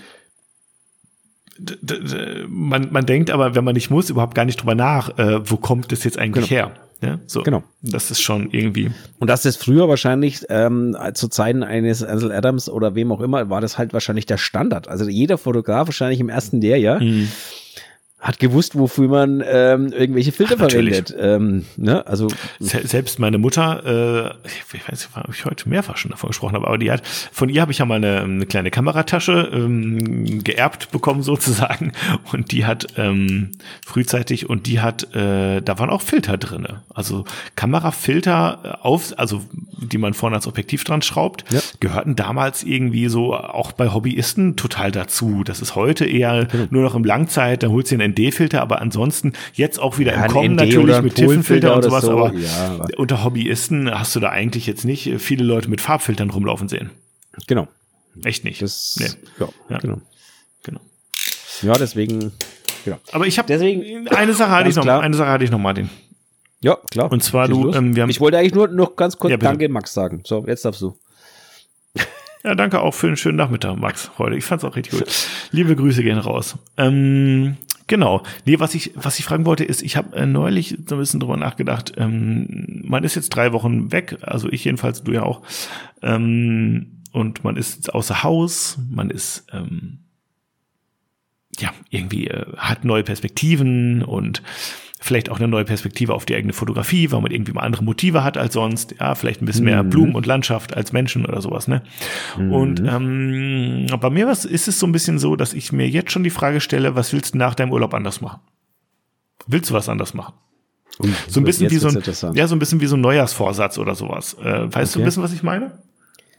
man, 2.49 2.89
man 2.91 3.05
denkt 3.05 3.31
aber, 3.31 3.55
wenn 3.55 3.63
man 3.63 3.73
nicht 3.73 3.89
muss, 3.89 4.09
überhaupt 4.09 4.35
gar 4.35 4.43
nicht 4.43 4.61
drüber 4.61 4.75
nach, 4.75 5.17
äh, 5.17 5.49
wo 5.49 5.55
kommt 5.55 5.93
das 5.93 6.03
jetzt 6.03 6.19
eigentlich 6.19 6.49
genau. 6.49 6.67
her? 6.67 6.71
Ja, 7.01 7.19
so. 7.25 7.43
Genau. 7.43 7.63
Das 7.81 8.11
ist 8.11 8.21
schon 8.21 8.49
irgendwie. 8.51 8.91
Und 9.19 9.29
das 9.29 9.45
ist 9.45 9.63
früher 9.63 9.87
wahrscheinlich 9.87 10.41
ähm, 10.49 10.97
zu 11.13 11.29
Zeiten 11.29 11.63
eines 11.63 12.03
Ansel 12.03 12.33
Adams 12.33 12.69
oder 12.69 12.95
wem 12.95 13.13
auch 13.13 13.21
immer, 13.21 13.49
war 13.49 13.61
das 13.61 13.77
halt 13.77 13.93
wahrscheinlich 13.93 14.25
der 14.25 14.37
Standard. 14.37 14.89
Also 14.89 15.07
jeder 15.07 15.37
Fotograf 15.37 15.87
wahrscheinlich 15.87 16.19
im 16.19 16.27
ersten 16.27 16.59
Lehrjahr. 16.59 16.99
Mhm 16.99 17.29
hat 18.19 18.39
gewusst, 18.39 18.75
wofür 18.77 19.07
man 19.07 19.43
ähm, 19.45 19.93
irgendwelche 19.93 20.31
Filter 20.31 20.55
Ach, 20.55 20.69
verwendet. 20.69 21.15
Ähm, 21.19 21.65
ne? 21.77 22.05
Also 22.07 22.27
selbst 22.59 23.19
meine 23.19 23.37
Mutter, 23.37 24.33
äh, 24.43 24.49
ich 24.73 24.87
weiß 24.87 25.09
nicht, 25.15 25.27
ob 25.27 25.33
ich 25.33 25.45
heute 25.45 25.69
mehrfach 25.69 25.97
schon 25.97 26.09
davon 26.09 26.29
gesprochen 26.29 26.55
habe, 26.55 26.65
aber 26.65 26.79
die 26.79 26.91
hat 26.91 27.05
von 27.05 27.47
ihr 27.49 27.61
habe 27.61 27.71
ich 27.71 27.77
ja 27.77 27.85
mal 27.85 27.95
eine, 27.95 28.21
eine 28.21 28.45
kleine 28.47 28.71
Kameratasche 28.71 29.51
ähm, 29.53 30.43
geerbt 30.43 30.91
bekommen 30.91 31.21
sozusagen 31.21 31.91
und 32.33 32.51
die 32.51 32.65
hat 32.65 32.87
ähm, 32.97 33.51
frühzeitig 33.85 34.49
und 34.49 34.65
die 34.65 34.81
hat, 34.81 35.15
äh, 35.15 35.61
da 35.61 35.77
waren 35.77 35.91
auch 35.91 36.01
Filter 36.01 36.37
drinne, 36.37 36.81
also 36.95 37.23
Kamerafilter 37.55 38.79
auf, 38.83 39.13
also 39.17 39.43
die 39.77 39.99
man 39.99 40.15
vorne 40.15 40.35
als 40.35 40.47
Objektiv 40.47 40.83
dran 40.83 41.03
schraubt, 41.03 41.45
ja. 41.51 41.59
gehörten 41.79 42.15
damals 42.15 42.63
irgendwie 42.63 43.09
so 43.09 43.35
auch 43.35 43.73
bei 43.73 43.93
Hobbyisten 43.93 44.55
total 44.55 44.91
dazu. 44.91 45.43
Das 45.43 45.61
ist 45.61 45.75
heute 45.75 46.05
eher 46.05 46.45
genau. 46.45 46.67
nur 46.71 46.83
noch 46.83 46.95
im 46.95 47.03
Langzeit, 47.03 47.61
da 47.61 47.67
holt 47.67 47.87
sie 47.87 47.95
einen 47.95 48.06
ND-Filter, 48.07 48.61
aber 48.61 48.81
ansonsten 48.81 49.33
jetzt 49.53 49.79
auch 49.79 49.97
wieder 49.97 50.13
ja, 50.13 50.25
im 50.25 50.31
Kommen 50.31 50.55
natürlich 50.55 51.01
mit 51.01 51.15
Tiffenfilter 51.15 51.75
und 51.75 51.83
sowas, 51.83 52.03
so. 52.03 52.11
aber 52.11 52.33
ja, 52.33 52.85
unter 52.97 53.23
Hobbyisten 53.23 53.89
hast 53.91 54.15
du 54.15 54.19
da 54.19 54.29
eigentlich 54.29 54.67
jetzt 54.67 54.85
nicht 54.85 55.11
viele 55.19 55.43
Leute 55.43 55.69
mit 55.69 55.81
Farbfiltern 55.81 56.29
rumlaufen 56.29 56.67
sehen. 56.67 56.91
Genau. 57.47 57.67
Echt 58.23 58.43
nicht. 58.43 58.61
Das, 58.61 58.97
nee. 58.99 59.07
ja, 59.39 59.49
ja, 59.69 59.77
genau. 59.77 60.01
Genau. 60.63 60.81
Ja, 61.61 61.73
deswegen, 61.73 62.31
genau. 62.83 62.97
Aber 63.11 63.27
ich 63.27 63.37
habe 63.37 63.47
deswegen 63.47 64.07
eine 64.09 64.33
Sache 64.33 64.51
hatte 64.51 64.69
ich 64.69 64.75
noch, 64.75 64.83
klar. 64.83 65.01
eine 65.01 65.15
Sache 65.15 65.29
hatte 65.29 65.43
ich 65.43 65.51
noch, 65.51 65.59
Martin. 65.59 65.89
Ja, 66.61 66.77
klar. 66.89 67.11
Und 67.11 67.23
zwar 67.23 67.47
du, 67.47 67.71
ähm, 67.73 67.95
wir 67.95 68.03
haben 68.03 68.09
Ich 68.09 68.19
wollte 68.19 68.37
eigentlich 68.37 68.55
nur 68.55 68.67
noch 68.67 68.95
ganz 68.95 69.17
kurz 69.17 69.31
ja, 69.31 69.37
Danke, 69.37 69.69
Max, 69.69 69.93
sagen. 69.93 70.21
So, 70.25 70.45
jetzt 70.47 70.65
darfst 70.65 70.81
du. 70.81 70.97
Ja, 72.43 72.55
danke 72.55 72.79
auch 72.79 72.93
für 72.93 73.07
einen 73.07 73.17
schönen 73.17 73.35
Nachmittag, 73.35 73.75
Max, 73.77 74.11
heute. 74.17 74.37
Ich 74.37 74.45
fand's 74.45 74.63
auch 74.63 74.75
richtig 74.75 74.97
gut. 74.97 75.05
Liebe 75.51 75.75
Grüße 75.75 76.01
gehen 76.01 76.17
raus. 76.17 76.55
Ähm, 76.77 77.57
Genau. 77.87 78.23
Nee, 78.45 78.59
was 78.59 78.75
ich, 78.75 78.91
was 78.95 79.17
ich 79.17 79.25
fragen 79.25 79.45
wollte, 79.45 79.63
ist, 79.63 79.81
ich 79.81 79.95
habe 79.95 80.15
äh, 80.15 80.25
neulich 80.25 80.77
so 80.85 80.95
ein 80.95 80.99
bisschen 80.99 81.21
drüber 81.21 81.37
nachgedacht, 81.37 81.93
ähm, 81.97 82.81
man 82.85 83.05
ist 83.05 83.15
jetzt 83.15 83.29
drei 83.29 83.53
Wochen 83.53 83.91
weg, 83.93 84.17
also 84.21 84.49
ich 84.49 84.65
jedenfalls, 84.65 85.03
du 85.03 85.13
ja 85.13 85.23
auch, 85.23 85.41
ähm, 86.01 87.03
und 87.13 87.43
man 87.45 87.55
ist 87.55 87.93
außer 87.93 88.23
Haus, 88.23 88.77
man 88.89 89.09
ist 89.09 89.47
ähm, 89.53 89.99
ja 91.57 91.73
irgendwie 91.89 92.27
äh, 92.27 92.45
hat 92.57 92.83
neue 92.83 93.03
Perspektiven 93.03 94.03
und 94.03 94.43
vielleicht 94.99 95.29
auch 95.29 95.37
eine 95.37 95.47
neue 95.47 95.65
Perspektive 95.65 96.13
auf 96.13 96.25
die 96.25 96.35
eigene 96.35 96.53
Fotografie, 96.53 97.11
weil 97.11 97.21
man 97.21 97.31
irgendwie 97.31 97.51
mal 97.53 97.61
andere 97.61 97.83
Motive 97.83 98.23
hat 98.23 98.37
als 98.37 98.53
sonst, 98.53 98.95
ja, 98.99 99.15
vielleicht 99.15 99.41
ein 99.41 99.45
bisschen 99.45 99.65
mehr 99.65 99.83
mhm. 99.83 99.89
Blumen 99.89 100.15
und 100.15 100.25
Landschaft 100.25 100.75
als 100.75 100.91
Menschen 100.91 101.25
oder 101.25 101.41
sowas, 101.41 101.67
ne? 101.67 101.83
Mhm. 102.37 102.51
Und 102.51 102.79
ähm, 102.79 103.87
bei 103.99 104.09
mir 104.09 104.27
was 104.27 104.45
ist 104.45 104.67
es 104.67 104.79
so 104.79 104.87
ein 104.87 104.91
bisschen 104.91 105.19
so, 105.19 105.35
dass 105.35 105.53
ich 105.53 105.71
mir 105.71 105.87
jetzt 105.87 106.11
schon 106.11 106.23
die 106.23 106.29
Frage 106.29 106.61
stelle, 106.61 106.95
was 106.95 107.13
willst 107.13 107.35
du 107.35 107.37
nach 107.37 107.55
deinem 107.55 107.71
Urlaub 107.71 107.93
anders 107.93 108.21
machen? 108.21 108.39
Willst 109.45 109.69
du 109.69 109.73
was 109.73 109.87
anders 109.87 110.13
machen? 110.13 110.33
Ui, 110.99 111.09
so 111.27 111.39
ein 111.39 111.43
bisschen 111.43 111.69
wie 111.69 111.77
so 111.77 111.89
ein, 111.89 112.35
ja, 112.35 112.47
so 112.47 112.55
ein 112.55 112.59
bisschen 112.59 112.81
wie 112.81 112.87
so 112.87 112.97
ein 112.97 113.01
Neujahrsvorsatz 113.01 113.77
oder 113.77 113.93
sowas. 113.93 114.35
Äh, 114.41 114.73
weißt 114.73 114.75
okay. 114.75 114.93
du 114.93 114.99
ein 114.99 115.05
bisschen, 115.05 115.23
was 115.23 115.33
ich 115.33 115.43
meine? 115.43 115.77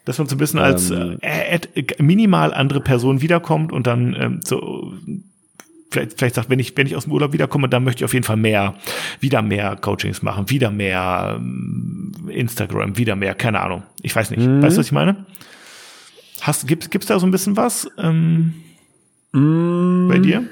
Dass 0.05 0.19
man 0.19 0.27
so 0.27 0.35
ein 0.35 0.39
bisschen 0.39 0.59
als 0.59 0.91
ähm. 0.91 1.19
äh, 1.21 1.55
äh, 1.55 2.03
minimal 2.03 2.53
andere 2.53 2.81
Person 2.81 3.21
wiederkommt 3.21 3.73
und 3.73 3.87
dann 3.87 4.17
ähm, 4.19 4.41
so 4.43 4.95
vielleicht, 5.91 6.19
vielleicht 6.19 6.35
sagt, 6.35 6.51
wenn 6.51 6.59
ich, 6.59 6.77
wenn 6.77 6.87
ich 6.87 6.97
aus 6.97 7.05
dem 7.05 7.13
Urlaub 7.13 7.33
wiederkomme, 7.33 7.69
dann 7.69 7.85
möchte 7.85 8.01
ich 8.01 8.05
auf 8.05 8.13
jeden 8.13 8.25
Fall 8.25 8.37
mehr, 8.37 8.75
wieder 9.21 9.43
mehr 9.43 9.77
Coachings 9.77 10.23
machen, 10.23 10.51
wieder 10.51 10.71
mehr 10.71 11.37
ähm, 11.39 12.13
Instagram, 12.29 12.97
wieder 12.97 13.17
mehr, 13.17 13.35
keine 13.35 13.61
Ahnung. 13.61 13.83
Ich 14.03 14.15
weiß 14.15 14.31
nicht. 14.31 14.47
Mhm. 14.47 14.63
Weißt 14.63 14.77
du, 14.77 14.81
was 14.81 14.87
ich 14.87 14.93
meine? 14.93 15.27
Hast, 16.41 16.69
gibt, 16.69 16.91
gibt's 16.91 17.09
da 17.09 17.19
so 17.19 17.27
ein 17.27 17.31
bisschen 17.31 17.57
was 17.57 17.91
ähm, 17.99 18.55
mhm. 19.33 20.09
bei 20.09 20.19
dir? 20.19 20.45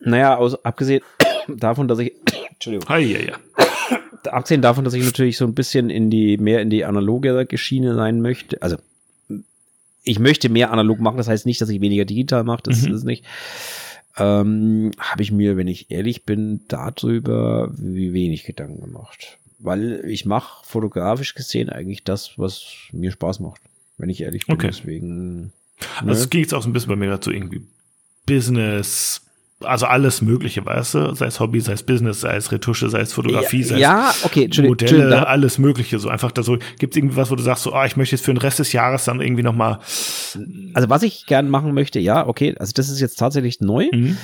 Naja, 0.00 0.36
aus, 0.36 0.64
abgesehen 0.64 1.02
davon, 1.48 1.88
dass 1.88 1.98
ich, 2.00 2.12
Entschuldigung. 2.50 2.88
Hi, 2.88 3.00
ja, 3.00 3.20
ja. 3.20 3.34
Abgesehen 4.30 4.62
davon, 4.62 4.84
dass 4.84 4.94
ich 4.94 5.04
natürlich 5.04 5.36
so 5.36 5.44
ein 5.44 5.54
bisschen 5.54 5.90
in 5.90 6.08
die, 6.10 6.38
mehr 6.38 6.60
in 6.60 6.70
die 6.70 6.84
analoge 6.84 7.46
Schiene 7.58 7.94
sein 7.94 8.20
möchte, 8.20 8.62
also 8.62 8.76
ich 10.02 10.18
möchte 10.18 10.48
mehr 10.48 10.70
analog 10.70 11.00
machen, 11.00 11.16
das 11.16 11.28
heißt 11.28 11.46
nicht, 11.46 11.60
dass 11.60 11.68
ich 11.68 11.80
weniger 11.80 12.04
digital 12.04 12.44
mache, 12.44 12.62
das 12.64 12.82
mhm. 12.82 12.94
ist 12.94 13.04
nicht. 13.04 13.24
Ähm, 14.16 14.90
habe 14.98 15.22
ich 15.22 15.32
mir, 15.32 15.56
wenn 15.56 15.68
ich 15.68 15.90
ehrlich 15.90 16.24
bin, 16.24 16.60
darüber 16.68 17.70
wie 17.76 18.12
wenig 18.12 18.44
Gedanken 18.44 18.80
gemacht. 18.82 19.38
Weil 19.58 20.04
ich 20.06 20.26
mache 20.26 20.66
fotografisch 20.66 21.34
gesehen 21.34 21.70
eigentlich 21.70 22.04
das, 22.04 22.32
was 22.36 22.64
mir 22.92 23.12
Spaß 23.12 23.40
macht, 23.40 23.60
wenn 23.96 24.10
ich 24.10 24.20
ehrlich 24.22 24.46
bin. 24.46 24.54
Okay. 24.54 24.68
Deswegen. 24.68 25.52
Also 25.96 26.06
ne? 26.06 26.12
es 26.12 26.30
geht 26.30 26.42
jetzt 26.42 26.54
auch 26.54 26.62
so 26.62 26.68
ein 26.68 26.72
bisschen 26.72 26.90
bei 26.90 26.96
mir 26.96 27.10
dazu 27.10 27.30
irgendwie 27.30 27.62
Business, 28.26 29.22
also 29.64 29.86
alles 29.86 30.22
Mögliche, 30.22 30.64
weißt 30.64 30.94
du? 30.94 31.14
Sei 31.14 31.26
es 31.26 31.40
Hobby, 31.40 31.60
sei 31.60 31.72
es 31.72 31.82
Business, 31.82 32.20
sei 32.20 32.36
es 32.36 32.52
Retusche, 32.52 32.88
sei 32.88 33.00
es 33.00 33.12
Fotografie, 33.12 33.62
sei 33.62 33.78
ja, 33.78 34.10
es 34.10 34.24
okay, 34.24 34.48
Modelle, 34.62 35.26
alles 35.26 35.58
Mögliche. 35.58 35.98
So 35.98 36.08
einfach 36.08 36.32
da 36.32 36.42
so, 36.42 36.58
gibt 36.78 36.94
es 36.94 36.98
irgendwie 36.98 37.16
was, 37.16 37.30
wo 37.30 37.36
du 37.36 37.42
sagst, 37.42 37.64
so, 37.64 37.72
ah, 37.72 37.86
ich 37.86 37.96
möchte 37.96 38.16
jetzt 38.16 38.24
für 38.24 38.32
den 38.32 38.38
Rest 38.38 38.58
des 38.58 38.72
Jahres 38.72 39.04
dann 39.04 39.20
irgendwie 39.20 39.42
nochmal. 39.42 39.78
Also 40.74 40.88
was 40.88 41.02
ich 41.02 41.26
gern 41.26 41.48
machen 41.48 41.74
möchte, 41.74 42.00
ja, 42.00 42.26
okay, 42.26 42.54
also 42.58 42.72
das 42.74 42.88
ist 42.88 43.00
jetzt 43.00 43.18
tatsächlich 43.18 43.60
neu. 43.60 43.88
Mhm. 43.92 44.16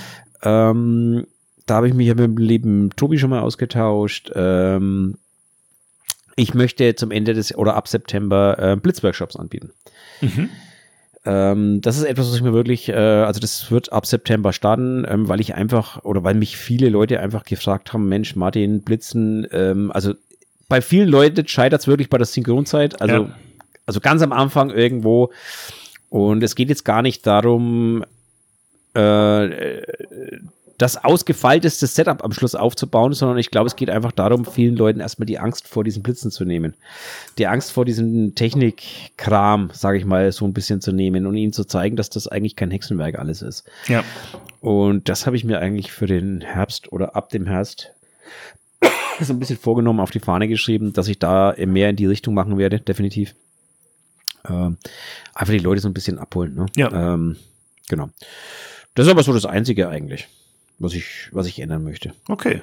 Ähm, 0.43 1.27
da 1.67 1.77
habe 1.77 1.89
ich 1.89 1.95
mich 1.95 2.07
ja 2.07 2.15
mit 2.15 2.25
dem 2.25 2.37
lieben 2.39 2.91
Tobi 2.97 3.19
schon 3.19 3.31
mal 3.31 3.41
ausgetauscht. 3.41 4.31
Ähm, 4.35 5.17
ich 6.37 6.55
möchte 6.55 6.95
zum 6.95 7.11
Ende 7.11 7.35
des 7.35 7.57
oder 7.57 7.75
ab 7.75 7.89
September 7.89 8.57
äh, 8.59 8.77
Blitzworkshops 8.77 9.37
anbieten. 9.37 9.73
Mhm. 10.21 10.49
Ähm, 11.25 11.81
das 11.81 11.97
ist 11.99 12.05
etwas, 12.05 12.29
was 12.29 12.37
ich 12.37 12.43
mir 12.43 12.53
wirklich, 12.53 12.89
äh, 12.89 12.95
also 12.95 13.41
das 13.41 13.71
wird 13.71 13.93
ab 13.93 14.07
September 14.07 14.53
starten, 14.53 15.05
ähm, 15.09 15.29
weil 15.29 15.41
ich 15.41 15.55
einfach, 15.55 16.05
oder 16.05 16.25
weil 16.25 16.35
mich 16.35 16.57
viele 16.57 16.89
Leute 16.89 17.21
einfach 17.21 17.45
gefragt 17.45 17.93
haben, 17.93 18.09
Mensch, 18.09 18.37
Martin, 18.37 18.83
Blitzen, 18.83 19.47
ähm, 19.53 19.91
also 19.93 20.15
bei 20.69 20.81
vielen 20.81 21.09
Leuten 21.09 21.47
scheitert 21.47 21.81
es 21.81 21.87
wirklich 21.89 22.11
bei 22.11 22.19
der 22.19 22.27
Synchronzeit, 22.27 23.01
also, 23.01 23.15
ja. 23.15 23.35
also 23.87 24.01
ganz 24.01 24.23
am 24.23 24.33
Anfang 24.33 24.71
irgendwo. 24.71 25.33
Und 26.11 26.43
es 26.43 26.55
geht 26.55 26.69
jetzt 26.69 26.85
gar 26.85 27.03
nicht 27.03 27.27
darum, 27.27 28.05
äh, 28.95 29.83
das 30.79 30.97
ausgefeilteste 31.05 31.89
Setup 31.89 32.25
am 32.25 32.33
Schluss 32.33 32.55
aufzubauen, 32.55 33.13
sondern 33.13 33.37
ich 33.37 33.51
glaube, 33.51 33.67
es 33.67 33.75
geht 33.75 33.91
einfach 33.91 34.13
darum, 34.13 34.45
vielen 34.45 34.77
Leuten 34.77 35.01
erstmal 35.01 35.27
die 35.27 35.41
Angst 35.41 35.67
vor 35.67 35.83
diesen 35.83 36.05
Blitzen 36.05 36.31
zu 36.31 36.45
nehmen. 36.45 36.75
Die 37.37 37.49
Angst 37.49 37.73
vor 37.73 37.85
diesem 37.85 38.37
Technikkram, 38.37 39.71
sage 39.73 39.99
ich 39.99 40.05
mal, 40.05 40.31
so 40.31 40.47
ein 40.47 40.53
bisschen 40.53 40.81
zu 40.81 40.93
nehmen 40.93 41.27
und 41.27 41.37
ihnen 41.37 41.53
zu 41.53 41.65
zeigen, 41.65 41.97
dass 41.97 42.11
das 42.11 42.29
eigentlich 42.29 42.55
kein 42.55 42.71
Hexenwerk 42.71 43.19
alles 43.19 43.43
ist. 43.43 43.65
Ja. 43.89 44.05
Und 44.61 45.09
das 45.09 45.27
habe 45.27 45.35
ich 45.37 45.43
mir 45.43 45.59
eigentlich 45.59 45.91
für 45.91 46.07
den 46.07 46.41
Herbst 46.41 46.93
oder 46.93 47.17
ab 47.17 47.31
dem 47.31 47.47
Herbst 47.47 47.91
so 49.21 49.33
ein 49.33 49.41
bisschen 49.41 49.59
vorgenommen, 49.59 49.99
auf 49.99 50.13
die 50.13 50.21
Fahne 50.21 50.47
geschrieben, 50.47 50.93
dass 50.93 51.09
ich 51.09 51.19
da 51.19 51.55
mehr 51.59 51.91
in 51.91 51.97
die 51.97 52.07
Richtung 52.07 52.35
machen 52.35 52.57
werde, 52.57 52.79
definitiv. 52.79 53.35
Ähm, 54.49 54.77
einfach 55.35 55.53
die 55.53 55.59
Leute 55.59 55.81
so 55.81 55.89
ein 55.89 55.95
bisschen 55.95 56.21
abholen. 56.21 56.55
Ne? 56.55 56.67
Ja. 56.77 57.15
Ähm, 57.15 57.35
genau. 57.89 58.11
Das 58.95 59.07
ist 59.07 59.11
aber 59.11 59.25
so 59.25 59.33
das 59.33 59.45
Einzige 59.45 59.89
eigentlich 59.89 60.29
was 60.79 60.95
ich, 60.95 61.29
was 61.33 61.47
ich 61.47 61.61
ändern 61.61 61.85
möchte. 61.85 62.13
Okay. 62.29 62.63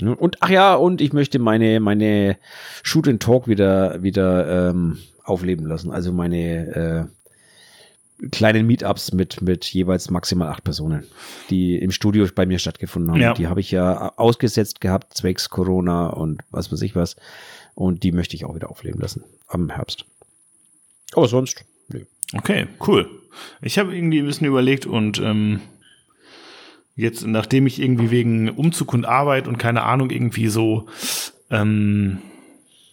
Und 0.00 0.36
ach 0.40 0.48
ja, 0.48 0.74
und 0.74 1.00
ich 1.00 1.12
möchte 1.12 1.38
meine, 1.38 1.78
meine 1.78 2.36
Shoot 2.82 3.06
and 3.06 3.22
Talk 3.22 3.46
wieder, 3.46 4.02
wieder 4.02 4.70
ähm, 4.70 4.98
aufleben 5.22 5.66
lassen. 5.66 5.92
Also 5.92 6.12
meine 6.12 7.08
äh, 8.20 8.28
kleinen 8.30 8.66
Meetups 8.66 9.12
mit, 9.12 9.40
mit 9.40 9.64
jeweils 9.66 10.10
maximal 10.10 10.48
acht 10.48 10.64
Personen, 10.64 11.04
die 11.50 11.76
im 11.78 11.90
Studio 11.90 12.26
bei 12.34 12.46
mir 12.46 12.58
stattgefunden 12.58 13.12
haben. 13.12 13.20
Ja. 13.20 13.34
Die 13.34 13.46
habe 13.46 13.60
ich 13.60 13.70
ja 13.70 14.12
ausgesetzt 14.16 14.80
gehabt, 14.80 15.16
zwecks 15.16 15.50
Corona 15.50 16.08
und 16.08 16.42
was 16.50 16.72
weiß 16.72 16.82
ich 16.82 16.96
was. 16.96 17.16
Und 17.74 18.02
die 18.02 18.12
möchte 18.12 18.36
ich 18.36 18.44
auch 18.44 18.54
wieder 18.54 18.70
aufleben 18.70 19.00
lassen 19.00 19.24
am 19.48 19.70
Herbst. 19.70 20.06
Aber 21.12 21.28
sonst, 21.28 21.64
nö. 21.88 22.04
Okay, 22.32 22.66
cool. 22.86 23.08
Ich 23.62 23.78
habe 23.78 23.94
irgendwie 23.96 24.20
ein 24.20 24.26
bisschen 24.26 24.46
überlegt 24.46 24.86
und 24.86 25.20
ähm, 25.20 25.60
jetzt, 26.96 27.26
nachdem 27.26 27.66
ich 27.66 27.80
irgendwie 27.80 28.10
wegen 28.10 28.50
Umzug 28.50 28.92
und 28.94 29.04
Arbeit 29.04 29.48
und 29.48 29.58
keine 29.58 29.82
Ahnung 29.82 30.10
irgendwie 30.10 30.48
so, 30.48 30.86
ähm, 31.50 32.18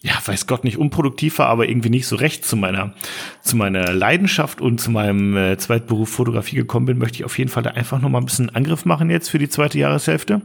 ja, 0.03 0.13
weiß 0.25 0.47
Gott 0.47 0.63
nicht 0.63 0.77
unproduktiv 0.77 1.37
war, 1.37 1.47
aber 1.47 1.69
irgendwie 1.69 1.91
nicht 1.91 2.07
so 2.07 2.15
recht 2.15 2.43
zu 2.43 2.57
meiner, 2.57 2.93
zu 3.41 3.55
meiner 3.55 3.93
Leidenschaft 3.93 4.59
und 4.59 4.81
zu 4.81 4.89
meinem 4.89 5.37
äh, 5.37 5.57
Zweitberuf 5.57 6.09
Fotografie 6.09 6.55
gekommen 6.55 6.87
bin, 6.87 6.97
möchte 6.97 7.17
ich 7.17 7.25
auf 7.25 7.37
jeden 7.37 7.51
Fall 7.51 7.61
da 7.61 7.71
einfach 7.71 8.01
noch 8.01 8.09
mal 8.09 8.17
ein 8.17 8.25
bisschen 8.25 8.49
Angriff 8.49 8.85
machen 8.85 9.11
jetzt 9.11 9.29
für 9.29 9.37
die 9.37 9.49
zweite 9.49 9.77
Jahreshälfte. 9.77 10.41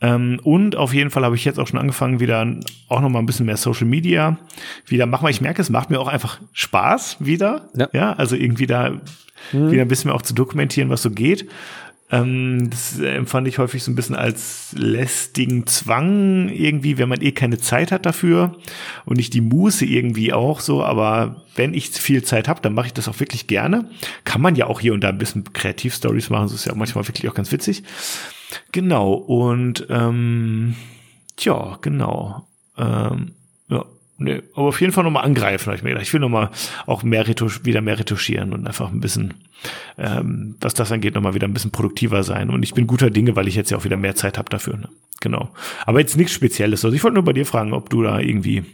Ähm, 0.00 0.40
und 0.42 0.74
auf 0.74 0.94
jeden 0.94 1.10
Fall 1.10 1.24
habe 1.24 1.36
ich 1.36 1.44
jetzt 1.44 1.60
auch 1.60 1.66
schon 1.66 1.78
angefangen, 1.78 2.18
wieder 2.18 2.46
auch 2.88 3.02
noch 3.02 3.10
mal 3.10 3.18
ein 3.18 3.26
bisschen 3.26 3.46
mehr 3.46 3.58
Social 3.58 3.86
Media 3.86 4.38
wieder 4.86 5.04
machen, 5.04 5.24
weil 5.24 5.30
ich 5.32 5.42
merke, 5.42 5.60
es 5.60 5.68
macht 5.68 5.90
mir 5.90 6.00
auch 6.00 6.08
einfach 6.08 6.40
Spaß 6.54 7.18
wieder. 7.20 7.68
Ja. 7.76 7.88
ja 7.92 8.12
also 8.14 8.36
irgendwie 8.36 8.66
da 8.66 9.00
wieder 9.50 9.82
ein 9.82 9.88
bisschen 9.88 10.08
mehr 10.08 10.14
auch 10.14 10.22
zu 10.22 10.34
dokumentieren, 10.34 10.88
was 10.88 11.02
so 11.02 11.10
geht. 11.10 11.48
Ähm, 12.12 12.68
das 12.68 12.98
empfand 12.98 13.48
ich 13.48 13.58
häufig 13.58 13.82
so 13.82 13.90
ein 13.90 13.94
bisschen 13.94 14.14
als 14.14 14.74
lästigen 14.76 15.66
Zwang 15.66 16.50
irgendwie, 16.50 16.98
wenn 16.98 17.08
man 17.08 17.22
eh 17.22 17.32
keine 17.32 17.58
Zeit 17.58 17.90
hat 17.90 18.04
dafür 18.04 18.58
und 19.06 19.16
nicht 19.16 19.32
die 19.32 19.40
Muße 19.40 19.86
irgendwie 19.86 20.34
auch 20.34 20.60
so. 20.60 20.84
Aber 20.84 21.42
wenn 21.56 21.72
ich 21.72 21.88
viel 21.88 22.22
Zeit 22.22 22.48
habe, 22.48 22.60
dann 22.60 22.74
mache 22.74 22.88
ich 22.88 22.92
das 22.92 23.08
auch 23.08 23.18
wirklich 23.18 23.46
gerne. 23.46 23.88
Kann 24.24 24.42
man 24.42 24.56
ja 24.56 24.66
auch 24.66 24.80
hier 24.80 24.92
und 24.92 25.00
da 25.00 25.08
ein 25.08 25.18
bisschen 25.18 25.52
Kreativstories 25.54 26.28
machen. 26.28 26.44
Das 26.44 26.52
ist 26.52 26.66
ja 26.66 26.74
manchmal 26.74 27.08
wirklich 27.08 27.28
auch 27.30 27.34
ganz 27.34 27.50
witzig. 27.50 27.82
Genau. 28.72 29.14
Und 29.14 29.86
ähm, 29.88 30.76
tja, 31.36 31.78
genau. 31.80 32.46
Ähm. 32.76 33.32
Nee, 34.22 34.42
aber 34.54 34.68
auf 34.68 34.80
jeden 34.80 34.92
Fall 34.92 35.04
nochmal 35.04 35.24
angreifen, 35.24 35.66
habe 35.66 35.76
ich 35.76 35.82
mir 35.82 35.90
gedacht. 35.90 36.06
Ich 36.06 36.12
will 36.12 36.20
nochmal 36.20 36.50
auch 36.86 37.02
mehr 37.02 37.26
retusch, 37.26 37.64
wieder 37.64 37.80
mehr 37.80 37.98
retuschieren 37.98 38.52
und 38.52 38.66
einfach 38.66 38.92
ein 38.92 39.00
bisschen, 39.00 39.34
ähm, 39.98 40.56
was 40.60 40.74
das 40.74 40.92
angeht, 40.92 41.14
nochmal 41.14 41.34
wieder 41.34 41.48
ein 41.48 41.54
bisschen 41.54 41.72
produktiver 41.72 42.22
sein. 42.22 42.50
Und 42.50 42.62
ich 42.62 42.74
bin 42.74 42.86
guter 42.86 43.10
Dinge, 43.10 43.34
weil 43.34 43.48
ich 43.48 43.56
jetzt 43.56 43.70
ja 43.70 43.76
auch 43.76 43.84
wieder 43.84 43.96
mehr 43.96 44.14
Zeit 44.14 44.38
habe 44.38 44.48
dafür. 44.50 44.76
Ne? 44.76 44.88
Genau. 45.20 45.50
Aber 45.86 46.00
jetzt 46.00 46.16
nichts 46.16 46.32
Spezielles. 46.32 46.84
Also 46.84 46.96
ich 46.96 47.02
wollte 47.02 47.14
nur 47.14 47.24
bei 47.24 47.32
dir 47.32 47.46
fragen, 47.46 47.72
ob 47.72 47.90
du 47.90 48.02
da 48.02 48.20
irgendwie. 48.20 48.64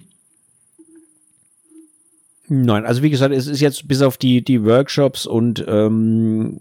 Nein, 2.49 2.86
also 2.86 3.03
wie 3.03 3.11
gesagt, 3.11 3.34
es 3.34 3.46
ist 3.46 3.61
jetzt 3.61 3.88
bis 3.88 4.03
auf 4.03 4.16
die, 4.16 4.42
die 4.42 4.64
Workshops 4.64 5.26
und 5.26 5.64
ähm, 5.68 6.61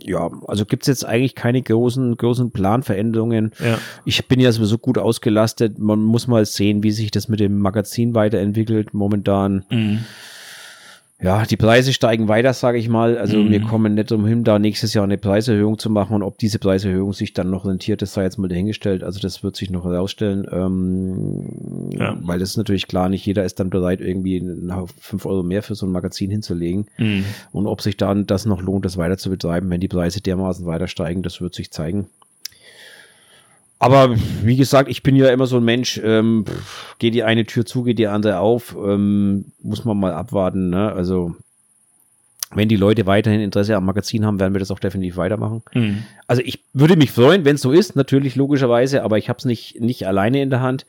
ja, 0.00 0.30
also 0.46 0.64
gibt's 0.64 0.86
jetzt 0.86 1.04
eigentlich 1.04 1.34
keine 1.34 1.62
großen, 1.62 2.16
großen 2.16 2.50
Planveränderungen. 2.50 3.52
Ja. 3.64 3.78
Ich 4.04 4.26
bin 4.26 4.40
ja 4.40 4.50
sowieso 4.52 4.78
gut 4.78 4.98
ausgelastet. 4.98 5.78
Man 5.78 6.00
muss 6.00 6.26
mal 6.26 6.44
sehen, 6.44 6.82
wie 6.82 6.90
sich 6.90 7.10
das 7.10 7.28
mit 7.28 7.40
dem 7.40 7.58
Magazin 7.58 8.14
weiterentwickelt. 8.14 8.94
Momentan, 8.94 9.64
ja, 11.22 11.44
die 11.44 11.56
Preise 11.56 11.92
steigen 11.92 12.28
weiter, 12.28 12.52
sage 12.52 12.78
ich 12.78 12.88
mal. 12.88 13.16
Also 13.16 13.38
Mhm. 13.38 13.50
wir 13.50 13.60
kommen 13.62 13.94
nicht 13.94 14.10
umhin, 14.12 14.44
da 14.44 14.58
nächstes 14.58 14.92
Jahr 14.94 15.04
eine 15.04 15.18
Preiserhöhung 15.18 15.78
zu 15.78 15.88
machen. 15.88 16.14
Und 16.16 16.22
ob 16.22 16.38
diese 16.38 16.58
Preiserhöhung 16.58 17.12
sich 17.12 17.32
dann 17.32 17.50
noch 17.50 17.64
rentiert, 17.64 18.02
das 18.02 18.12
sei 18.14 18.24
jetzt 18.24 18.38
mal 18.38 18.48
dahingestellt. 18.48 19.02
Also 19.04 19.20
das 19.20 19.42
wird 19.42 19.56
sich 19.56 19.70
noch 19.70 19.84
herausstellen. 19.84 20.46
Ähm, 20.50 21.90
Ja. 21.98 22.16
Weil 22.22 22.38
das 22.38 22.50
ist 22.50 22.56
natürlich 22.56 22.88
klar, 22.88 23.08
nicht 23.08 23.24
jeder 23.26 23.44
ist 23.44 23.60
dann 23.60 23.70
bereit, 23.70 24.00
irgendwie 24.00 24.42
fünf 24.98 25.26
Euro 25.26 25.42
mehr 25.42 25.62
für 25.62 25.74
so 25.74 25.86
ein 25.86 25.92
Magazin 25.92 26.30
hinzulegen. 26.30 26.86
Mhm. 26.98 27.24
Und 27.52 27.66
ob 27.66 27.80
sich 27.82 27.96
dann 27.96 28.26
das 28.26 28.46
noch 28.46 28.62
lohnt, 28.62 28.84
das 28.84 28.96
weiter 28.96 29.18
zu 29.18 29.30
betreiben, 29.30 29.70
wenn 29.70 29.80
die 29.80 29.88
Preise 29.88 30.20
dermaßen 30.20 30.66
weiter 30.66 30.88
steigen, 30.88 31.22
das 31.22 31.40
wird 31.40 31.54
sich 31.54 31.70
zeigen. 31.70 32.06
Aber 33.82 34.14
wie 34.44 34.56
gesagt, 34.56 34.88
ich 34.88 35.02
bin 35.02 35.16
ja 35.16 35.28
immer 35.28 35.46
so 35.46 35.56
ein 35.56 35.64
Mensch, 35.64 36.00
ähm, 36.04 36.44
pff, 36.48 36.96
geht 37.00 37.14
die 37.14 37.24
eine 37.24 37.44
Tür 37.44 37.66
zu, 37.66 37.82
geht 37.82 37.98
die 37.98 38.06
andere 38.06 38.38
auf, 38.38 38.76
ähm, 38.80 39.46
muss 39.60 39.84
man 39.84 39.98
mal 39.98 40.12
abwarten. 40.12 40.70
Ne? 40.70 40.92
Also 40.92 41.34
wenn 42.54 42.68
die 42.68 42.76
Leute 42.76 43.06
weiterhin 43.06 43.40
Interesse 43.40 43.74
am 43.74 43.84
Magazin 43.84 44.24
haben, 44.24 44.38
werden 44.38 44.52
wir 44.54 44.60
das 44.60 44.70
auch 44.70 44.78
definitiv 44.78 45.16
weitermachen. 45.16 45.62
Mhm. 45.74 46.04
Also 46.28 46.42
ich 46.44 46.60
würde 46.72 46.96
mich 46.96 47.10
freuen, 47.10 47.44
wenn 47.44 47.56
es 47.56 47.62
so 47.62 47.72
ist, 47.72 47.96
natürlich 47.96 48.36
logischerweise, 48.36 49.02
aber 49.02 49.18
ich 49.18 49.28
habe 49.28 49.38
es 49.38 49.46
nicht, 49.46 49.80
nicht 49.80 50.06
alleine 50.06 50.42
in 50.42 50.50
der 50.50 50.60
Hand, 50.60 50.86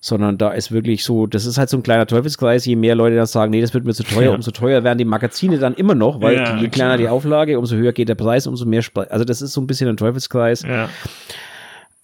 sondern 0.00 0.36
da 0.36 0.50
ist 0.50 0.70
wirklich 0.72 1.04
so, 1.04 1.26
das 1.26 1.46
ist 1.46 1.56
halt 1.56 1.70
so 1.70 1.76
ein 1.78 1.82
kleiner 1.82 2.06
Teufelskreis, 2.06 2.66
je 2.66 2.76
mehr 2.76 2.94
Leute 2.96 3.16
dann 3.16 3.24
sagen, 3.26 3.52
nee, 3.52 3.60
das 3.62 3.72
wird 3.72 3.84
mir 3.84 3.94
zu 3.94 4.02
teuer, 4.02 4.30
Ja. 4.30 4.34
umso 4.34 4.50
teuer 4.50 4.84
werden 4.84 4.98
die 4.98 5.04
Magazine 5.06 5.58
dann 5.58 5.74
immer 5.74 5.94
noch, 5.94 6.20
weil 6.20 6.34
Ja, 6.36 6.56
je 6.56 6.68
kleiner 6.68 6.96
klar. 6.96 6.98
die 6.98 7.08
Auflage, 7.08 7.58
umso 7.58 7.76
höher 7.76 7.92
geht 7.92 8.08
der 8.10 8.16
Preis, 8.16 8.46
umso 8.48 8.66
mehr, 8.66 8.82
Spre 8.82 9.08
also 9.10 9.24
das 9.24 9.40
ist 9.40 9.52
so 9.54 9.60
ein 9.62 9.66
bisschen 9.68 9.88
ein 9.88 9.96
Teufelskreis. 9.96 10.62
Ja. 10.62 10.90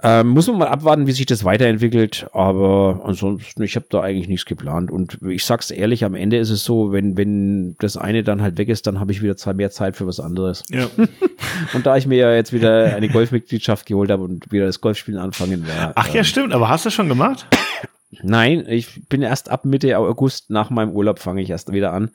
Ähm, 0.01 0.29
muss 0.29 0.47
man 0.47 0.59
mal 0.59 0.69
abwarten, 0.69 1.09
wie 1.09 1.13
sich 1.13 1.27
das 1.27 1.43
weiterentwickelt, 1.43 2.29
aber 2.33 3.01
ansonsten, 3.05 3.65
ich 3.65 3.75
habe 3.75 3.87
da 3.91 4.01
eigentlich 4.01 4.29
nichts 4.29 4.47
geplant 4.47 4.93
und 4.93 5.19
ich 5.29 5.45
sag's 5.45 5.73
ehrlich, 5.73 6.05
am 6.05 6.15
Ende 6.15 6.37
ist 6.37 6.51
es 6.51 6.63
so, 6.63 6.93
wenn, 6.93 7.17
wenn 7.17 7.75
das 7.81 7.97
eine 7.97 8.23
dann 8.23 8.41
halt 8.41 8.59
weg 8.59 8.69
ist, 8.69 8.87
dann 8.87 9.01
habe 9.01 9.11
ich 9.11 9.23
wieder 9.23 9.37
zwei 9.37 9.55
mehr 9.55 9.73
Zeit 9.73 9.97
für 9.97 10.07
was 10.07 10.21
anderes. 10.21 10.63
Ja. 10.71 10.89
Und 11.75 11.87
da 11.87 11.97
ich 11.97 12.07
mir 12.07 12.17
ja 12.17 12.33
jetzt 12.33 12.53
wieder 12.53 12.95
eine 12.95 13.09
Golfmitgliedschaft 13.09 13.87
geholt 13.87 14.11
habe 14.11 14.23
und 14.23 14.53
wieder 14.53 14.67
das 14.67 14.81
Golfspielen 14.81 15.19
anfangen 15.19 15.67
werde. 15.67 15.93
Ach 15.97 16.09
ja, 16.15 16.23
stimmt. 16.23 16.53
Aber 16.53 16.69
hast 16.69 16.87
du 16.87 16.91
schon 16.91 17.09
gemacht? 17.09 17.47
Nein, 18.23 18.65
ich 18.69 19.09
bin 19.09 19.23
erst 19.23 19.51
ab 19.51 19.65
Mitte 19.65 19.99
August 19.99 20.51
nach 20.51 20.71
meinem 20.71 20.93
Urlaub 20.93 21.19
fange 21.19 21.43
ich 21.43 21.51
erst 21.51 21.73
wieder 21.73 21.93
an. 21.93 22.11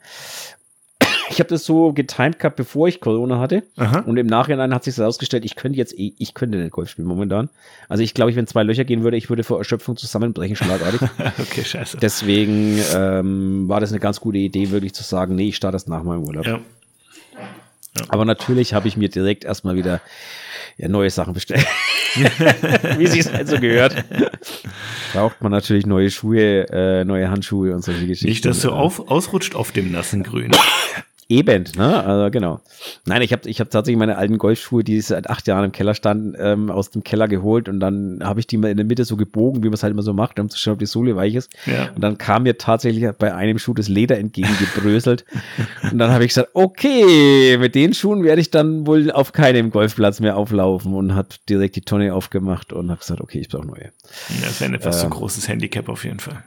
Ich 1.30 1.38
habe 1.40 1.48
das 1.48 1.64
so 1.64 1.92
getimt 1.92 2.38
gehabt, 2.38 2.56
bevor 2.56 2.86
ich 2.88 3.00
Corona 3.00 3.38
hatte. 3.38 3.62
Aha. 3.76 4.00
Und 4.00 4.16
im 4.16 4.26
Nachhinein 4.26 4.74
hat 4.74 4.84
sich 4.84 4.96
herausgestellt, 4.96 5.44
ich 5.44 5.56
könnte 5.56 5.78
jetzt, 5.78 5.98
eh- 5.98 6.12
ich 6.18 6.34
könnte 6.34 6.58
nicht 6.58 6.70
Golf 6.72 6.90
spielen 6.90 7.08
momentan. 7.08 7.48
Also 7.88 8.02
ich 8.02 8.14
glaube, 8.14 8.30
ich, 8.30 8.36
wenn 8.36 8.46
zwei 8.46 8.62
Löcher 8.62 8.84
gehen 8.84 9.02
würde, 9.02 9.16
ich 9.16 9.28
würde 9.30 9.42
vor 9.44 9.58
Erschöpfung 9.58 9.96
zusammenbrechen, 9.96 10.56
schlagartig. 10.56 11.00
Okay, 11.38 11.64
scheiße. 11.64 11.98
Deswegen 12.00 12.78
ähm, 12.94 13.68
war 13.68 13.80
das 13.80 13.90
eine 13.90 14.00
ganz 14.00 14.20
gute 14.20 14.38
Idee, 14.38 14.70
wirklich 14.70 14.92
zu 14.94 15.02
sagen, 15.02 15.34
nee, 15.34 15.48
ich 15.48 15.56
starte 15.56 15.74
das 15.74 15.86
nach 15.86 16.02
meinem 16.02 16.24
Urlaub. 16.24 16.46
Ja. 16.46 16.60
Aber 18.08 18.24
natürlich 18.24 18.74
habe 18.74 18.88
ich 18.88 18.96
mir 18.96 19.08
direkt 19.08 19.44
erstmal 19.44 19.76
wieder 19.76 20.00
ja, 20.76 20.88
neue 20.88 21.10
Sachen 21.10 21.34
bestellt. 21.34 21.66
Wie 22.98 23.06
sich 23.06 23.32
halt 23.32 23.48
so 23.48 23.58
gehört. 23.58 24.04
Braucht 25.12 25.40
man 25.42 25.52
natürlich 25.52 25.86
neue 25.86 26.10
Schuhe, 26.10 26.68
äh, 26.70 27.04
neue 27.04 27.30
Handschuhe 27.30 27.74
und 27.74 27.84
solche 27.84 28.06
Geschichten. 28.06 28.28
Nicht, 28.28 28.44
dass 28.44 28.60
du 28.60 28.70
auf, 28.70 29.08
ausrutscht 29.10 29.54
auf 29.54 29.72
dem 29.72 29.92
nassen 29.92 30.22
Grün. 30.22 30.50
Eben, 31.28 31.64
ne? 31.76 32.04
Also 32.04 32.30
genau. 32.30 32.60
Nein, 33.06 33.22
ich 33.22 33.32
habe 33.32 33.48
ich 33.48 33.60
hab 33.60 33.70
tatsächlich 33.70 33.98
meine 33.98 34.18
alten 34.18 34.38
Golfschuhe, 34.38 34.84
die 34.84 35.00
seit 35.00 35.30
acht 35.30 35.46
Jahren 35.46 35.64
im 35.64 35.72
Keller 35.72 35.94
standen, 35.94 36.34
ähm, 36.38 36.70
aus 36.70 36.90
dem 36.90 37.02
Keller 37.02 37.28
geholt 37.28 37.68
und 37.68 37.80
dann 37.80 38.20
habe 38.22 38.40
ich 38.40 38.46
die 38.46 38.58
mal 38.58 38.70
in 38.70 38.76
der 38.76 38.84
Mitte 38.84 39.04
so 39.04 39.16
gebogen, 39.16 39.62
wie 39.62 39.68
man 39.68 39.74
es 39.74 39.82
halt 39.82 39.92
immer 39.92 40.02
so 40.02 40.12
macht, 40.12 40.38
um 40.38 40.50
zu 40.50 40.58
schauen, 40.58 40.74
ob 40.74 40.78
die 40.80 40.86
Sohle 40.86 41.16
weich 41.16 41.34
ist. 41.34 41.50
Ja. 41.66 41.90
Und 41.94 42.02
dann 42.02 42.18
kam 42.18 42.42
mir 42.42 42.58
tatsächlich 42.58 43.10
bei 43.18 43.34
einem 43.34 43.58
Schuh 43.58 43.74
das 43.74 43.88
Leder 43.88 44.18
entgegengebröselt. 44.18 45.24
und 45.90 45.98
dann 45.98 46.10
habe 46.10 46.24
ich 46.24 46.30
gesagt, 46.30 46.50
okay, 46.52 47.56
mit 47.58 47.74
den 47.74 47.94
Schuhen 47.94 48.22
werde 48.22 48.40
ich 48.40 48.50
dann 48.50 48.86
wohl 48.86 49.10
auf 49.10 49.32
keinem 49.32 49.70
Golfplatz 49.70 50.20
mehr 50.20 50.36
auflaufen 50.36 50.94
und 50.94 51.14
habe 51.14 51.28
direkt 51.48 51.76
die 51.76 51.82
Tonne 51.82 52.14
aufgemacht 52.14 52.72
und 52.72 52.90
habe 52.90 53.00
gesagt, 53.00 53.20
okay, 53.20 53.38
ich 53.38 53.48
brauche 53.48 53.66
neue. 53.66 53.92
Das 54.42 54.60
wäre 54.60 54.70
ein 54.70 54.74
etwas 54.74 54.96
Ähm. 54.96 55.10
zu 55.10 55.16
großes 55.16 55.48
Handicap 55.48 55.88
auf 55.88 56.04
jeden 56.04 56.20
Fall. 56.20 56.44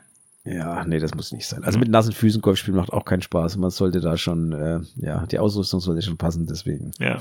Ja, 0.49 0.85
nee, 0.85 0.99
das 0.99 1.13
muss 1.13 1.33
nicht 1.33 1.45
sein. 1.45 1.63
Also 1.65 1.77
mit 1.77 1.89
nassen 1.89 2.13
Füßen 2.13 2.41
Golf 2.41 2.57
spielen 2.57 2.77
macht 2.77 2.93
auch 2.93 3.03
keinen 3.03 3.21
Spaß. 3.21 3.57
Man 3.57 3.69
sollte 3.69 3.99
da 3.99 4.15
schon, 4.15 4.53
äh, 4.53 4.79
ja, 4.95 5.25
die 5.25 5.39
Ausrüstung 5.39 5.81
sollte 5.81 6.01
schon 6.01 6.17
passen, 6.17 6.47
deswegen. 6.47 6.91
Ja. 6.99 7.19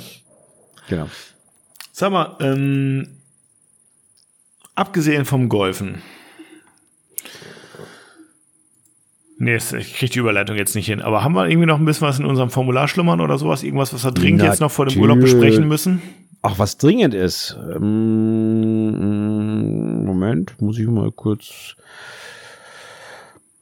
Genau. 0.89 1.09
Sag 1.91 2.13
mal, 2.13 2.37
ähm, 2.41 3.09
abgesehen 4.77 5.25
vom 5.25 5.49
Golfen, 5.49 6.03
Nee, 9.39 9.57
ich 9.57 9.95
kriege 9.95 10.13
die 10.13 10.19
Überleitung 10.19 10.57
jetzt 10.57 10.75
nicht 10.75 10.87
hin. 10.87 11.03
Aber 11.03 11.23
haben 11.23 11.35
wir 11.35 11.47
irgendwie 11.47 11.67
noch 11.67 11.79
ein 11.79 11.85
bisschen 11.85 12.09
was 12.09 12.19
in 12.19 12.25
unserem 12.25 12.49
Formular 12.49 12.89
schlummern 12.89 13.21
oder 13.21 13.37
sowas? 13.37 13.63
Irgendwas, 13.63 13.93
was 13.93 14.03
wir 14.03 14.13
dringend 14.13 14.39
Natürlich. 14.39 14.53
jetzt 14.53 14.61
noch 14.61 14.71
vor 14.71 14.87
dem 14.87 14.99
Urlaub 14.99 15.21
besprechen 15.21 15.69
müssen? 15.69 16.01
Ach, 16.41 16.59
was 16.59 16.79
dringend 16.79 17.13
ist. 17.13 17.55
Ähm, 17.75 18.87
Moment, 20.07 20.55
muss 20.63 20.79
ich 20.79 20.87
mal 20.87 21.13
kurz. 21.13 21.77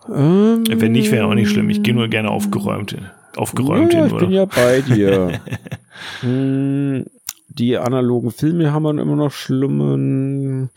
Ähm, 0.08 0.64
Wenn 0.68 0.92
nicht, 0.92 1.10
wäre 1.10 1.26
auch 1.26 1.34
nicht 1.34 1.50
schlimm. 1.50 1.70
Ich 1.70 1.82
gehe 1.82 1.94
nur 1.94 2.08
gerne 2.08 2.30
aufgeräumt, 2.30 2.96
aufgeräumt 3.36 3.92
ja, 3.92 4.04
hin. 4.04 4.14
Ich 4.14 4.20
bin 4.20 4.30
ja 4.30 4.44
bei 4.44 4.80
dir. 4.82 5.40
hm, 6.20 7.04
die 7.48 7.78
analogen 7.78 8.30
Filme 8.30 8.72
haben 8.72 8.82
wir 8.82 8.90
immer 8.90 9.16
noch 9.16 9.30
schlimmen. 9.30 10.70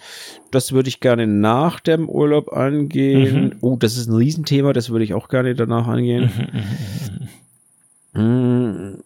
Das 0.52 0.72
würde 0.72 0.90
ich 0.90 1.00
gerne 1.00 1.26
nach 1.28 1.80
dem 1.80 2.08
Urlaub 2.08 2.54
angehen. 2.54 3.46
Mhm. 3.46 3.56
Oh, 3.62 3.78
das 3.78 3.98
ist 3.98 4.08
ein 4.08 4.16
Riesenthema, 4.16 4.74
das 4.74 4.90
würde 4.90 5.04
ich 5.04 5.14
auch 5.14 5.28
gerne 5.28 5.56
danach 5.56 5.88
angehen. 5.88 6.32
Mhm. 8.14 8.22
mhm. 8.22 9.04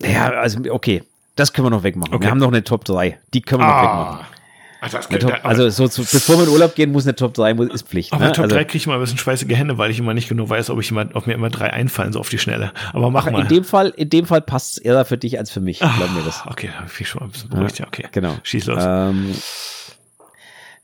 Ja, 0.00 0.30
also 0.30 0.60
okay, 0.70 1.02
das 1.36 1.52
können 1.52 1.66
wir 1.66 1.70
noch 1.70 1.82
wegmachen. 1.82 2.14
Okay. 2.14 2.24
Wir 2.24 2.30
haben 2.30 2.38
noch 2.38 2.48
eine 2.48 2.64
Top 2.64 2.84
3. 2.84 3.18
Die 3.34 3.42
können 3.42 3.62
wir 3.62 3.66
ah. 3.66 3.82
noch 3.82 4.18
wegmachen. 4.18 4.37
Also, 4.80 4.98
Top, 4.98 5.40
also 5.42 5.68
so 5.70 5.88
zu, 5.88 6.02
bevor 6.02 6.36
wir 6.36 6.44
in 6.44 6.50
Urlaub 6.50 6.76
gehen, 6.76 6.92
muss 6.92 7.04
eine 7.04 7.16
Top 7.16 7.34
3 7.34 7.54
muss, 7.54 7.68
ist 7.68 7.88
Pflicht. 7.88 8.12
Aber 8.12 8.26
ne? 8.26 8.32
Top 8.32 8.44
also, 8.44 8.54
3 8.54 8.64
kriege 8.64 8.76
ich 8.76 8.86
mal 8.86 8.94
ein 8.94 9.00
bisschen 9.00 9.18
schweißige 9.18 9.56
Hände, 9.56 9.76
weil 9.76 9.90
ich 9.90 9.98
immer 9.98 10.14
nicht 10.14 10.28
genau 10.28 10.48
weiß, 10.48 10.70
ob 10.70 10.80
ich 10.80 10.90
immer, 10.92 11.08
ob 11.14 11.26
mir 11.26 11.34
immer 11.34 11.50
drei 11.50 11.72
einfallen, 11.72 12.12
so 12.12 12.20
auf 12.20 12.28
die 12.28 12.38
Schnelle. 12.38 12.72
Aber 12.92 13.10
mach 13.10 13.28
mal. 13.28 13.42
In 13.42 13.48
dem 13.48 13.64
Fall, 13.64 13.88
in 13.96 14.08
dem 14.08 14.26
Fall 14.26 14.40
passt 14.40 14.76
es 14.76 14.78
eher 14.78 15.04
für 15.04 15.18
dich 15.18 15.38
als 15.38 15.50
für 15.50 15.60
mich. 15.60 15.80
Glaub 15.80 16.12
mir 16.14 16.22
das. 16.24 16.44
Okay, 16.46 16.70
habe 16.70 16.88
ich 16.96 17.08
schon 17.08 17.20
mal 17.20 17.26
ein 17.26 17.32
bisschen 17.32 17.50
beruhigt, 17.50 17.78
ja, 17.80 17.86
okay. 17.88 18.06
Genau. 18.12 18.36
Schieß 18.44 18.66
los. 18.66 18.82
Ähm, 18.86 19.34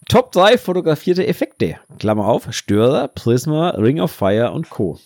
Top 0.08 0.32
3 0.32 0.58
fotografierte 0.58 1.26
Effekte. 1.26 1.76
Klammer 1.98 2.26
auf, 2.26 2.48
Störer, 2.50 3.08
Prisma, 3.08 3.70
Ring 3.70 4.00
of 4.00 4.10
Fire 4.10 4.50
und 4.50 4.70
Co. 4.70 4.98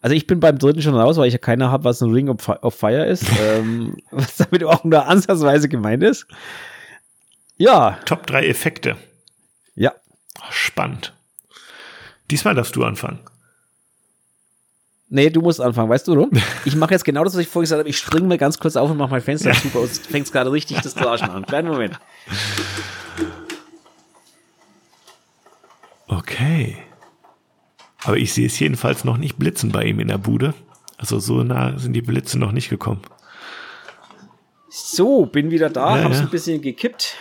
Also 0.00 0.14
ich 0.14 0.26
bin 0.26 0.38
beim 0.38 0.58
dritten 0.58 0.82
schon 0.82 0.94
raus, 0.94 1.16
weil 1.16 1.26
ich 1.26 1.32
ja 1.32 1.38
keiner 1.38 1.70
habe, 1.70 1.84
was 1.84 2.00
ein 2.00 2.10
Ring 2.10 2.28
of 2.28 2.74
Fire 2.74 3.06
ist. 3.06 3.24
ähm, 3.42 3.96
was 4.10 4.36
damit 4.36 4.62
auch 4.64 4.84
nur 4.84 5.06
ansatzweise 5.06 5.68
gemeint 5.68 6.02
ist. 6.02 6.26
Ja. 7.56 7.98
Top 8.04 8.26
3 8.26 8.46
Effekte. 8.46 8.96
Ja. 9.74 9.92
Spannend. 10.50 11.14
Diesmal 12.30 12.54
darfst 12.54 12.74
du 12.76 12.84
anfangen. 12.84 13.20
Nee, 15.08 15.30
du 15.30 15.42
musst 15.42 15.60
anfangen, 15.60 15.88
weißt 15.88 16.08
du, 16.08 16.14
du? 16.14 16.30
Ich 16.64 16.74
mache 16.74 16.92
jetzt 16.92 17.04
genau 17.04 17.22
das, 17.22 17.34
was 17.34 17.42
ich 17.42 17.48
vorher 17.48 17.64
gesagt 17.64 17.78
habe. 17.80 17.88
Ich 17.88 17.98
springe 17.98 18.26
mir 18.26 18.38
ganz 18.38 18.58
kurz 18.58 18.74
auf 18.74 18.90
und 18.90 18.96
mache 18.96 19.10
mein 19.10 19.20
Fenster 19.20 19.50
ja. 19.50 19.54
super 19.54 19.80
aus. 19.80 19.98
Fängt 19.98 20.30
gerade 20.32 20.50
richtig 20.50 20.80
das 20.80 20.94
Draschen 20.94 21.30
an. 21.30 21.46
Kleinen 21.46 21.68
Moment. 21.68 22.00
Okay. 26.08 26.76
Aber 28.02 28.16
ich 28.16 28.32
sehe 28.32 28.46
es 28.46 28.58
jedenfalls 28.58 29.04
noch 29.04 29.16
nicht 29.16 29.36
blitzen 29.36 29.70
bei 29.72 29.84
ihm 29.84 30.00
in 30.00 30.08
der 30.08 30.18
Bude. 30.18 30.54
Also 30.96 31.18
so 31.18 31.42
nah 31.42 31.78
sind 31.78 31.92
die 31.92 32.02
Blitze 32.02 32.38
noch 32.38 32.52
nicht 32.52 32.68
gekommen. 32.68 33.02
So, 34.68 35.26
bin 35.26 35.50
wieder 35.50 35.70
da, 35.70 35.98
ja, 35.98 36.04
hab's 36.04 36.16
ja. 36.16 36.22
ein 36.22 36.30
bisschen 36.30 36.60
gekippt, 36.60 37.14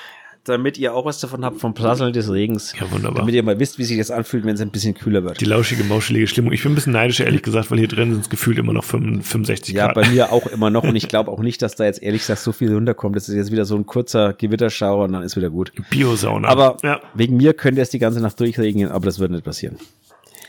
damit 0.45 0.77
ihr 0.77 0.93
auch 0.93 1.05
was 1.05 1.19
davon 1.19 1.45
habt 1.45 1.59
vom 1.59 1.73
Prasseln 1.73 2.11
des 2.11 2.29
Regens. 2.29 2.73
Ja, 2.77 2.91
wunderbar. 2.91 3.19
Damit 3.19 3.33
ihr 3.33 3.43
mal 3.43 3.59
wisst, 3.59 3.77
wie 3.77 3.85
sich 3.85 3.97
das 3.97 4.11
anfühlt, 4.11 4.45
wenn 4.45 4.55
es 4.55 4.61
ein 4.61 4.71
bisschen 4.71 4.93
kühler 4.93 5.23
wird. 5.23 5.39
Die 5.39 5.45
lauschige, 5.45 5.83
mauschelige 5.85 6.27
Stimmung. 6.27 6.51
Ich 6.51 6.63
bin 6.63 6.73
ein 6.73 6.75
bisschen 6.75 6.93
neidisch, 6.93 7.21
ehrlich 7.21 7.43
gesagt, 7.43 7.71
weil 7.71 7.79
hier 7.79 7.87
drin 7.87 8.11
sind 8.11 8.21
es 8.21 8.29
gefühlt 8.29 8.57
immer 8.57 8.73
noch 8.73 8.83
65 8.83 9.75
Grad. 9.75 9.87
Ja, 9.87 9.93
bei 9.93 10.07
mir 10.09 10.33
auch 10.33 10.47
immer 10.47 10.69
noch 10.69 10.83
und 10.83 10.95
ich 10.95 11.07
glaube 11.07 11.31
auch 11.31 11.39
nicht, 11.39 11.61
dass 11.61 11.75
da 11.75 11.85
jetzt 11.85 12.03
ehrlich 12.03 12.21
gesagt 12.21 12.41
so 12.41 12.51
viel 12.51 12.73
runterkommt. 12.73 13.15
Das 13.15 13.29
ist 13.29 13.35
jetzt 13.35 13.51
wieder 13.51 13.65
so 13.65 13.75
ein 13.75 13.85
kurzer 13.85 14.33
Gewitterschauer 14.33 15.05
und 15.05 15.13
dann 15.13 15.23
ist 15.23 15.37
wieder 15.37 15.49
gut. 15.49 15.71
Biosauna. 15.89 16.47
Aber 16.49 16.77
ja. 16.83 16.99
wegen 17.13 17.37
mir 17.37 17.53
könnte 17.53 17.81
es 17.81 17.89
die 17.89 17.99
ganze 17.99 18.19
Nacht 18.19 18.39
durchregnen, 18.39 18.89
aber 18.89 19.05
das 19.05 19.19
wird 19.19 19.31
nicht 19.31 19.45
passieren. 19.45 19.77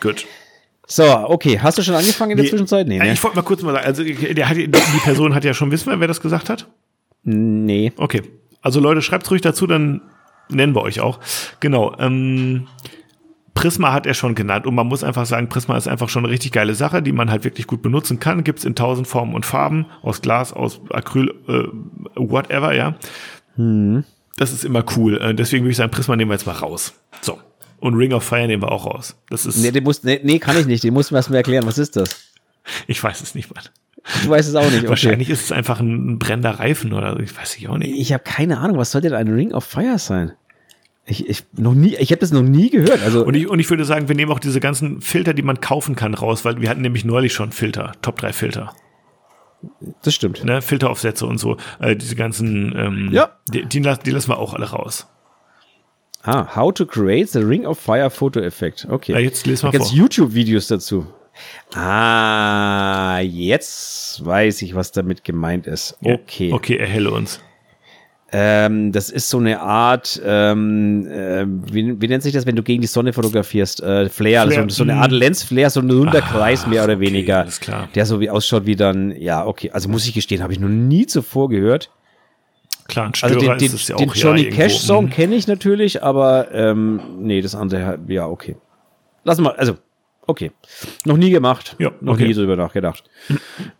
Gut. 0.00 0.26
So, 0.86 1.04
okay. 1.04 1.60
Hast 1.60 1.78
du 1.78 1.82
schon 1.82 1.94
angefangen 1.94 2.32
in 2.32 2.36
der 2.36 2.44
nee, 2.44 2.50
Zwischenzeit? 2.50 2.88
Nee, 2.88 2.98
ne? 2.98 3.12
Ich 3.12 3.22
wollte 3.22 3.36
mal 3.36 3.42
kurz 3.42 3.62
mal 3.62 3.72
sagen, 3.72 3.86
also 3.86 4.04
der 4.04 4.48
hat, 4.48 4.56
die 4.56 4.68
Person 5.02 5.34
hat 5.34 5.44
ja 5.44 5.54
schon 5.54 5.70
wissen, 5.70 5.92
wer 5.98 6.08
das 6.08 6.20
gesagt 6.20 6.50
hat? 6.50 6.66
Nee. 7.22 7.92
Okay. 7.96 8.22
Also 8.64 8.80
Leute, 8.80 9.02
schreibt's 9.02 9.30
ruhig 9.30 9.42
dazu, 9.42 9.66
dann 9.66 10.00
nennen 10.48 10.74
wir 10.74 10.82
euch 10.82 11.00
auch. 11.00 11.20
Genau. 11.60 11.94
Ähm, 11.98 12.66
Prisma 13.52 13.92
hat 13.92 14.06
er 14.06 14.14
schon 14.14 14.34
genannt 14.34 14.66
und 14.66 14.74
man 14.74 14.86
muss 14.86 15.04
einfach 15.04 15.26
sagen, 15.26 15.48
Prisma 15.48 15.76
ist 15.76 15.86
einfach 15.86 16.08
schon 16.08 16.24
eine 16.24 16.32
richtig 16.32 16.50
geile 16.50 16.74
Sache, 16.74 17.02
die 17.02 17.12
man 17.12 17.30
halt 17.30 17.44
wirklich 17.44 17.66
gut 17.66 17.82
benutzen 17.82 18.18
kann. 18.18 18.42
Gibt's 18.42 18.64
in 18.64 18.74
tausend 18.74 19.06
Formen 19.06 19.34
und 19.34 19.46
Farben, 19.46 19.86
aus 20.02 20.22
Glas, 20.22 20.52
aus 20.52 20.80
Acryl, 20.90 21.34
äh, 21.46 21.68
whatever, 22.16 22.74
ja. 22.74 22.96
Hm. 23.56 24.04
Das 24.38 24.52
ist 24.52 24.64
immer 24.64 24.82
cool. 24.96 25.18
Äh, 25.18 25.34
deswegen 25.34 25.64
würde 25.64 25.72
ich 25.72 25.76
sagen, 25.76 25.92
Prisma 25.92 26.16
nehmen 26.16 26.30
wir 26.30 26.34
jetzt 26.34 26.46
mal 26.46 26.52
raus. 26.52 26.94
So. 27.20 27.38
Und 27.80 27.94
Ring 27.94 28.14
of 28.14 28.24
Fire 28.24 28.46
nehmen 28.46 28.62
wir 28.62 28.72
auch 28.72 28.86
raus. 28.86 29.14
Das 29.28 29.44
ist. 29.44 29.58
Nee, 29.58 29.70
den 29.72 29.84
muss, 29.84 30.02
nee, 30.02 30.20
nee 30.24 30.38
kann 30.38 30.58
ich 30.58 30.66
nicht. 30.66 30.82
Den 30.82 30.94
musst 30.94 31.10
du 31.10 31.14
mir 31.14 31.36
erklären. 31.36 31.66
Was 31.66 31.76
ist 31.76 31.96
das? 31.96 32.32
Ich 32.86 33.02
weiß 33.02 33.20
es 33.20 33.34
nicht, 33.34 33.54
Mann. 33.54 33.64
Du 34.22 34.28
weißt 34.28 34.48
es 34.48 34.54
auch 34.54 34.64
nicht. 34.64 34.80
Okay. 34.80 34.88
Wahrscheinlich 34.88 35.30
ist 35.30 35.44
es 35.44 35.52
einfach 35.52 35.80
ein 35.80 36.18
brennender 36.18 36.58
Reifen 36.58 36.92
oder 36.92 37.12
so. 37.14 37.20
Ich 37.20 37.36
weiß 37.36 37.56
ich 37.56 37.68
auch 37.68 37.78
nicht. 37.78 37.98
Ich 37.98 38.12
habe 38.12 38.22
keine 38.22 38.58
Ahnung. 38.58 38.76
Was 38.76 38.90
soll 38.90 39.00
denn 39.00 39.14
ein 39.14 39.28
Ring 39.28 39.52
of 39.52 39.64
Fire 39.64 39.98
sein? 39.98 40.32
Ich, 41.06 41.28
ich 41.28 41.44
noch 41.52 41.74
nie, 41.74 41.96
ich 41.96 42.10
habe 42.10 42.20
das 42.20 42.32
noch 42.32 42.42
nie 42.42 42.70
gehört. 42.70 43.02
Also 43.02 43.24
und 43.24 43.34
ich, 43.34 43.48
und 43.48 43.58
ich 43.58 43.68
würde 43.68 43.84
sagen, 43.84 44.08
wir 44.08 44.14
nehmen 44.14 44.32
auch 44.32 44.38
diese 44.38 44.60
ganzen 44.60 45.00
Filter, 45.00 45.34
die 45.34 45.42
man 45.42 45.60
kaufen 45.60 45.96
kann, 45.96 46.14
raus, 46.14 46.44
weil 46.44 46.60
wir 46.60 46.70
hatten 46.70 46.80
nämlich 46.80 47.04
neulich 47.04 47.32
schon 47.32 47.52
Filter, 47.52 47.92
Top 48.00 48.18
3 48.18 48.32
Filter. 48.32 48.74
Das 50.02 50.14
stimmt. 50.14 50.44
Ne, 50.44 50.62
Filteraufsätze 50.62 51.26
und 51.26 51.38
so. 51.38 51.56
Äh, 51.78 51.96
diese 51.96 52.16
ganzen, 52.16 52.74
ähm, 52.76 53.08
ja. 53.12 53.30
die, 53.48 53.64
die, 53.66 53.80
die 53.80 54.10
lassen 54.10 54.28
wir 54.28 54.38
auch 54.38 54.54
alle 54.54 54.70
raus. 54.70 55.06
Ah, 56.22 56.56
How 56.56 56.72
to 56.72 56.86
create 56.86 57.30
the 57.30 57.40
Ring 57.40 57.66
of 57.66 57.78
Fire 57.78 58.08
Photo 58.08 58.40
Effect. 58.40 58.86
Okay. 58.88 59.12
Ja, 59.12 59.18
jetzt 59.18 59.46
lesen 59.46 59.70
wir 59.70 59.78
vor. 59.78 59.90
YouTube-Videos 59.90 60.68
dazu. 60.68 61.06
Ah, 61.74 63.18
jetzt 63.20 64.24
weiß 64.24 64.62
ich, 64.62 64.74
was 64.74 64.92
damit 64.92 65.24
gemeint 65.24 65.66
ist. 65.66 65.96
Okay. 66.02 66.48
Ja, 66.48 66.54
okay, 66.54 66.76
erhelle 66.76 67.10
uns. 67.10 67.40
Ähm, 68.36 68.90
das 68.90 69.10
ist 69.10 69.30
so 69.30 69.38
eine 69.38 69.60
Art, 69.60 70.20
ähm, 70.24 71.06
äh, 71.06 71.44
wie, 71.72 72.00
wie, 72.00 72.08
nennt 72.08 72.24
sich 72.24 72.32
das, 72.32 72.46
wenn 72.46 72.56
du 72.56 72.64
gegen 72.64 72.80
die 72.80 72.88
Sonne 72.88 73.12
fotografierst? 73.12 73.80
Äh, 73.80 74.08
Flare, 74.08 74.40
also 74.40 74.50
Flare. 74.50 74.62
Also 74.64 74.68
so 74.74 74.82
eine 74.82 74.96
Art 74.96 75.12
Lensflare, 75.12 75.70
so 75.70 75.78
ein 75.78 75.88
runder 75.88 76.18
ah, 76.18 76.28
Kreis 76.28 76.66
mehr 76.66 76.82
oder 76.82 76.94
okay, 76.94 77.02
weniger. 77.02 77.46
Der 77.94 78.06
so 78.06 78.18
wie 78.18 78.30
ausschaut 78.30 78.66
wie 78.66 78.74
dann, 78.74 79.12
ja, 79.12 79.46
okay. 79.46 79.70
Also 79.70 79.88
muss 79.88 80.04
ich 80.04 80.14
gestehen, 80.14 80.42
habe 80.42 80.52
ich 80.52 80.58
noch 80.58 80.68
nie 80.68 81.06
zuvor 81.06 81.48
gehört. 81.48 81.90
Klar, 82.88 83.06
ein 83.06 83.14
Störer 83.14 83.34
also 83.34 83.46
den, 83.46 83.58
den, 83.58 83.66
ist 83.66 83.74
es 83.74 83.88
ja 83.88 83.96
den 83.96 84.10
auch 84.10 84.16
Johnny 84.16 84.46
ja, 84.46 84.50
Cash 84.50 84.78
Song 84.78 85.04
mhm. 85.04 85.10
kenne 85.10 85.36
ich 85.36 85.46
natürlich, 85.46 86.02
aber 86.02 86.52
ähm, 86.52 87.00
nee, 87.20 87.40
das 87.40 87.54
andere, 87.54 88.00
ja, 88.08 88.26
okay. 88.26 88.56
Lass 89.22 89.38
mal, 89.38 89.54
also, 89.54 89.76
okay. 90.26 90.52
Noch 91.04 91.16
nie 91.16 91.30
gemacht, 91.30 91.76
ja, 91.78 91.92
noch 92.00 92.14
okay. 92.14 92.28
nie 92.28 92.34
drüber 92.34 92.56
nachgedacht. 92.56 93.04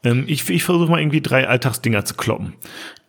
Ähm, 0.02 0.24
ich 0.26 0.48
ich 0.50 0.64
versuche 0.64 0.90
mal 0.90 1.00
irgendwie 1.00 1.20
drei 1.20 1.48
Alltagsdinger 1.48 2.04
zu 2.04 2.14
kloppen. 2.14 2.54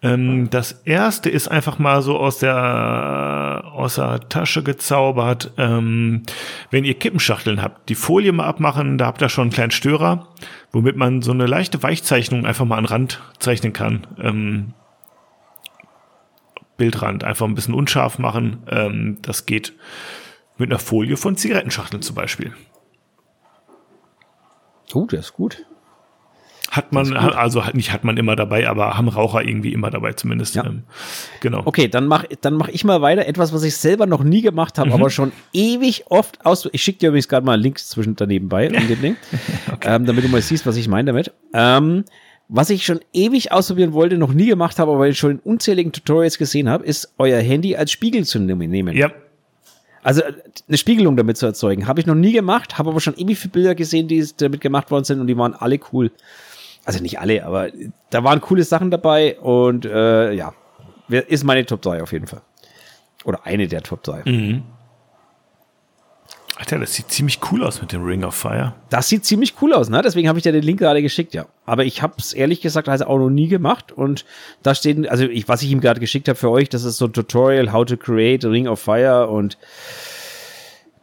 Ähm, 0.02 0.50
das 0.52 0.84
erste 0.86 1.30
ist 1.30 1.48
einfach 1.48 1.80
mal 1.80 2.02
so 2.02 2.20
aus 2.20 2.38
der, 2.38 3.64
aus 3.74 3.96
der 3.96 4.28
Tasche 4.30 4.62
gezaubert. 4.62 5.52
Ähm, 5.58 6.24
wenn 6.70 6.86
ihr 6.86 6.94
Kippenschachteln 6.94 7.62
habt, 7.62 7.90
die 7.90 7.96
Folie 7.96 8.32
mal 8.32 8.46
abmachen, 8.46 8.98
da 8.98 9.08
habt 9.08 9.22
ihr 9.22 9.30
schon 9.30 9.44
einen 9.44 9.52
kleinen 9.52 9.72
Störer, 9.72 10.28
womit 10.72 10.96
man 10.96 11.22
so 11.22 11.32
eine 11.32 11.48
leichte 11.48 11.82
Weichzeichnung 11.82 12.46
einfach 12.46 12.66
mal 12.66 12.78
an 12.78 12.86
Rand 12.86 13.22
zeichnen 13.40 13.74
kann. 13.74 14.06
Ähm, 14.22 14.74
Bildrand 16.78 17.24
einfach 17.24 17.48
ein 17.48 17.56
bisschen 17.56 17.74
unscharf 17.74 18.20
machen. 18.20 18.64
Ähm, 18.70 19.18
das 19.22 19.46
geht 19.46 19.74
mit 20.58 20.70
einer 20.70 20.80
Folie 20.80 21.18
von 21.18 21.36
Zigarettenschachteln 21.36 22.04
zum 22.04 22.16
Beispiel. 22.16 22.54
Oh, 24.94 25.06
das 25.10 25.28
ist 25.28 25.34
gut. 25.34 25.66
Hat 26.72 26.92
man, 26.92 27.16
also 27.16 27.64
nicht 27.74 27.94
hat 27.94 28.04
man 28.04 28.18
immer 28.18 28.36
dabei, 28.36 28.68
aber 28.68 28.98
haben 28.98 29.08
Raucher 29.08 29.44
irgendwie 29.44 29.72
immer 29.72 29.92
dabei 29.92 30.14
zumindest. 30.14 30.56
Ja. 30.56 30.66
Ähm, 30.66 30.84
genau. 31.40 31.62
Okay, 31.64 31.88
dann 31.88 32.08
mach, 32.08 32.26
dann 32.42 32.56
mach 32.56 32.68
ich 32.68 32.84
mal 32.84 33.02
weiter. 33.02 33.28
Etwas, 33.28 33.54
was 33.54 33.64
ich 33.64 33.78
selber 33.78 34.08
noch 34.08 34.24
nie 34.24 34.42
gemacht 34.42 34.78
habe, 34.78 34.90
mhm. 34.90 34.96
aber 34.96 35.10
schon 35.10 35.32
ewig 35.54 36.06
oft 36.10 36.46
aus. 36.46 36.68
Ich 36.72 36.84
schicke 36.84 37.00
dir 37.00 37.10
übrigens 37.10 37.28
gerade 37.28 37.46
mal 37.46 37.54
einen 37.54 37.64
Link 37.64 37.80
zwischen 37.80 38.16
daneben 38.16 38.50
bei, 38.50 38.68
um 38.68 38.88
dem 38.88 39.02
Ding, 39.02 39.16
okay. 39.72 39.96
ähm, 39.96 40.06
damit 40.06 40.24
du 40.24 40.28
mal 40.28 40.42
siehst, 40.42 40.66
was 40.66 40.76
ich 40.76 40.88
meine 40.88 41.08
damit. 41.08 41.32
Ähm, 41.54 42.04
was 42.48 42.70
ich 42.70 42.86
schon 42.86 43.00
ewig 43.14 43.52
ausprobieren 43.52 43.94
wollte, 43.94 44.18
noch 44.18 44.34
nie 44.34 44.48
gemacht 44.48 44.78
habe, 44.78 44.92
aber 44.92 45.12
schon 45.14 45.32
in 45.32 45.40
unzähligen 45.40 45.92
Tutorials 45.92 46.38
gesehen 46.38 46.70
habe, 46.70 46.86
ist 46.86 47.14
euer 47.18 47.40
Handy 47.40 47.76
als 47.76 47.92
Spiegel 47.92 48.26
zu 48.26 48.40
nehmen. 48.40 48.96
Ja. 48.96 49.12
Also 50.06 50.22
eine 50.68 50.78
Spiegelung 50.78 51.18
damit 51.18 51.36
zu 51.36 51.48
erzeugen. 51.48 51.88
Habe 51.88 52.00
ich 52.00 52.06
noch 52.06 52.14
nie 52.14 52.32
gemacht, 52.32 52.78
habe 52.78 52.92
aber 52.92 53.00
schon 53.00 53.18
ewig 53.18 53.40
viele 53.40 53.52
Bilder 53.54 53.74
gesehen, 53.74 54.08
die 54.08 54.24
damit 54.38 54.62
gemacht 54.62 54.92
worden 54.92 55.04
sind 55.04 55.20
und 55.20 55.26
die 55.26 55.36
waren 55.36 55.56
alle 55.56 55.80
cool. 55.92 56.12
Also 56.86 57.02
nicht 57.02 57.20
alle, 57.20 57.44
aber 57.44 57.70
da 58.12 58.24
waren 58.24 58.40
coole 58.40 58.64
Sachen 58.64 58.92
dabei 58.92 59.40
und 59.40 59.84
äh, 59.84 60.32
ja, 60.34 60.54
ist 61.10 61.44
meine 61.44 61.66
Top 61.66 61.82
3 61.82 62.04
auf 62.04 62.12
jeden 62.12 62.28
Fall. 62.28 62.44
Oder 63.24 63.48
eine 63.48 63.68
der 63.68 63.82
Top 63.82 64.04
3. 64.04 64.30
Mhm. 64.30 64.64
Alter, 66.58 66.80
das 66.80 66.94
sieht 66.94 67.12
ziemlich 67.12 67.40
cool 67.52 67.64
aus 67.64 67.82
mit 67.82 67.92
dem 67.92 68.06
Ring 68.06 68.24
of 68.24 68.34
Fire. 68.34 68.74
Das 68.90 69.10
sieht 69.10 69.26
ziemlich 69.26 69.56
cool 69.62 69.74
aus, 69.74 69.90
ne? 69.90 70.02
Deswegen 70.02 70.30
habe 70.30 70.40
ich 70.40 70.44
dir 70.44 70.54
den 70.54 70.64
Link 70.64 70.80
gerade 70.80 71.02
geschickt, 71.02 71.34
ja. 71.34 71.48
Aber 71.66 71.84
ich 71.84 72.02
habe 72.02 72.14
es 72.18 72.32
ehrlich 72.32 72.62
gesagt 72.62 72.88
also 72.88 73.08
auch 73.08 73.18
noch 73.18 73.30
nie 73.30 73.50
gemacht. 73.50 73.92
Und 73.92 74.24
da 74.64 74.74
steht, 74.74 75.10
also 75.10 75.26
ich, 75.26 75.50
was 75.50 75.62
ich 75.64 75.72
ihm 75.72 75.82
gerade 75.82 76.00
geschickt 76.00 76.30
habe 76.30 76.38
für 76.38 76.50
euch, 76.50 76.70
das 76.70 76.86
ist 76.86 76.98
so 76.98 77.06
ein 77.06 77.14
Tutorial, 77.14 77.74
how 77.74 77.84
to 77.84 77.98
create 77.98 78.46
a 78.46 78.50
Ring 78.50 78.70
of 78.70 78.80
Fire 78.80 79.28
und 79.28 79.58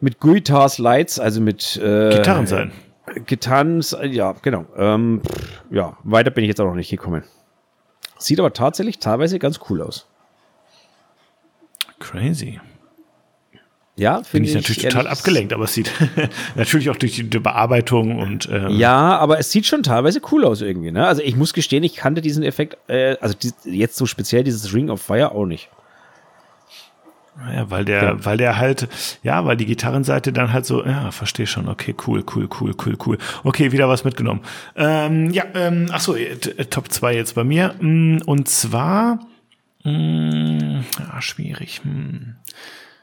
mit 0.00 0.20
Guitars 0.20 0.78
Lights, 0.78 1.18
also 1.18 1.42
mit 1.42 1.76
äh, 1.76 2.16
Gitarren 2.16 2.46
sein. 2.46 2.72
Gitarren, 3.26 3.84
ja, 4.10 4.32
genau. 4.40 4.64
Ähm, 4.76 5.20
ja, 5.70 5.98
weiter 6.02 6.30
bin 6.30 6.44
ich 6.44 6.48
jetzt 6.48 6.60
auch 6.62 6.66
noch 6.66 6.74
nicht 6.74 6.90
gekommen. 6.90 7.24
Sieht 8.16 8.40
aber 8.40 8.54
tatsächlich 8.54 9.00
teilweise 9.00 9.38
ganz 9.38 9.60
cool 9.68 9.82
aus. 9.82 10.06
Crazy. 11.98 12.58
Ja, 13.96 14.22
finde 14.22 14.48
ich. 14.48 14.54
Natürlich 14.54 14.82
total 14.82 15.06
abgelenkt, 15.06 15.52
aber 15.52 15.64
es 15.64 15.74
sieht 15.74 15.90
natürlich 16.54 16.88
auch 16.88 16.96
durch 16.96 17.16
die, 17.16 17.22
Bearbeitung 17.24 18.18
und. 18.18 18.48
Ähm 18.50 18.70
ja, 18.70 19.18
aber 19.18 19.38
es 19.38 19.50
sieht 19.50 19.66
schon 19.66 19.82
teilweise 19.82 20.20
cool 20.30 20.44
aus 20.44 20.62
irgendwie. 20.62 20.90
Ne? 20.90 21.06
Also 21.06 21.22
ich 21.22 21.36
muss 21.36 21.52
gestehen, 21.52 21.84
ich 21.84 21.96
kannte 21.96 22.22
diesen 22.22 22.42
Effekt, 22.42 22.78
äh, 22.88 23.16
also 23.20 23.34
die, 23.34 23.52
jetzt 23.64 23.96
so 23.96 24.06
speziell 24.06 24.44
dieses 24.44 24.72
Ring 24.72 24.88
of 24.88 25.02
Fire 25.02 25.32
auch 25.32 25.44
nicht. 25.44 25.68
Ja, 27.54 27.70
weil 27.70 27.84
der, 27.84 28.02
ja. 28.02 28.24
weil 28.24 28.36
der 28.36 28.58
halt, 28.58 28.88
ja, 29.22 29.44
weil 29.44 29.56
die 29.56 29.66
Gitarrenseite 29.66 30.32
dann 30.32 30.52
halt 30.52 30.66
so, 30.66 30.84
ja, 30.84 31.10
verstehe 31.10 31.46
schon, 31.46 31.68
okay, 31.68 31.94
cool, 32.06 32.24
cool, 32.34 32.48
cool, 32.60 32.74
cool, 32.84 32.96
cool. 33.06 33.18
Okay, 33.42 33.72
wieder 33.72 33.88
was 33.88 34.04
mitgenommen. 34.04 34.42
Ähm, 34.76 35.30
ja, 35.30 35.44
ähm, 35.54 35.86
ach 35.90 36.00
so, 36.00 36.14
äh, 36.14 36.36
Top 36.66 36.92
2 36.92 37.14
jetzt 37.14 37.34
bei 37.34 37.44
mir. 37.44 37.74
Mm, 37.80 38.18
und 38.26 38.48
zwar, 38.48 39.18
mh, 39.82 39.92
mm, 39.92 40.84
ja, 40.98 41.22
schwierig. 41.22 41.80
Hm. 41.84 42.36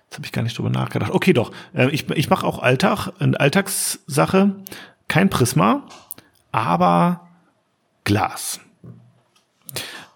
Jetzt 0.10 0.18
habe 0.18 0.26
ich 0.26 0.32
gar 0.32 0.42
nicht 0.42 0.58
drüber 0.58 0.72
nachgedacht. 0.72 1.12
Okay, 1.12 1.34
doch. 1.34 1.52
Äh, 1.72 1.90
ich 1.92 2.10
ich 2.10 2.32
mache 2.32 2.46
auch 2.48 2.58
Alltag, 2.64 3.12
eine 3.20 3.40
Alltagssache. 3.40 4.56
Kein 5.08 5.30
Prisma, 5.30 5.84
aber 6.52 7.28
Glas. 8.06 8.60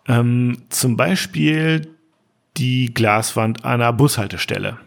Ähm, 0.07 0.63
zum 0.69 0.97
Beispiel 0.97 1.95
die 2.57 2.91
Glaswand 2.91 3.65
einer 3.65 3.93
Bushaltestelle 3.93 4.79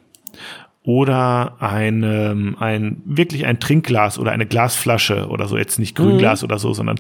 oder 0.87 1.57
ein, 1.59 2.05
ähm, 2.05 2.57
ein 2.61 3.03
wirklich 3.05 3.45
ein 3.45 3.59
Trinkglas 3.59 4.21
oder 4.21 4.31
eine 4.31 4.47
Glasflasche 4.47 5.27
oder 5.27 5.49
so, 5.49 5.59
jetzt 5.59 5.81
nicht 5.81 5.97
Grünglas 5.97 6.43
mhm. 6.43 6.47
oder 6.47 6.61
so, 6.61 6.73
sondern 6.75 6.97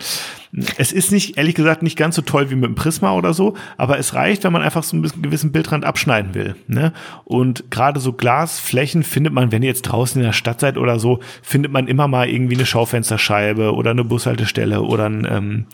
es 0.76 0.90
ist 0.90 1.12
nicht, 1.12 1.38
ehrlich 1.38 1.54
gesagt, 1.54 1.84
nicht 1.84 1.96
ganz 1.96 2.16
so 2.16 2.22
toll 2.22 2.50
wie 2.50 2.56
mit 2.56 2.64
dem 2.64 2.74
Prisma 2.74 3.12
oder 3.12 3.32
so, 3.32 3.54
aber 3.76 3.96
es 3.96 4.12
reicht, 4.12 4.42
wenn 4.42 4.52
man 4.52 4.62
einfach 4.62 4.82
so 4.82 4.96
einen 4.96 5.22
gewissen 5.22 5.52
Bildrand 5.52 5.84
abschneiden 5.84 6.34
will. 6.34 6.56
Ne? 6.66 6.92
Und 7.24 7.70
gerade 7.70 8.00
so 8.00 8.12
Glasflächen 8.12 9.04
findet 9.04 9.32
man, 9.32 9.52
wenn 9.52 9.62
ihr 9.62 9.68
jetzt 9.68 9.82
draußen 9.82 10.20
in 10.20 10.26
der 10.26 10.32
Stadt 10.32 10.58
seid 10.58 10.78
oder 10.78 10.98
so, 10.98 11.20
findet 11.40 11.70
man 11.70 11.86
immer 11.86 12.08
mal 12.08 12.28
irgendwie 12.28 12.56
eine 12.56 12.66
Schaufensterscheibe 12.66 13.72
oder 13.72 13.92
eine 13.92 14.02
Bushaltestelle 14.02 14.82
oder 14.82 15.08
ein 15.08 15.28
ähm, 15.30 15.66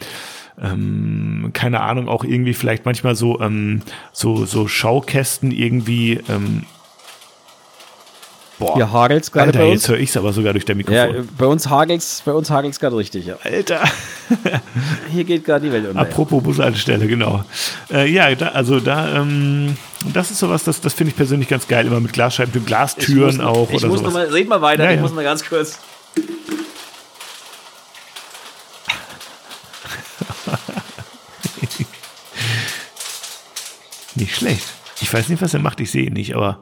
ähm, 0.61 1.51
keine 1.55 1.81
Ahnung, 1.81 2.09
auch 2.09 2.25
irgendwie 2.25 2.53
vielleicht 2.53 2.85
manchmal 2.85 3.15
so, 3.15 3.41
ähm, 3.41 3.81
so, 4.13 4.45
so 4.45 4.69
Schaukästen 4.69 5.51
irgendwie 5.51 6.21
ähm, 6.29 6.65
Boah. 8.63 8.77
Hier 8.77 8.93
hagelt's 8.93 9.33
gerade 9.33 9.53
bei 9.53 9.65
uns. 9.65 9.83
jetzt 9.83 9.89
höre 9.89 9.99
ich 9.99 10.11
es 10.11 10.17
aber 10.17 10.33
sogar 10.33 10.53
durch 10.53 10.65
der 10.65 10.77
Mikrofon. 10.77 11.15
Ja, 11.15 11.23
bei 11.37 11.47
uns 11.47 11.69
uns 12.33 12.51
hagelt's 12.51 12.79
gerade 12.79 12.97
richtig. 12.97 13.27
Ja. 13.27 13.35
Alter. 13.43 13.83
Hier 15.11 15.25
geht 15.25 15.45
gerade 15.45 15.67
die 15.67 15.73
Welt 15.73 15.89
unter. 15.89 16.01
Apropos 16.01 16.43
Bushaltestelle, 16.43 17.09
genau. 17.09 17.45
Äh, 17.91 18.09
ja, 18.09 18.33
da, 18.35 18.49
also 18.49 18.79
da, 18.79 19.21
ähm, 19.21 19.77
das 20.13 20.31
ist 20.31 20.39
sowas, 20.39 20.65
das, 20.65 20.81
das 20.81 20.95
finde 20.95 21.11
ich 21.11 21.17
persönlich 21.17 21.49
ganz 21.49 21.67
geil, 21.67 21.87
immer 21.87 21.99
mit 21.99 22.13
Glasscheiben, 22.13 22.65
Glastüren 22.65 23.39
muss, 23.39 23.45
auch 23.45 23.69
ich 23.71 23.79
oder 23.79 23.89
muss 23.89 23.99
sowas. 23.99 24.13
Noch 24.13 24.21
mal, 24.21 24.29
red 24.29 24.49
mal 24.49 24.63
weiter, 24.63 24.85
ja, 24.85 24.91
ich 24.91 24.97
ja. 24.97 25.03
muss 25.03 25.13
mal 25.13 25.25
ganz 25.25 25.45
kurz. 25.45 25.81
nicht 34.15 34.37
schlecht. 34.37 34.67
Ich 35.01 35.13
weiß 35.13 35.29
nicht, 35.29 35.43
was 35.43 35.53
er 35.53 35.61
macht, 35.61 35.81
ich 35.81 35.91
sehe 35.91 36.05
ihn 36.05 36.13
nicht, 36.13 36.37
aber 36.37 36.61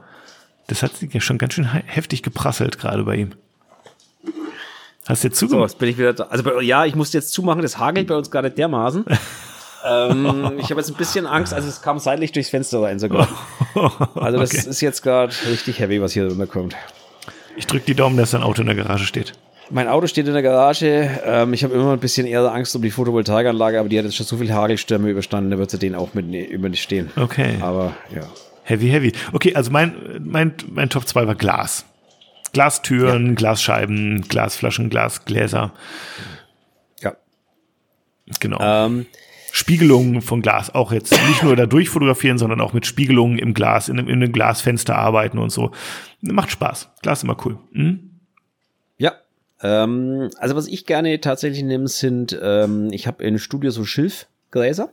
das 0.71 0.83
hat 0.83 0.97
sich 0.97 1.13
ja 1.13 1.21
schon 1.21 1.39
ganz 1.39 1.55
schön 1.55 1.65
heftig 1.65 2.23
geprasselt 2.23 2.79
gerade 2.79 3.03
bei 3.03 3.17
ihm. 3.17 3.31
Hast 5.07 5.25
du 5.25 5.29
jetzt 5.29 5.39
zugemacht? 5.39 5.71
So, 5.71 5.75
jetzt 5.75 5.79
bin 5.79 5.89
ich 5.89 5.99
wieder 5.99 6.13
da. 6.13 6.25
Also 6.25 6.61
ja, 6.61 6.85
ich 6.85 6.95
musste 6.95 7.19
jetzt 7.19 7.33
zumachen, 7.33 7.63
das 7.63 7.79
hagelt 7.79 8.07
bei 8.07 8.15
uns 8.15 8.31
gerade 8.31 8.51
dermaßen. 8.51 9.05
ähm, 9.85 10.53
ich 10.59 10.71
habe 10.71 10.81
jetzt 10.81 10.91
ein 10.91 10.97
bisschen 10.97 11.27
Angst, 11.27 11.53
also 11.53 11.69
es 11.69 11.83
kam 11.83 11.99
seitlich 11.99 12.31
durchs 12.31 12.51
Fenster 12.51 12.83
rein 12.83 12.99
sogar. 12.99 13.29
Also 14.17 14.39
das 14.39 14.51
okay. 14.51 14.69
ist 14.69 14.81
jetzt 14.81 15.01
gerade 15.01 15.33
richtig 15.49 15.79
heavy, 15.79 16.03
was 16.03 16.13
hier 16.13 16.27
drunter 16.27 16.49
kommt. 16.49 16.75
Ich 17.57 17.69
drücke 17.69 17.87
die 17.87 17.95
Daumen, 17.95 18.17
dass 18.17 18.33
dein 18.33 18.43
Auto 18.43 18.63
in 18.63 18.67
der 18.67 18.75
Garage 18.75 19.05
steht. 19.05 19.35
Mein 19.71 19.87
Auto 19.87 20.09
steht 20.09 20.27
in 20.27 20.33
der 20.33 20.43
Garage. 20.43 21.09
Ähm, 21.25 21.53
ich 21.53 21.63
habe 21.63 21.75
immer 21.75 21.93
ein 21.93 22.01
bisschen 22.01 22.27
eher 22.27 22.53
Angst 22.53 22.75
um 22.75 22.83
die 22.83 22.91
Photovoltaikanlage, 22.91 23.79
aber 23.79 23.89
die 23.89 23.97
hat 23.97 24.05
jetzt 24.05 24.17
schon 24.17 24.27
so 24.27 24.39
viele 24.39 24.53
Hagelstürme 24.53 25.09
überstanden, 25.09 25.53
da 25.53 25.59
wird 25.59 25.71
sie 25.71 25.79
den 25.79 25.95
auch 25.95 26.15
mit 26.15 26.35
überstehen. 26.51 27.11
Okay. 27.15 27.59
Aber 27.61 27.95
ja. 28.13 28.23
Heavy, 28.71 28.89
heavy. 28.89 29.13
Okay, 29.33 29.53
also 29.57 29.73
mein, 29.73 30.21
mein, 30.21 30.55
mein 30.71 30.89
Top 30.91 31.09
2 31.09 31.27
war 31.27 31.35
Glas. 31.35 31.85
Glastüren, 32.53 33.27
ja. 33.27 33.35
Glasscheiben, 33.35 34.23
Glasflaschen, 34.23 34.91
Glasgläser. 34.91 35.73
Ja. 37.01 37.17
Genau. 38.39 38.59
Ähm, 38.61 39.07
Spiegelungen 39.51 40.23
von 40.23 40.41
Glas 40.41 40.73
auch 40.73 40.93
jetzt 40.93 41.11
nicht 41.29 41.43
nur 41.43 41.57
da 41.57 41.67
durchfotografieren, 41.67 42.39
sondern 42.39 42.61
auch 42.61 42.73
mit 42.73 42.87
Spiegelungen 42.87 43.39
im 43.39 43.55
Glas, 43.55 43.89
in, 43.89 43.99
in 43.99 44.09
einem 44.09 44.31
Glasfenster 44.31 44.97
arbeiten 44.97 45.39
und 45.39 45.51
so. 45.51 45.73
Macht 46.21 46.53
Spaß. 46.53 46.91
Glas 47.03 47.19
ist 47.19 47.25
immer 47.25 47.37
cool. 47.45 47.59
Hm? 47.73 48.11
Ja. 48.99 49.15
Ähm, 49.63 50.31
also 50.39 50.55
was 50.55 50.69
ich 50.69 50.87
gerne 50.87 51.21
tatsächlich 51.21 51.65
nehme, 51.65 51.89
sind, 51.89 52.39
ähm, 52.41 52.93
ich 52.93 53.09
habe 53.09 53.25
in 53.25 53.41
Studio 53.41 53.73
so 53.73 53.85
Schilfgläser. 53.85 54.93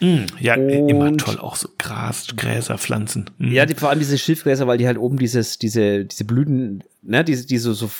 Mm, 0.00 0.24
ja, 0.40 0.54
und 0.54 0.68
immer 0.70 1.16
toll, 1.16 1.38
auch 1.38 1.56
so 1.56 1.68
Gras, 1.78 2.28
Gräser, 2.36 2.78
Pflanzen. 2.78 3.30
Mm. 3.38 3.52
Ja, 3.52 3.66
die, 3.66 3.74
vor 3.74 3.90
allem 3.90 3.98
diese 3.98 4.16
Schilfgräser, 4.18 4.66
weil 4.66 4.78
die 4.78 4.86
halt 4.86 4.98
oben 4.98 5.18
dieses, 5.18 5.58
diese, 5.58 6.04
diese 6.04 6.24
Blüten, 6.24 6.82
ne, 7.02 7.22
diese, 7.22 7.46
diese 7.46 7.74
so, 7.74 7.90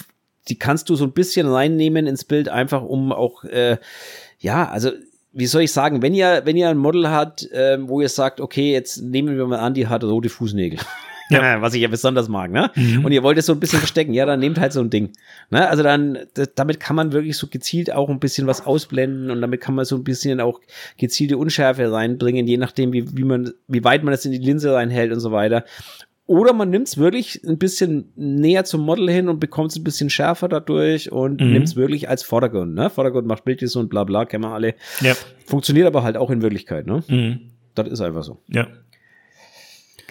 die 0.48 0.58
kannst 0.58 0.88
du 0.88 0.96
so 0.96 1.04
ein 1.04 1.12
bisschen 1.12 1.46
reinnehmen 1.46 2.06
ins 2.06 2.24
Bild, 2.24 2.48
einfach 2.48 2.82
um 2.82 3.12
auch, 3.12 3.44
äh, 3.44 3.76
ja, 4.38 4.68
also 4.68 4.90
wie 5.32 5.46
soll 5.46 5.62
ich 5.62 5.72
sagen, 5.72 6.02
wenn 6.02 6.14
ihr, 6.14 6.42
wenn 6.44 6.56
ihr 6.56 6.68
ein 6.68 6.78
Model 6.78 7.08
habt, 7.08 7.50
äh, 7.52 7.78
wo 7.80 8.00
ihr 8.00 8.08
sagt, 8.08 8.40
okay, 8.40 8.72
jetzt 8.72 9.02
nehmen 9.02 9.36
wir 9.36 9.46
mal 9.46 9.60
an, 9.60 9.74
die 9.74 9.86
hat 9.86 10.02
rote 10.02 10.28
Fußnägel. 10.28 10.80
Ja. 11.30 11.62
was 11.62 11.74
ich 11.74 11.82
ja 11.82 11.88
besonders 11.88 12.28
mag, 12.28 12.50
ne? 12.50 12.70
Mhm. 12.74 13.04
Und 13.04 13.12
ihr 13.12 13.22
wollt 13.22 13.38
es 13.38 13.46
so 13.46 13.52
ein 13.52 13.60
bisschen 13.60 13.78
verstecken, 13.78 14.12
ja, 14.12 14.26
dann 14.26 14.40
nehmt 14.40 14.58
halt 14.58 14.72
so 14.72 14.80
ein 14.80 14.90
Ding. 14.90 15.10
Ne? 15.50 15.68
Also 15.68 15.82
dann, 15.82 16.18
damit 16.54 16.80
kann 16.80 16.96
man 16.96 17.12
wirklich 17.12 17.36
so 17.36 17.46
gezielt 17.46 17.92
auch 17.92 18.08
ein 18.08 18.20
bisschen 18.20 18.46
was 18.46 18.66
ausblenden 18.66 19.30
und 19.30 19.40
damit 19.40 19.60
kann 19.60 19.74
man 19.74 19.84
so 19.84 19.96
ein 19.96 20.04
bisschen 20.04 20.40
auch 20.40 20.60
gezielte 20.98 21.38
Unschärfe 21.38 21.90
reinbringen, 21.90 22.46
je 22.46 22.56
nachdem, 22.56 22.92
wie, 22.92 23.16
wie 23.16 23.24
man, 23.24 23.52
wie 23.68 23.84
weit 23.84 24.02
man 24.02 24.12
das 24.12 24.24
in 24.24 24.32
die 24.32 24.38
Linse 24.38 24.74
reinhält 24.74 25.12
und 25.12 25.20
so 25.20 25.32
weiter. 25.32 25.64
Oder 26.30 26.52
man 26.52 26.70
nimmt 26.70 26.86
es 26.86 26.96
wirklich 26.96 27.42
ein 27.44 27.58
bisschen 27.58 28.12
näher 28.14 28.64
zum 28.64 28.82
Model 28.82 29.10
hin 29.10 29.28
und 29.28 29.40
bekommt 29.40 29.72
es 29.72 29.76
ein 29.76 29.82
bisschen 29.82 30.10
schärfer 30.10 30.46
dadurch 30.46 31.10
und 31.10 31.40
mhm. 31.40 31.54
nimmt 31.54 31.66
es 31.66 31.74
wirklich 31.74 32.08
als 32.08 32.22
Vordergrund. 32.22 32.74
Ne? 32.74 32.88
Vordergrund 32.88 33.26
macht 33.26 33.44
Bildnis 33.44 33.74
und 33.74 33.88
bla 33.88 34.04
bla, 34.04 34.24
kennen 34.26 34.44
wir 34.44 34.52
alle. 34.52 34.74
Ja. 35.00 35.14
Funktioniert 35.44 35.88
aber 35.88 36.04
halt 36.04 36.16
auch 36.16 36.30
in 36.30 36.40
Wirklichkeit. 36.40 36.86
Ne? 36.86 37.02
Mhm. 37.08 37.40
Das 37.74 37.88
ist 37.88 38.00
einfach 38.00 38.22
so. 38.22 38.38
Ja. 38.46 38.68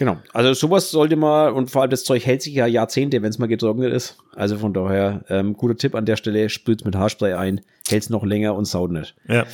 Genau. 0.00 0.16
Also 0.32 0.54
sowas 0.54 0.90
sollte 0.90 1.14
man, 1.14 1.52
und 1.52 1.70
vor 1.70 1.82
allem 1.82 1.90
das 1.90 2.04
Zeug 2.04 2.24
hält 2.24 2.40
sich 2.40 2.54
ja 2.54 2.66
Jahrzehnte, 2.66 3.20
wenn 3.20 3.28
es 3.28 3.38
mal 3.38 3.48
getrocknet 3.48 3.92
ist. 3.92 4.16
Also 4.34 4.56
von 4.56 4.72
daher, 4.72 5.26
ähm, 5.28 5.52
guter 5.52 5.76
Tipp 5.76 5.94
an 5.94 6.06
der 6.06 6.16
Stelle, 6.16 6.48
sprüht 6.48 6.86
mit 6.86 6.96
Haarspray 6.96 7.34
ein, 7.34 7.60
hält 7.86 8.04
es 8.04 8.08
noch 8.08 8.24
länger 8.24 8.54
und 8.54 8.64
saut 8.64 8.92
nicht. 8.92 9.14
Ja. 9.28 9.44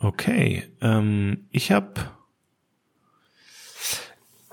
Okay. 0.00 0.64
Ähm, 0.80 1.46
ich 1.52 1.70
habe 1.70 1.92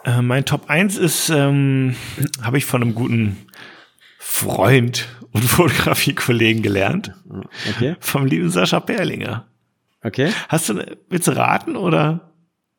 äh, 0.06 0.22
mein 0.22 0.46
Top 0.46 0.70
1 0.70 1.00
ist, 1.00 1.30
ähm, 1.30 1.96
habe 2.44 2.60
ich 2.60 2.66
von 2.66 2.84
einem 2.84 2.94
guten 2.94 3.48
Freund 4.20 5.08
und 5.32 5.42
Fotografiekollegen 5.44 6.62
gelernt. 6.62 7.16
Okay. 7.68 7.96
Vom 8.00 8.28
lieben 8.28 8.52
Sascha 8.52 8.80
Perlinger. 8.80 9.48
Okay. 10.04 10.32
Hast 10.50 10.70
du, 10.70 10.86
willst 11.10 11.28
du 11.28 11.36
raten 11.36 11.76
oder? 11.76 12.31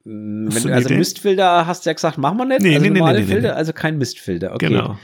Wenn 0.05 0.51
du, 0.51 0.73
also 0.73 0.95
Mistfilter 0.95 1.67
hast 1.67 1.87
du 1.87 1.91
ja 1.91 1.95
gesagt, 1.95 2.19
machen 2.19 2.37
wir 2.39 2.45
nicht. 2.45 2.63
Nee, 2.63 2.75
also 2.75 2.83
nee, 2.83 2.91
normale 2.91 3.21
nee, 3.21 3.25
nee, 3.27 3.33
Filter, 3.33 3.57
also 3.57 3.73
kein 3.73 3.99
Mistfilter. 3.99 4.55
Okay. 4.55 4.69
Genau. 4.69 4.99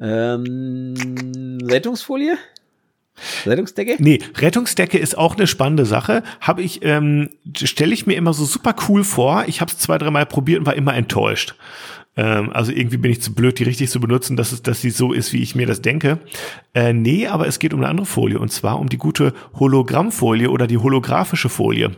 Ähm, 0.00 1.58
Rettungsfolie? 1.64 2.38
Rettungsdecke? 3.46 3.96
Nee, 3.98 4.20
Rettungsdecke 4.36 4.96
ist 4.98 5.18
auch 5.18 5.36
eine 5.36 5.48
spannende 5.48 5.84
Sache. 5.86 6.22
Habe 6.40 6.62
ich, 6.62 6.84
ähm, 6.84 7.30
stelle 7.52 7.92
ich 7.92 8.06
mir 8.06 8.14
immer 8.14 8.32
so 8.32 8.44
super 8.44 8.76
cool 8.88 9.02
vor. 9.02 9.44
Ich 9.48 9.60
habe 9.60 9.72
es 9.72 9.78
zwei, 9.78 9.98
dreimal 9.98 10.26
probiert 10.26 10.60
und 10.60 10.66
war 10.66 10.76
immer 10.76 10.94
enttäuscht. 10.94 11.56
Ähm, 12.18 12.50
also 12.52 12.72
irgendwie 12.72 12.96
bin 12.96 13.12
ich 13.12 13.22
zu 13.22 13.32
blöd, 13.32 13.58
die 13.60 13.62
richtig 13.62 13.90
zu 13.90 14.00
benutzen, 14.00 14.36
dass, 14.36 14.50
es, 14.50 14.60
dass 14.60 14.80
sie 14.80 14.90
so 14.90 15.12
ist, 15.12 15.32
wie 15.32 15.40
ich 15.40 15.54
mir 15.54 15.66
das 15.66 15.80
denke. 15.80 16.18
Äh, 16.74 16.92
nee, 16.92 17.28
aber 17.28 17.46
es 17.46 17.60
geht 17.60 17.72
um 17.72 17.80
eine 17.80 17.88
andere 17.88 18.06
Folie 18.06 18.40
und 18.40 18.50
zwar 18.50 18.80
um 18.80 18.88
die 18.88 18.98
gute 18.98 19.32
Hologrammfolie 19.54 20.50
oder 20.50 20.66
die 20.66 20.78
holographische 20.78 21.48
Folie. 21.48 21.92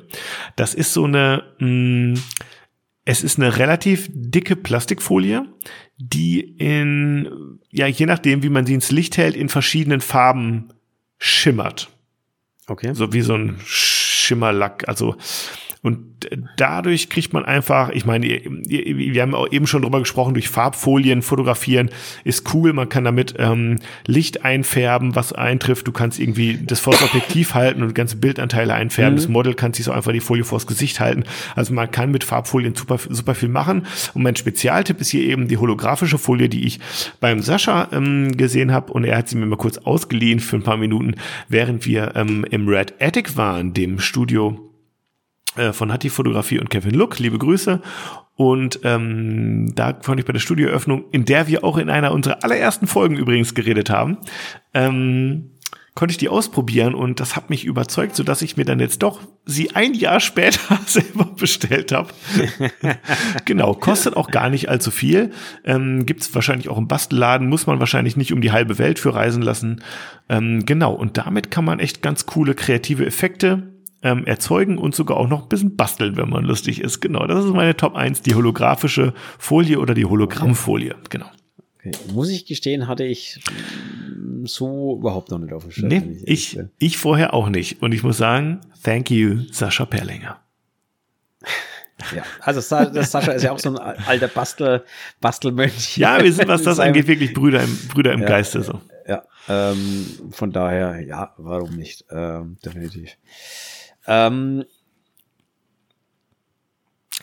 Das 0.56 0.74
ist 0.74 0.92
so 0.92 1.04
eine, 1.04 1.44
mh, 1.58 1.68
mm, 1.68 2.14
es 3.06 3.24
ist 3.24 3.38
eine 3.38 3.56
relativ 3.56 4.10
dicke 4.12 4.56
Plastikfolie, 4.56 5.46
die 5.96 6.40
in, 6.40 7.58
ja, 7.70 7.86
je 7.86 8.04
nachdem, 8.04 8.42
wie 8.42 8.50
man 8.50 8.66
sie 8.66 8.74
ins 8.74 8.90
Licht 8.90 9.16
hält, 9.16 9.34
in 9.34 9.48
verschiedenen 9.48 10.02
Farben 10.02 10.68
schimmert. 11.18 11.88
Okay. 12.68 12.92
So 12.92 13.12
wie 13.14 13.22
so 13.22 13.34
ein 13.34 13.56
Schimmerlack. 13.64 14.86
Also 14.86 15.16
Und 15.82 16.28
dadurch 16.58 17.08
kriegt 17.08 17.32
man 17.32 17.46
einfach, 17.46 17.88
ich 17.88 18.04
meine, 18.04 18.26
wir 18.26 19.22
haben 19.22 19.34
auch 19.34 19.50
eben 19.50 19.66
schon 19.66 19.80
drüber 19.80 20.00
gesprochen, 20.00 20.34
durch 20.34 20.50
Farbfolien 20.50 21.22
fotografieren 21.22 21.88
ist 22.22 22.52
cool. 22.52 22.74
Man 22.74 22.90
kann 22.90 23.04
damit 23.04 23.34
ähm, 23.38 23.78
Licht 24.06 24.44
einfärben, 24.44 25.14
was 25.14 25.32
eintrifft. 25.32 25.86
Du 25.86 25.92
kannst 25.92 26.20
irgendwie 26.20 26.58
das 26.62 26.80
vors 26.80 27.02
Objektiv 27.02 27.54
halten 27.54 27.82
und 27.82 27.94
ganze 27.94 28.16
Bildanteile 28.16 28.74
einfärben. 28.74 29.14
Mhm. 29.14 29.18
Das 29.18 29.28
Model 29.28 29.54
kann 29.54 29.72
sich 29.72 29.86
so 29.86 29.92
einfach 29.92 30.12
die 30.12 30.20
Folie 30.20 30.44
vors 30.44 30.66
Gesicht 30.66 31.00
halten. 31.00 31.24
Also 31.56 31.72
man 31.72 31.90
kann 31.90 32.10
mit 32.10 32.24
Farbfolien 32.24 32.74
super, 32.74 32.98
super 33.08 33.34
viel 33.34 33.48
machen. 33.48 33.86
Und 34.12 34.22
mein 34.22 34.36
Spezialtipp 34.36 35.00
ist 35.00 35.08
hier 35.08 35.22
eben 35.22 35.48
die 35.48 35.56
holographische 35.56 36.18
Folie, 36.18 36.50
die 36.50 36.66
ich 36.66 36.78
beim 37.20 37.40
Sascha 37.40 37.88
ähm, 37.92 38.36
gesehen 38.36 38.70
habe. 38.72 38.92
Und 38.92 39.04
er 39.04 39.16
hat 39.16 39.30
sie 39.30 39.36
mir 39.36 39.46
mal 39.46 39.56
kurz 39.56 39.78
ausgeliehen 39.78 40.40
für 40.40 40.56
ein 40.56 40.62
paar 40.62 40.76
Minuten, 40.76 41.14
während 41.48 41.86
wir 41.86 42.12
ähm, 42.16 42.44
im 42.50 42.68
Red 42.68 42.94
Attic 43.00 43.38
waren, 43.38 43.72
dem 43.72 43.98
Studio 43.98 44.69
von 45.72 45.92
Hatti 45.92 46.10
Fotografie 46.10 46.60
und 46.60 46.70
Kevin 46.70 46.94
Look. 46.94 47.18
Liebe 47.18 47.38
Grüße. 47.38 47.80
Und 48.40 48.80
ähm, 48.84 49.70
da 49.74 49.92
konnte 49.92 50.22
ich 50.22 50.26
bei 50.26 50.32
der 50.32 50.40
Studioeröffnung, 50.40 51.04
in 51.10 51.26
der 51.26 51.46
wir 51.46 51.62
auch 51.62 51.76
in 51.76 51.90
einer 51.90 52.12
unserer 52.12 52.42
allerersten 52.42 52.86
Folgen 52.86 53.18
übrigens 53.18 53.54
geredet 53.54 53.90
haben, 53.90 54.16
ähm, 54.72 55.50
konnte 55.94 56.12
ich 56.12 56.16
die 56.16 56.30
ausprobieren 56.30 56.94
und 56.94 57.20
das 57.20 57.36
hat 57.36 57.50
mich 57.50 57.66
überzeugt, 57.66 58.16
so 58.16 58.22
dass 58.22 58.40
ich 58.40 58.56
mir 58.56 58.64
dann 58.64 58.80
jetzt 58.80 59.02
doch 59.02 59.20
sie 59.44 59.74
ein 59.76 59.92
Jahr 59.92 60.20
später 60.20 60.78
selber 60.86 61.26
bestellt 61.26 61.92
habe. 61.92 62.08
genau, 63.44 63.74
kostet 63.74 64.16
auch 64.16 64.30
gar 64.30 64.48
nicht 64.48 64.70
allzu 64.70 64.90
viel. 64.90 65.32
Ähm, 65.64 66.06
Gibt 66.06 66.22
es 66.22 66.34
wahrscheinlich 66.34 66.70
auch 66.70 66.78
im 66.78 66.88
Bastelladen, 66.88 67.46
muss 67.46 67.66
man 67.66 67.78
wahrscheinlich 67.78 68.16
nicht 68.16 68.32
um 68.32 68.40
die 68.40 68.52
halbe 68.52 68.78
Welt 68.78 68.98
für 68.98 69.14
reisen 69.14 69.42
lassen. 69.42 69.82
Ähm, 70.30 70.64
genau, 70.64 70.94
und 70.94 71.18
damit 71.18 71.50
kann 71.50 71.66
man 71.66 71.78
echt 71.78 72.00
ganz 72.00 72.24
coole 72.24 72.54
kreative 72.54 73.04
Effekte 73.04 73.74
ähm, 74.02 74.24
erzeugen 74.24 74.78
und 74.78 74.94
sogar 74.94 75.16
auch 75.16 75.28
noch 75.28 75.42
ein 75.42 75.48
bisschen 75.48 75.76
basteln, 75.76 76.16
wenn 76.16 76.28
man 76.28 76.44
lustig 76.44 76.80
ist. 76.80 77.00
Genau, 77.00 77.26
das 77.26 77.44
ist 77.44 77.52
meine 77.52 77.76
Top 77.76 77.94
1, 77.94 78.22
die 78.22 78.34
holographische 78.34 79.14
Folie 79.38 79.78
oder 79.78 79.94
die 79.94 80.04
Hologrammfolie. 80.04 80.96
Genau. 81.08 81.26
Okay. 81.78 81.92
Muss 82.12 82.28
ich 82.28 82.46
gestehen, 82.46 82.88
hatte 82.88 83.04
ich 83.04 83.40
so 84.44 84.98
überhaupt 84.98 85.30
noch 85.30 85.38
nicht 85.38 85.52
auf 85.52 85.62
dem 85.62 85.70
Schirm. 85.70 85.88
Nee, 85.88 86.18
ich, 86.24 86.56
ich, 86.56 86.64
ich 86.78 86.98
vorher 86.98 87.32
auch 87.34 87.48
nicht. 87.48 87.82
Und 87.82 87.92
ich 87.92 88.02
muss 88.02 88.18
sagen, 88.18 88.60
thank 88.82 89.10
you, 89.10 89.42
Sascha 89.50 89.84
Perlinger. 89.84 90.40
Ja, 92.16 92.22
also 92.40 92.62
Sascha 92.62 93.32
ist 93.32 93.42
ja 93.42 93.52
auch 93.52 93.58
so 93.58 93.68
ein 93.68 93.76
alter 93.76 94.28
Bastel, 94.28 94.84
Bastelmönch. 95.20 95.98
Ja, 95.98 96.24
wir 96.24 96.32
sind, 96.32 96.48
was 96.48 96.62
das 96.64 96.78
angeht, 96.78 97.06
wirklich 97.06 97.34
Brüder 97.34 97.62
im, 97.62 97.76
Brüder 97.88 98.14
im 98.14 98.22
ja, 98.22 98.26
Geiste. 98.26 98.62
So. 98.62 98.80
Ja, 99.06 99.22
ähm, 99.50 100.06
von 100.30 100.50
daher, 100.50 101.00
ja, 101.00 101.34
warum 101.36 101.76
nicht? 101.76 102.06
Ähm, 102.10 102.56
definitiv. 102.64 103.10
Ähm, 104.06 104.64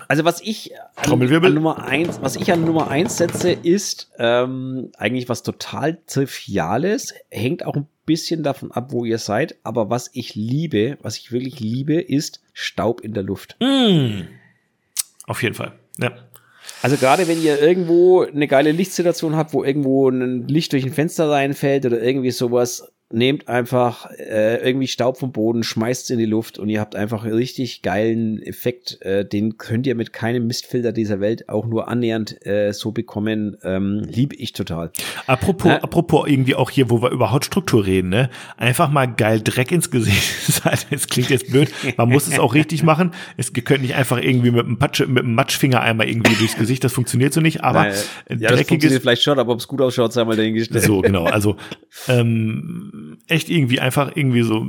also 0.08 0.24
was 0.24 0.42
ich 0.42 0.72
an, 0.96 1.22
an, 1.22 1.54
Nummer 1.54 1.84
eins, 1.84 2.20
was 2.22 2.36
ich 2.36 2.52
an 2.52 2.64
Nummer 2.64 2.90
eins 2.90 3.18
setze, 3.18 3.52
ist 3.52 4.12
ähm, 4.20 4.92
eigentlich 4.98 5.28
was 5.28 5.44
total 5.44 6.00
triviales, 6.06 7.14
hängt 7.30 7.66
auch 7.66 7.76
ein 7.76 7.88
bisschen 8.06 8.44
davon 8.44 8.72
ab, 8.72 8.92
wo 8.92 9.06
ihr 9.06 9.18
seid. 9.18 9.58
Aber 9.64 9.90
was 9.90 10.10
ich 10.14 10.36
liebe, 10.36 10.98
was 11.02 11.18
ich 11.18 11.32
wirklich 11.32 11.60
liebe, 11.60 12.00
ist 12.00 12.42
Staub 12.54 13.02
in 13.02 13.14
der 13.14 13.24
Luft. 13.24 13.58
Mm. 13.60 14.28
Auf 15.26 15.44
jeden 15.44 15.56
Fall. 15.56 15.74
Ja. 16.00 16.14
Also 16.82 16.96
gerade 16.98 17.28
wenn 17.28 17.42
ihr 17.42 17.62
irgendwo 17.62 18.22
eine 18.22 18.48
geile 18.48 18.72
Lichtsituation 18.72 19.36
habt, 19.36 19.54
wo 19.54 19.64
irgendwo 19.64 20.10
ein 20.10 20.48
Licht 20.48 20.74
durch 20.74 20.84
ein 20.84 20.94
Fenster 20.94 21.30
reinfällt 21.30 21.86
oder 21.86 22.02
irgendwie 22.02 22.32
sowas, 22.32 22.92
nehmt 23.10 23.48
einfach 23.48 24.10
äh, 24.12 24.58
irgendwie 24.68 24.88
Staub 24.88 25.18
vom 25.18 25.32
Boden, 25.32 25.64
schmeißt 25.64 26.04
es 26.04 26.10
in 26.10 26.20
die 26.20 26.26
Luft 26.26 26.60
und 26.60 26.68
ihr 26.68 26.82
habt 26.82 26.96
einfach 26.96 27.24
einen 27.24 27.34
richtig 27.34 27.82
geilen 27.82 28.42
Effekt. 28.42 29.02
Äh, 29.02 29.26
den 29.26 29.58
könnt 29.58 29.88
ihr 29.88 29.96
mit 29.96 30.12
keinem 30.12 30.46
Mistfilter 30.48 30.92
dieser 30.92 31.22
Welt 31.22 31.48
auch 31.48 31.66
nur 31.66 31.88
annähernd 31.88 32.46
äh, 32.46 32.74
so 32.74 32.92
bekommen. 32.92 33.58
Ähm, 33.64 34.02
lieb 34.06 34.34
ich 34.38 34.52
total. 34.52 34.92
Apropos, 35.26 35.72
äh, 35.72 35.76
apropos 35.76 36.28
irgendwie 36.28 36.56
auch 36.56 36.70
hier, 36.70 36.90
wo 36.90 37.02
wir 37.02 37.12
über 37.12 37.32
Hautstruktur 37.32 37.86
reden, 37.86 38.10
ne? 38.10 38.30
Einfach 38.58 38.92
mal 38.92 39.06
geil 39.06 39.40
Dreck 39.42 39.72
ins 39.72 39.90
Gesicht. 39.92 40.34
Es 40.90 41.08
klingt 41.08 41.30
jetzt 41.30 41.50
blöd. 41.50 41.70
Man 41.98 42.10
muss 42.10 42.28
es 42.28 42.40
auch 42.40 42.54
richtig 42.54 42.84
machen. 42.84 43.12
Es 43.38 43.54
könnt 43.54 43.82
nicht 43.82 43.96
einfach 43.96 44.22
irgendwie 44.22 44.52
mit 44.52 44.66
einem, 44.66 44.78
Patsch, 44.78 45.02
mit 45.08 45.24
einem 45.24 45.34
Matschfinger 45.34 45.82
einmal 45.82 46.10
irgendwie 46.10 46.36
durchs 46.36 46.58
Gesicht. 46.58 46.84
Das 46.84 46.94
funktioniert 46.94 47.34
so 47.34 47.42
nicht. 47.42 47.64
Aber 47.64 47.88
äh, 47.88 47.94
ja, 48.38 48.50
das 48.50 48.64
funktioniert 48.64 49.02
vielleicht 49.02 49.24
schon, 49.24 49.40
aber 49.40 49.54
ob 49.54 49.60
es 49.60 49.68
gut 49.68 49.82
ausschaut, 49.82 50.14
sei 50.14 50.26
mal 50.26 50.36
dahingestellt. 50.36 50.84
So 50.84 51.02
genau. 51.02 51.26
Also 51.26 51.56
ähm, 52.08 52.97
echt 53.28 53.50
irgendwie 53.50 53.80
einfach 53.80 54.16
irgendwie 54.16 54.42
so, 54.42 54.68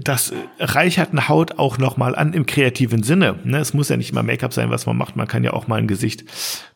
das 0.00 0.32
reichert 0.58 1.10
eine 1.10 1.28
Haut 1.28 1.58
auch 1.58 1.78
nochmal 1.78 2.14
an 2.14 2.32
im 2.32 2.46
kreativen 2.46 3.02
Sinne. 3.02 3.38
Ne? 3.44 3.58
Es 3.58 3.74
muss 3.74 3.88
ja 3.88 3.96
nicht 3.96 4.12
mal 4.12 4.22
Make-up 4.22 4.52
sein, 4.52 4.70
was 4.70 4.86
man 4.86 4.96
macht. 4.96 5.16
Man 5.16 5.28
kann 5.28 5.44
ja 5.44 5.52
auch 5.52 5.68
mal 5.68 5.76
ein 5.76 5.88
Gesicht 5.88 6.24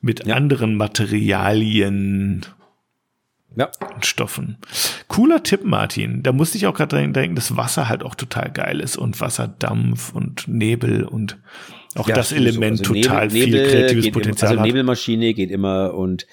mit 0.00 0.26
ja. 0.26 0.34
anderen 0.34 0.76
Materialien 0.76 2.46
ja. 3.56 3.70
und 3.94 4.06
Stoffen. 4.06 4.58
Cooler 5.08 5.42
Tipp, 5.42 5.64
Martin. 5.64 6.22
Da 6.22 6.32
musste 6.32 6.58
ich 6.58 6.66
auch 6.66 6.74
gerade 6.74 7.10
denken, 7.12 7.36
dass 7.36 7.56
Wasser 7.56 7.88
halt 7.88 8.02
auch 8.02 8.14
total 8.14 8.50
geil 8.50 8.80
ist 8.80 8.96
und 8.96 9.20
Wasserdampf 9.20 10.12
und 10.12 10.48
Nebel 10.48 11.04
und 11.04 11.38
auch 11.96 12.08
ja, 12.08 12.14
das 12.14 12.32
Element 12.32 12.80
also 12.80 12.94
total 12.94 13.28
Nebel, 13.28 13.66
viel 13.66 13.68
kreatives 13.68 14.10
Potenzial 14.10 14.52
im, 14.52 14.58
also 14.58 14.66
Nebelmaschine 14.66 15.34
geht 15.34 15.50
immer 15.50 15.94
und 15.94 16.26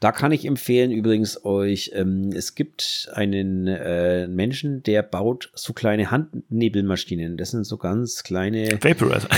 da 0.00 0.12
kann 0.12 0.30
ich 0.32 0.44
empfehlen 0.44 0.90
übrigens 0.90 1.44
euch, 1.44 1.92
ähm, 1.94 2.30
es 2.34 2.54
gibt 2.54 3.08
einen 3.14 3.66
äh, 3.66 4.28
Menschen, 4.28 4.82
der 4.82 5.02
baut 5.02 5.50
so 5.54 5.72
kleine 5.72 6.10
Handnebelmaschinen. 6.10 7.36
Das 7.38 7.52
sind 7.52 7.64
so 7.64 7.78
ganz 7.78 8.22
kleine 8.22 8.78
Vaporizer. 8.82 9.28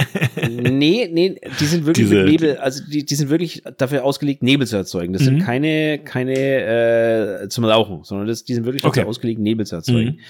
nee, 0.48 1.08
nee, 1.12 1.40
die 1.60 1.66
sind 1.66 1.86
wirklich 1.86 2.08
Diese, 2.08 2.24
Nebel, 2.24 2.56
also 2.56 2.82
die, 2.84 3.04
die 3.04 3.14
sind 3.14 3.30
wirklich 3.30 3.62
dafür 3.78 4.04
ausgelegt, 4.04 4.42
Nebel 4.42 4.66
zu 4.66 4.76
erzeugen. 4.76 5.12
Das 5.12 5.22
mhm. 5.22 5.26
sind 5.26 5.38
keine, 5.44 6.00
keine 6.00 7.42
äh, 7.44 7.48
zum 7.48 7.64
Rauchen, 7.64 8.02
sondern 8.02 8.26
das, 8.26 8.44
die 8.44 8.54
sind 8.54 8.64
wirklich 8.64 8.84
okay. 8.84 9.00
dafür 9.00 9.10
ausgelegt, 9.10 9.40
Nebel 9.40 9.66
zu 9.66 9.76
erzeugen. 9.76 10.16
Mhm. 10.16 10.20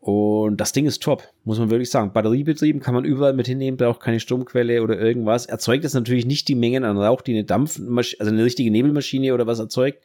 Und 0.00 0.58
das 0.58 0.72
Ding 0.72 0.86
ist 0.86 1.02
top, 1.02 1.24
muss 1.44 1.58
man 1.58 1.70
wirklich 1.70 1.90
sagen. 1.90 2.12
Batteriebetrieben 2.12 2.80
kann 2.80 2.94
man 2.94 3.04
überall 3.04 3.32
mit 3.32 3.46
hinnehmen, 3.46 3.76
braucht 3.76 4.00
keine 4.00 4.20
Stromquelle 4.20 4.82
oder 4.82 4.98
irgendwas. 4.98 5.46
Erzeugt 5.46 5.84
es 5.84 5.92
natürlich 5.92 6.24
nicht 6.24 6.48
die 6.48 6.54
Mengen 6.54 6.84
an 6.84 6.96
Rauch, 6.96 7.20
die 7.20 7.32
eine 7.32 7.44
Dampfmaschine, 7.44 8.20
also 8.20 8.32
eine 8.32 8.44
richtige 8.44 8.70
Nebelmaschine 8.70 9.34
oder 9.34 9.46
was 9.46 9.58
erzeugt. 9.58 9.98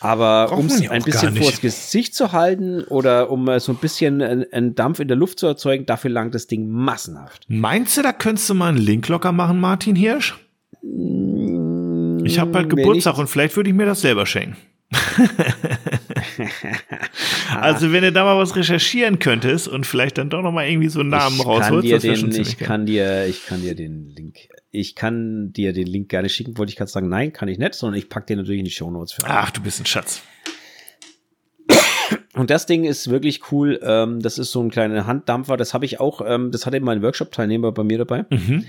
Aber 0.00 0.52
um 0.52 0.66
es 0.66 0.86
ein 0.86 1.02
bisschen 1.02 1.34
vors 1.36 1.62
Gesicht 1.62 2.14
zu 2.14 2.32
halten 2.32 2.82
oder 2.84 3.30
um 3.30 3.58
so 3.58 3.72
ein 3.72 3.78
bisschen 3.78 4.20
einen 4.20 4.74
Dampf 4.74 5.00
in 5.00 5.08
der 5.08 5.16
Luft 5.16 5.38
zu 5.38 5.46
erzeugen, 5.46 5.86
dafür 5.86 6.10
langt 6.10 6.34
das 6.34 6.46
Ding 6.46 6.68
massenhaft. 6.68 7.46
Meinst 7.48 7.96
du, 7.96 8.02
da 8.02 8.12
könntest 8.12 8.50
du 8.50 8.54
mal 8.54 8.68
einen 8.68 8.76
Link 8.76 9.08
locker 9.08 9.32
machen, 9.32 9.60
Martin 9.60 9.96
Hirsch? 9.96 10.34
Ich 12.24 12.38
habe 12.38 12.50
bald 12.50 12.68
Geburtstag 12.68 13.16
und 13.16 13.28
vielleicht 13.28 13.56
würde 13.56 13.70
ich 13.70 13.76
mir 13.76 13.86
das 13.86 14.02
selber 14.02 14.26
schenken. 14.26 14.58
also 17.60 17.92
wenn 17.92 18.02
du 18.02 18.12
da 18.12 18.24
mal 18.24 18.38
was 18.38 18.56
recherchieren 18.56 19.18
könntest 19.18 19.68
und 19.68 19.86
vielleicht 19.86 20.18
dann 20.18 20.30
doch 20.30 20.42
noch 20.42 20.52
mal 20.52 20.66
irgendwie 20.66 20.88
so 20.88 21.00
einen 21.00 21.10
Namen 21.10 21.36
ich 21.36 21.46
rausholst, 21.46 21.92
das 21.92 22.02
den, 22.02 22.32
ich 22.32 22.58
kann 22.58 22.86
dir, 22.86 23.26
ich 23.26 23.46
kann 23.46 23.62
dir 23.62 23.74
den 23.74 24.08
Link, 24.08 24.48
ich 24.70 24.94
kann 24.94 25.52
dir 25.52 25.72
den 25.72 25.86
Link 25.86 26.08
gerne 26.08 26.28
schicken. 26.28 26.58
Wollte 26.58 26.70
ich 26.70 26.76
gerade 26.76 26.90
sagen, 26.90 27.08
nein, 27.08 27.32
kann 27.32 27.48
ich 27.48 27.58
nicht, 27.58 27.74
sondern 27.74 27.98
ich 27.98 28.08
packe 28.08 28.26
dir 28.26 28.36
natürlich 28.36 28.58
in 28.58 28.64
die 28.64 28.70
Show 28.70 28.90
Notes 28.90 29.12
für. 29.12 29.22
Ach, 29.26 29.50
du 29.50 29.60
bist 29.60 29.80
ein 29.80 29.86
Schatz. 29.86 30.22
Und 32.34 32.50
das 32.50 32.66
Ding 32.66 32.84
ist 32.84 33.10
wirklich 33.10 33.52
cool. 33.52 33.80
Ähm, 33.82 34.20
das 34.20 34.38
ist 34.38 34.50
so 34.50 34.60
ein 34.60 34.70
kleiner 34.70 35.06
Handdampfer. 35.06 35.56
Das 35.56 35.72
habe 35.72 35.84
ich 35.84 36.00
auch. 36.00 36.20
Ähm, 36.26 36.50
das 36.50 36.66
hatte 36.66 36.80
mein 36.80 37.02
Workshop-Teilnehmer 37.02 37.72
bei 37.72 37.84
mir 37.84 37.98
dabei. 37.98 38.24
Mhm. 38.30 38.64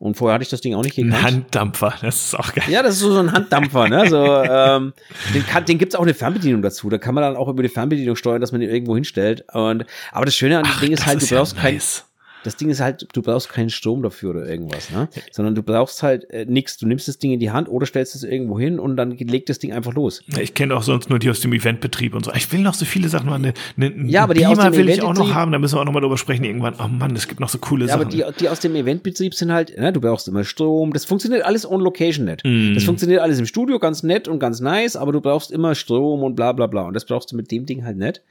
Und 0.00 0.16
vorher 0.16 0.34
hatte 0.34 0.44
ich 0.44 0.48
das 0.48 0.60
Ding 0.60 0.74
auch 0.74 0.84
nicht 0.84 0.94
gekannt. 0.94 1.14
Ein 1.14 1.24
Handdampfer, 1.24 1.94
das 2.02 2.26
ist 2.26 2.38
auch 2.38 2.54
geil. 2.54 2.64
Ja, 2.68 2.84
das 2.84 2.94
ist 2.94 3.00
so, 3.00 3.18
ein 3.18 3.32
Handdampfer, 3.32 3.88
ne? 3.88 4.08
So, 4.08 4.24
ähm, 4.24 4.92
den, 5.34 5.44
kann, 5.44 5.64
den 5.64 5.76
gibt's 5.78 5.96
auch 5.96 6.02
eine 6.02 6.14
Fernbedienung 6.14 6.62
dazu. 6.62 6.88
Da 6.88 6.98
kann 6.98 7.16
man 7.16 7.22
dann 7.22 7.36
auch 7.36 7.48
über 7.48 7.64
die 7.64 7.68
Fernbedienung 7.68 8.14
steuern, 8.14 8.40
dass 8.40 8.52
man 8.52 8.60
den 8.60 8.70
irgendwo 8.70 8.94
hinstellt. 8.94 9.44
Und, 9.52 9.84
aber 10.12 10.24
das 10.24 10.36
Schöne 10.36 10.58
an 10.58 10.64
dem 10.64 10.80
Ding 10.80 10.92
ist 10.92 11.04
halt, 11.04 11.20
du 11.20 11.26
brauchst 11.26 11.56
ja 11.56 11.62
nice. 11.62 11.96
kein, 12.04 12.07
das 12.44 12.56
Ding 12.56 12.70
ist 12.70 12.80
halt, 12.80 13.06
du 13.12 13.22
brauchst 13.22 13.48
keinen 13.48 13.70
Strom 13.70 14.02
dafür 14.02 14.30
oder 14.30 14.46
irgendwas, 14.46 14.90
ne? 14.90 15.08
Sondern 15.32 15.54
du 15.54 15.62
brauchst 15.62 16.02
halt 16.02 16.30
äh, 16.30 16.44
nichts. 16.46 16.78
Du 16.78 16.86
nimmst 16.86 17.08
das 17.08 17.18
Ding 17.18 17.32
in 17.32 17.40
die 17.40 17.50
Hand 17.50 17.68
oder 17.68 17.86
stellst 17.86 18.14
es 18.14 18.22
irgendwo 18.22 18.58
hin 18.58 18.78
und 18.78 18.96
dann 18.96 19.12
legt 19.12 19.48
das 19.48 19.58
Ding 19.58 19.72
einfach 19.72 19.94
los. 19.94 20.22
Ich 20.40 20.54
kenne 20.54 20.76
auch 20.76 20.82
sonst 20.82 21.10
nur 21.10 21.18
die 21.18 21.30
aus 21.30 21.40
dem 21.40 21.52
Eventbetrieb 21.52 22.14
und 22.14 22.24
so. 22.24 22.32
Ich 22.34 22.50
will 22.52 22.60
noch 22.60 22.74
so 22.74 22.84
viele 22.84 23.08
Sachen. 23.08 23.28
Eine, 23.28 23.54
eine, 23.76 23.92
ja, 24.06 24.22
aber 24.22 24.34
die 24.34 24.40
Beamer 24.40 24.52
aus 24.52 24.64
dem 24.64 24.74
will 24.74 24.88
ich 24.88 25.02
auch 25.02 25.14
noch 25.14 25.34
haben. 25.34 25.52
Da 25.52 25.58
müssen 25.58 25.76
wir 25.76 25.80
auch 25.80 25.84
noch 25.84 25.92
mal 25.92 26.00
drüber 26.00 26.18
sprechen 26.18 26.44
irgendwann. 26.44 26.74
Oh 26.78 26.88
Mann, 26.88 27.14
es 27.16 27.28
gibt 27.28 27.40
noch 27.40 27.48
so 27.48 27.58
coole 27.58 27.86
ja, 27.86 27.92
Sachen. 27.92 28.02
Aber 28.02 28.32
die, 28.32 28.38
die 28.40 28.48
aus 28.48 28.60
dem 28.60 28.74
Eventbetrieb 28.74 29.34
sind 29.34 29.52
halt, 29.52 29.76
ne, 29.78 29.92
du 29.92 30.00
brauchst 30.00 30.28
immer 30.28 30.44
Strom. 30.44 30.92
Das 30.92 31.04
funktioniert 31.04 31.44
alles 31.44 31.68
on 31.68 31.80
Location 31.80 32.24
net. 32.24 32.42
Mm. 32.44 32.74
Das 32.74 32.84
funktioniert 32.84 33.20
alles 33.20 33.38
im 33.38 33.46
Studio 33.46 33.78
ganz 33.78 34.02
nett 34.02 34.28
und 34.28 34.38
ganz 34.38 34.60
nice, 34.60 34.96
aber 34.96 35.12
du 35.12 35.20
brauchst 35.20 35.50
immer 35.50 35.74
Strom 35.74 36.22
und 36.22 36.36
bla 36.36 36.52
bla 36.52 36.66
bla. 36.66 36.82
Und 36.82 36.94
das 36.94 37.04
brauchst 37.04 37.32
du 37.32 37.36
mit 37.36 37.50
dem 37.50 37.66
Ding 37.66 37.84
halt 37.84 37.96
nicht. 37.96 38.22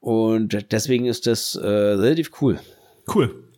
Und 0.00 0.70
deswegen 0.70 1.06
ist 1.06 1.26
das 1.26 1.56
äh, 1.56 1.66
relativ 1.66 2.30
cool. 2.42 2.58
Cool. 3.12 3.48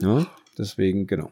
Ja, 0.00 0.26
deswegen, 0.56 1.06
genau. 1.06 1.30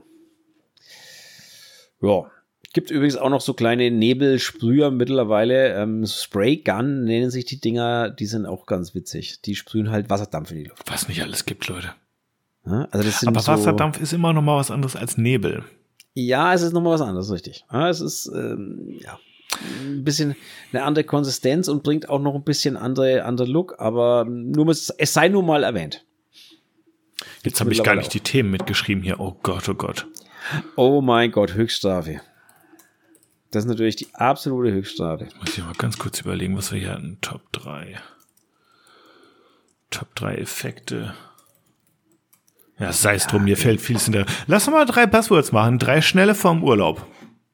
Ja, 2.00 2.30
Gibt 2.76 2.90
übrigens 2.90 3.16
auch 3.16 3.30
noch 3.30 3.40
so 3.40 3.54
kleine 3.54 3.90
Nebelsprüher 3.90 4.90
mittlerweile. 4.90 5.72
Ähm, 5.80 6.04
Spray 6.04 6.58
Gun 6.58 7.04
nennen 7.04 7.30
sich 7.30 7.46
die 7.46 7.58
Dinger. 7.58 8.10
Die 8.10 8.26
sind 8.26 8.44
auch 8.44 8.66
ganz 8.66 8.94
witzig. 8.94 9.40
Die 9.40 9.54
sprühen 9.54 9.90
halt 9.90 10.10
Wasserdampf 10.10 10.50
in 10.50 10.58
die 10.58 10.64
Luft. 10.64 10.82
Was 10.90 11.08
nicht 11.08 11.22
alles 11.22 11.46
gibt, 11.46 11.66
Leute. 11.68 11.94
Ja, 12.66 12.86
also 12.90 13.02
das 13.02 13.20
sind 13.20 13.30
Aber 13.30 13.40
so, 13.40 13.50
Wasserdampf 13.50 13.98
ist 13.98 14.12
immer 14.12 14.34
noch 14.34 14.42
mal 14.42 14.58
was 14.58 14.70
anderes 14.70 14.94
als 14.94 15.16
Nebel. 15.16 15.64
Ja, 16.12 16.52
es 16.52 16.60
ist 16.60 16.74
nochmal 16.74 16.92
was 16.92 17.00
anderes, 17.00 17.30
richtig. 17.30 17.64
Ja, 17.72 17.88
es 17.88 18.02
ist 18.02 18.30
ähm, 18.34 18.98
ja 19.00 19.18
ein 19.80 20.04
bisschen 20.04 20.36
eine 20.72 20.82
andere 20.82 21.04
Konsistenz 21.04 21.68
und 21.68 21.82
bringt 21.82 22.08
auch 22.08 22.20
noch 22.20 22.34
ein 22.34 22.44
bisschen 22.44 22.76
andere, 22.76 23.24
andere 23.24 23.48
Look, 23.48 23.76
aber 23.78 24.24
nur 24.24 24.68
es 24.68 24.92
sei 24.98 25.28
nur 25.28 25.42
mal 25.42 25.62
erwähnt. 25.62 26.04
Jetzt 27.42 27.60
habe 27.60 27.72
ich 27.72 27.82
gar 27.82 27.94
nicht 27.94 28.08
auch. 28.08 28.12
die 28.12 28.20
Themen 28.20 28.50
mitgeschrieben 28.50 29.02
hier. 29.02 29.20
Oh 29.20 29.36
Gott, 29.42 29.68
oh 29.68 29.74
Gott. 29.74 30.06
Oh 30.76 31.00
mein 31.00 31.30
Gott, 31.32 31.54
Höchststrafe. 31.54 32.20
Das 33.50 33.64
ist 33.64 33.68
natürlich 33.68 33.96
die 33.96 34.08
absolute 34.14 34.72
Höchststrafe. 34.74 35.24
Jetzt 35.24 35.38
muss 35.38 35.56
ich 35.56 35.64
mal 35.64 35.72
ganz 35.78 35.98
kurz 35.98 36.20
überlegen, 36.20 36.56
was 36.56 36.72
wir 36.72 36.78
hier 36.78 36.92
hatten. 36.92 37.18
Top 37.20 37.40
3. 37.52 37.96
Top 39.90 40.14
3 40.16 40.34
Effekte. 40.36 41.14
Ja, 42.78 42.92
sei 42.92 43.14
es 43.14 43.26
drum, 43.26 43.44
mir 43.44 43.56
fällt 43.56 43.80
vieles 43.80 44.04
hinterher. 44.04 44.26
Lass 44.46 44.68
uns 44.68 44.74
mal 44.74 44.84
drei 44.84 45.06
Passwords 45.06 45.52
machen. 45.52 45.78
Drei 45.78 46.02
schnelle 46.02 46.34
vom 46.34 46.62
Urlaub. 46.62 47.06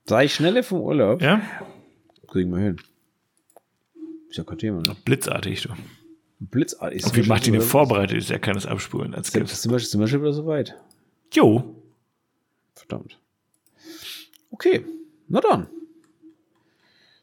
Drei 0.06 0.26
schnelle 0.26 0.64
vom 0.64 0.80
Urlaub? 0.80 1.22
Ja. 1.22 1.40
Kriegen 2.32 2.50
wir 2.50 2.60
hin. 2.60 2.76
Ist 4.30 4.38
ja 4.38 4.44
kein 4.44 4.56
Thema, 4.56 4.80
ne? 4.80 4.96
Blitzartig, 5.04 5.64
du. 5.64 5.68
Blitzartig. 6.40 7.04
Und 7.04 7.14
wie 7.14 7.28
macht 7.28 7.44
die 7.44 7.50
eine 7.50 7.60
vorbereitet 7.60 8.16
ist, 8.16 8.30
er 8.30 8.38
kann 8.38 8.56
es 8.56 8.64
abspulen 8.64 9.14
als 9.14 9.32
Kind. 9.32 9.50
Sind 9.50 9.70
wir, 9.70 9.78
sind 9.78 10.00
wir 10.00 10.06
schon 10.06 10.22
wieder 10.22 10.32
so 10.32 10.46
weit? 10.46 10.74
Jo. 11.34 11.76
Verdammt. 12.74 13.18
Okay, 14.50 14.82
na 15.28 15.42
dann. 15.42 15.66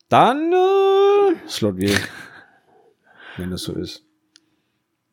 Dann 0.10 0.54
äh, 0.54 1.48
Slot 1.48 1.78
wie. 1.78 1.90
wenn 3.38 3.50
das 3.50 3.64
so 3.64 3.74
ist. 3.74 4.06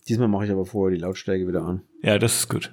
Diesmal 0.08 0.28
mache 0.28 0.44
ich 0.44 0.50
aber 0.50 0.66
vorher 0.66 0.94
die 0.94 1.00
Lautstärke 1.00 1.48
wieder 1.48 1.62
an. 1.62 1.80
Ja, 2.02 2.18
das 2.18 2.40
ist 2.40 2.50
gut. 2.50 2.70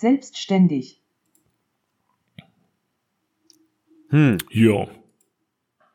Selbstständig. 0.00 0.98
Hm. 4.08 4.38
Ja. 4.50 4.88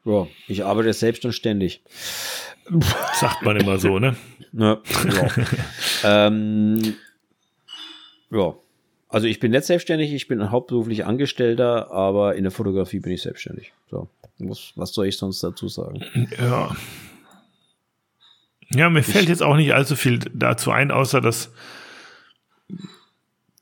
Ja, 0.03 0.27
ich 0.47 0.63
arbeite 0.63 0.93
selbst 0.93 1.25
und 1.25 1.31
ständig. 1.31 1.81
Sagt 3.15 3.41
man 3.41 3.57
immer 3.57 3.79
so, 3.79 3.97
ne? 3.97 4.15
Ja. 4.53 4.79
Ja. 6.03 6.27
ähm, 6.27 6.95
ja. 8.29 8.53
Also 9.09 9.25
ich 9.25 9.39
bin 9.39 9.51
nicht 9.51 9.65
selbstständig, 9.65 10.13
ich 10.13 10.27
bin 10.27 10.51
hauptberuflich 10.51 11.05
Angestellter, 11.05 11.91
aber 11.91 12.35
in 12.35 12.43
der 12.43 12.51
Fotografie 12.51 12.99
bin 12.99 13.11
ich 13.11 13.23
selbstständig. 13.23 13.73
So, 13.89 14.07
was, 14.37 14.73
was 14.75 14.93
soll 14.93 15.07
ich 15.07 15.17
sonst 15.17 15.41
dazu 15.41 15.67
sagen? 15.67 16.05
Ja. 16.37 16.75
Ja, 18.69 18.89
mir 18.91 18.99
ich, 18.99 19.07
fällt 19.07 19.29
jetzt 19.29 19.41
auch 19.41 19.55
nicht 19.55 19.73
allzu 19.73 19.95
viel 19.95 20.19
dazu 20.31 20.69
ein, 20.69 20.91
außer 20.91 21.21
dass, 21.21 21.51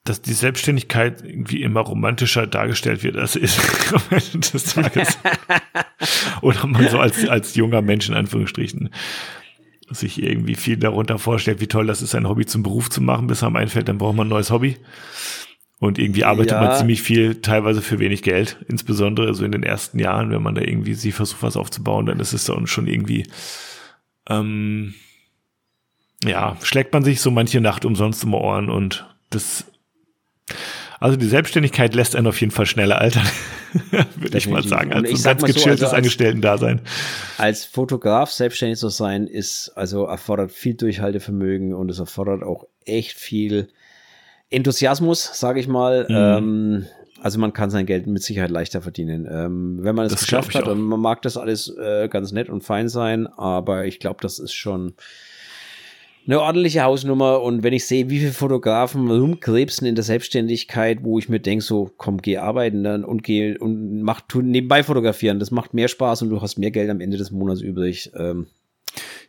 dass 0.04 0.22
die 0.22 0.34
Selbstständigkeit 0.34 1.24
irgendwie 1.24 1.62
immer 1.64 1.80
romantischer 1.80 2.46
dargestellt 2.46 3.04
wird, 3.04 3.16
als 3.16 3.36
ist 3.36 3.60
des 4.54 4.66
Tages. 4.66 5.18
Oder 6.42 6.68
man 6.68 6.90
so 6.90 7.00
als, 7.00 7.28
als 7.28 7.56
junger 7.56 7.82
Mensch 7.82 8.10
in 8.10 8.16
Anführungsstrichen 8.16 8.90
sich 9.90 10.22
irgendwie 10.22 10.56
viel 10.56 10.78
darunter 10.78 11.20
vorstellt, 11.20 11.62
wie 11.62 11.68
toll 11.68 11.88
das 11.88 12.02
ist, 12.02 12.16
ein 12.16 12.28
Hobby 12.28 12.46
zum 12.46 12.64
Beruf 12.64 12.90
zu 12.90 13.02
machen, 13.02 13.28
bis 13.28 13.44
einem 13.44 13.56
einfällt, 13.56 13.88
dann 13.88 13.98
braucht 13.98 14.16
man 14.16 14.28
ein 14.28 14.32
neues 14.32 14.52
Hobby. 14.52 14.78
Und 15.80 16.00
irgendwie 16.00 16.24
arbeitet 16.24 16.54
ja. 16.54 16.62
man 16.62 16.78
ziemlich 16.78 17.02
viel, 17.02 17.42
teilweise 17.42 17.82
für 17.82 18.00
wenig 18.00 18.24
Geld, 18.24 18.58
insbesondere 18.70 19.34
so 19.34 19.44
in 19.44 19.52
den 19.52 19.64
ersten 19.64 20.00
Jahren, 20.00 20.32
wenn 20.32 20.42
man 20.42 20.56
da 20.56 20.62
irgendwie 20.62 20.94
sie 20.94 21.12
versucht, 21.12 21.44
was 21.44 21.58
aufzubauen, 21.58 22.06
dann 22.06 22.22
ist 22.22 22.32
es 22.32 22.46
dann 22.46 22.68
schon 22.68 22.88
irgendwie, 22.88 23.28
ähm, 24.30 24.94
ja, 26.24 26.56
schlägt 26.64 26.94
man 26.94 27.04
sich 27.04 27.20
so 27.20 27.32
manche 27.32 27.60
Nacht 27.60 27.84
umsonst 27.84 28.24
um 28.24 28.34
Ohren 28.34 28.70
und 28.70 29.06
das, 29.30 29.66
also 31.00 31.18
die 31.18 31.28
Selbstständigkeit 31.28 31.96
lässt 31.96 32.16
einen 32.16 32.28
auf 32.28 32.40
jeden 32.40 32.52
Fall 32.52 32.66
schneller 32.66 33.00
altern, 33.00 33.28
würde 34.16 34.38
ich 34.38 34.48
mal 34.48 34.64
sagen, 34.64 34.94
als 34.94 35.10
ein 35.10 35.22
ganz 35.22 35.42
gechilltes 35.44 35.80
so, 35.80 35.86
also 35.88 35.96
Angestellten-Dasein. 35.96 36.82
Als 37.38 37.66
Fotograf 37.66 38.32
selbstständig 38.32 38.80
zu 38.80 38.90
sein, 38.90 39.28
ist, 39.28 39.72
also 39.76 40.06
erfordert 40.06 40.52
viel 40.52 40.76
Durchhaltevermögen 40.76 41.74
und 41.74 41.90
es 41.90 42.00
erfordert 42.00 42.44
auch 42.44 42.68
echt 42.86 43.18
viel 43.18 43.70
Enthusiasmus, 44.50 45.32
sage 45.34 45.60
ich 45.60 45.68
mal. 45.68 46.06
Mhm. 46.08 46.16
Ähm, 46.16 46.86
also 47.22 47.40
man 47.40 47.54
kann 47.54 47.70
sein 47.70 47.86
Geld 47.86 48.06
mit 48.06 48.22
Sicherheit 48.22 48.52
leichter 48.52 48.82
verdienen. 48.82 49.28
Ähm, 49.32 49.80
wenn 49.82 49.96
man 49.96 50.06
es 50.06 50.20
geschafft 50.20 50.56
hat, 50.56 50.68
und 50.68 50.82
man 50.82 51.00
mag 51.00 51.22
das 51.22 51.38
alles 51.38 51.74
äh, 51.78 52.10
ganz 52.10 52.34
nett 52.34 52.50
und 52.50 52.64
fein 52.64 52.90
sein, 52.90 53.28
aber 53.28 53.86
ich 53.86 54.00
glaube, 54.00 54.20
das 54.22 54.40
ist 54.40 54.54
schon 54.54 54.94
eine 56.26 56.42
ordentliche 56.42 56.84
Hausnummer. 56.84 57.42
Und 57.42 57.64
wenn 57.64 57.74
ich 57.74 57.86
sehe, 57.86 58.10
wie 58.10 58.20
viele 58.20 58.32
Fotografen 58.32 59.10
rumkrebsen 59.10 59.88
in 59.88 59.96
der 59.96 60.04
Selbstständigkeit, 60.04 61.04
wo 61.04 61.20
ich 61.20 61.30
mir 61.30 61.40
denke, 61.40 61.64
so 61.64 61.92
komm, 61.98 62.22
geh 62.22 62.38
arbeiten 62.38 62.84
dann 62.84 63.04
und 63.04 63.24
geh 63.24 63.58
und 63.58 64.02
mach 64.02 64.22
tu 64.22 64.42
nebenbei 64.42 64.84
fotografieren. 64.84 65.40
Das 65.40 65.52
macht 65.52 65.74
mehr 65.74 65.88
Spaß 65.88 66.22
und 66.24 66.30
du 66.30 66.42
hast 66.42 66.58
mehr 66.58 66.72
Geld 66.72 66.90
am 66.90 67.02
Ende 67.02 67.18
des 67.18 67.32
Monats 67.32 67.62
übrig. 67.62 68.12
Ähm, 68.18 68.48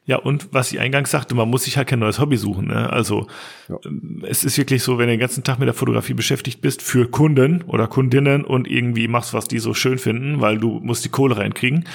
ja, 0.06 0.16
und 0.16 0.52
was 0.52 0.70
ich 0.70 0.80
eingangs 0.80 1.10
sagte, 1.10 1.34
man 1.34 1.48
muss 1.48 1.64
sich 1.64 1.78
halt 1.78 1.88
kein 1.88 1.98
neues 1.98 2.20
Hobby 2.20 2.36
suchen. 2.36 2.66
Ne? 2.68 2.90
Also 2.90 3.26
ja. 3.68 3.78
Ähm, 3.86 4.22
es 4.28 4.44
ist 4.44 4.58
wirklich 4.58 4.82
so, 4.82 4.98
wenn 4.98 5.06
du 5.06 5.14
den 5.14 5.20
ganzen 5.20 5.44
Tag 5.44 5.58
mit 5.58 5.66
der 5.66 5.74
Fotografie 5.74 6.14
beschäftigt 6.14 6.60
bist 6.60 6.82
für 6.82 7.08
Kunden 7.10 7.62
oder 7.62 7.86
Kundinnen 7.86 8.44
und 8.44 8.68
irgendwie 8.68 9.08
machst, 9.08 9.32
was 9.32 9.48
die 9.48 9.58
so 9.58 9.72
schön 9.72 9.98
finden, 9.98 10.40
weil 10.40 10.58
du 10.58 10.80
musst 10.80 11.04
die 11.04 11.08
Kohle 11.08 11.38
reinkriegen. 11.38 11.86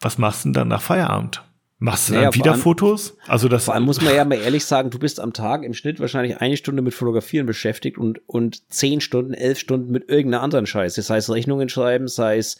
Was 0.00 0.18
machst 0.18 0.44
du 0.44 0.48
denn 0.48 0.54
dann 0.54 0.68
nach 0.68 0.82
Feierabend? 0.82 1.44
Machst 1.82 2.10
du 2.10 2.12
naja, 2.12 2.24
dann 2.26 2.34
wieder 2.34 2.52
allem, 2.52 2.60
Fotos? 2.60 3.16
Also 3.26 3.48
das 3.48 3.64
vor 3.64 3.72
allem 3.72 3.84
muss 3.84 4.02
man 4.02 4.14
ja 4.14 4.22
mal 4.26 4.34
ehrlich 4.34 4.66
sagen, 4.66 4.90
du 4.90 4.98
bist 4.98 5.18
am 5.18 5.32
Tag 5.32 5.64
im 5.64 5.72
Schnitt 5.72 5.98
wahrscheinlich 5.98 6.36
eine 6.36 6.58
Stunde 6.58 6.82
mit 6.82 6.92
Fotografieren 6.92 7.46
beschäftigt 7.46 7.96
und, 7.96 8.20
und 8.26 8.70
zehn 8.70 9.00
Stunden, 9.00 9.32
elf 9.32 9.58
Stunden 9.58 9.90
mit 9.90 10.10
irgendeiner 10.10 10.42
anderen 10.42 10.66
Scheiße. 10.66 11.00
Sei 11.00 11.16
es 11.16 11.30
Rechnungen 11.30 11.70
schreiben, 11.70 12.06
sei 12.06 12.36
es 12.36 12.58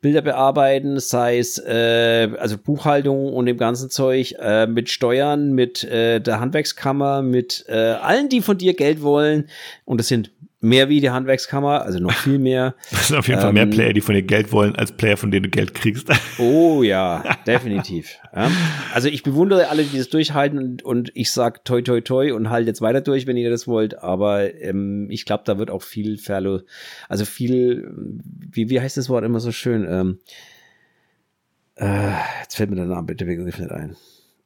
Bilder 0.00 0.22
bearbeiten, 0.22 0.98
sei 0.98 1.38
es 1.38 1.58
äh, 1.58 2.30
also 2.38 2.56
Buchhaltung 2.56 3.34
und 3.34 3.44
dem 3.44 3.58
ganzen 3.58 3.90
Zeug, 3.90 4.34
äh, 4.40 4.66
mit 4.66 4.88
Steuern, 4.88 5.52
mit 5.52 5.84
äh, 5.84 6.20
der 6.20 6.40
Handwerkskammer, 6.40 7.20
mit 7.20 7.66
äh, 7.68 7.74
allen, 7.74 8.30
die 8.30 8.40
von 8.40 8.56
dir 8.56 8.72
Geld 8.72 9.02
wollen. 9.02 9.50
Und 9.84 9.98
das 9.98 10.08
sind 10.08 10.30
mehr 10.64 10.88
wie 10.88 11.00
die 11.00 11.10
Handwerkskammer, 11.10 11.82
also 11.82 11.98
noch 11.98 12.12
viel 12.12 12.38
mehr. 12.38 12.74
Das 12.90 13.08
sind 13.08 13.16
auf 13.16 13.28
jeden 13.28 13.38
ähm, 13.38 13.42
Fall 13.42 13.52
mehr 13.52 13.62
ähm, 13.64 13.70
Player, 13.70 13.92
die 13.92 14.00
von 14.00 14.14
dir 14.14 14.22
Geld 14.22 14.50
wollen, 14.52 14.74
als 14.76 14.92
Player, 14.92 15.16
von 15.16 15.30
denen 15.30 15.44
du 15.44 15.50
Geld 15.50 15.74
kriegst. 15.74 16.08
Oh 16.38 16.82
ja, 16.82 17.22
definitiv. 17.46 18.18
Ja. 18.34 18.50
Also 18.92 19.08
ich 19.08 19.22
bewundere 19.22 19.68
alle, 19.68 19.84
die 19.84 19.98
das 19.98 20.08
durchhalten 20.08 20.58
und, 20.58 20.82
und 20.82 21.12
ich 21.14 21.30
sag 21.30 21.64
toi 21.64 21.80
toi 21.82 22.00
toi 22.00 22.32
und 22.32 22.50
halt 22.50 22.66
jetzt 22.66 22.80
weiter 22.80 23.00
durch, 23.00 23.26
wenn 23.26 23.36
ihr 23.36 23.50
das 23.50 23.68
wollt. 23.68 24.02
Aber 24.02 24.52
ähm, 24.60 25.08
ich 25.10 25.24
glaube, 25.24 25.44
da 25.46 25.58
wird 25.58 25.70
auch 25.70 25.82
viel 25.82 26.18
Verlo, 26.18 26.60
also 27.08 27.24
viel, 27.24 27.88
wie, 28.50 28.68
wie 28.68 28.80
heißt 28.80 28.96
das 28.96 29.08
Wort 29.08 29.24
immer 29.24 29.38
so 29.38 29.52
schön? 29.52 29.86
Ähm, 29.88 30.18
äh, 31.76 32.12
jetzt 32.42 32.56
fällt 32.56 32.70
mir 32.70 32.76
der 32.76 32.86
Name 32.86 33.06
bitte 33.06 33.26
Begriff 33.26 33.58
nicht 33.58 33.70
ein 33.70 33.96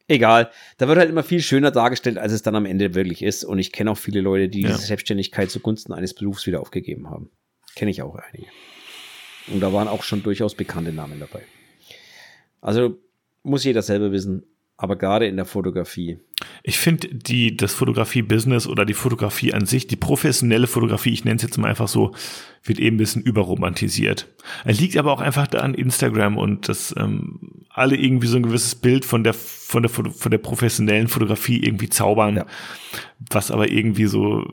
egal. 0.08 0.50
Da 0.78 0.88
wird 0.88 0.98
halt 0.98 1.10
immer 1.10 1.22
viel 1.22 1.40
schöner 1.40 1.70
dargestellt, 1.70 2.18
als 2.18 2.32
es 2.32 2.42
dann 2.42 2.56
am 2.56 2.66
Ende 2.66 2.94
wirklich 2.94 3.22
ist. 3.22 3.44
Und 3.44 3.58
ich 3.58 3.70
kenne 3.70 3.90
auch 3.90 3.98
viele 3.98 4.20
Leute, 4.20 4.48
die 4.48 4.62
ja. 4.62 4.68
diese 4.68 4.86
Selbstständigkeit 4.86 5.50
zugunsten 5.50 5.92
eines 5.92 6.14
Berufs 6.14 6.46
wieder 6.46 6.60
aufgegeben 6.60 7.10
haben. 7.10 7.30
Kenne 7.76 7.90
ich 7.90 8.02
auch 8.02 8.16
einige. 8.16 8.50
Und 9.48 9.60
da 9.60 9.72
waren 9.72 9.88
auch 9.88 10.02
schon 10.02 10.22
durchaus 10.22 10.54
bekannte 10.54 10.92
Namen 10.92 11.20
dabei. 11.20 11.42
Also 12.60 12.98
muss 13.42 13.64
jeder 13.64 13.82
selber 13.82 14.10
wissen, 14.12 14.44
aber 14.76 14.96
gerade 14.96 15.26
in 15.26 15.36
der 15.36 15.44
Fotografie. 15.44 16.18
Ich 16.62 16.78
finde 16.78 17.08
die 17.12 17.56
das 17.56 17.72
Fotografie-Business 17.74 18.66
oder 18.66 18.84
die 18.84 18.94
Fotografie 18.94 19.52
an 19.52 19.66
sich, 19.66 19.86
die 19.86 19.96
professionelle 19.96 20.66
Fotografie, 20.66 21.12
ich 21.12 21.24
nenne 21.24 21.36
es 21.36 21.42
jetzt 21.42 21.56
mal 21.56 21.68
einfach 21.68 21.88
so, 21.88 22.14
wird 22.62 22.78
eben 22.78 22.96
ein 22.96 22.98
bisschen 22.98 23.22
überromantisiert. 23.22 24.28
Er 24.64 24.74
liegt 24.74 24.96
aber 24.96 25.12
auch 25.12 25.20
einfach 25.20 25.46
da 25.46 25.58
an 25.60 25.74
Instagram 25.74 26.36
und 26.36 26.68
dass 26.68 26.94
ähm, 26.96 27.57
alle 27.78 27.96
irgendwie 27.96 28.26
so 28.26 28.36
ein 28.36 28.42
gewisses 28.42 28.74
Bild 28.74 29.04
von 29.04 29.24
der 29.24 29.34
von 29.34 29.82
der 29.82 29.90
von 29.90 30.30
der 30.30 30.38
professionellen 30.38 31.08
Fotografie 31.08 31.62
irgendwie 31.62 31.88
zaubern, 31.88 32.36
ja. 32.36 32.46
was 33.30 33.50
aber 33.50 33.70
irgendwie 33.70 34.06
so 34.06 34.44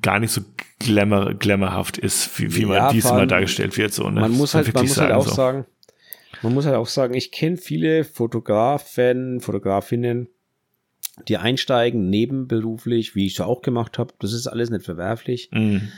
gar 0.00 0.20
nicht 0.20 0.30
so 0.30 0.42
glamour, 0.78 1.34
glamourhaft 1.34 1.98
ist, 1.98 2.38
wie, 2.38 2.54
wie 2.54 2.62
ja, 2.62 2.68
man 2.68 2.92
diesmal 2.92 3.26
dargestellt 3.26 3.76
wird. 3.76 3.92
So, 3.92 4.08
ne? 4.08 4.20
Man 4.20 4.32
muss 4.32 4.54
halt, 4.54 4.72
man 4.72 4.84
muss 4.84 4.98
halt 4.98 5.12
auch 5.12 5.26
so. 5.26 5.34
sagen, 5.34 5.66
man 6.42 6.54
muss 6.54 6.66
halt 6.66 6.76
auch 6.76 6.86
sagen, 6.86 7.14
ich 7.14 7.32
kenne 7.32 7.56
viele 7.56 8.04
Fotografen, 8.04 9.40
Fotografinnen, 9.40 10.28
die 11.28 11.36
einsteigen 11.36 12.10
nebenberuflich, 12.10 13.14
wie 13.14 13.26
ich 13.26 13.34
es 13.34 13.40
auch 13.40 13.62
gemacht 13.62 13.98
habe. 13.98 14.14
Das 14.20 14.32
ist 14.32 14.46
alles 14.46 14.70
nicht 14.70 14.84
verwerflich. 14.84 15.50
Mhm. 15.52 15.88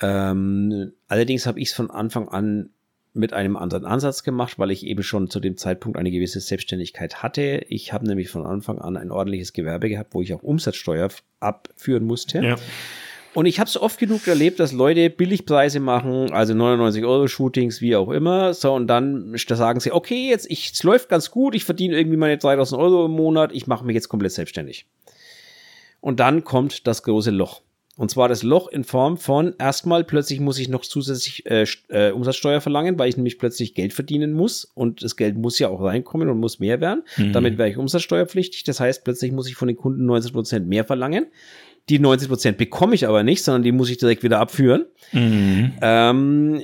Ähm, 0.00 0.92
allerdings 1.06 1.46
habe 1.46 1.60
ich 1.60 1.68
es 1.68 1.74
von 1.74 1.90
Anfang 1.90 2.28
an 2.28 2.70
mit 3.14 3.32
einem 3.32 3.56
anderen 3.56 3.86
Ansatz 3.86 4.24
gemacht, 4.24 4.58
weil 4.58 4.72
ich 4.72 4.84
eben 4.84 5.04
schon 5.04 5.30
zu 5.30 5.38
dem 5.38 5.56
Zeitpunkt 5.56 5.96
eine 5.96 6.10
gewisse 6.10 6.40
Selbstständigkeit 6.40 7.22
hatte. 7.22 7.64
Ich 7.68 7.92
habe 7.92 8.06
nämlich 8.06 8.28
von 8.28 8.44
Anfang 8.44 8.80
an 8.80 8.96
ein 8.96 9.12
ordentliches 9.12 9.52
Gewerbe 9.52 9.88
gehabt, 9.88 10.14
wo 10.14 10.20
ich 10.20 10.34
auch 10.34 10.42
Umsatzsteuer 10.42 11.08
abführen 11.38 12.04
musste. 12.04 12.42
Ja. 12.42 12.56
Und 13.34 13.46
ich 13.46 13.58
habe 13.58 13.68
es 13.68 13.76
oft 13.76 13.98
genug 13.98 14.26
erlebt, 14.28 14.60
dass 14.60 14.72
Leute 14.72 15.10
Billigpreise 15.10 15.80
machen, 15.80 16.32
also 16.32 16.54
99 16.54 17.04
Euro 17.04 17.26
Shootings, 17.26 17.80
wie 17.80 17.96
auch 17.96 18.10
immer. 18.10 18.54
So, 18.54 18.72
und 18.72 18.86
dann 18.86 19.36
da 19.48 19.56
sagen 19.56 19.80
sie, 19.80 19.92
okay, 19.92 20.28
jetzt, 20.28 20.48
ich, 20.50 20.72
es 20.72 20.82
läuft 20.82 21.08
ganz 21.08 21.30
gut, 21.32 21.54
ich 21.54 21.64
verdiene 21.64 21.96
irgendwie 21.96 22.16
meine 22.16 22.38
3000 22.38 22.80
Euro 22.80 23.06
im 23.06 23.12
Monat, 23.12 23.50
ich 23.52 23.66
mache 23.66 23.84
mich 23.84 23.94
jetzt 23.94 24.08
komplett 24.08 24.32
selbstständig. 24.32 24.86
Und 26.00 26.20
dann 26.20 26.44
kommt 26.44 26.86
das 26.86 27.02
große 27.02 27.30
Loch. 27.30 27.62
Und 27.96 28.10
zwar 28.10 28.28
das 28.28 28.42
Loch 28.42 28.68
in 28.68 28.82
Form 28.82 29.16
von 29.16 29.54
erstmal 29.58 30.02
plötzlich 30.02 30.40
muss 30.40 30.58
ich 30.58 30.68
noch 30.68 30.82
zusätzlich 30.82 31.46
äh, 31.46 31.64
äh, 31.88 32.10
Umsatzsteuer 32.10 32.60
verlangen, 32.60 32.98
weil 32.98 33.08
ich 33.08 33.16
nämlich 33.16 33.38
plötzlich 33.38 33.74
Geld 33.74 33.92
verdienen 33.92 34.32
muss 34.32 34.64
und 34.64 35.04
das 35.04 35.16
Geld 35.16 35.36
muss 35.36 35.58
ja 35.60 35.68
auch 35.68 35.80
reinkommen 35.80 36.28
und 36.28 36.40
muss 36.40 36.58
mehr 36.58 36.80
werden. 36.80 37.04
Mhm. 37.16 37.32
Damit 37.32 37.56
wäre 37.56 37.70
ich 37.70 37.76
umsatzsteuerpflichtig. 37.76 38.64
Das 38.64 38.80
heißt, 38.80 39.04
plötzlich 39.04 39.30
muss 39.30 39.48
ich 39.48 39.54
von 39.54 39.68
den 39.68 39.76
Kunden 39.76 40.06
90 40.06 40.32
Prozent 40.32 40.68
mehr 40.68 40.84
verlangen. 40.84 41.26
Die 41.88 41.98
90 41.98 42.28
Prozent 42.28 42.58
bekomme 42.58 42.94
ich 42.94 43.06
aber 43.06 43.22
nicht, 43.22 43.44
sondern 43.44 43.62
die 43.62 43.72
muss 43.72 43.90
ich 43.90 43.98
direkt 43.98 44.22
wieder 44.24 44.40
abführen. 44.40 44.86
Mhm. 45.12 45.72
Ähm, 45.80 46.62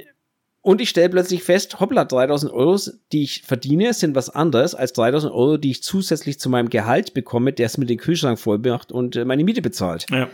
und 0.63 0.81
ich 0.81 0.91
stelle 0.91 1.09
plötzlich 1.09 1.43
fest, 1.43 1.81
hoppla, 1.81 2.05
3000 2.05 2.53
Euro, 2.53 2.79
die 3.13 3.23
ich 3.23 3.43
verdiene, 3.43 3.95
sind 3.95 4.15
was 4.15 4.29
anderes 4.29 4.75
als 4.75 4.93
3000 4.93 5.33
Euro, 5.33 5.57
die 5.57 5.71
ich 5.71 5.83
zusätzlich 5.83 6.39
zu 6.39 6.51
meinem 6.51 6.69
Gehalt 6.69 7.15
bekomme, 7.15 7.53
der 7.53 7.67
es 7.67 7.79
mit 7.79 7.89
dem 7.89 7.97
Kühlschrank 7.99 8.39
voll 8.39 8.59
macht 8.59 8.93
und 8.93 9.17
äh, 9.17 9.25
meine 9.25 9.45
Miete 9.45 9.63
bezahlt. 9.63 10.07
Ja. 10.11 10.29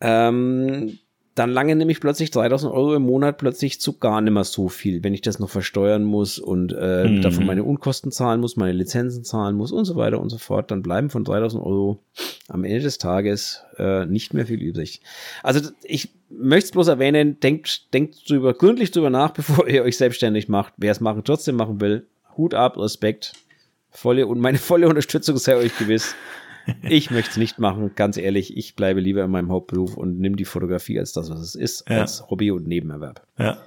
Ähm, 0.00 0.98
dann 1.38 1.50
lange 1.50 1.76
nämlich 1.76 2.00
plötzlich 2.00 2.32
3000 2.32 2.72
Euro 2.72 2.94
im 2.96 3.02
Monat 3.02 3.38
plötzlich 3.38 3.80
zu 3.80 3.98
gar 3.98 4.20
nicht 4.20 4.32
mehr 4.32 4.44
so 4.44 4.68
viel, 4.68 5.04
wenn 5.04 5.14
ich 5.14 5.20
das 5.20 5.38
noch 5.38 5.48
versteuern 5.48 6.02
muss 6.02 6.38
und 6.38 6.74
äh, 6.76 7.04
mhm. 7.08 7.22
davon 7.22 7.46
meine 7.46 7.62
Unkosten 7.62 8.10
zahlen 8.10 8.40
muss, 8.40 8.56
meine 8.56 8.72
Lizenzen 8.72 9.22
zahlen 9.24 9.54
muss 9.54 9.70
und 9.70 9.84
so 9.84 9.94
weiter 9.94 10.20
und 10.20 10.30
so 10.30 10.38
fort, 10.38 10.70
dann 10.70 10.82
bleiben 10.82 11.10
von 11.10 11.24
3000 11.24 11.62
Euro 11.62 12.02
am 12.48 12.64
Ende 12.64 12.80
des 12.80 12.98
Tages 12.98 13.62
äh, 13.76 14.04
nicht 14.06 14.34
mehr 14.34 14.46
viel 14.46 14.60
übrig. 14.60 15.00
Also 15.44 15.70
ich 15.84 16.10
möchte 16.28 16.66
es 16.66 16.72
bloß 16.72 16.88
erwähnen, 16.88 17.38
denkt, 17.40 17.94
denkt 17.94 18.28
drüber, 18.28 18.52
gründlich 18.54 18.90
drüber 18.90 19.10
nach, 19.10 19.30
bevor 19.34 19.68
ihr 19.68 19.84
euch 19.84 19.96
selbstständig 19.96 20.48
macht. 20.48 20.74
Wer 20.76 20.92
es 20.92 21.00
machen, 21.00 21.22
trotzdem 21.24 21.54
machen 21.54 21.80
will, 21.80 22.06
Hut 22.36 22.54
ab, 22.54 22.78
Respekt, 22.78 23.34
volle 23.90 24.26
und 24.26 24.40
meine 24.40 24.58
volle 24.58 24.88
Unterstützung 24.88 25.36
sei 25.36 25.56
euch 25.56 25.76
gewiss. 25.78 26.14
Ich 26.82 27.10
möchte 27.10 27.30
es 27.30 27.36
nicht 27.36 27.58
machen, 27.58 27.92
ganz 27.94 28.16
ehrlich. 28.16 28.56
Ich 28.56 28.76
bleibe 28.76 29.00
lieber 29.00 29.24
in 29.24 29.30
meinem 29.30 29.50
Hauptberuf 29.50 29.96
und 29.96 30.18
nehme 30.18 30.36
die 30.36 30.44
Fotografie 30.44 30.98
als 30.98 31.12
das, 31.12 31.30
was 31.30 31.40
es 31.40 31.54
ist, 31.54 31.88
ja. 31.88 32.00
als 32.00 32.28
Hobby 32.30 32.50
und 32.50 32.66
Nebenerwerb. 32.66 33.26
Ja. 33.38 33.58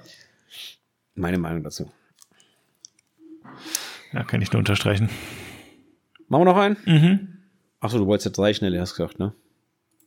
Meine 1.14 1.38
Meinung 1.38 1.62
dazu. 1.62 1.90
Ja, 4.12 4.24
kann 4.24 4.42
ich 4.42 4.52
nur 4.52 4.58
unterstreichen. 4.58 5.08
Machen 6.28 6.42
wir 6.42 6.52
noch 6.52 6.56
einen? 6.56 6.76
Mhm. 6.84 7.28
Achso, 7.80 7.98
du 7.98 8.06
wolltest 8.06 8.26
ja 8.26 8.30
drei 8.30 8.54
schnell, 8.54 8.78
hast 8.80 8.94
gesagt, 8.94 9.18
ne? 9.18 9.34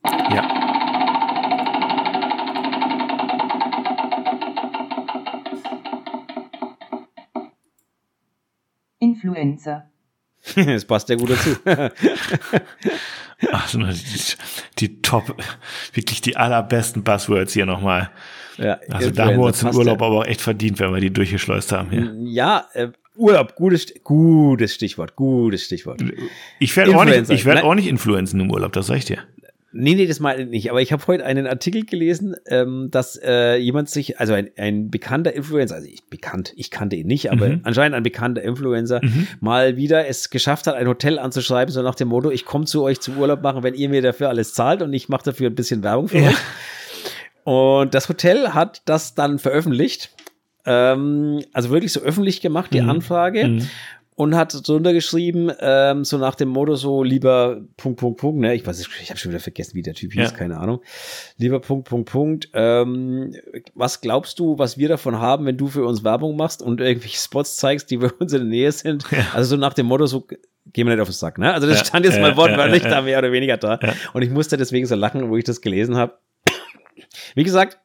Ja. 0.03 0.65
Influencer. 8.99 9.89
das 10.55 10.85
passt 10.85 11.09
ja 11.09 11.15
gut 11.15 11.31
dazu. 11.31 11.55
Ach, 13.51 13.69
die, 13.73 13.87
die 14.79 15.01
Top, 15.01 15.35
wirklich 15.93 16.21
die 16.21 16.37
allerbesten 16.37 17.03
Buzzwords 17.03 17.53
hier 17.53 17.65
nochmal. 17.65 18.09
Ja, 18.57 18.79
also 18.89 19.11
da 19.11 19.25
haben 19.25 19.37
wir 19.37 19.45
uns 19.45 19.59
den 19.59 19.75
Urlaub 19.75 19.99
ja. 19.99 20.07
aber 20.07 20.19
auch 20.19 20.25
echt 20.25 20.41
verdient, 20.41 20.79
wenn 20.79 20.93
wir 20.93 21.01
die 21.01 21.11
durchgeschleust 21.11 21.71
haben 21.71 21.89
hier. 21.89 22.13
Ja, 22.23 22.67
äh, 22.73 22.89
Urlaub, 23.17 23.55
gutes, 23.55 23.93
gutes 24.03 24.73
Stichwort, 24.73 25.15
gutes 25.15 25.63
Stichwort. 25.63 26.03
Ich 26.59 26.75
werde 26.75 26.97
auch 26.97 27.05
nicht, 27.05 27.29
ich 27.29 27.45
werde 27.45 27.63
auch 27.63 27.75
nicht 27.75 27.87
Influenzen 27.87 28.39
im 28.39 28.51
Urlaub, 28.51 28.73
das 28.73 28.87
sag 28.87 28.97
ich 28.97 29.05
dir. 29.05 29.19
Nee, 29.77 29.95
nee, 29.95 30.07
das 30.07 30.21
meine 30.21 30.43
ich 30.43 30.49
nicht. 30.49 30.69
Aber 30.71 30.81
ich 30.81 30.93
habe 30.93 31.05
heute 31.05 31.25
einen 31.25 31.47
Artikel 31.47 31.85
gelesen, 31.85 32.37
ähm, 32.47 32.87
dass 32.91 33.19
äh, 33.21 33.57
jemand 33.57 33.89
sich, 33.89 34.21
also 34.21 34.33
ein, 34.33 34.49
ein 34.55 34.89
bekannter 34.89 35.33
Influencer, 35.33 35.75
also 35.75 35.87
ich 35.87 36.05
bekannt, 36.05 36.53
ich 36.55 36.71
kannte 36.71 36.95
ihn 36.95 37.07
nicht, 37.07 37.29
aber 37.29 37.49
mhm. 37.49 37.59
anscheinend 37.63 37.93
ein 37.95 38.03
bekannter 38.03 38.41
Influencer, 38.41 39.01
mhm. 39.03 39.27
mal 39.41 39.75
wieder 39.75 40.07
es 40.07 40.29
geschafft 40.29 40.67
hat, 40.67 40.75
ein 40.75 40.87
Hotel 40.87 41.19
anzuschreiben, 41.19 41.73
so 41.73 41.81
nach 41.81 41.95
dem 41.95 42.07
Motto, 42.07 42.31
ich 42.31 42.45
komme 42.45 42.63
zu 42.63 42.83
euch 42.83 43.01
zum 43.01 43.17
Urlaub 43.17 43.41
machen, 43.41 43.63
wenn 43.63 43.73
ihr 43.73 43.89
mir 43.89 44.01
dafür 44.01 44.29
alles 44.29 44.53
zahlt 44.53 44.81
und 44.81 44.93
ich 44.93 45.09
mache 45.09 45.25
dafür 45.25 45.49
ein 45.49 45.55
bisschen 45.55 45.83
Werbung 45.83 46.07
für 46.07 46.19
ja. 46.19 46.29
euch. 46.29 46.35
Und 47.43 47.93
das 47.93 48.07
Hotel 48.07 48.53
hat 48.53 48.81
das 48.85 49.13
dann 49.13 49.39
veröffentlicht. 49.39 50.09
Ähm, 50.65 51.43
also 51.51 51.69
wirklich 51.69 51.91
so 51.91 51.99
öffentlich 51.99 52.39
gemacht, 52.39 52.73
die 52.73 52.81
mhm. 52.81 52.89
Anfrage. 52.89 53.45
Mhm 53.45 53.67
und 54.15 54.35
hat 54.35 54.67
drunter 54.67 54.93
geschrieben, 54.93 55.51
ähm, 55.59 56.05
so 56.05 56.17
nach 56.17 56.35
dem 56.35 56.47
Motto 56.49 56.75
so 56.75 57.03
lieber 57.03 57.61
Punkt, 57.75 57.99
Punkt, 57.99 58.19
Punkt, 58.19 58.39
ne? 58.39 58.55
Ich 58.55 58.65
weiß, 58.65 58.79
ich 58.79 59.09
habe 59.09 59.19
schon 59.19 59.31
wieder 59.31 59.41
vergessen, 59.41 59.75
wie 59.75 59.81
der 59.81 59.93
Typ 59.93 60.13
hieß, 60.13 60.31
ja. 60.31 60.37
keine 60.37 60.57
Ahnung. 60.57 60.81
Lieber 61.37 61.59
Punkt, 61.59 61.89
Punkt, 61.89 62.09
Punkt. 62.09 62.49
Ähm, 62.53 63.35
was 63.73 63.99
glaubst 63.99 64.39
du, 64.39 64.57
was 64.57 64.77
wir 64.77 64.87
davon 64.87 65.19
haben, 65.19 65.45
wenn 65.45 65.57
du 65.57 65.67
für 65.67 65.85
uns 65.85 66.05
Werbung 66.05 66.37
machst 66.37 66.61
und 66.61 66.79
irgendwelche 66.79 67.17
Spots 67.17 67.57
zeigst, 67.57 67.91
die 67.91 67.97
bei 67.97 68.09
uns 68.09 68.31
in 68.31 68.39
der 68.39 68.47
Nähe 68.47 68.71
sind? 68.71 69.05
Ja. 69.11 69.27
Also 69.33 69.55
so 69.55 69.57
nach 69.57 69.73
dem 69.73 69.87
Motto 69.87 70.05
so, 70.05 70.21
gehen 70.21 70.87
wir 70.87 70.95
nicht 70.95 71.01
auf 71.01 71.09
den 71.09 71.13
Sack, 71.13 71.37
ne? 71.37 71.53
Also 71.53 71.67
das 71.67 71.79
ja, 71.79 71.85
stand 71.85 72.05
jetzt 72.05 72.19
mal 72.19 72.37
wortwörtlich 72.37 72.83
da 72.83 73.01
mehr 73.01 73.19
oder 73.19 73.33
weniger 73.33 73.57
da. 73.57 73.79
Und 74.13 74.21
ich 74.21 74.29
musste 74.29 74.55
deswegen 74.55 74.85
so 74.85 74.95
lachen, 74.95 75.29
wo 75.29 75.35
ich 75.35 75.43
das 75.43 75.59
gelesen 75.59 75.97
habe. 75.97 76.17
Wie 77.35 77.43
gesagt, 77.43 77.79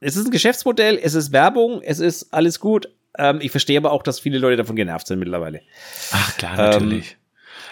es 0.00 0.16
ist 0.16 0.26
ein 0.26 0.30
Geschäftsmodell, 0.30 0.98
es 1.02 1.14
ist 1.14 1.32
Werbung, 1.32 1.82
es 1.82 2.00
ist 2.00 2.32
alles 2.32 2.58
gut, 2.58 2.88
ähm, 3.18 3.38
ich 3.40 3.50
verstehe 3.50 3.78
aber 3.78 3.92
auch, 3.92 4.02
dass 4.02 4.20
viele 4.20 4.38
Leute 4.38 4.56
davon 4.56 4.76
genervt 4.76 5.06
sind 5.06 5.18
mittlerweile. 5.18 5.60
Ach 6.12 6.36
klar, 6.36 6.56
natürlich. 6.56 7.16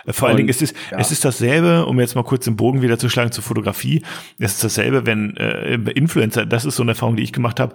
Ähm, 0.07 0.13
Vor 0.13 0.29
allen 0.29 0.37
Dingen 0.37 0.49
ist 0.49 0.63
es, 0.63 0.75
ja. 0.91 0.99
es 0.99 1.11
ist 1.11 1.25
dasselbe, 1.25 1.87
um 1.87 2.01
jetzt 2.01 2.15
mal 2.15 2.25
kurz 2.25 2.45
den 2.45 2.57
Bogen 2.57 2.83
wieder 2.83 2.99
zu 2.99 3.09
schlagen 3.09 3.33
zur 3.33 3.45
Fotografie. 3.45 4.03
Es 4.39 4.55
ist 4.55 4.65
dasselbe, 4.65 5.07
wenn 5.07 5.37
äh, 5.37 5.75
Influencer, 5.75 6.47
das 6.47 6.65
ist 6.65 6.77
so 6.77 6.83
eine 6.83 6.93
Erfahrung, 6.93 7.17
die 7.17 7.23
ich 7.23 7.33
gemacht 7.33 7.61
habe. 7.61 7.75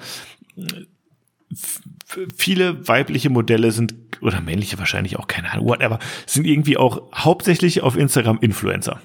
Viele 2.36 2.88
weibliche 2.88 3.30
Modelle 3.30 3.72
sind, 3.72 3.96
oder 4.22 4.42
männliche 4.42 4.78
wahrscheinlich 4.80 5.18
auch, 5.18 5.28
keine 5.28 5.52
Ahnung, 5.52 5.68
whatever, 5.68 6.00
sind 6.26 6.46
irgendwie 6.46 6.78
auch 6.78 7.02
hauptsächlich 7.14 7.82
auf 7.82 7.96
Instagram 7.96 8.40
Influencer. 8.42 9.02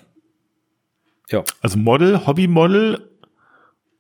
Ja. 1.31 1.45
Also 1.61 1.79
Model, 1.79 2.27
Hobbymodel 2.27 3.12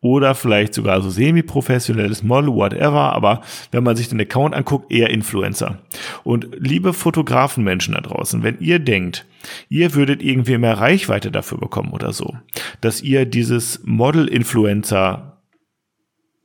oder 0.02 0.34
vielleicht 0.34 0.74
sogar 0.74 1.00
so 1.00 1.08
semi-professionelles 1.08 2.24
Model, 2.24 2.52
whatever, 2.52 3.14
aber 3.14 3.40
wenn 3.70 3.84
man 3.84 3.96
sich 3.96 4.08
den 4.08 4.20
Account 4.20 4.52
anguckt, 4.52 4.92
eher 4.92 5.10
Influencer. 5.10 5.78
Und 6.24 6.48
liebe 6.58 6.92
Fotografenmenschen 6.92 7.94
da 7.94 8.00
draußen, 8.00 8.42
wenn 8.42 8.58
ihr 8.58 8.80
denkt, 8.80 9.24
ihr 9.68 9.94
würdet 9.94 10.20
irgendwie 10.20 10.58
mehr 10.58 10.78
Reichweite 10.78 11.30
dafür 11.30 11.58
bekommen 11.58 11.92
oder 11.92 12.12
so, 12.12 12.36
dass 12.80 13.00
ihr 13.00 13.24
dieses 13.24 13.80
Model-Influencer 13.84 15.40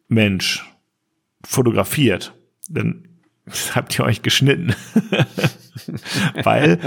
Mensch 0.07 0.63
fotografiert, 1.43 2.33
dann 2.69 3.07
habt 3.75 3.97
ihr 3.97 4.05
euch 4.05 4.21
geschnitten. 4.21 4.75
Weil 6.43 6.79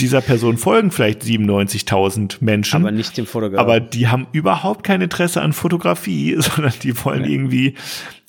dieser 0.00 0.20
Person 0.20 0.58
folgen 0.58 0.90
vielleicht 0.90 1.22
97.000 1.22 2.38
Menschen. 2.40 2.82
Aber 2.82 2.90
nicht 2.90 3.16
dem 3.16 3.26
Fotograf. 3.26 3.60
Aber 3.60 3.80
die 3.80 4.08
haben 4.08 4.26
überhaupt 4.32 4.84
kein 4.84 5.00
Interesse 5.00 5.40
an 5.40 5.52
Fotografie, 5.52 6.36
sondern 6.38 6.72
die 6.82 7.04
wollen 7.04 7.24
ja. 7.24 7.30
irgendwie, 7.30 7.74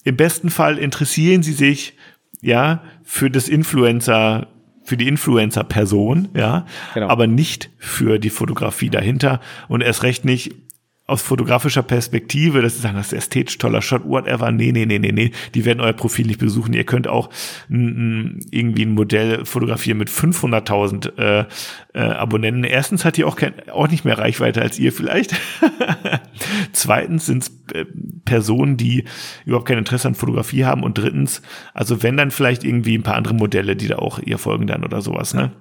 im 0.04 0.16
besten 0.16 0.50
Fall 0.50 0.78
interessieren 0.78 1.44
sie 1.44 1.54
sich, 1.54 1.94
ja, 2.42 2.84
für 3.04 3.30
das 3.30 3.50
Influencer, 3.50 4.48
für 4.84 4.96
die 4.96 5.08
Influencer-Person, 5.08 6.30
ja, 6.34 6.66
genau. 6.94 7.10
aber 7.10 7.28
nicht 7.28 7.70
für 7.78 8.20
die 8.20 8.30
Fotografie 8.30 8.90
dahinter 8.90 9.42
und 9.68 9.82
erst 9.82 10.04
recht 10.04 10.24
nicht 10.24 10.56
aus 11.08 11.22
fotografischer 11.22 11.84
Perspektive, 11.84 12.62
dass 12.62 12.76
sie 12.76 12.82
sagen, 12.82 12.98
das 12.98 13.08
ist 13.08 13.18
ästhetisch 13.18 13.58
toller 13.58 13.82
Shot, 13.82 14.04
whatever. 14.06 14.52
Nee, 14.52 14.74
nee, 14.74 14.86
nee, 14.86 15.00
nee, 15.00 15.14
nee. 15.14 15.32
Die 15.56 15.64
werden 15.64 15.80
euer 15.80 15.94
Profil 15.94 16.28
nicht 16.28 16.40
besuchen. 16.40 16.74
Ihr 16.74 16.84
könnt 16.84 17.08
auch 17.08 17.30
irgendwie 17.70 18.84
ein 18.84 18.92
Modell 18.92 19.46
fotografieren 19.46 19.98
mit 19.98 20.10
500.000 20.10 21.18
äh, 21.18 21.46
äh, 21.94 22.00
Abonnenten. 22.00 22.66
Erstens 22.66 23.06
hat 23.06 23.16
die 23.16 23.24
auch, 23.24 23.38
kein, 23.38 23.54
auch 23.70 23.88
nicht 23.88 24.04
mehr 24.04 24.18
Reichweite 24.18 24.62
als 24.62 24.78
ihr 24.80 24.92
vielleicht. 24.92 25.34
Zweitens 26.74 27.26
sind 27.26 27.44
es 27.44 27.52
äh, 27.74 27.86
Personen, 28.26 28.76
die 28.76 29.06
überhaupt 29.46 29.70
kein 29.70 29.78
Interesse 29.78 30.10
an 30.10 30.16
Fotografie 30.16 30.66
haben. 30.66 30.84
Und 30.84 30.98
drittens, 30.98 31.42
also 31.74 32.04
wenn 32.04 32.18
dann 32.18 32.32
vielleicht 32.32 32.66
irgendwie 32.66 32.98
ein 32.98 33.04
paar 33.04 33.16
andere 33.16 33.34
Modelle, 33.34 33.78
die 33.78 33.88
da 33.88 33.96
auch 33.96 34.20
ihr 34.20 34.38
folgen 34.38 34.68
dann 34.68 34.84
oder 34.84 35.02
sowas, 35.02 35.34
ne? 35.34 35.54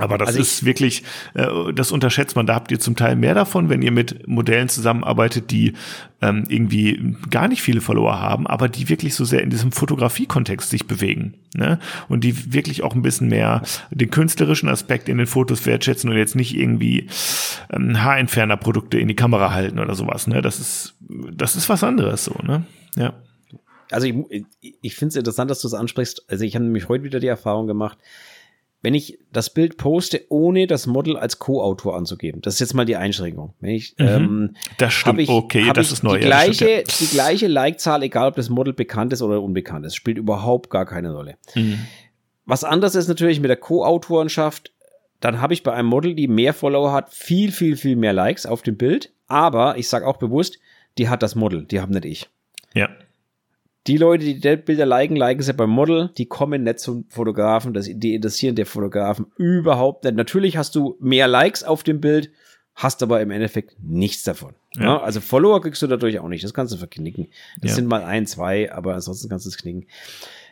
Aber 0.00 0.18
das 0.18 0.28
also 0.28 0.40
ist 0.40 0.64
wirklich, 0.64 1.04
äh, 1.34 1.72
das 1.72 1.92
unterschätzt 1.92 2.34
man. 2.34 2.46
Da 2.46 2.56
habt 2.56 2.72
ihr 2.72 2.80
zum 2.80 2.96
Teil 2.96 3.14
mehr 3.14 3.34
davon, 3.34 3.68
wenn 3.68 3.80
ihr 3.80 3.92
mit 3.92 4.26
Modellen 4.26 4.68
zusammenarbeitet, 4.68 5.52
die 5.52 5.74
ähm, 6.20 6.44
irgendwie 6.48 7.14
gar 7.30 7.46
nicht 7.46 7.62
viele 7.62 7.80
Follower 7.80 8.18
haben, 8.18 8.48
aber 8.48 8.68
die 8.68 8.88
wirklich 8.88 9.14
so 9.14 9.24
sehr 9.24 9.42
in 9.42 9.50
diesem 9.50 9.70
Fotografie-Kontext 9.70 10.68
sich 10.68 10.88
bewegen. 10.88 11.34
Ne? 11.54 11.78
Und 12.08 12.24
die 12.24 12.52
wirklich 12.52 12.82
auch 12.82 12.96
ein 12.96 13.02
bisschen 13.02 13.28
mehr 13.28 13.62
den 13.92 14.10
künstlerischen 14.10 14.68
Aspekt 14.68 15.08
in 15.08 15.18
den 15.18 15.28
Fotos 15.28 15.64
wertschätzen 15.64 16.10
und 16.10 16.16
jetzt 16.16 16.34
nicht 16.34 16.56
irgendwie 16.56 17.06
ähm, 17.72 18.02
Haarentferner-Produkte 18.02 18.98
in 18.98 19.06
die 19.06 19.16
Kamera 19.16 19.52
halten 19.52 19.78
oder 19.78 19.94
sowas. 19.94 20.26
Ne? 20.26 20.42
Das 20.42 20.58
ist, 20.58 20.94
das 21.32 21.54
ist 21.54 21.68
was 21.68 21.84
anderes 21.84 22.24
so, 22.24 22.34
ne? 22.42 22.66
Ja. 22.96 23.12
also 23.90 24.06
ich, 24.06 24.44
ich 24.60 24.94
finde 24.96 25.10
es 25.10 25.16
interessant, 25.16 25.50
dass 25.50 25.60
du 25.60 25.68
es 25.68 25.74
ansprichst. 25.74 26.24
Also 26.28 26.44
ich 26.44 26.56
habe 26.56 26.64
nämlich 26.64 26.88
heute 26.88 27.04
wieder 27.04 27.20
die 27.20 27.26
Erfahrung 27.28 27.68
gemacht, 27.68 27.98
wenn 28.84 28.92
ich 28.92 29.18
das 29.32 29.48
Bild 29.48 29.78
poste, 29.78 30.26
ohne 30.28 30.66
das 30.66 30.86
Model 30.86 31.16
als 31.16 31.38
Co-Autor 31.38 31.96
anzugeben. 31.96 32.42
Das 32.42 32.54
ist 32.54 32.60
jetzt 32.60 32.74
mal 32.74 32.84
die 32.84 32.96
Einschränkung. 32.96 33.54
Wenn 33.60 33.70
ich, 33.70 33.94
mhm. 33.96 34.06
ähm, 34.06 34.56
das 34.76 34.92
stimmt, 34.92 35.20
ich, 35.20 35.30
okay, 35.30 35.70
das 35.72 35.90
ist 35.90 36.02
neu. 36.02 36.18
Die 36.18 36.26
gleiche, 36.26 36.70
ja, 36.70 36.82
die 37.00 37.06
gleiche 37.06 37.46
Like-Zahl, 37.46 38.02
egal 38.02 38.28
ob 38.28 38.36
das 38.36 38.50
Model 38.50 38.74
bekannt 38.74 39.14
ist 39.14 39.22
oder 39.22 39.40
unbekannt 39.40 39.86
ist, 39.86 39.94
spielt 39.94 40.18
überhaupt 40.18 40.68
gar 40.68 40.84
keine 40.84 41.14
Rolle. 41.14 41.38
Mhm. 41.54 41.78
Was 42.44 42.62
anders 42.62 42.94
ist 42.94 43.08
natürlich 43.08 43.40
mit 43.40 43.48
der 43.48 43.56
Co-Autorenschaft, 43.56 44.74
dann 45.18 45.40
habe 45.40 45.54
ich 45.54 45.62
bei 45.62 45.72
einem 45.72 45.88
Model, 45.88 46.14
die 46.14 46.28
mehr 46.28 46.52
Follower 46.52 46.92
hat, 46.92 47.10
viel, 47.10 47.52
viel, 47.52 47.78
viel 47.78 47.96
mehr 47.96 48.12
Likes 48.12 48.44
auf 48.44 48.60
dem 48.60 48.76
Bild. 48.76 49.14
Aber 49.28 49.78
ich 49.78 49.88
sage 49.88 50.06
auch 50.06 50.18
bewusst, 50.18 50.58
die 50.98 51.08
hat 51.08 51.22
das 51.22 51.34
Model, 51.34 51.64
die 51.64 51.80
haben 51.80 51.94
nicht 51.94 52.04
ich. 52.04 52.28
Ja. 52.74 52.90
Die 53.86 53.98
Leute, 53.98 54.24
die 54.24 54.40
die 54.40 54.56
Bilder 54.56 54.86
liken, 54.86 55.16
liken 55.16 55.42
sie 55.42 55.52
beim 55.52 55.70
Model, 55.70 56.10
die 56.16 56.26
kommen 56.26 56.62
nicht 56.62 56.78
zum 56.78 57.04
Fotografen, 57.08 57.74
das, 57.74 57.88
die 57.90 58.14
interessieren 58.14 58.54
der 58.54 58.66
Fotografen 58.66 59.26
überhaupt 59.36 60.04
nicht. 60.04 60.16
Natürlich 60.16 60.56
hast 60.56 60.74
du 60.74 60.96
mehr 61.00 61.28
Likes 61.28 61.64
auf 61.64 61.82
dem 61.82 62.00
Bild, 62.00 62.30
hast 62.74 63.02
aber 63.02 63.20
im 63.20 63.30
Endeffekt 63.30 63.76
nichts 63.82 64.22
davon. 64.22 64.54
Ja. 64.74 64.84
Ja, 64.84 65.02
also 65.02 65.20
Follower 65.20 65.60
kriegst 65.60 65.82
du 65.82 65.86
dadurch 65.86 66.18
auch 66.18 66.28
nicht, 66.28 66.42
das 66.42 66.54
kannst 66.54 66.72
du 66.72 66.78
verknicken. 66.78 67.28
Das 67.60 67.72
ja. 67.72 67.74
sind 67.76 67.88
mal 67.88 68.04
ein, 68.04 68.26
zwei, 68.26 68.72
aber 68.72 68.94
ansonsten 68.94 69.28
kannst 69.28 69.44
du 69.44 69.50
es 69.50 69.58
knicken. 69.58 69.86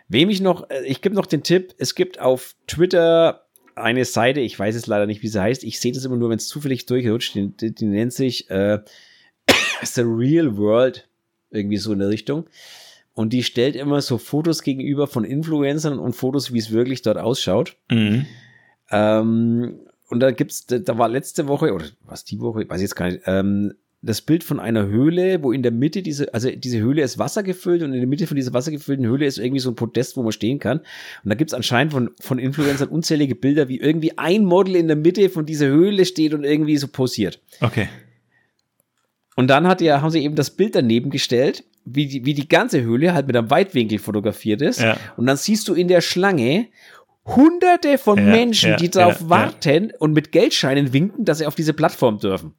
Wem 0.09 0.29
ich 0.29 0.41
noch, 0.43 0.69
äh, 0.69 0.85
ich 0.85 1.01
gebe 1.01 1.15
noch 1.15 1.27
den 1.27 1.43
Tipp, 1.43 1.75
es 1.79 1.95
gibt 1.95 2.21
auf 2.21 2.55
Twitter 2.67 3.47
eine 3.75 4.05
Seite, 4.05 4.41
ich 4.41 4.59
weiß 4.59 4.75
es 4.75 4.87
leider 4.87 5.07
nicht, 5.07 5.23
wie 5.23 5.29
sie 5.29 5.41
heißt, 5.41 5.65
ich 5.65 5.81
sehe 5.81 5.93
das 5.93 6.05
immer 6.05 6.17
nur, 6.17 6.29
wenn 6.29 6.37
es 6.37 6.49
zufällig 6.49 6.85
durchrutscht, 6.85 7.35
die, 7.35 7.49
die, 7.49 7.75
die 7.75 7.87
nennt 7.87 8.13
sich 8.13 8.51
äh, 8.51 8.81
The 9.83 10.03
Real 10.03 10.59
World, 10.59 11.09
irgendwie 11.51 11.79
so 11.79 11.93
in 11.93 12.01
der 12.01 12.11
Richtung. 12.11 12.47
Und 13.15 13.33
die 13.33 13.43
stellt 13.43 13.77
immer 13.77 14.01
so 14.01 14.19
Fotos 14.19 14.63
gegenüber 14.63 15.07
von 15.07 15.25
Influencern 15.25 15.99
und 15.99 16.15
Fotos, 16.15 16.53
wie 16.53 16.59
es 16.59 16.71
wirklich 16.71 17.03
dort 17.03 17.19
ausschaut. 17.19 17.77
Mhm. 17.91 18.27
Ähm, 18.91 19.81
und 20.09 20.21
da 20.21 20.31
gibt's, 20.31 20.67
da 20.67 20.99
war 20.99 21.09
letzte 21.09 21.49
Woche, 21.49 21.73
oder 21.73 21.87
was 22.05 22.25
die 22.25 22.41
Woche, 22.41 22.69
weiß 22.69 22.79
ich 22.79 22.85
jetzt 22.85 22.97
gar 22.97 23.09
nicht, 23.09 23.23
ähm, 23.27 23.75
das 24.03 24.21
Bild 24.21 24.43
von 24.43 24.59
einer 24.59 24.87
Höhle, 24.87 25.43
wo 25.45 25.53
in 25.53 25.63
der 25.63 25.71
Mitte 25.71 26.03
diese, 26.03 26.35
also 26.35 26.51
diese 26.51 26.81
Höhle 26.81 27.03
ist 27.03 27.19
Wasser 27.19 27.45
gefüllt 27.45 27.83
und 27.83 27.93
in 27.93 28.01
der 28.01 28.09
Mitte 28.09 28.27
von 28.27 28.37
dieser 28.37 28.53
wassergefüllten 28.53 29.07
Höhle 29.07 29.27
ist 29.27 29.39
irgendwie 29.39 29.61
so 29.61 29.71
ein 29.71 29.77
Podest, 29.77 30.17
wo 30.17 30.25
man 30.25 30.33
stehen 30.33 30.59
kann. 30.59 30.79
Und 30.79 31.31
da 31.31 31.35
gibt's 31.35 31.55
anscheinend 31.55 31.93
von, 31.93 32.11
von 32.19 32.41
Influencern 32.41 32.89
unzählige 32.89 33.37
Bilder, 33.37 33.69
wie 33.69 33.79
irgendwie 33.79 34.19
ein 34.19 34.45
Model 34.45 34.75
in 34.75 34.89
der 34.89 34.97
Mitte 34.97 35.31
von 35.31 35.47
dieser 35.47 35.67
Höhle 35.67 36.05
steht 36.05 36.35
und 36.35 36.43
irgendwie 36.43 36.77
so 36.79 36.89
posiert. 36.89 37.41
Okay. 37.61 37.89
Und 39.37 39.49
dann 39.49 39.69
hat 39.69 39.81
ja, 39.81 40.03
haben 40.03 40.11
sie 40.11 40.25
eben 40.25 40.35
das 40.35 40.51
Bild 40.51 40.75
daneben 40.75 41.11
gestellt, 41.11 41.65
wie 41.85 42.07
die, 42.07 42.25
wie 42.25 42.35
die 42.35 42.49
ganze 42.49 42.83
Höhle 42.83 43.15
halt 43.15 43.27
mit 43.27 43.37
einem 43.37 43.51
Weitwinkel 43.51 43.99
fotografiert 43.99 44.63
ist. 44.63 44.81
Ja. 44.81 44.97
Und 45.17 45.27
dann 45.27 45.37
siehst 45.37 45.69
du 45.69 45.75
in 45.75 45.89
der 45.89 46.01
Schlange 46.01 46.69
hunderte 47.25 47.99
von 47.99 48.19
ja, 48.19 48.25
Menschen, 48.25 48.71
ja, 48.71 48.77
die 48.77 48.91
darauf 48.91 49.29
warten 49.29 49.93
und 49.99 50.13
mit 50.13 50.33
Geldscheinen 50.33 50.93
winken, 50.93 51.25
dass 51.25 51.39
sie 51.39 51.47
auf 51.47 51.55
diese 51.55 51.73
Plattform 51.73 52.19
dürfen. 52.19 52.55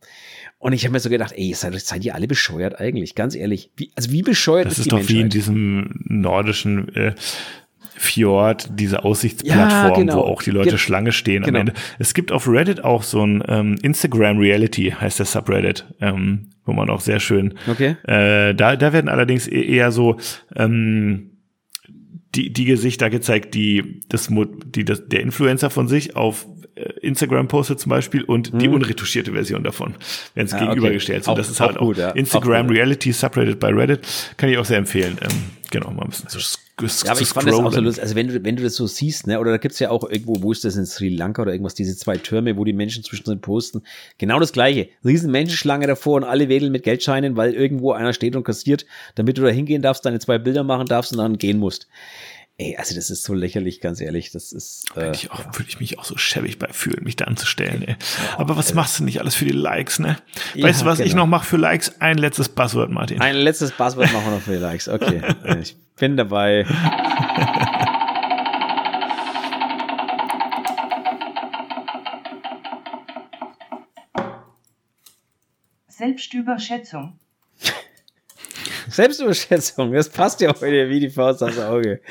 Und 0.57 0.71
ich 0.71 0.85
habe 0.85 0.93
mir 0.93 1.01
so 1.01 1.09
gedacht, 1.09 1.33
ey, 1.35 1.53
seid, 1.53 1.77
seid 1.81 2.05
ihr 2.05 2.15
alle 2.15 2.27
bescheuert 2.27 2.79
eigentlich? 2.79 3.15
Ganz 3.15 3.35
ehrlich. 3.35 3.71
Wie, 3.75 3.91
also 3.95 4.11
wie 4.11 4.21
bescheuert 4.21 4.67
das 4.67 4.73
ist, 4.73 4.79
ist 4.79 4.91
doch 4.93 4.97
Menschheit? 4.97 5.15
wie 5.15 5.21
in 5.21 5.29
diesem 5.29 6.05
nordischen 6.05 6.95
äh, 6.95 7.15
Fjord, 7.95 8.70
diese 8.72 9.03
Aussichtsplattform, 9.03 9.90
ja, 9.90 9.95
genau. 9.95 10.15
wo 10.18 10.20
auch 10.22 10.41
die 10.41 10.52
Leute 10.52 10.72
Ge 10.72 10.78
Schlange 10.78 11.11
stehen 11.11 11.44
genau. 11.44 11.60
am 11.60 11.68
Ende. 11.68 11.74
Es 11.99 12.14
gibt 12.14 12.32
auf 12.32 12.48
Reddit 12.48 12.84
auch 12.84 13.03
so 13.03 13.26
ein 13.26 13.44
ähm, 13.48 13.78
Instagram 13.82 14.40
Reality, 14.40 14.91
heißt 14.91 15.20
der 15.20 15.26
Subreddit, 15.26 15.86
ähm, 16.02 16.49
wo 16.65 16.74
man 16.74 16.90
auch 16.90 17.02
sehr 17.02 17.20
schön. 17.20 17.53
Okay. 17.70 17.95
Äh, 18.03 18.56
da, 18.56 18.76
da 18.76 18.94
werden 18.94 19.10
allerdings 19.10 19.48
e-, 19.48 19.61
eher 19.61 19.91
so 19.91 20.18
ähm, 20.56 21.32
die, 22.36 22.52
die 22.52 22.65
Gesichter 22.65 23.10
gezeigt, 23.10 23.53
die 23.53 24.02
das, 24.10 24.30
die 24.65 24.86
das, 24.86 25.07
der 25.07 25.22
Influencer 25.22 25.70
von 25.70 25.88
sich 25.88 26.15
auf 26.15 26.48
äh, 26.76 26.82
Instagram 27.02 27.48
postet 27.48 27.80
zum 27.80 27.91
Beispiel 27.91 28.24
und 28.24 28.53
mhm. 28.53 28.60
die 28.60 28.68
unretuschierte 28.68 29.34
Version 29.34 29.64
davon, 29.64 29.95
wenn 30.34 30.45
es 30.45 30.53
ja, 30.53 30.60
gegenübergestellt 30.60 31.22
okay. 31.22 31.32
Und 31.32 31.38
das 31.38 31.49
ist 31.49 31.60
halt 31.60 31.78
auch, 31.78 31.86
gut, 31.86 31.98
ja. 31.98 32.10
Instagram 32.11 32.68
auch 32.68 32.72
Reality 32.72 33.11
Subreddit 33.11 33.60
bei 33.60 33.70
Reddit, 33.70 34.02
kann 34.38 34.49
ich 34.49 34.57
auch 34.57 34.65
sehr 34.65 34.78
empfehlen. 34.78 35.18
Ähm, 35.22 35.30
genau, 35.70 35.91
mal 35.91 36.03
ein 36.03 36.10
bisschen 36.10 36.30
zu 36.30 36.40
ja, 36.81 37.11
aber 37.11 37.21
ich 37.21 37.27
fand 37.27 37.47
das 37.47 37.55
auch 37.55 37.71
so 37.71 37.79
lustig. 37.79 38.03
Also 38.03 38.15
wenn 38.15 38.27
du, 38.27 38.43
wenn 38.43 38.55
du 38.55 38.63
das 38.63 38.75
so 38.75 38.87
siehst, 38.87 39.27
ne, 39.27 39.39
oder 39.39 39.51
da 39.51 39.57
gibt's 39.57 39.77
ja 39.79 39.91
auch 39.91 40.09
irgendwo, 40.09 40.41
wo 40.41 40.51
ist 40.51 40.65
das 40.65 40.75
in 40.75 40.85
Sri 40.85 41.09
Lanka 41.09 41.43
oder 41.43 41.51
irgendwas, 41.51 41.75
diese 41.75 41.95
zwei 41.95 42.17
Türme, 42.17 42.57
wo 42.57 42.63
die 42.63 42.73
Menschen 42.73 43.03
zwischendrin 43.03 43.41
posten. 43.41 43.83
Genau 44.17 44.39
das 44.39 44.53
gleiche. 44.53 44.89
Riesen 45.05 45.31
Menschenschlange 45.31 45.85
davor 45.85 46.17
und 46.17 46.23
alle 46.23 46.49
wedeln 46.49 46.71
mit 46.71 46.83
Geldscheinen, 46.83 47.37
weil 47.37 47.53
irgendwo 47.53 47.91
einer 47.91 48.13
steht 48.13 48.35
und 48.35 48.43
kassiert, 48.43 48.85
damit 49.15 49.37
du 49.37 49.43
da 49.43 49.49
hingehen 49.49 49.83
darfst, 49.83 50.05
deine 50.05 50.19
zwei 50.19 50.39
Bilder 50.39 50.63
machen 50.63 50.87
darfst 50.87 51.11
und 51.11 51.19
dann 51.19 51.37
gehen 51.37 51.59
musst. 51.59 51.87
Ey, 52.57 52.75
also 52.77 52.93
das 52.93 53.09
ist 53.09 53.23
so 53.23 53.34
lächerlich, 53.34 53.81
ganz 53.81 53.99
ehrlich. 53.99 54.31
Das 54.31 54.51
ist. 54.51 54.85
Äh, 54.95 55.11
ich 55.11 55.31
auch, 55.31 55.39
ja. 55.39 55.45
würde 55.57 55.69
ich 55.69 55.80
mich 55.80 55.97
auch 55.97 56.05
so 56.05 56.17
schäbig 56.17 56.59
bei 56.59 56.67
fühlen, 56.71 57.03
mich 57.03 57.15
da 57.15 57.25
anzustellen, 57.25 57.81
ey. 57.81 57.95
Aber 58.38 58.55
was 58.55 58.75
machst 58.75 58.99
du 58.99 59.03
nicht 59.03 59.19
alles 59.19 59.34
für 59.34 59.45
die 59.45 59.51
Likes, 59.51 59.97
ne? 59.97 60.17
Ja, 60.53 60.67
weißt 60.67 60.81
du, 60.81 60.85
was 60.85 60.99
genau. 60.99 61.07
ich 61.07 61.15
noch 61.15 61.25
mache 61.25 61.47
für 61.47 61.57
Likes? 61.57 61.99
Ein 61.99 62.19
letztes 62.19 62.49
Passwort, 62.49 62.91
Martin. 62.91 63.21
Ein 63.21 63.38
letztes 63.38 63.71
Passwort 63.71 64.13
machen 64.13 64.25
wir 64.25 64.31
noch 64.34 64.41
für 64.41 64.51
die 64.51 64.57
Likes. 64.57 64.88
Okay. 64.88 65.21
ich 65.61 65.75
bin 65.95 66.15
dabei. 66.15 66.67
Selbstüberschätzung. 75.88 77.17
Selbstüberschätzung, 78.89 79.93
das 79.93 80.10
passt 80.10 80.41
ja 80.41 80.49
heute 80.49 80.89
wie 80.89 80.99
die 80.99 81.10
Faust 81.10 81.43
aufs 81.43 81.60
Auge. 81.60 82.01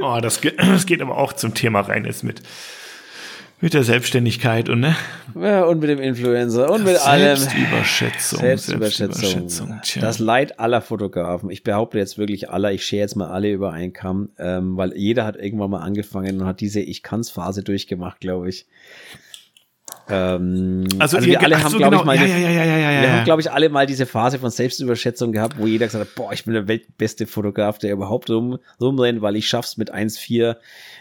Oh, 0.00 0.18
das, 0.20 0.40
das 0.56 0.86
geht 0.86 1.02
aber 1.02 1.16
auch 1.16 1.32
zum 1.32 1.54
Thema 1.54 1.80
rein 1.80 2.04
jetzt 2.04 2.24
mit, 2.24 2.42
mit 3.60 3.74
der 3.74 3.84
Selbstständigkeit 3.84 4.68
und 4.68 4.80
ne? 4.80 4.96
Ja, 5.34 5.64
und 5.64 5.80
mit 5.80 5.90
dem 5.90 6.00
Influencer 6.00 6.70
und 6.70 6.84
mit 6.84 6.96
allem. 6.98 7.36
Selbstüberschätzung. 7.36 8.40
Selbstüberschätzung. 8.40 9.22
Selbstüberschätzung 9.48 10.00
das 10.00 10.18
Leid 10.18 10.58
aller 10.58 10.80
Fotografen. 10.80 11.50
Ich 11.50 11.62
behaupte 11.62 11.98
jetzt 11.98 12.18
wirklich 12.18 12.50
aller, 12.50 12.72
ich 12.72 12.84
schere 12.84 13.00
jetzt 13.00 13.16
mal 13.16 13.28
alle 13.28 13.50
über 13.50 13.72
einen 13.72 13.92
Kamm, 13.92 14.30
ähm, 14.38 14.76
weil 14.76 14.96
jeder 14.96 15.24
hat 15.24 15.36
irgendwann 15.36 15.70
mal 15.70 15.80
angefangen 15.80 16.40
und 16.40 16.46
hat 16.46 16.60
diese 16.60 16.80
Ich 16.80 17.02
kann's 17.02 17.30
Phase 17.30 17.62
durchgemacht, 17.62 18.20
glaube 18.20 18.48
ich. 18.48 18.66
Ähm, 20.10 20.88
also, 20.98 21.18
also 21.18 21.28
wir 21.28 21.40
alle 21.40 21.62
haben, 21.62 21.70
so 21.70 21.78
glaube 21.78 21.98
genau. 21.98 22.12
ich, 22.12 22.20
mal, 22.20 22.28
ja, 22.28 22.36
ja, 22.36 22.50
ja, 22.50 22.64
ja, 22.64 22.90
ja, 22.90 23.02
wir 23.02 23.12
haben, 23.12 23.24
glaube 23.24 23.42
ich, 23.42 23.50
alle 23.50 23.68
mal 23.68 23.86
diese 23.86 24.06
Phase 24.06 24.38
von 24.38 24.50
Selbstüberschätzung 24.50 25.32
gehabt, 25.32 25.58
wo 25.58 25.66
jeder 25.66 25.86
gesagt 25.86 26.04
hat, 26.04 26.14
boah, 26.14 26.32
ich 26.32 26.44
bin 26.44 26.54
der 26.54 26.68
weltbeste 26.68 27.26
Fotograf, 27.26 27.78
der 27.78 27.92
überhaupt 27.92 28.30
rum, 28.30 28.58
rumrennt, 28.80 29.22
weil 29.22 29.36
ich 29.36 29.48
schaff's 29.48 29.76
mit 29.76 29.94
1,4 29.94 30.56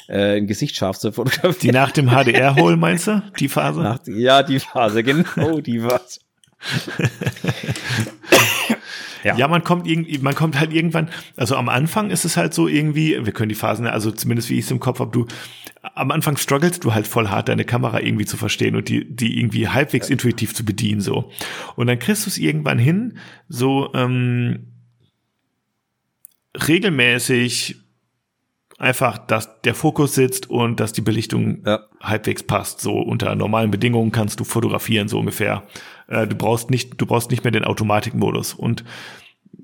äh, 0.08 0.38
ein 0.38 0.48
Gesicht 0.48 0.76
scharf 0.76 0.98
zu 0.98 1.12
fotografieren. 1.12 1.58
Die 1.62 1.72
nach 1.72 1.92
dem 1.92 2.10
HDR-Hole, 2.10 2.78
meinst 2.78 3.08
du? 3.08 3.22
Die 3.40 3.50
Phase? 3.50 3.82
Nach, 3.82 4.00
ja, 4.06 4.44
die 4.44 4.60
Phase, 4.60 5.04
genau, 5.04 5.60
die 5.60 5.80
Phase. 5.80 6.20
Ja. 9.24 9.36
ja, 9.36 9.48
man 9.48 9.64
kommt 9.64 9.86
irgendwie, 9.86 10.18
man 10.20 10.34
kommt 10.34 10.60
halt 10.60 10.74
irgendwann, 10.74 11.10
also 11.36 11.56
am 11.56 11.68
Anfang 11.68 12.10
ist 12.10 12.24
es 12.24 12.38
halt 12.38 12.54
so 12.54 12.68
irgendwie, 12.68 13.26
wir 13.26 13.34
können 13.34 13.50
die 13.50 13.56
Phasen, 13.56 13.86
also 13.86 14.12
zumindest 14.12 14.50
wie 14.50 14.58
ich 14.58 14.66
es 14.66 14.72
im 14.72 14.80
Kopf 14.80 15.00
habe, 15.00 15.12
du, 15.12 15.26
am 15.82 16.12
Anfang 16.12 16.38
strugglest 16.38 16.84
du 16.84 16.94
halt 16.94 17.08
voll 17.08 17.30
hart, 17.30 17.50
deine 17.50 17.66
Kamera 17.66 18.02
irgendwie 18.02 18.26
zu 18.26 18.38
verstehen 18.38 18.76
und 18.76 18.90
die, 18.90 19.16
die 19.16 19.40
irgendwie 19.40 19.68
halbwegs 19.68 20.10
intuitiv 20.10 20.54
zu 20.54 20.66
bedienen, 20.66 21.02
so. 21.02 21.32
Und 21.76 21.88
dann 21.88 22.00
kriegst 22.00 22.26
du 22.26 22.30
es 22.30 22.38
irgendwann 22.38 22.80
hin, 22.80 23.18
so, 23.48 23.94
ähm, 23.94 24.68
regelmäßig 26.68 27.78
einfach, 28.78 29.18
dass 29.18 29.62
der 29.62 29.76
Fokus 29.76 30.16
sitzt 30.16 30.50
und 30.50 30.80
dass 30.80 30.94
die 30.94 31.02
Belichtung 31.02 31.64
ja. 31.66 31.82
halbwegs 32.02 32.44
passt. 32.44 32.80
So 32.82 32.94
unter 32.94 33.36
normalen 33.36 33.72
Bedingungen 33.72 34.12
kannst 34.12 34.40
du 34.40 34.46
fotografieren, 34.46 35.08
so 35.08 35.20
ungefähr. 35.20 35.64
Äh, 36.08 36.28
du 36.28 36.36
brauchst 36.36 36.70
nicht, 36.70 37.00
du 37.00 37.06
brauchst 37.06 37.30
nicht 37.30 37.44
mehr 37.44 37.52
den 37.52 37.66
Automatikmodus. 37.66 38.54
Und 38.54 38.84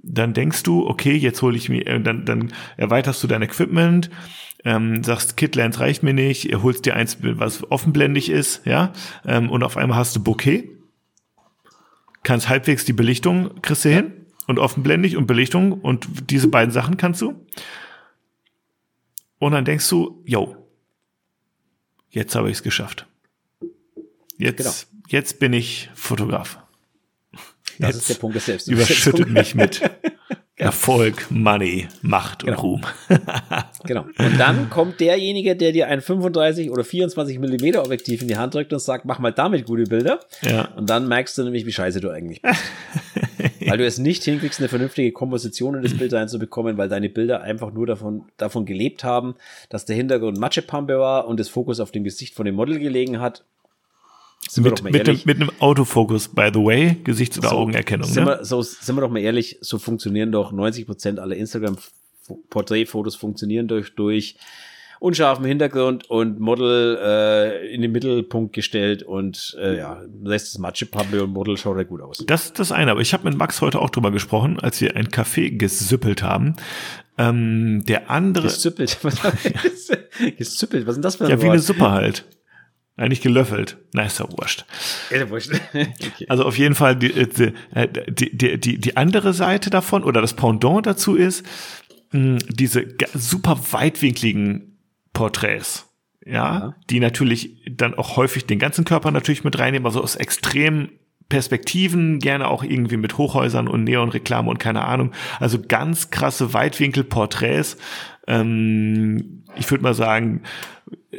dann 0.04 0.34
denkst 0.34 0.64
du, 0.64 0.86
okay, 0.88 1.16
jetzt 1.16 1.42
hole 1.42 1.58
ich 1.58 1.70
mir, 1.70 1.88
äh, 1.88 2.02
dann, 2.02 2.26
dann 2.26 2.54
erweiterst 2.78 3.24
du 3.24 3.28
dein 3.28 3.42
Equipment, 3.42 4.10
ähm, 4.66 5.04
sagst, 5.04 5.38
Kitlens 5.38 5.80
reicht 5.80 6.04
mir 6.04 6.14
nicht, 6.14 6.54
holst 6.56 6.86
dir 6.86 6.96
eins, 6.96 7.18
was 7.22 7.70
offenblendig 7.72 8.30
ist, 8.30 8.66
ja, 8.66 8.92
ähm, 9.26 9.50
und 9.50 9.64
auf 9.64 9.78
einmal 9.78 9.98
hast 9.98 10.16
du 10.16 10.24
Bouquet, 10.24 10.70
kannst 12.24 12.50
halbwegs 12.50 12.84
die 12.84 12.94
Belichtung, 12.94 13.62
kriegst 13.62 13.86
du 13.86 13.90
hin, 13.90 14.12
und 14.48 14.60
offenblendig 14.60 15.18
und 15.18 15.28
Belichtung, 15.28 15.72
und 15.74 16.08
diese 16.30 16.48
beiden 16.48 16.72
Sachen 16.72 16.98
kannst 16.98 17.22
du. 17.22 17.46
Und 19.38 19.52
dann 19.52 19.66
denkst 19.66 19.88
du, 19.90 20.24
yo, 20.26 20.56
jetzt 22.10 22.36
habe 22.36 22.50
ich 22.50 22.58
es 22.58 22.64
geschafft. 22.64 23.08
Jetzt, 24.38 24.58
genau. 24.58 24.72
jetzt 25.08 25.40
bin 25.40 25.54
ich 25.54 25.90
Fotograf. 25.94 26.60
Das 27.78 27.90
jetzt 27.90 27.96
ist 27.98 28.10
der 28.10 28.16
Punkt 28.16 28.36
des 28.36 28.46
Selbst. 28.46 28.68
Überschüttet 28.68 29.30
mich 29.30 29.56
mit 29.56 29.82
Erfolg, 30.58 31.30
Money, 31.30 31.88
Macht 32.02 32.44
und 32.44 32.52
genau. 32.52 32.62
Ruhm. 32.62 32.82
genau. 33.86 34.06
Und 34.18 34.40
dann 34.40 34.70
kommt 34.70 35.02
derjenige, 35.02 35.56
der 35.58 35.74
dir 35.74 35.88
ein 35.88 36.02
35 36.02 36.72
oder 36.72 36.86
24 36.86 37.40
Millimeter 37.40 37.84
Objektiv 37.84 38.22
in 38.22 38.30
die 38.30 38.38
Hand 38.38 38.54
drückt 38.54 38.72
und 38.72 38.80
sagt, 38.80 39.04
mach 39.04 39.20
mal 39.20 39.32
damit 39.32 39.66
gute 39.66 39.84
Bilder. 39.84 40.22
Ja. 40.42 40.70
Und 40.76 40.90
dann 40.90 41.10
merkst 41.10 41.38
du 41.38 41.44
nämlich, 41.44 41.66
wie 41.66 41.74
scheiße 41.74 42.00
du 42.00 42.10
eigentlich 42.10 42.42
bist. 42.42 42.56
weil 43.68 43.78
du 43.78 43.86
es 43.86 43.98
nicht 43.98 44.24
hinkriegst, 44.24 44.60
eine 44.60 44.70
vernünftige 44.70 45.12
Komposition 45.12 45.76
in 45.76 45.84
das 45.84 45.98
Bild 45.98 46.14
reinzubekommen, 46.14 46.78
weil 46.78 46.88
deine 46.88 47.10
Bilder 47.10 47.42
einfach 47.42 47.74
nur 47.74 47.86
davon, 47.88 48.24
davon 48.38 48.66
gelebt 48.66 49.04
haben, 49.04 49.36
dass 49.70 49.86
der 49.86 49.96
Hintergrund 49.96 50.38
Matschepampe 50.38 51.00
war 51.00 51.28
und 51.28 51.40
das 51.40 51.50
Fokus 51.50 51.80
auf 51.80 51.92
dem 51.92 52.04
Gesicht 52.04 52.34
von 52.34 52.46
dem 52.46 52.56
Model 52.56 52.80
gelegen 52.80 53.20
hat. 53.20 53.44
Sind 54.50 54.64
mit, 54.64 54.84
mit, 54.84 55.08
dem, 55.08 55.20
mit 55.26 55.42
einem 55.42 55.52
Autofokus, 55.60 56.28
by 56.28 56.50
the 56.54 56.60
way, 56.60 56.98
Gesichts- 57.04 57.40
oder 57.40 57.50
so, 57.50 57.56
Augenerkennung. 57.56 58.08
Sind, 58.08 58.26
ne? 58.26 58.32
wir, 58.40 58.46
so, 58.46 58.62
sind 58.62 58.96
wir 58.96 59.02
doch 59.02 59.10
mal 59.10 59.20
ehrlich, 59.20 59.58
so 59.62 59.80
funktionieren 59.80 60.32
doch 60.32 60.52
90 60.52 60.86
Prozent 60.86 61.20
aller 61.20 61.36
Instagram-Porträtfotos 61.36 63.16
funktionieren 63.16 63.68
durch, 63.68 63.96
durch 63.96 64.38
unscharfen 65.00 65.46
Hintergrund 65.46 66.10
und 66.10 66.40
Model 66.40 66.98
äh, 67.02 67.74
in 67.74 67.82
den 67.82 67.92
Mittelpunkt 67.92 68.54
gestellt 68.54 69.04
und 69.04 69.56
äh, 69.60 69.78
ja, 69.78 70.02
lässt 70.24 70.54
das 70.54 70.60
Matschepampe 70.60 71.24
und 71.24 71.32
Model 71.32 71.58
schaut 71.58 71.78
halt 71.78 71.90
gut 71.90 72.02
aus. 72.02 72.24
Das 72.26 72.54
das 72.54 72.72
eine, 72.72 72.92
aber 72.92 73.02
ich 73.02 73.14
habe 73.14 73.26
mit 73.26 73.38
Max 73.38 73.62
heute 73.62 73.82
auch 73.82 73.90
drüber 73.90 74.12
gesprochen, 74.12 74.60
als 74.60 74.80
wir 74.82 74.96
ein 74.96 75.08
Café 75.08 75.56
gesüppelt 75.58 76.24
haben. 76.24 76.56
Ähm, 77.18 77.84
der 77.88 78.10
andere. 78.10 78.48
Gesüppelt? 78.48 78.98
Was, 79.04 79.16
gesüppelt, 80.38 80.86
was 80.88 80.92
ist 80.92 80.96
denn 80.96 81.02
das 81.02 81.16
für 81.18 81.26
ein 81.26 81.30
Ja, 81.30 81.38
Wort? 81.38 81.44
wie 81.46 81.50
eine 81.50 81.60
Suppe 81.60 81.92
halt. 81.92 82.26
Eigentlich 82.98 83.22
gelöffelt. 83.22 83.78
Na, 83.94 84.04
ist 84.04 84.20
ja 84.20 84.26
wurscht. 84.38 84.66
Also 86.30 86.46
auf 86.46 86.58
jeden 86.58 86.76
Fall 86.76 86.96
die, 86.96 87.12
die, 87.12 88.38
die, 88.38 88.58
die, 88.60 88.78
die 88.80 88.98
andere 88.98 89.34
Seite 89.34 89.70
davon 89.70 90.04
oder 90.04 90.22
das 90.22 90.34
Pendant 90.34 90.86
dazu 90.86 91.16
ist, 91.16 91.46
mh, 92.12 92.40
diese 92.50 92.88
super 93.14 93.60
weitwinkligen 93.72 94.78
Porträts. 95.14 95.90
Ja, 96.26 96.34
ja, 96.34 96.76
die 96.90 97.00
natürlich 97.00 97.62
dann 97.70 97.94
auch 97.94 98.18
häufig 98.18 98.48
den 98.48 98.58
ganzen 98.58 98.84
Körper 98.84 99.12
natürlich 99.12 99.44
mit 99.44 99.60
reinnehmen, 99.60 99.86
also 99.86 100.02
aus 100.02 100.16
extremen 100.16 100.90
Perspektiven, 101.30 102.20
gerne 102.20 102.48
auch 102.48 102.64
irgendwie 102.64 102.98
mit 102.98 103.18
Hochhäusern 103.18 103.68
und 103.68 103.84
Neonreklame 103.84 104.50
und 104.50 104.60
keine 104.60 104.86
Ahnung. 104.86 105.12
Also 105.40 105.60
ganz 105.60 106.12
krasse 106.12 106.54
Weitwinkelporträts. 106.54 107.78
Ähm, 108.28 109.44
ich 109.58 109.70
würde 109.72 109.84
mal 109.84 109.94
sagen, 109.94 110.44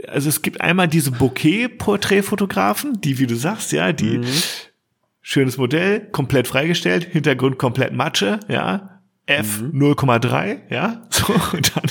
also 0.08 0.28
es 0.28 0.42
gibt 0.42 0.60
einmal 0.60 0.88
diese 0.88 1.10
Bouquet-Porträtfotografen, 1.10 3.00
die, 3.00 3.18
wie 3.18 3.26
du 3.26 3.34
sagst, 3.36 3.72
ja, 3.72 3.92
die 3.92 4.18
mhm. 4.18 4.26
schönes 5.20 5.56
Modell, 5.56 6.08
komplett 6.10 6.48
freigestellt, 6.48 7.04
Hintergrund 7.04 7.58
komplett 7.58 7.92
Matsche, 7.92 8.40
ja, 8.48 9.00
F 9.26 9.60
mhm. 9.60 9.82
0,3, 9.82 10.58
ja, 10.70 11.02
so, 11.10 11.32
und 11.52 11.76
dann 11.76 11.84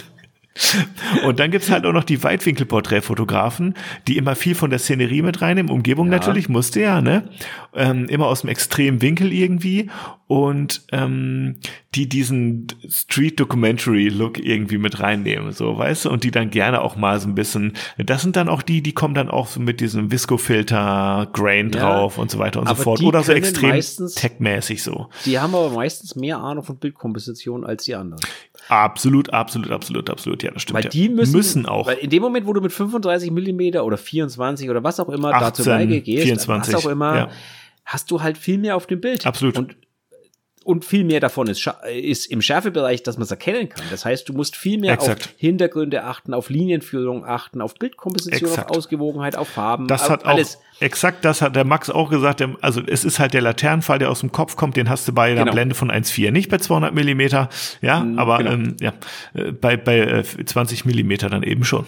und 1.26 1.40
dann 1.40 1.52
gibt's 1.52 1.70
halt 1.70 1.86
auch 1.86 1.94
noch 1.94 2.04
die 2.04 2.24
Weitwinkelporträtfotografen, 2.24 3.76
die 4.08 4.18
immer 4.18 4.36
viel 4.36 4.56
von 4.56 4.70
der 4.70 4.80
Szenerie 4.80 5.22
mit 5.22 5.42
reinnehmen, 5.42 5.72
Umgebung 5.72 6.08
ja. 6.08 6.14
natürlich, 6.14 6.50
musste 6.50 6.82
ja, 6.82 7.02
ne? 7.02 7.30
Ähm, 7.74 8.06
immer 8.06 8.28
aus 8.28 8.42
dem 8.42 8.50
extremen 8.50 9.02
Winkel 9.02 9.34
irgendwie 9.34 9.90
und 10.28 10.84
ähm, 10.92 11.58
die 11.94 12.10
diesen 12.10 12.68
Street-Documentary-Look 12.88 14.40
irgendwie 14.40 14.78
mit 14.78 15.00
reinnehmen, 15.00 15.52
so, 15.52 15.78
weißt 15.78 16.06
du, 16.06 16.10
und 16.10 16.24
die 16.24 16.32
dann 16.32 16.50
gerne 16.50 16.82
auch 16.82 16.96
mal 16.96 17.20
so 17.20 17.28
ein 17.28 17.36
bisschen, 17.36 17.74
das 17.98 18.22
sind 18.22 18.36
dann 18.36 18.50
auch 18.50 18.62
die, 18.62 18.82
die 18.82 18.94
kommen 18.94 19.14
dann 19.14 19.30
auch 19.30 19.48
so 19.48 19.60
mit 19.60 19.82
diesem 19.82 20.12
Visco-Filter, 20.12 21.30
Grain 21.32 21.72
ja, 21.72 21.80
drauf 21.80 22.18
und 22.18 22.32
so 22.32 22.40
weiter 22.40 22.60
und 22.60 22.70
so 22.70 22.76
fort. 22.76 23.02
Oder 23.02 23.24
so 23.24 23.34
extrem 23.34 23.80
tech-mäßig 23.80 24.82
so. 24.82 25.10
Die 25.26 25.38
haben 25.38 25.54
aber 25.54 25.70
meistens 25.70 26.16
mehr 26.16 26.40
Ahnung 26.40 26.64
von 26.64 26.78
Bildkomposition 26.78 27.64
als 27.64 27.84
die 27.84 27.96
anderen. 27.96 28.22
Absolut, 28.68 29.32
absolut, 29.32 29.72
absolut, 29.72 30.10
absolut. 30.10 30.44
Ja, 30.44 30.52
das 30.52 30.64
stimmt. 30.64 30.84
Weil 30.84 30.90
die 30.90 31.10
müssen, 31.10 31.36
müssen 31.36 31.66
auch. 31.66 31.88
Weil 31.88 31.98
in 31.98 32.10
dem 32.10 32.22
Moment, 32.22 32.48
wo 32.48 32.54
du 32.54 32.62
mit 32.62 32.72
35 32.72 33.32
Millimeter 33.32 33.86
oder 33.86 33.98
24 33.98 34.70
oder 34.70 34.84
was 34.84 35.00
auch 35.00 35.10
immer 35.10 35.34
18, 35.34 35.40
dazu 35.42 35.64
beigehst, 35.66 36.24
24, 36.24 36.74
was 36.74 36.86
auch 36.86 36.90
immer, 36.90 37.16
ja. 37.16 37.30
hast 37.86 38.10
du 38.12 38.22
halt 38.22 38.38
viel 38.38 38.58
mehr 38.58 38.76
auf 38.76 38.88
dem 38.88 39.02
Bild. 39.02 39.26
Absolut. 39.26 39.58
Und 39.58 39.76
und 40.66 40.84
viel 40.84 41.04
mehr 41.04 41.20
davon 41.20 41.48
ist, 41.48 41.70
ist 41.94 42.26
im 42.26 42.42
Schärfebereich, 42.42 43.04
dass 43.04 43.18
man 43.18 43.24
es 43.24 43.32
erkennen 43.32 43.70
kann. 43.70 43.86
Das 43.92 44.04
heißt, 44.04 44.28
du 44.28 44.34
musst 44.34 44.56
viel 44.56 44.80
mehr 44.80 44.94
Exakt. 44.94 45.26
auf 45.26 45.34
Hintergründe 45.38 46.04
achten, 46.04 46.34
auf 46.34 46.50
Linienführung 46.50 47.24
achten, 47.24 47.62
auf 47.62 47.76
Bildkomposition, 47.76 48.50
Exakt. 48.50 48.72
auf 48.72 48.78
Ausgewogenheit, 48.78 49.38
auf 49.38 49.48
Farben. 49.48 49.88
Das 49.88 50.04
auf 50.04 50.10
hat 50.10 50.26
alles. 50.26 50.58
Auch, 50.58 50.82
exakt, 50.82 51.24
das 51.24 51.44
hat 51.44 51.56
der 51.56 51.66
Max 51.66 51.92
auch 51.92 52.10
gesagt. 52.10 52.44
Also 52.62 52.82
es 52.82 53.06
ist 53.06 53.20
halt 53.20 53.36
der 53.36 53.42
Laternenfall, 53.42 54.00
der 54.00 54.10
aus 54.10 54.22
dem 54.22 54.32
Kopf 54.32 54.56
kommt, 54.56 54.76
den 54.76 54.90
hast 54.90 55.08
du 55.08 55.14
bei 55.14 55.32
einer 55.32 55.42
genau. 55.42 55.54
Blende 55.54 55.76
von 55.76 55.92
1,4, 55.92 56.32
nicht 56.32 56.50
bei 56.50 56.58
200 56.58 56.96
Millimeter, 56.96 57.50
ja, 57.82 58.00
mhm, 58.00 58.18
aber 58.18 58.40
genau. 58.40 58.52
ähm, 58.52 58.78
ja, 58.82 58.94
äh, 59.36 59.52
bei, 59.52 59.78
bei 59.78 60.24
20 60.24 60.84
äh, 60.84 60.88
Millimeter 60.88 61.30
dann 61.30 61.44
eben 61.44 61.64
schon. 61.64 61.86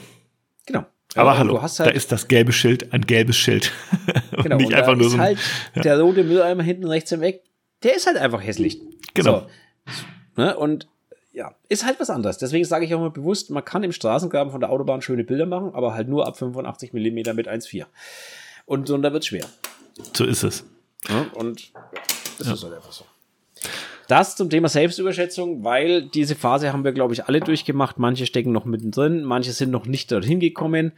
Genau. 0.67 0.85
Aber 1.15 1.33
ja, 1.33 1.37
hallo, 1.39 1.61
halt 1.61 1.79
da 1.79 1.85
ist 1.85 2.11
das 2.11 2.27
gelbe 2.27 2.51
Schild 2.51 2.93
ein 2.93 3.01
gelbes 3.01 3.37
Schild. 3.37 3.71
genau, 4.43 4.57
nicht 4.57 4.73
einfach 4.73 4.95
nur 4.95 5.09
so. 5.09 5.17
Halt 5.17 5.39
ja. 5.73 5.81
Der 5.81 5.99
rote 5.99 6.23
Mülleimer 6.23 6.61
hinten 6.61 6.85
rechts 6.85 7.11
im 7.11 7.23
Eck, 7.23 7.41
der 7.87 7.95
ist 7.95 8.05
halt 8.05 8.17
einfach 8.17 8.43
hässlich. 8.43 8.81
Genau. 9.13 9.47
So, 9.85 10.41
ne? 10.41 10.57
Und 10.57 10.87
ja, 11.31 11.55
ist 11.69 11.85
halt 11.85 11.99
was 11.99 12.09
anderes. 12.09 12.37
Deswegen 12.37 12.65
sage 12.65 12.85
ich 12.85 12.93
auch 12.93 12.99
mal 12.99 13.11
bewusst, 13.11 13.49
man 13.49 13.63
kann 13.63 13.83
im 13.83 13.93
Straßengraben 13.93 14.51
von 14.51 14.59
der 14.59 14.71
Autobahn 14.71 15.01
schöne 15.01 15.23
Bilder 15.23 15.45
machen, 15.45 15.73
aber 15.73 15.93
halt 15.93 16.09
nur 16.09 16.27
ab 16.27 16.37
85 16.37 16.93
mm 16.93 17.35
mit 17.35 17.47
1,4. 17.47 17.85
Und, 18.65 18.89
und 18.89 19.01
da 19.03 19.13
wird 19.13 19.23
schwer. 19.23 19.45
So 20.13 20.25
ist 20.25 20.43
es. 20.43 20.65
Ja, 21.07 21.27
und 21.35 21.71
das 22.39 22.47
ja. 22.47 22.53
ist 22.53 22.63
halt 22.63 22.73
einfach 22.73 22.91
so. 22.91 23.05
Das 24.07 24.35
zum 24.35 24.49
Thema 24.49 24.67
Selbstüberschätzung, 24.67 25.63
weil 25.63 26.03
diese 26.03 26.35
Phase 26.35 26.73
haben 26.73 26.83
wir, 26.83 26.91
glaube 26.91 27.13
ich, 27.13 27.25
alle 27.25 27.39
durchgemacht. 27.39 27.99
Manche 27.99 28.25
stecken 28.25 28.51
noch 28.51 28.65
mittendrin, 28.65 29.23
manche 29.23 29.53
sind 29.53 29.71
noch 29.71 29.85
nicht 29.85 30.11
dorthin 30.11 30.39
gekommen. 30.39 30.91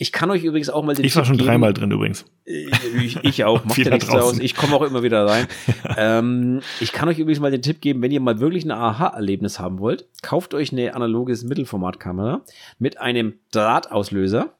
Ich 0.00 0.12
kann 0.12 0.30
euch 0.30 0.44
übrigens 0.44 0.70
auch 0.70 0.84
mal 0.84 0.94
den 0.94 1.04
Ich 1.04 1.16
war 1.16 1.22
Tipp 1.22 1.28
schon 1.28 1.36
geben. 1.38 1.48
dreimal 1.48 1.74
drin 1.74 1.90
übrigens. 1.90 2.24
Ich, 2.44 3.16
ich 3.24 3.44
auch, 3.44 3.64
macht 3.64 3.78
ja 3.78 3.90
nichts 3.90 4.08
aus. 4.08 4.38
Ich 4.38 4.54
komme 4.54 4.76
auch 4.76 4.82
immer 4.82 5.02
wieder 5.02 5.26
rein. 5.26 5.48
ähm, 5.96 6.60
ich 6.80 6.92
kann 6.92 7.08
euch 7.08 7.18
übrigens 7.18 7.40
mal 7.40 7.50
den 7.50 7.62
Tipp 7.62 7.80
geben, 7.80 8.00
wenn 8.00 8.12
ihr 8.12 8.20
mal 8.20 8.38
wirklich 8.38 8.64
ein 8.64 8.70
Aha-Erlebnis 8.70 9.58
haben 9.58 9.80
wollt, 9.80 10.06
kauft 10.22 10.54
euch 10.54 10.72
eine 10.72 10.94
analoge 10.94 11.36
Mittelformatkamera 11.44 12.42
mit 12.78 13.00
einem 13.00 13.34
Drahtauslöser. 13.50 14.54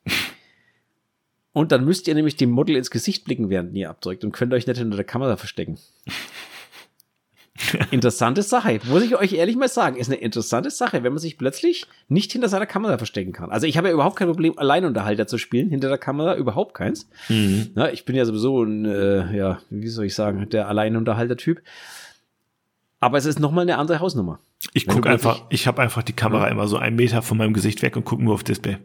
Und 1.53 1.73
dann 1.73 1.85
müsst 1.85 2.09
ihr 2.09 2.15
nämlich 2.15 2.37
dem 2.37 2.51
Model 2.51 2.75
ins 2.77 2.91
Gesicht 2.91 3.25
blicken, 3.25 3.49
während 3.49 3.75
ihr 3.77 3.91
abdrückt 3.91 4.25
und 4.25 4.33
könnt 4.33 4.53
euch 4.53 4.67
nicht 4.67 4.79
hinter 4.79 4.97
der 4.97 5.05
Kamera 5.05 5.37
verstecken. 5.37 5.79
Interessante 7.91 8.43
Sache. 8.43 8.81
Muss 8.85 9.03
ich 9.03 9.17
euch 9.17 9.33
ehrlich 9.33 9.57
mal 9.57 9.69
sagen, 9.69 9.97
ist 9.97 10.09
eine 10.09 10.21
interessante 10.21 10.71
Sache, 10.71 11.03
wenn 11.03 11.13
man 11.13 11.19
sich 11.19 11.39
plötzlich 11.39 11.87
nicht 12.09 12.33
hinter 12.33 12.49
seiner 12.49 12.67
Kamera 12.67 12.99
verstecken 12.99 13.33
kann. 13.33 13.51
Also 13.51 13.67
ich 13.67 13.77
habe 13.77 13.89
ja 13.89 13.95
überhaupt 13.95 14.17
kein 14.17 14.29
Problem, 14.29 14.59
Alleinunterhalter 14.59 15.27
zu 15.27 15.39
spielen, 15.39 15.71
hinter 15.71 15.89
der 15.89 15.99
Kamera 15.99 16.37
überhaupt 16.37 16.75
keins. 16.75 17.09
Mhm. 17.29 17.71
Na, 17.75 17.93
ich 17.93 18.05
bin 18.05 18.17
ja 18.17 18.25
sowieso 18.25 18.63
ein, 18.63 18.85
äh, 18.85 19.37
ja, 19.37 19.61
wie 19.71 19.89
soll 19.89 20.07
ich 20.07 20.15
sagen, 20.15 20.49
der 20.51 20.69
Alleinunterhalter-Typ. 20.69 21.63
Aber 23.01 23.19
es 23.19 23.27
ist 23.27 23.39
nochmal 23.39 23.63
eine 23.63 23.79
andere 23.79 24.01
Hausnummer. 24.01 24.41
Ich 24.73 24.87
gucke 24.87 25.09
einfach, 25.09 25.43
ich 25.51 25.67
habe 25.67 25.81
einfach 25.83 26.03
die 26.03 26.13
Kamera 26.13 26.47
ja. 26.47 26.51
immer 26.51 26.67
so 26.67 26.77
einen 26.77 26.97
Meter 26.97 27.23
von 27.23 27.39
meinem 27.39 27.53
Gesicht 27.53 27.83
weg 27.83 27.97
und 27.97 28.05
gucke 28.05 28.23
nur 28.23 28.35
auf 28.35 28.43
Display. 28.43 28.79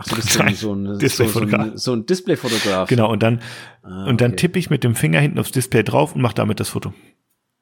Ach, 0.00 0.08
du 0.08 0.16
bist 0.16 0.30
so 0.30 0.40
ein, 0.40 0.54
so 0.54 0.74
ein, 0.74 0.98
so, 0.98 1.26
so 1.26 1.40
ein, 1.40 1.76
so 1.76 1.92
ein 1.92 2.06
Displayfotograf. 2.06 2.88
Genau, 2.88 3.10
und 3.12 3.22
dann, 3.22 3.42
ah, 3.82 4.06
und 4.06 4.20
dann 4.22 4.32
okay. 4.32 4.40
tippe 4.40 4.58
ich 4.58 4.70
mit 4.70 4.82
dem 4.82 4.94
Finger 4.94 5.20
hinten 5.20 5.38
aufs 5.38 5.52
Display 5.52 5.84
drauf 5.84 6.14
und 6.14 6.22
mache 6.22 6.34
damit 6.34 6.58
das 6.58 6.70
Foto. 6.70 6.94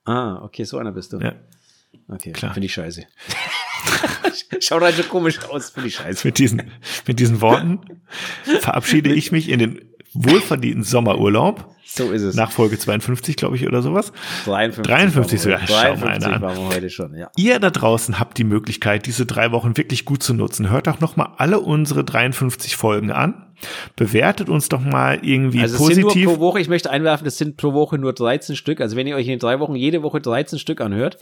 Ah, 0.05 0.40
okay, 0.43 0.62
so 0.65 0.78
einer 0.78 0.93
bist 0.93 1.12
du. 1.12 1.19
Ja. 1.19 1.35
Okay, 2.06 2.32
klar. 2.32 2.55
Finde 2.55 2.66
ich 2.66 2.73
scheiße. 2.74 3.02
Schaut 4.60 4.82
halt 4.82 4.94
so 4.94 5.02
komisch 5.02 5.40
aus, 5.51 5.70
finde 5.70 5.89
ich 5.89 5.97
scheiße. 5.97 6.27
Mit 6.28 6.39
diesen, 6.39 6.70
mit 7.06 7.19
diesen 7.19 7.40
Worten 7.40 7.81
verabschiede 8.60 9.12
ich 9.12 9.32
mich 9.32 9.48
in 9.48 9.59
den 9.59 9.81
wohlverdienten 10.15 10.83
Sommerurlaub. 10.85 11.75
So 11.85 12.11
ist 12.11 12.23
es. 12.23 12.35
Nach 12.35 12.51
Folge 12.51 12.79
52, 12.79 13.37
glaube 13.37 13.57
ich, 13.57 13.67
oder 13.67 13.81
sowas. 13.81 14.13
53. 14.45 14.87
53 14.87 15.41
sogar. 15.41 15.61
53 15.61 16.41
waren 16.41 16.57
wir 16.57 16.69
heute 16.69 16.91
schon, 16.91 17.15
ja. 17.15 17.31
Ihr 17.37 17.59
da 17.59 17.71
draußen 17.71 18.21
habt 18.21 18.37
die 18.37 18.45
Möglichkeit, 18.45 19.07
diese 19.07 19.25
drei 19.25 19.53
Wochen 19.53 19.77
wirklich 19.77 20.05
gut 20.05 20.23
zu 20.23 20.35
nutzen. 20.35 20.69
Hört 20.69 20.87
doch 20.87 21.01
noch 21.01 21.17
mal 21.17 21.35
alle 21.39 21.61
unsere 21.61 22.05
53 22.05 22.77
Folgen 22.77 23.11
an. 23.11 23.47
Bewertet 23.97 24.51
uns 24.51 24.69
doch 24.69 24.81
mal 24.81 25.21
irgendwie 25.23 25.63
also 25.63 25.79
positiv. 25.79 26.13
Sind 26.13 26.25
nur 26.25 26.35
pro 26.35 26.41
Woche, 26.41 26.61
ich 26.61 26.69
möchte 26.69 26.91
einwerfen, 26.91 27.25
das 27.25 27.39
sind 27.39 27.57
pro 27.57 27.73
Woche 27.73 27.99
nur 27.99 28.13
13 28.13 28.55
Stück. 28.55 28.81
Also 28.81 28.97
wenn 28.97 29.07
ihr 29.07 29.17
euch 29.17 29.27
in 29.27 29.39
drei 29.39 29.59
Wochen 29.59 29.75
jede 29.75 30.03
Woche 30.03 30.21
13 30.21 30.59
Stück 30.59 30.81
anhört, 30.81 31.19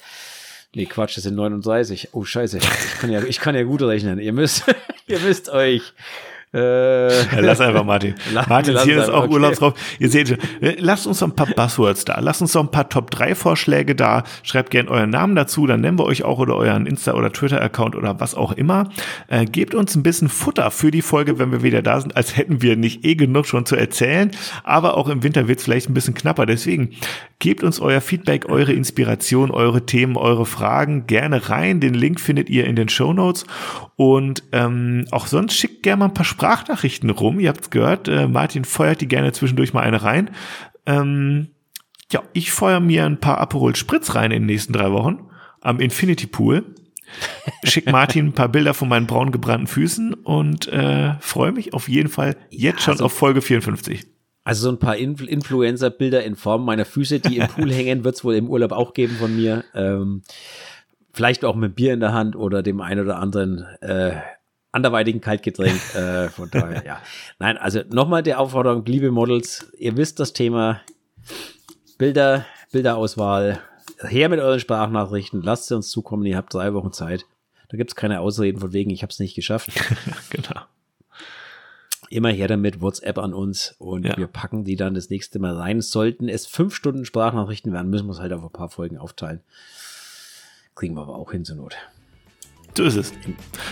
Nee, 0.74 0.84
Quatsch, 0.84 1.16
das 1.16 1.24
sind 1.24 1.36
39. 1.36 2.10
Oh, 2.12 2.24
scheiße. 2.24 2.58
Ich 2.58 2.98
kann 3.00 3.10
ja, 3.10 3.22
ich 3.22 3.40
kann 3.40 3.54
ja 3.54 3.62
gut 3.62 3.80
rechnen. 3.80 4.18
Ihr 4.18 4.34
müsst, 4.34 4.64
ihr 5.06 5.18
müsst 5.20 5.48
euch 5.48 5.94
äh, 6.52 7.40
lass 7.40 7.60
einfach 7.60 7.84
Martin. 7.84 8.14
Martin, 8.48 8.78
hier 8.78 9.02
ist 9.02 9.10
auch 9.10 9.24
okay. 9.24 9.34
Urlaubsraum. 9.34 9.74
Ihr 9.98 10.08
seht, 10.08 10.30
äh, 10.62 10.76
lasst 10.78 11.06
uns 11.06 11.18
doch 11.18 11.28
ein 11.28 11.34
paar 11.34 11.46
Buzzwords 11.46 12.04
da. 12.04 12.18
Lasst 12.20 12.40
uns 12.40 12.52
doch 12.52 12.62
ein 12.62 12.70
paar 12.70 12.88
Top 12.88 13.10
3 13.10 13.34
Vorschläge 13.34 13.94
da. 13.94 14.22
Schreibt 14.42 14.70
gerne 14.70 14.90
euren 14.90 15.10
Namen 15.10 15.34
dazu, 15.34 15.66
dann 15.66 15.80
nennen 15.80 15.98
wir 15.98 16.04
euch 16.04 16.24
auch 16.24 16.38
oder 16.38 16.56
euren 16.56 16.86
Insta- 16.86 17.14
oder 17.14 17.32
Twitter-Account 17.32 17.96
oder 17.96 18.20
was 18.20 18.34
auch 18.34 18.52
immer. 18.52 18.90
Äh, 19.28 19.44
gebt 19.44 19.74
uns 19.74 19.96
ein 19.96 20.02
bisschen 20.02 20.28
Futter 20.28 20.70
für 20.70 20.90
die 20.90 21.02
Folge, 21.02 21.38
wenn 21.38 21.50
wir 21.50 21.62
wieder 21.62 21.82
da 21.82 22.00
sind, 22.00 22.16
als 22.16 22.36
hätten 22.36 22.62
wir 22.62 22.76
nicht 22.76 23.04
eh 23.04 23.16
genug 23.16 23.46
schon 23.46 23.66
zu 23.66 23.76
erzählen. 23.76 24.30
Aber 24.62 24.96
auch 24.96 25.08
im 25.08 25.22
Winter 25.22 25.48
wird 25.48 25.58
es 25.58 25.64
vielleicht 25.64 25.90
ein 25.90 25.94
bisschen 25.94 26.14
knapper. 26.14 26.46
Deswegen 26.46 26.90
gebt 27.38 27.64
uns 27.64 27.80
euer 27.80 28.00
Feedback, 28.00 28.48
eure 28.48 28.72
Inspiration, 28.72 29.50
eure 29.50 29.84
Themen, 29.84 30.16
eure 30.16 30.46
Fragen 30.46 31.06
gerne 31.06 31.50
rein. 31.50 31.80
Den 31.80 31.94
Link 31.94 32.20
findet 32.20 32.48
ihr 32.48 32.66
in 32.66 32.76
den 32.76 32.88
Show 32.88 33.12
Notes. 33.12 33.46
Und 33.96 34.42
ähm, 34.52 35.06
auch 35.10 35.26
sonst 35.26 35.54
schickt 35.54 35.82
gerne 35.82 36.00
mal 36.00 36.04
ein 36.06 36.14
paar 36.14 36.24
Sprachnachrichten 36.46 37.10
rum. 37.10 37.40
Ihr 37.40 37.48
habt's 37.48 37.70
gehört, 37.70 38.06
äh, 38.06 38.28
Martin 38.28 38.64
feuert 38.64 39.00
die 39.00 39.08
gerne 39.08 39.32
zwischendurch 39.32 39.74
mal 39.74 39.82
eine 39.82 40.02
rein. 40.02 40.30
Ähm, 40.86 41.48
Ja, 42.12 42.22
ich 42.34 42.52
feuer 42.52 42.78
mir 42.78 43.04
ein 43.04 43.18
paar 43.18 43.38
Aperol 43.38 43.74
Spritz 43.74 44.14
rein 44.14 44.30
in 44.30 44.42
den 44.42 44.46
nächsten 44.46 44.72
drei 44.72 44.92
Wochen 44.92 45.28
am 45.60 45.80
Infinity 45.80 46.28
Pool. 46.28 46.64
Schick 47.64 47.90
Martin 47.90 48.26
ein 48.26 48.32
paar 48.32 48.48
Bilder 48.48 48.74
von 48.74 48.88
meinen 48.88 49.08
braun 49.08 49.32
gebrannten 49.32 49.66
Füßen 49.66 50.14
und 50.14 50.68
äh, 50.68 51.14
freue 51.18 51.50
mich 51.50 51.74
auf 51.74 51.88
jeden 51.88 52.08
Fall 52.08 52.36
jetzt 52.50 52.78
ja, 52.78 52.80
schon 52.80 52.92
also, 52.92 53.06
auf 53.06 53.12
Folge 53.12 53.42
54. 53.42 54.06
Also 54.44 54.62
so 54.62 54.68
ein 54.68 54.78
paar 54.78 54.96
Influ 54.96 55.26
Influencer-Bilder 55.26 56.22
in 56.22 56.36
Form 56.36 56.64
meiner 56.64 56.84
Füße, 56.84 57.18
die 57.18 57.38
im 57.38 57.48
Pool 57.48 57.72
hängen, 57.72 58.04
wird 58.04 58.14
es 58.14 58.22
wohl 58.22 58.36
im 58.36 58.48
Urlaub 58.48 58.70
auch 58.70 58.94
geben 58.94 59.16
von 59.16 59.34
mir. 59.34 59.64
Ähm, 59.74 60.22
vielleicht 61.12 61.44
auch 61.44 61.56
mit 61.56 61.74
Bier 61.74 61.92
in 61.92 62.00
der 62.00 62.12
Hand 62.12 62.36
oder 62.36 62.62
dem 62.62 62.80
ein 62.80 63.00
oder 63.00 63.18
anderen 63.18 63.66
äh, 63.80 64.12
anderweitigen 64.76 65.20
Kaltgetränk. 65.20 65.80
Äh, 65.96 66.28
von 66.28 66.50
daher, 66.50 66.84
ja. 66.84 67.00
Nein, 67.38 67.56
also 67.56 67.80
nochmal 67.88 68.22
die 68.22 68.34
Aufforderung, 68.34 68.84
liebe 68.84 69.10
Models, 69.10 69.72
ihr 69.78 69.96
wisst 69.96 70.20
das 70.20 70.34
Thema 70.34 70.82
Bilder, 71.96 72.44
Bilderauswahl, 72.70 73.60
her 74.02 74.28
mit 74.28 74.40
euren 74.40 74.60
Sprachnachrichten, 74.60 75.42
lasst 75.42 75.68
sie 75.68 75.76
uns 75.76 75.88
zukommen, 75.88 76.26
ihr 76.26 76.36
habt 76.36 76.52
drei 76.52 76.74
Wochen 76.74 76.92
Zeit. 76.92 77.24
Da 77.68 77.76
gibt 77.76 77.90
es 77.90 77.96
keine 77.96 78.20
Ausreden 78.20 78.60
von 78.60 78.72
wegen, 78.74 78.90
ich 78.90 79.02
habe 79.02 79.10
es 79.10 79.18
nicht 79.18 79.34
geschafft. 79.34 79.70
genau. 80.30 80.60
Immer 82.10 82.28
her 82.28 82.46
damit, 82.46 82.80
WhatsApp 82.82 83.18
an 83.18 83.32
uns 83.32 83.74
und 83.78 84.04
ja. 84.04 84.16
wir 84.16 84.26
packen 84.26 84.64
die 84.64 84.76
dann 84.76 84.94
das 84.94 85.08
nächste 85.08 85.38
Mal 85.38 85.56
rein. 85.56 85.80
Sollten 85.80 86.28
es 86.28 86.46
fünf 86.46 86.74
Stunden 86.74 87.04
Sprachnachrichten 87.04 87.72
werden, 87.72 87.90
müssen 87.90 88.06
wir 88.06 88.12
es 88.12 88.20
halt 88.20 88.32
auf 88.32 88.44
ein 88.44 88.50
paar 88.50 88.68
Folgen 88.68 88.98
aufteilen. 88.98 89.40
Kriegen 90.74 90.94
wir 90.94 91.02
aber 91.02 91.16
auch 91.16 91.32
hin 91.32 91.44
zur 91.44 91.56
Not. 91.56 91.76
So 92.76 92.84
ist 92.84 92.96
es. 92.96 93.12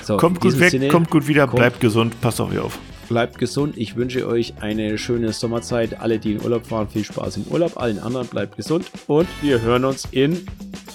So, 0.03 0.17
kommt 0.17 0.41
gut 0.41 0.59
weg, 0.59 0.71
Sinne, 0.71 0.89
kommt 0.89 1.11
gut 1.11 1.27
wieder, 1.29 1.47
kommt, 1.47 1.57
bleibt 1.57 1.81
gesund, 1.81 2.19
passt 2.21 2.41
auf 2.41 2.51
euch 2.51 2.59
auf. 2.59 2.79
Bleibt 3.09 3.39
gesund. 3.39 3.77
Ich 3.77 3.97
wünsche 3.97 4.27
euch 4.27 4.55
eine 4.61 4.97
schöne 4.97 5.33
Sommerzeit. 5.33 6.01
Alle, 6.01 6.19
die 6.19 6.33
in 6.33 6.43
Urlaub 6.43 6.67
fahren, 6.67 6.89
viel 6.89 7.05
Spaß 7.05 7.37
im 7.37 7.45
Urlaub. 7.45 7.77
Allen 7.77 7.99
anderen 7.99 8.27
bleibt 8.27 8.57
gesund. 8.57 8.91
Und 9.07 9.29
wir 9.43 9.61
hören 9.61 9.85
uns 9.85 10.09
in 10.11 10.47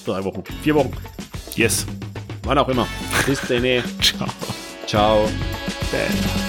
drei 0.05 0.23
Wochen, 0.23 0.43
vier 0.63 0.75
Wochen. 0.75 0.91
Yes. 1.55 1.85
Wann 2.43 2.57
auch 2.57 2.69
immer. 2.69 2.87
Bis 3.27 3.41
dann. 3.47 3.63
Ciao. 4.01 4.27
Ciao. 4.87 5.29
Bye. 5.91 6.48